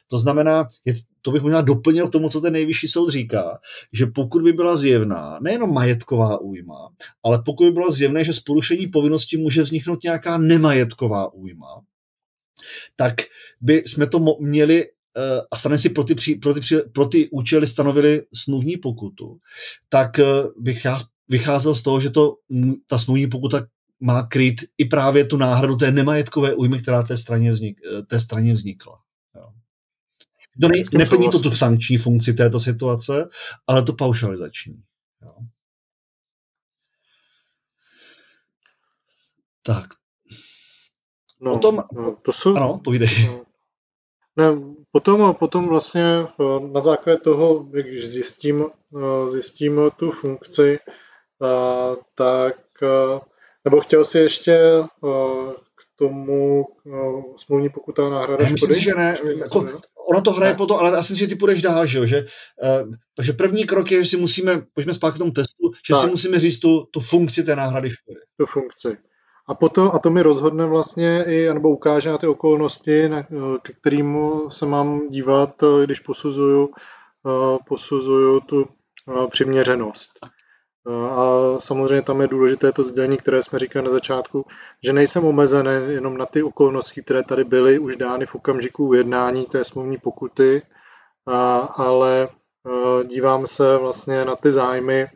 To 0.09 0.19
znamená, 0.19 0.69
je, 0.85 0.95
to 1.23 1.31
bych 1.31 1.43
možná 1.43 1.61
doplnil 1.61 2.09
tomu, 2.09 2.29
co 2.29 2.41
ten 2.41 2.53
nejvyšší 2.53 2.89
soud 2.89 3.11
říká, 3.11 3.59
že 3.93 4.07
pokud 4.07 4.43
by 4.43 4.53
byla 4.53 4.77
zjevná 4.77 5.39
nejenom 5.43 5.73
majetková 5.73 6.41
újma, 6.41 6.89
ale 7.25 7.43
pokud 7.45 7.65
by 7.65 7.71
bylo 7.71 7.91
zjevné, 7.91 8.25
že 8.25 8.35
z 8.35 8.41
porušení 8.41 8.87
povinnosti 8.87 9.37
může 9.37 9.63
vzniknout 9.63 10.03
nějaká 10.03 10.39
nemajetková 10.39 11.35
újma, 11.35 11.83
tak 12.97 13.15
by 13.61 13.83
jsme 13.87 14.07
to 14.07 14.37
měli 14.41 14.87
a 15.51 15.57
strany 15.57 15.79
si 15.79 15.91
pro 15.91 16.05
ty, 16.05 16.15
pro, 16.43 16.55
ty, 16.55 16.61
pro 16.93 17.07
ty 17.07 17.29
účely 17.31 17.67
stanovili 17.67 18.23
smluvní 18.35 18.77
pokutu, 18.77 19.39
tak 19.89 20.19
eh, 20.19 20.25
bych 20.57 20.85
já 20.85 21.01
vycházel 21.29 21.75
z 21.75 21.83
toho, 21.83 22.01
že 22.01 22.11
to, 22.11 22.37
ta 22.87 22.99
smluvní 22.99 23.27
pokuta 23.27 23.67
má 24.01 24.27
kryt 24.27 24.61
i 24.79 24.85
právě 24.85 25.25
tu 25.25 25.37
náhradu 25.37 25.77
té 25.77 25.91
nemajetkové 25.91 26.55
újmy, 26.55 26.83
která 26.83 27.03
té 27.03 27.17
straně, 27.17 27.53
vznik, 27.53 27.81
eh, 27.99 28.03
té 28.03 28.21
straně 28.21 28.55
vznikla. 28.55 28.99
Jo. 29.35 29.53
To 30.61 30.69
ne, 30.69 30.99
neplní 30.99 31.31
to 31.31 31.39
tu 31.39 31.55
sankční 31.55 31.99
funkci 31.99 32.35
této 32.35 32.61
situace, 32.61 33.29
ale 33.67 33.83
tu 33.83 33.93
paušalizační. 33.93 34.83
Jo. 35.23 35.35
Tak. 39.63 39.87
No, 41.41 41.53
Potom, 41.53 41.83
no, 41.93 42.17
to 42.23 42.33
jsou, 42.33 42.57
ano, 42.57 42.81
povídej. 42.85 43.09
No, 43.27 43.45
ne, 44.37 44.75
potom, 44.93 45.35
potom 45.35 45.69
vlastně 45.69 46.05
eh, 46.05 46.69
na 46.73 46.81
základě 46.81 47.19
toho, 47.19 47.59
když 47.59 48.09
zjistím, 48.09 48.65
eh, 48.65 49.29
zjistím 49.29 49.81
tu 49.97 50.11
funkci, 50.11 50.79
eh, 51.43 51.97
tak 52.15 52.55
nebo 53.65 53.81
chtěl 53.81 54.05
si 54.05 54.19
ještě 54.19 54.59
k 55.77 55.99
tomu 55.99 56.67
smluvní 57.39 57.69
pokuta 57.69 58.09
náhrada 58.09 58.45
škody? 58.45 58.53
Myslím, 58.53 58.79
že 58.79 58.95
ne. 58.97 59.17
Jako, 59.39 59.69
ono 60.09 60.23
to 60.23 60.33
hraje 60.33 60.53
ne. 60.53 60.57
po 60.57 60.67
to, 60.67 60.81
ale 60.81 60.97
asi 60.97 61.17
si 61.17 61.27
ty 61.27 61.35
půjdeš 61.35 61.63
dál, 61.63 61.87
že 61.87 61.99
jo? 61.99 62.07
Že, 62.07 62.27
takže 63.17 63.33
první 63.33 63.65
krok 63.65 63.93
je, 63.93 64.03
že 64.03 64.11
si 64.11 64.17
musíme, 64.17 64.63
pojďme 64.75 64.95
zpátky 64.95 65.17
k 65.17 65.19
tomu 65.19 65.31
testu, 65.31 65.71
že 65.87 65.95
tak. 65.95 66.03
si 66.03 66.07
musíme 66.11 66.41
říct 66.41 66.59
tu, 66.59 66.85
tu 66.91 67.01
funkci 67.01 67.45
té 67.45 67.57
náhrady 67.57 67.91
škody. 67.91 68.21
Tu 68.37 68.47
funkci. 68.47 68.97
A, 69.49 69.55
potom, 69.55 69.91
a 69.95 69.99
to 69.99 70.11
mi 70.11 70.23
rozhodne 70.23 70.67
vlastně 70.67 71.25
i, 71.27 71.55
nebo 71.55 71.71
ukáže 71.71 72.11
na 72.11 72.19
ty 72.19 72.27
okolnosti, 72.27 73.09
na, 73.09 73.23
ke 73.63 73.73
kterým 73.73 74.19
se 74.49 74.67
mám 74.67 75.09
dívat, 75.09 75.65
když 75.85 76.01
posuzuju, 76.01 76.71
posuzuju 77.69 78.41
tu 78.41 78.69
přiměřenost. 79.31 80.11
A 81.11 81.25
samozřejmě 81.59 82.03
tam 82.03 82.21
je 82.21 82.29
důležité 82.29 82.73
to 82.73 82.85
sdělení, 82.85 83.17
které 83.17 83.43
jsme 83.43 83.59
říkali 83.59 83.85
na 83.85 83.91
začátku, 83.91 84.47
že 84.85 84.93
nejsem 84.93 85.25
omezený 85.25 85.71
jenom 85.87 86.17
na 86.17 86.27
ty 86.27 86.43
okolnosti, 86.43 87.03
které 87.03 87.23
tady 87.23 87.45
byly 87.45 87.79
už 87.79 87.97
dány 87.97 88.27
v 88.27 88.35
okamžiku 88.35 88.87
ujednání 88.87 89.45
té 89.45 89.65
smluvní 89.65 89.99
pokuty, 89.99 90.63
ale 91.77 92.29
dívám 93.05 93.47
se 93.47 93.77
vlastně 93.79 94.25
na 94.25 94.37
ty 94.37 94.51
zájmy 94.51 95.07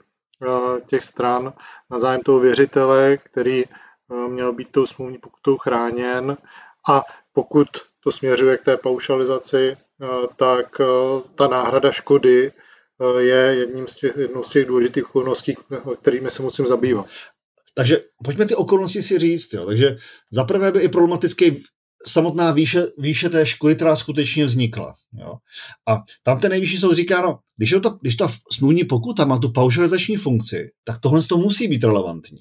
těch 0.86 1.04
stran, 1.04 1.52
na 1.90 1.98
zájem 1.98 2.20
toho 2.20 2.40
věřitele, 2.40 3.16
který 3.16 3.64
Eh, 3.64 3.85
měl 4.28 4.52
být 4.52 4.68
tou 4.70 4.86
smluvní 4.86 5.18
pokutou 5.18 5.58
chráněn 5.58 6.36
a 6.88 7.02
pokud 7.32 7.68
to 8.04 8.12
směřuje 8.12 8.56
k 8.58 8.64
té 8.64 8.76
paušalizaci, 8.76 9.76
eh, 9.76 10.06
tak 10.36 10.80
eh, 10.80 10.84
ta 11.34 11.48
náhrada 11.48 11.92
škody 11.92 12.52
je 13.18 13.36
jedním 13.36 13.88
z 13.88 13.94
těch, 13.94 14.16
jednou 14.16 14.42
z 14.42 14.48
těch 14.48 14.66
důležitých 14.66 15.04
okolností, 15.08 15.54
kterými 16.00 16.30
se 16.30 16.42
musím 16.42 16.66
zabývat. 16.66 17.06
Takže 17.74 18.00
pojďme 18.24 18.46
ty 18.46 18.54
okolnosti 18.54 19.02
si 19.02 19.18
říct. 19.18 19.52
Jo. 19.52 19.66
Takže 19.66 19.96
za 20.30 20.44
prvé 20.44 20.72
by 20.72 20.80
i 20.80 20.88
problematický 20.88 21.60
samotná 22.06 22.50
výše, 22.50 22.86
výše 22.98 23.28
té 23.28 23.46
škody, 23.46 23.74
která 23.74 23.96
skutečně 23.96 24.44
vznikla. 24.44 24.94
Jo. 25.12 25.34
A 25.88 26.02
tam 26.22 26.40
ten 26.40 26.50
nejvyšší 26.50 26.78
soud 26.78 26.94
říká, 26.94 27.22
no, 27.22 27.38
když, 27.56 27.74
to, 27.82 27.90
když 27.90 28.16
ta 28.16 28.28
smluvní 28.52 28.84
pokuta 28.84 29.24
má 29.24 29.38
tu 29.38 29.52
paušalizační 29.52 30.16
funkci, 30.16 30.70
tak 30.84 31.00
tohle 31.00 31.22
to 31.22 31.36
musí 31.36 31.68
být 31.68 31.84
relevantní. 31.84 32.40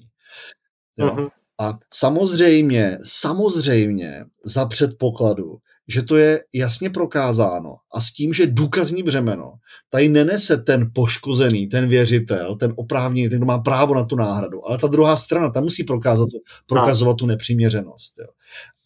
Jo. 0.96 1.06
Uh-huh. 1.06 1.30
A 1.58 1.78
samozřejmě, 1.94 2.98
samozřejmě 3.04 4.24
za 4.44 4.66
předpokladu, 4.66 5.56
že 5.88 6.02
to 6.02 6.16
je 6.16 6.44
jasně 6.52 6.90
prokázáno 6.90 7.76
a 7.94 8.00
s 8.00 8.12
tím, 8.12 8.32
že 8.32 8.46
důkazní 8.46 9.02
břemeno 9.02 9.52
tady 9.90 10.08
nenese 10.08 10.56
ten 10.56 10.90
poškozený, 10.94 11.66
ten 11.66 11.88
věřitel, 11.88 12.56
ten 12.56 12.72
oprávněný, 12.76 13.28
ten, 13.28 13.38
kdo 13.38 13.46
má 13.46 13.58
právo 13.58 13.94
na 13.94 14.04
tu 14.04 14.16
náhradu, 14.16 14.68
ale 14.68 14.78
ta 14.78 14.86
druhá 14.86 15.16
strana, 15.16 15.50
ta 15.50 15.60
musí 15.60 15.84
prokázat, 15.84 16.28
prokazovat 16.66 17.16
tu 17.16 17.26
nepřiměřenost. 17.26 18.14
Jo. 18.18 18.26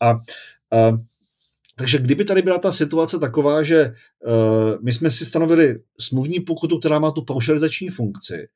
A, 0.00 0.10
a 0.10 0.18
takže 1.80 1.98
kdyby 1.98 2.24
tady 2.24 2.42
byla 2.42 2.58
ta 2.58 2.72
situace 2.72 3.18
taková, 3.18 3.62
že 3.62 3.84
uh, 3.84 4.84
my 4.84 4.92
jsme 4.92 5.10
si 5.10 5.24
stanovili 5.24 5.80
smluvní 6.00 6.40
pokutu, 6.40 6.78
která 6.78 6.98
má 6.98 7.10
tu 7.10 7.24
paušalizační 7.24 7.88
funkci 7.88 8.48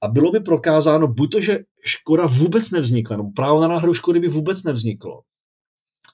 a 0.00 0.08
bylo 0.08 0.32
by 0.32 0.40
prokázáno 0.40 1.08
buď 1.08 1.32
to, 1.32 1.40
že 1.40 1.58
škoda 1.86 2.26
vůbec 2.26 2.70
nevznikla, 2.70 3.16
nebo 3.16 3.30
právo 3.30 3.60
na 3.60 3.68
náhradu 3.68 3.94
škody 3.94 4.20
by 4.20 4.28
vůbec 4.28 4.62
nevzniklo, 4.62 5.20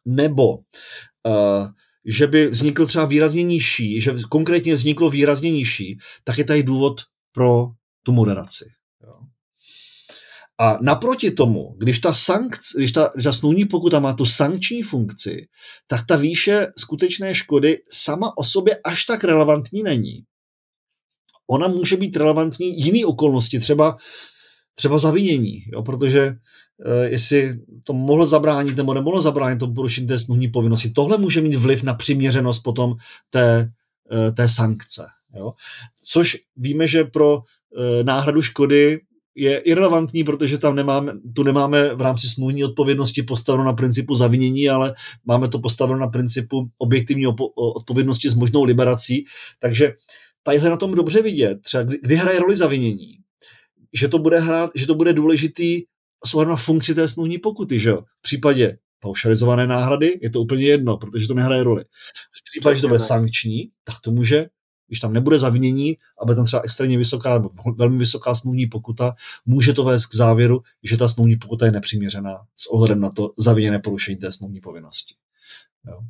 nebo 0.05 0.57
uh, 0.57 1.67
že 2.05 2.27
by 2.27 2.49
vznikl 2.49 2.87
třeba 2.87 3.05
výrazně 3.05 3.43
nižší, 3.43 4.01
že 4.01 4.15
konkrétně 4.31 4.75
vzniklo 4.75 5.11
výrazně 5.11 5.51
nižší, 5.51 5.99
tak 6.25 6.39
je 6.39 6.45
tady 6.45 6.63
důvod 6.63 7.01
pro 7.33 7.67
tu 8.03 8.13
moderaci. 8.13 8.65
A 10.59 10.79
naproti 10.83 11.31
tomu, 11.31 11.75
když 11.79 11.99
ta, 11.99 12.15
sankc, 12.15 12.77
když 12.77 12.93
ta, 12.93 13.11
když 13.15 13.25
ta 13.25 13.33
smluvní 13.33 13.65
pokuta 13.65 14.01
má 14.01 14.13
tu 14.13 14.27
sankční 14.27 14.83
funkci, 14.83 15.49
tak 15.87 16.07
ta 16.07 16.17
výše 16.17 16.67
skutečné 16.79 17.35
škody 17.35 17.79
sama 17.89 18.39
o 18.39 18.45
sobě 18.45 18.81
až 18.85 19.05
tak 19.05 19.25
relevantní 19.25 19.83
není. 19.83 20.25
Ona 21.47 21.69
může 21.69 21.97
být 21.97 22.17
relevantní 22.17 22.81
jiný 22.81 23.05
okolnosti, 23.05 23.61
třeba, 23.61 23.97
třeba 24.75 24.99
zavinění, 24.99 25.65
jo, 25.73 25.83
protože 25.83 26.21
e, 26.21 27.09
jestli 27.09 27.61
to 27.85 27.93
mohlo 27.93 28.27
zabránit 28.27 28.77
nebo 28.77 28.95
nemohlo 28.95 29.23
zabránit 29.23 29.59
tomu 29.59 29.75
porušení 29.75 30.07
té 30.07 30.19
smluvní 30.19 30.49
povinnosti, 30.49 30.91
tohle 30.91 31.19
může 31.19 31.41
mít 31.41 31.55
vliv 31.55 31.83
na 31.83 31.95
přiměřenost 31.95 32.63
potom 32.63 32.97
té, 33.31 33.73
e, 34.13 34.33
té 34.33 34.49
sankce. 34.49 35.07
Jo. 35.37 35.53
Což 36.05 36.37
víme, 36.57 36.89
že 36.89 37.05
pro 37.05 37.39
e, 37.41 38.05
náhradu 38.05 38.43
škody 38.43 39.01
je 39.37 39.59
irrelevantní, 39.59 40.25
protože 40.25 40.59
tam 40.59 40.77
nemáme, 40.77 41.13
tu 41.35 41.43
nemáme 41.43 41.95
v 41.95 42.01
rámci 42.01 42.29
smluvní 42.29 42.65
odpovědnosti 42.65 43.23
postaveno 43.23 43.65
na 43.65 43.73
principu 43.73 44.15
zavinění, 44.15 44.69
ale 44.69 44.95
máme 45.25 45.49
to 45.49 45.59
postaveno 45.59 45.99
na 45.99 46.09
principu 46.09 46.71
objektivní 46.79 47.27
odpovědnosti 47.57 48.31
s 48.31 48.35
možnou 48.35 48.65
liberací. 48.65 49.25
Takže 49.61 49.95
tadyhle 50.43 50.71
na 50.71 50.77
tom 50.77 50.95
dobře 50.95 51.23
vidět, 51.23 51.59
třeba 51.63 51.83
kdy, 51.83 51.99
kdy 52.03 52.17
hraje 52.17 52.41
roli 52.41 52.57
zavinění, 52.57 53.19
že 53.93 54.09
to 54.09 54.19
bude 54.19 54.41
hrát, 54.41 54.71
že 54.75 54.87
to 54.87 54.95
bude 54.95 55.13
důležitý 55.13 55.83
s 56.25 56.45
na 56.45 56.57
funkci 56.57 56.95
té 56.95 57.09
smluvní 57.09 57.39
pokuty, 57.39 57.81
že 57.81 57.91
jo? 57.91 58.03
V 58.19 58.23
případě 58.23 58.79
paušalizované 59.01 59.67
náhrady 59.67 60.19
je 60.23 60.31
to 60.31 60.41
úplně 60.41 60.65
jedno, 60.65 60.97
protože 60.97 61.29
to 61.29 61.35
nehraje 61.35 61.63
roli. 61.63 61.85
V 62.33 62.45
případě, 62.51 62.77
že 62.77 62.83
to 62.83 62.89
bude 62.89 63.01
sankční, 63.01 63.71
tak 63.85 63.97
to 64.01 64.11
může 64.11 64.47
když 64.89 65.01
tam 65.01 65.13
nebude 65.13 65.39
zavinění, 65.39 65.97
aby 66.23 66.35
tam 66.35 66.45
třeba 66.45 66.63
extrémně 66.63 66.99
vysoká 66.99 67.45
velmi 67.77 67.99
vysoká 67.99 68.35
smluvní 68.35 68.67
pokuta, 68.67 69.15
může 69.47 69.73
to 69.73 69.85
vést 69.85 70.07
k 70.07 70.15
závěru, 70.15 70.63
že 70.83 70.97
ta 70.97 71.09
smluvní 71.09 71.37
pokuta 71.37 71.67
je 71.67 71.73
nepřiměřená 71.73 72.39
s 72.57 72.67
ohledem 72.67 73.01
na 73.01 73.11
to 73.11 73.33
zaviněné 73.39 73.79
porušení 73.79 74.17
té 74.17 74.33
smluvní 74.33 74.61
povinnosti. 74.61 75.15
Jo. 75.87 76.01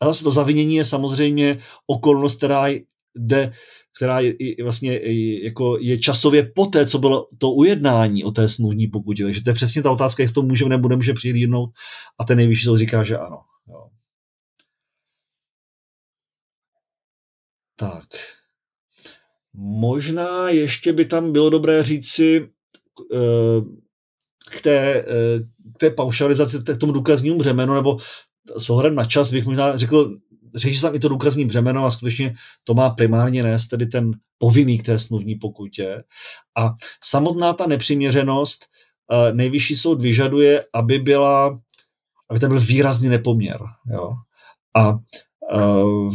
A 0.00 0.06
zase 0.06 0.24
to 0.24 0.30
zavinění 0.30 0.74
je 0.76 0.84
samozřejmě 0.84 1.58
okolnost, 1.86 2.36
která 2.36 2.66
jde 3.14 3.52
která 3.96 4.20
je, 4.20 4.34
je 4.38 4.64
vlastně 4.64 5.00
jako 5.42 5.78
je 5.80 5.98
časově 5.98 6.52
poté, 6.54 6.86
co 6.86 6.98
bylo 6.98 7.28
to 7.38 7.50
ujednání 7.50 8.24
o 8.24 8.30
té 8.30 8.48
smluvní 8.48 8.86
pokutě. 8.86 9.24
Takže 9.24 9.42
to 9.42 9.50
je 9.50 9.54
přesně 9.54 9.82
ta 9.82 9.90
otázka, 9.90 10.22
jestli 10.22 10.34
to 10.34 10.42
může 10.42 10.64
nebo 10.64 10.88
nemůže 10.88 11.14
přihlídnout 11.14 11.70
a 12.18 12.24
ten 12.24 12.36
nejvyšší 12.36 12.64
soud 12.64 12.76
říká, 12.76 13.04
že 13.04 13.18
ano. 13.18 13.36
Jo. 13.68 13.88
Tak. 17.76 18.04
možná 19.54 20.48
ještě 20.48 20.92
by 20.92 21.04
tam 21.04 21.32
bylo 21.32 21.50
dobré 21.50 21.82
říci 21.82 22.48
eh, 23.14 23.60
k 24.50 24.60
té, 24.62 25.04
k 25.74 25.78
té 25.78 25.90
paušalizaci, 25.90 26.58
k 26.58 26.78
tomu 26.78 26.92
důkaznímu 26.92 27.38
břemenu, 27.38 27.74
nebo 27.74 27.98
s 28.58 28.70
ohledem 28.70 28.94
na 28.94 29.04
čas 29.04 29.32
bych 29.32 29.44
možná 29.44 29.76
řekl, 29.76 30.16
řeší 30.54 30.76
se 30.76 30.82
tam 30.82 30.94
i 30.94 31.00
to 31.00 31.08
důkazní 31.08 31.44
břemeno 31.44 31.84
a 31.84 31.90
skutečně 31.90 32.34
to 32.64 32.74
má 32.74 32.90
primárně 32.90 33.42
nést 33.42 33.68
tedy 33.68 33.86
ten 33.86 34.10
povinný 34.38 34.78
k 34.78 34.86
té 34.86 34.98
smluvní 34.98 35.34
pokutě. 35.34 36.04
A 36.58 36.74
samotná 37.04 37.52
ta 37.52 37.66
nepřiměřenost 37.66 38.66
eh, 39.12 39.32
nejvyšší 39.32 39.76
soud 39.76 40.00
vyžaduje, 40.00 40.64
aby 40.72 40.98
byla, 40.98 41.60
aby 42.30 42.40
tam 42.40 42.50
byl 42.50 42.60
výrazný 42.60 43.08
nepoměr. 43.08 43.60
Jo? 43.92 44.12
A 44.76 44.98
uh, 45.54 46.14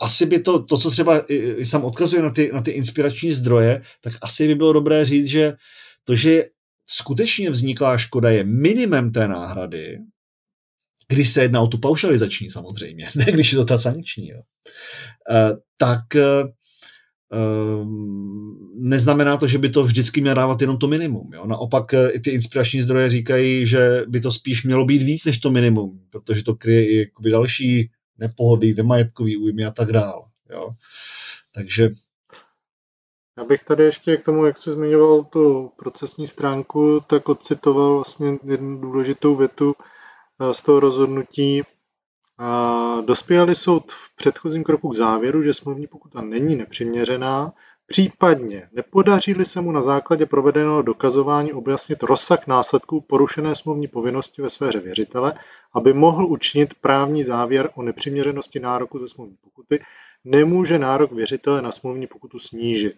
asi 0.00 0.26
by 0.26 0.38
to, 0.38 0.62
to 0.62 0.78
co 0.78 0.90
třeba 0.90 1.20
sám 1.64 1.84
odkazuje 1.84 2.22
na 2.22 2.30
ty, 2.30 2.50
na 2.52 2.62
ty 2.62 2.70
inspirační 2.70 3.32
zdroje, 3.32 3.82
tak 4.00 4.12
asi 4.22 4.46
by 4.46 4.54
bylo 4.54 4.72
dobré 4.72 5.04
říct, 5.04 5.26
že 5.26 5.52
to, 6.04 6.16
že 6.16 6.44
skutečně 6.86 7.50
vzniklá 7.50 7.98
škoda 7.98 8.30
je 8.30 8.44
minimem 8.44 9.12
té 9.12 9.28
náhrady, 9.28 9.98
když 11.08 11.30
se 11.30 11.42
jedná 11.42 11.60
o 11.60 11.66
tu 11.66 11.78
paušalizační 11.78 12.50
samozřejmě, 12.50 13.08
ne 13.16 13.24
když 13.32 13.52
je 13.52 13.58
to 13.58 13.64
ta 13.64 13.78
sankční, 13.78 14.28
jo, 14.28 14.40
eh, 15.30 15.56
tak 15.76 16.16
eh, 16.16 16.44
neznamená 18.74 19.36
to, 19.36 19.46
že 19.46 19.58
by 19.58 19.70
to 19.70 19.84
vždycky 19.84 20.20
měl 20.20 20.34
dávat 20.34 20.60
jenom 20.60 20.78
to 20.78 20.88
minimum. 20.88 21.30
Jo? 21.34 21.46
Naopak 21.46 21.94
eh, 21.94 22.10
i 22.10 22.20
ty 22.20 22.30
inspirační 22.30 22.82
zdroje 22.82 23.10
říkají, 23.10 23.66
že 23.66 24.02
by 24.08 24.20
to 24.20 24.32
spíš 24.32 24.64
mělo 24.64 24.84
být 24.84 25.02
víc 25.02 25.24
než 25.24 25.38
to 25.38 25.50
minimum, 25.50 26.00
protože 26.10 26.44
to 26.44 26.54
kryje 26.54 27.02
i 27.02 27.10
další 27.30 27.90
nepohody, 28.18 28.74
nemajetkový 28.74 29.36
újmy 29.36 29.64
a 29.64 29.70
tak 29.70 29.92
dále. 29.92 30.22
Jo? 30.50 30.70
Takže 31.54 31.90
já 33.38 33.44
bych 33.44 33.64
tady 33.64 33.84
ještě 33.84 34.16
k 34.16 34.24
tomu, 34.24 34.46
jak 34.46 34.58
se 34.58 34.72
zmiňoval 34.72 35.24
tu 35.24 35.72
procesní 35.76 36.28
stránku, 36.28 37.00
tak 37.00 37.28
ocitoval 37.28 37.94
vlastně 37.94 38.38
jednu 38.44 38.80
důležitou 38.80 39.36
větu 39.36 39.74
eh, 40.40 40.54
z 40.54 40.62
toho 40.62 40.80
rozhodnutí. 40.80 41.62
Dospěli 43.04 43.54
soud 43.54 43.92
v 43.92 44.16
předchozím 44.16 44.64
kroku 44.64 44.88
k 44.88 44.96
závěru, 44.96 45.42
že 45.42 45.54
smluvní 45.54 45.86
pokuta 45.86 46.20
není 46.20 46.56
nepřiměřená, 46.56 47.52
případně 47.92 48.68
nepodaří 48.72 49.34
se 49.42 49.60
mu 49.60 49.72
na 49.72 49.82
základě 49.82 50.26
provedeného 50.26 50.82
dokazování 50.82 51.52
objasnit 51.52 52.02
rozsah 52.02 52.46
následků 52.46 53.00
porušené 53.00 53.54
smluvní 53.54 53.88
povinnosti 53.88 54.42
ve 54.42 54.50
sféře 54.50 54.80
věřitele, 54.80 55.34
aby 55.74 55.92
mohl 55.92 56.26
učinit 56.26 56.74
právní 56.80 57.24
závěr 57.24 57.70
o 57.74 57.82
nepřiměřenosti 57.82 58.60
nároku 58.60 58.98
ze 58.98 59.08
smluvní 59.08 59.36
pokuty, 59.44 59.84
nemůže 60.24 60.78
nárok 60.78 61.12
věřitele 61.12 61.62
na 61.62 61.72
smluvní 61.72 62.06
pokutu 62.06 62.38
snížit. 62.38 62.96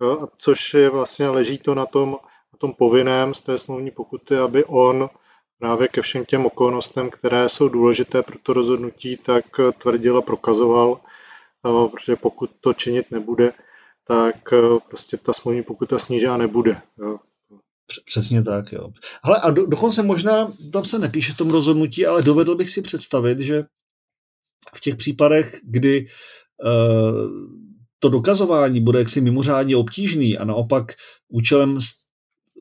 Jo, 0.00 0.28
což 0.38 0.74
je 0.74 0.90
vlastně, 0.90 1.28
leží 1.28 1.58
to 1.58 1.74
na 1.74 1.86
tom, 1.86 2.10
na 2.52 2.58
tom 2.58 2.74
povinném 2.74 3.34
z 3.34 3.40
té 3.40 3.58
smluvní 3.58 3.90
pokuty, 3.90 4.36
aby 4.36 4.64
on 4.64 5.10
právě 5.58 5.88
ke 5.88 6.02
všem 6.02 6.24
těm 6.24 6.46
okolnostem, 6.46 7.10
které 7.10 7.48
jsou 7.48 7.68
důležité 7.68 8.22
pro 8.22 8.38
to 8.42 8.52
rozhodnutí, 8.52 9.16
tak 9.16 9.44
tvrdil 9.78 10.18
a 10.18 10.22
prokazoval, 10.22 11.00
protože 11.90 12.16
pokud 12.16 12.50
to 12.60 12.74
činit 12.74 13.10
nebude, 13.10 13.52
tak 14.08 14.36
prostě 14.88 15.16
ta 15.16 15.32
smluvní 15.32 15.62
pokuta 15.62 15.98
snížá 15.98 16.36
nebude. 16.36 16.80
Jo. 16.98 17.18
Přesně 18.04 18.42
tak, 18.42 18.72
jo. 18.72 18.88
Ale 19.22 19.40
a 19.40 19.50
do, 19.50 19.66
dokonce 19.66 20.02
možná, 20.02 20.52
tam 20.72 20.84
se 20.84 20.98
nepíše 20.98 21.32
v 21.32 21.36
tom 21.36 21.50
rozhodnutí, 21.50 22.06
ale 22.06 22.22
dovedl 22.22 22.54
bych 22.54 22.70
si 22.70 22.82
představit, 22.82 23.40
že 23.40 23.64
v 24.74 24.80
těch 24.80 24.96
případech, 24.96 25.60
kdy 25.64 26.06
uh, 26.64 27.52
to 27.98 28.08
dokazování 28.08 28.80
bude 28.80 28.98
jaksi 28.98 29.20
mimořádně 29.20 29.76
obtížný 29.76 30.38
a 30.38 30.44
naopak 30.44 30.92
účelem, 31.28 31.78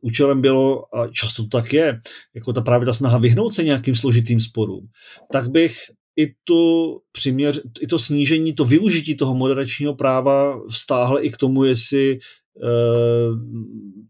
účelem 0.01 0.41
bylo, 0.41 0.95
a 0.95 1.07
často 1.07 1.43
to 1.43 1.49
tak 1.49 1.73
je, 1.73 2.01
jako 2.35 2.53
ta 2.53 2.61
právě 2.61 2.85
ta 2.85 2.93
snaha 2.93 3.17
vyhnout 3.17 3.53
se 3.53 3.63
nějakým 3.63 3.95
složitým 3.95 4.41
sporům, 4.41 4.87
tak 5.31 5.49
bych 5.49 5.77
i, 6.15 6.33
tu 6.43 7.01
přiměř, 7.11 7.61
i 7.81 7.87
to 7.87 7.99
snížení, 7.99 8.53
to 8.53 8.65
využití 8.65 9.15
toho 9.15 9.35
moderačního 9.35 9.95
práva 9.95 10.61
vztáhl 10.69 11.17
i 11.21 11.31
k 11.31 11.37
tomu, 11.37 11.63
jestli 11.63 12.19
uh, 12.55 13.39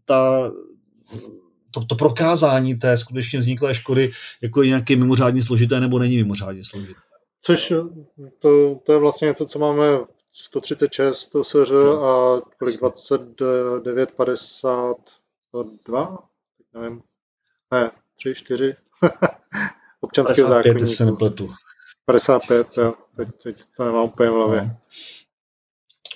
ta 0.04 0.52
to, 1.72 1.84
to 1.84 1.94
prokázání 1.94 2.74
té 2.74 2.98
skutečně 2.98 3.38
vzniklé 3.38 3.74
škody 3.74 4.12
jako 4.42 4.62
je 4.62 4.68
nějaké 4.68 4.96
mimořádně 4.96 5.42
složité 5.42 5.80
nebo 5.80 5.98
není 5.98 6.16
mimořádně 6.16 6.64
složité. 6.64 7.00
Což 7.42 7.72
to, 8.38 8.80
to 8.86 8.92
je 8.92 8.98
vlastně 8.98 9.26
něco, 9.26 9.46
co 9.46 9.58
máme 9.58 9.84
136 10.32 11.26
to 11.26 11.44
SR 11.44 11.74
a 12.04 12.40
kolik 12.58 12.78
29, 12.78 14.12
52? 14.12 16.18
Nevím. 16.74 17.02
Ne, 17.72 17.90
3, 18.16 18.34
4. 18.34 18.76
Občanského 20.00 20.48
zákonníku. 20.48 20.86
se 20.86 21.04
nepletu. 21.04 21.50
55, 22.04 22.66
jo. 22.76 22.94
Teď, 23.16 23.28
teď 23.42 23.56
to 23.76 23.84
nemám 23.84 24.04
úplně 24.04 24.30
v 24.30 24.32
hlavě. 24.32 24.62
No. 24.62 24.76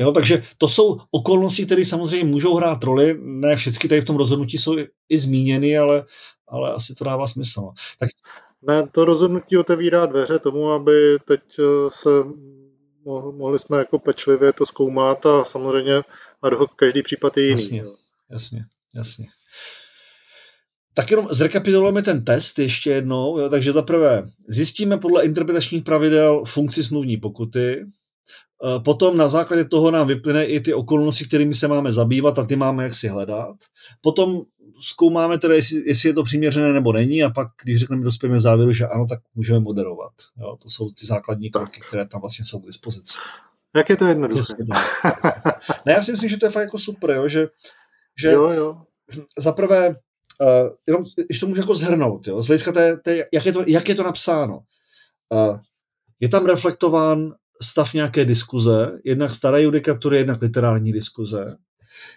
Jo, 0.01 0.13
takže 0.13 0.45
to 0.59 0.69
jsou 0.69 1.01
okolnosti, 1.11 1.67
které 1.67 1.87
samozřejmě 1.87 2.25
můžou 2.25 2.55
hrát 2.55 2.85
roli. 2.85 3.17
Ne 3.21 3.57
všechny 3.57 3.89
tady 3.89 4.01
v 4.01 4.05
tom 4.05 4.17
rozhodnutí 4.17 4.59
jsou 4.59 4.77
i 5.09 5.19
zmíněny, 5.19 5.79
ale, 5.79 6.05
ale 6.49 6.73
asi 6.73 6.95
to 6.95 7.05
dává 7.05 7.27
smysl. 7.27 7.71
Tak... 7.99 8.11
Ne, 8.63 8.89
to 8.93 9.05
rozhodnutí 9.05 9.57
otevírá 9.57 10.07
dveře 10.07 10.39
tomu, 10.39 10.71
aby 10.71 11.19
teď 11.25 11.41
eh, 11.59 11.91
se 11.91 12.11
mohli 13.33 13.59
jsme 13.59 13.79
jako 13.79 13.99
pečlivě 13.99 14.53
to 14.53 14.67
zkoumat 14.67 15.27
a 15.27 15.45
samozřejmě 15.45 16.03
ad 16.43 16.53
hoc 16.53 16.71
každý 16.77 17.03
případ 17.03 17.37
je 17.37 17.47
jiný. 17.47 17.63
Jasně, 17.63 17.85
jasně, 18.31 18.65
jasně. 18.95 19.27
Tak 20.97 21.11
jenom 21.11 21.29
zrekapitulujeme 21.31 22.03
ten 22.03 22.25
test 22.25 22.59
ještě 22.59 22.91
jednou. 22.91 23.39
Jo, 23.39 23.49
takže 23.49 23.73
za 23.73 23.83
prvé 23.83 24.27
zjistíme 24.49 24.99
podle 24.99 25.25
interpretačních 25.25 25.85
pravidel 25.85 26.45
funkci 26.45 26.85
smluvní 26.85 27.17
pokuty, 27.17 27.87
Eh, 28.65 28.81
potom 28.81 29.17
na 29.17 29.29
základě 29.29 29.65
toho 29.65 29.91
nám 29.91 30.07
vyplyne 30.07 30.45
i 30.45 30.61
ty 30.61 30.75
okolnosti, 30.75 31.25
kterými 31.25 31.55
se 31.55 31.69
máme 31.69 31.93
zabývat 31.93 32.39
a 32.39 32.45
ty 32.45 32.57
máme 32.57 32.85
jak 32.85 32.95
si 32.95 33.09
hledat. 33.09 33.57
Potom 34.01 34.41
zkoumáme 34.81 35.39
teda, 35.39 35.55
jestli, 35.55 35.83
jestli 35.87 36.09
je 36.09 36.15
to 36.15 36.25
přiměřené 36.25 36.73
nebo 36.73 36.93
není 36.93 37.23
a 37.23 37.31
pak, 37.31 37.49
když 37.63 37.81
řekneme, 37.81 38.05
dospějeme 38.05 38.41
závěru, 38.41 38.73
že 38.73 38.87
ano, 38.87 39.07
tak 39.07 39.21
můžeme 39.35 39.61
moderovat. 39.61 40.13
Jo, 40.39 40.57
to 40.63 40.71
jsou 40.71 40.91
ty 40.91 41.07
základní 41.07 41.51
kroky, 41.51 41.81
které 41.89 42.07
tam 42.07 42.21
vlastně 42.21 42.45
jsou 42.45 42.61
k 42.61 42.67
dispozici. 42.67 43.19
Jak 43.77 43.89
je 43.89 43.97
to 43.97 44.07
jednoduché? 44.07 44.55
ne, 45.87 45.93
já 45.93 46.03
si 46.03 46.13
myslím, 46.13 46.31
že 46.31 46.37
to 46.37 46.47
je 46.47 46.51
fakt 46.51 46.63
jako 46.63 46.79
super, 46.79 47.11
jo, 47.11 47.29
že, 47.29 47.49
že 48.21 48.33
jo, 48.33 48.49
jo. 48.51 48.83
za 49.39 49.53
prvé, 49.53 49.95
uh, 50.41 50.71
jenom, 50.87 51.05
když 51.27 51.41
to 51.41 51.47
můžu 51.47 51.61
jako 51.61 51.75
zhrnout, 51.75 52.27
jo, 52.27 52.43
z 52.43 52.47
hlediska 52.47 52.73
té, 52.73 52.97
té, 52.97 53.25
jak, 53.33 53.47
je 53.47 53.53
to, 53.53 53.65
jak 53.67 53.89
je 53.89 53.95
to 53.95 54.03
napsáno. 54.03 54.59
Uh, 55.33 55.59
je 56.21 56.29
tam 56.29 56.47
reflektován 56.47 57.35
stav 57.63 57.95
nějaké 57.95 58.25
diskuze, 58.25 58.99
jednak 59.05 59.35
staré 59.35 59.63
judikatury, 59.63 60.17
jednak 60.17 60.43
literární 60.43 60.93
diskuze. 60.93 61.57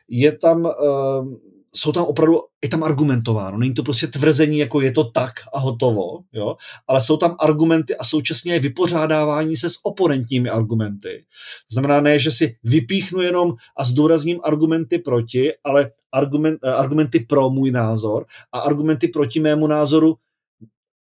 Je 0.07 0.37
tam, 0.37 0.65
uh, 0.65 1.33
jsou 1.75 1.91
tam 1.91 2.05
opravdu, 2.05 2.39
je 2.63 2.69
tam 2.69 2.83
argumentováno, 2.83 3.57
není 3.57 3.73
to 3.73 3.83
prostě 3.83 4.07
tvrzení, 4.07 4.57
jako 4.57 4.81
je 4.81 4.91
to 4.91 5.03
tak 5.03 5.33
a 5.53 5.59
hotovo, 5.59 6.19
jo? 6.33 6.55
ale 6.87 7.01
jsou 7.01 7.17
tam 7.17 7.35
argumenty 7.39 7.95
a 7.95 8.05
současně 8.05 8.53
je 8.53 8.59
vypořádávání 8.59 9.57
se 9.57 9.69
s 9.69 9.75
oponentními 9.83 10.49
argumenty. 10.49 11.25
Znamená 11.71 12.01
ne, 12.01 12.19
že 12.19 12.31
si 12.31 12.55
vypíchnu 12.63 13.21
jenom 13.21 13.53
a 13.77 13.85
zdůrazním 13.85 14.39
argumenty 14.43 14.99
proti, 14.99 15.53
ale 15.63 15.91
argument, 16.11 16.59
uh, 16.63 16.69
argumenty 16.69 17.19
pro 17.19 17.49
můj 17.49 17.71
názor 17.71 18.25
a 18.51 18.59
argumenty 18.59 19.07
proti 19.07 19.39
mému 19.39 19.67
názoru 19.67 20.15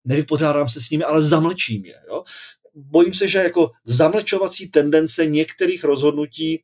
nevypořádám 0.05 0.69
se 0.69 0.81
s 0.81 0.90
nimi, 0.90 1.05
ale 1.05 1.23
zamlčím 1.23 1.85
je. 1.85 1.95
Jo? 2.09 2.24
bojím 2.78 3.15
se, 3.15 3.28
že 3.28 3.39
jako 3.39 3.70
zamlčovací 3.85 4.70
tendence 4.70 5.27
některých 5.27 5.85
rozhodnutí 5.85 6.57
eh, 6.57 6.62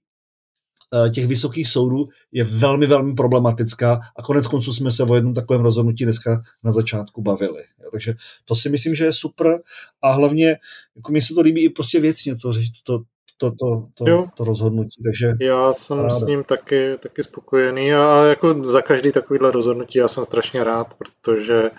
těch 1.12 1.26
vysokých 1.26 1.68
soudů 1.68 2.08
je 2.32 2.44
velmi, 2.44 2.86
velmi 2.86 3.14
problematická 3.14 4.00
a 4.16 4.22
konec 4.22 4.46
konců 4.46 4.72
jsme 4.72 4.90
se 4.90 5.02
o 5.02 5.14
jednom 5.14 5.34
takovém 5.34 5.62
rozhodnutí 5.62 6.04
dneska 6.04 6.42
na 6.64 6.72
začátku 6.72 7.22
bavili. 7.22 7.62
Takže 7.92 8.14
to 8.44 8.54
si 8.54 8.68
myslím, 8.68 8.94
že 8.94 9.04
je 9.04 9.12
super 9.12 9.60
a 10.02 10.12
hlavně 10.12 10.56
jako 10.96 11.12
mi 11.12 11.22
se 11.22 11.34
to 11.34 11.40
líbí 11.40 11.64
i 11.64 11.68
prostě 11.68 12.00
věcně 12.00 12.36
to, 12.36 12.52
to, 12.84 13.02
to, 13.38 13.50
to, 13.50 13.86
to, 13.94 14.26
to 14.36 14.44
rozhodnutí. 14.44 15.02
Takže 15.02 15.32
já 15.40 15.72
jsem 15.72 15.98
ráda. 15.98 16.10
s 16.10 16.22
ním 16.22 16.44
taky, 16.44 16.98
taky 17.02 17.22
spokojený 17.22 17.94
a 17.94 18.24
jako 18.24 18.70
za 18.70 18.82
každý 18.82 19.12
takovýhle 19.12 19.50
rozhodnutí 19.50 19.98
já 19.98 20.08
jsem 20.08 20.24
strašně 20.24 20.64
rád, 20.64 20.94
protože 20.94 21.70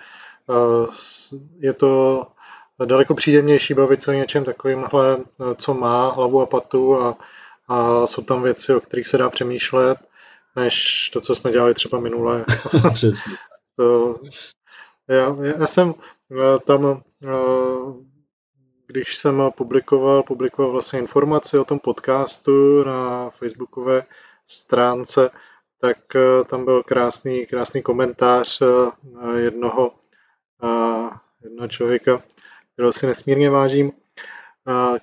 uh, 0.46 0.86
je 1.58 1.72
to 1.72 2.22
daleko 2.84 3.14
příjemnější 3.14 3.74
bavit 3.74 4.02
se 4.02 4.10
o 4.10 4.14
něčem 4.14 4.44
takovýmhle, 4.44 5.16
co 5.56 5.74
má 5.74 6.10
hlavu 6.10 6.40
a 6.40 6.46
patu 6.46 6.96
a, 6.96 7.18
a 7.68 8.06
jsou 8.06 8.22
tam 8.22 8.42
věci, 8.42 8.74
o 8.74 8.80
kterých 8.80 9.08
se 9.08 9.18
dá 9.18 9.30
přemýšlet, 9.30 9.98
než 10.56 11.08
to, 11.12 11.20
co 11.20 11.34
jsme 11.34 11.52
dělali 11.52 11.74
třeba 11.74 12.00
minule. 12.00 12.44
Přesně. 12.94 13.32
to, 13.76 14.14
já, 15.08 15.36
já 15.58 15.66
jsem 15.66 15.94
eh, 16.32 16.58
tam 16.58 17.02
eh, 17.24 18.06
když 18.86 19.16
jsem 19.16 19.50
publikoval, 19.56 20.22
publikoval 20.22 20.72
vlastně 20.72 20.98
informaci 20.98 21.58
o 21.58 21.64
tom 21.64 21.78
podcastu 21.78 22.84
na 22.84 23.30
facebookové 23.30 24.02
stránce, 24.46 25.30
tak 25.80 25.98
tam 26.46 26.64
byl 26.64 26.82
krásný, 26.82 27.46
krásný 27.46 27.82
komentář 27.82 28.62
jednoho, 29.36 29.92
jednoho 31.44 31.68
člověka, 31.68 32.22
kterého 32.72 32.92
si 32.92 33.06
nesmírně 33.06 33.50
vážím, 33.50 33.92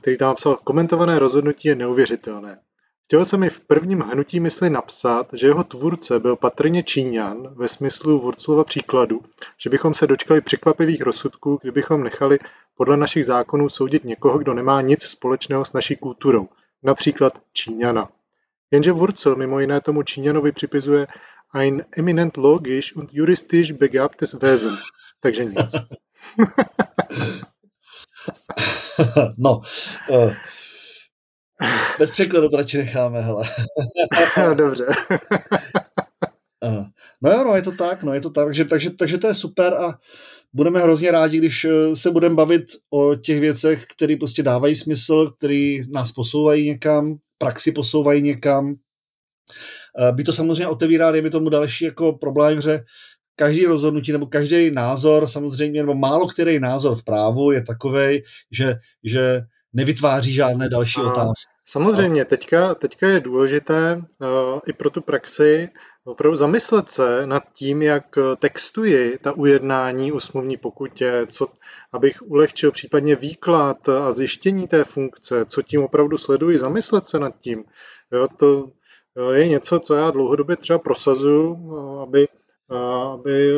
který 0.01 0.17
tam 0.17 0.27
napsal, 0.27 0.57
komentované 0.63 1.19
rozhodnutí 1.19 1.67
je 1.67 1.75
neuvěřitelné. 1.75 2.59
Chtěl 3.05 3.25
se 3.25 3.37
mi 3.37 3.49
v 3.49 3.59
prvním 3.59 3.99
hnutí 3.99 4.39
mysli 4.39 4.69
napsat, 4.69 5.27
že 5.33 5.47
jeho 5.47 5.63
tvůrce 5.63 6.19
byl 6.19 6.35
patrně 6.35 6.83
Číňan 6.83 7.53
ve 7.55 7.67
smyslu 7.67 8.19
Wurzlova 8.19 8.63
příkladu, 8.63 9.21
že 9.57 9.69
bychom 9.69 9.93
se 9.93 10.07
dočkali 10.07 10.41
překvapivých 10.41 11.01
rozsudků, 11.01 11.59
kdybychom 11.61 12.03
nechali 12.03 12.39
podle 12.75 12.97
našich 12.97 13.25
zákonů 13.25 13.69
soudit 13.69 14.03
někoho, 14.03 14.37
kdo 14.37 14.53
nemá 14.53 14.81
nic 14.81 15.03
společného 15.03 15.65
s 15.65 15.73
naší 15.73 15.95
kulturou, 15.95 16.49
například 16.83 17.41
Číňana. 17.53 18.09
Jenže 18.71 18.91
Wurzel 18.91 19.35
mimo 19.35 19.59
jiné 19.59 19.81
tomu 19.81 20.03
Číňanovi 20.03 20.51
připisuje 20.51 21.07
ein 21.53 21.85
eminent 21.97 22.37
logisch 22.37 22.97
und 22.97 23.09
juristisch 23.13 23.71
begabtes 23.71 24.33
Wesen. 24.33 24.77
Takže 25.19 25.45
nic. 25.45 25.75
no, 29.37 29.61
uh, 30.09 30.33
bez 31.99 32.11
překladu 32.11 32.49
to 32.49 32.57
radši 32.57 32.77
necháme, 32.77 33.21
hele. 33.21 33.49
Dobře. 34.53 34.85
uh, 36.63 36.85
no 37.21 37.31
jo, 37.31 37.43
no 37.43 37.55
je 37.55 37.61
to 37.61 37.71
tak, 37.71 38.03
no 38.03 38.13
je 38.13 38.21
to 38.21 38.29
tak, 38.29 38.45
takže, 38.45 38.65
takže, 38.65 38.89
takže 38.89 39.17
to 39.17 39.27
je 39.27 39.35
super 39.35 39.73
a 39.73 39.99
budeme 40.53 40.79
hrozně 40.79 41.11
rádi, 41.11 41.37
když 41.37 41.65
eh, 41.65 41.95
se 41.95 42.11
budeme 42.11 42.35
bavit 42.35 42.63
o 42.89 43.15
těch 43.15 43.39
věcech, 43.39 43.85
které 43.85 44.15
prostě 44.17 44.43
dávají 44.43 44.75
smysl, 44.75 45.31
které 45.37 45.77
nás 45.91 46.11
posouvají 46.11 46.67
někam, 46.67 47.15
praxi 47.37 47.71
posouvají 47.71 48.21
někam. 48.21 48.75
By 50.11 50.23
to 50.23 50.33
samozřejmě 50.33 50.67
otevírá, 50.67 51.11
dejme 51.11 51.29
tomu 51.29 51.49
další 51.49 51.85
jako 51.85 52.13
problém, 52.13 52.61
že 52.61 52.79
každý 53.35 53.65
rozhodnutí 53.65 54.11
nebo 54.11 54.25
každý 54.25 54.71
názor 54.71 55.27
samozřejmě, 55.27 55.81
nebo 55.81 55.95
málo 55.95 56.27
který 56.27 56.59
názor 56.59 56.95
v 56.95 57.03
právu 57.03 57.51
je 57.51 57.63
takový, 57.63 58.23
že, 58.51 58.75
že 59.03 59.41
nevytváří 59.73 60.33
žádné 60.33 60.69
další 60.69 61.01
a, 61.01 61.11
otázky. 61.11 61.51
Samozřejmě, 61.65 62.25
teďka, 62.25 62.75
teďka 62.75 63.07
je 63.07 63.19
důležité 63.19 63.95
uh, 63.95 64.59
i 64.67 64.73
pro 64.73 64.89
tu 64.89 65.01
praxi 65.01 65.69
opravdu 66.05 66.35
zamyslet 66.35 66.89
se 66.89 67.27
nad 67.27 67.43
tím, 67.53 67.81
jak 67.81 68.05
textuji 68.39 69.17
ta 69.21 69.31
ujednání 69.31 70.11
o 70.11 70.19
smluvní 70.19 70.57
pokutě, 70.57 71.25
co, 71.29 71.47
abych 71.93 72.21
ulehčil 72.21 72.71
případně 72.71 73.15
výklad 73.15 73.89
a 73.89 74.11
zjištění 74.11 74.67
té 74.67 74.83
funkce, 74.83 75.45
co 75.45 75.61
tím 75.61 75.83
opravdu 75.83 76.17
sleduji, 76.17 76.57
zamyslet 76.57 77.07
se 77.07 77.19
nad 77.19 77.33
tím. 77.39 77.63
Jo, 78.11 78.27
to 78.37 78.71
je 79.31 79.47
něco, 79.47 79.79
co 79.79 79.95
já 79.95 80.11
dlouhodobě 80.11 80.55
třeba 80.55 80.79
prosazuju, 80.79 81.77
aby 82.01 82.27
aby 83.13 83.53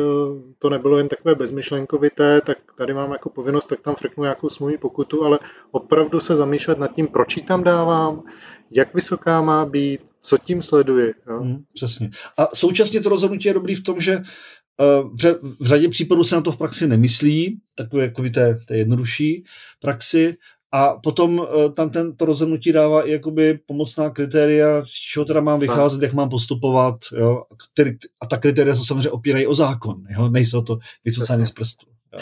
to 0.58 0.70
nebylo 0.70 0.98
jen 0.98 1.08
takové 1.08 1.34
bezmyšlenkovité, 1.34 2.40
tak 2.40 2.58
tady 2.78 2.94
mám 2.94 3.12
jako 3.12 3.30
povinnost, 3.30 3.66
tak 3.66 3.80
tam 3.80 3.94
frknu 3.94 4.22
nějakou 4.22 4.50
smluvní 4.50 4.78
pokutu, 4.78 5.24
ale 5.24 5.38
opravdu 5.70 6.20
se 6.20 6.36
zamýšlet 6.36 6.78
nad 6.78 6.94
tím, 6.94 7.06
proč 7.06 7.36
ji 7.36 7.42
tam 7.42 7.64
dávám, 7.64 8.22
jak 8.70 8.94
vysoká 8.94 9.42
má 9.42 9.66
být, 9.66 10.00
co 10.22 10.38
tím 10.38 10.62
sleduji. 10.62 11.14
Jo? 11.30 11.44
Mm, 11.44 11.64
přesně. 11.74 12.10
A 12.36 12.48
současně 12.54 13.00
to 13.00 13.08
rozhodnutí 13.08 13.48
je 13.48 13.54
dobrý 13.54 13.74
v 13.74 13.84
tom, 13.84 14.00
že 14.00 14.16
uh, 14.16 15.16
v 15.60 15.66
řadě 15.66 15.88
případů 15.88 16.24
se 16.24 16.34
na 16.34 16.40
to 16.40 16.52
v 16.52 16.58
praxi 16.58 16.86
nemyslí, 16.86 17.60
takové 17.74 18.02
jako 18.02 18.22
té, 18.22 18.58
té 18.68 18.76
jednodušší 18.76 19.44
praxi, 19.80 20.36
a 20.72 20.96
potom 21.02 21.38
uh, 21.38 21.46
tam 21.74 21.90
tento 21.90 22.24
rozhodnutí 22.24 22.72
dává 22.72 23.02
i 23.02 23.12
jakoby 23.12 23.58
pomocná 23.66 24.10
kritéria, 24.10 24.84
z 24.84 25.12
čeho 25.12 25.24
teda 25.24 25.40
mám 25.40 25.60
vycházet, 25.60 26.02
jak 26.02 26.12
mám 26.12 26.28
postupovat, 26.28 26.96
jo, 27.12 27.42
který, 27.72 27.90
a 28.20 28.26
ta 28.26 28.36
kritéria 28.36 28.74
se 28.74 28.84
samozřejmě 28.84 29.10
opírají 29.10 29.46
o 29.46 29.54
zákon, 29.54 30.02
jo, 30.10 30.28
nejsou 30.28 30.62
to 30.62 30.78
vycucané 31.04 31.46
z 31.46 31.50
prstu. 31.50 31.86
Jo. 32.12 32.20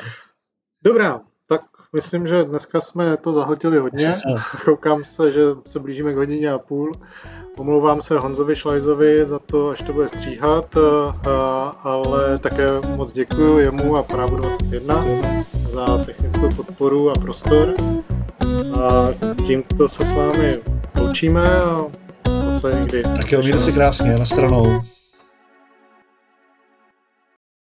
Dobrá, 0.85 1.21
tak 1.49 1.61
myslím, 1.93 2.29
že 2.29 2.45
dneska 2.45 2.81
jsme 2.81 3.17
to 3.17 3.33
zahltili 3.33 3.79
hodně. 3.79 4.21
Koukám 4.65 5.05
se, 5.05 5.33
že 5.33 5.41
se 5.67 5.79
blížíme 5.79 6.13
k 6.13 6.17
hodině 6.17 6.51
a 6.51 6.59
půl. 6.59 6.93
Omlouvám 7.57 8.03
se 8.03 8.19
Honzovi 8.19 8.57
Šlajzovi 8.57 9.27
za 9.27 9.39
to, 9.39 9.69
až 9.69 9.83
to 9.83 9.93
bude 9.93 10.09
stříhat, 10.09 10.77
eh, 10.77 11.31
ale 11.83 12.39
také 12.39 12.67
moc 12.97 13.13
děkuji 13.13 13.59
jemu 13.59 13.97
a 13.97 14.03
Právu 14.03 14.37
21 14.37 15.05
za 15.71 15.99
technickou 16.05 16.49
podporu 16.57 17.11
a 17.11 17.13
prostor. 17.13 17.75
A 18.83 19.09
tímto 19.47 19.89
se 19.89 20.05
s 20.05 20.13
vámi 20.13 20.59
loučíme 21.01 21.43
a 21.49 21.85
zase 22.45 22.73
někdy. 22.79 23.03
Tak 23.03 23.33
jo, 23.33 23.41
mějte 23.41 23.61
si 23.61 23.73
krásně, 23.73 24.19
na 24.19 24.27
stranou. 24.27 24.81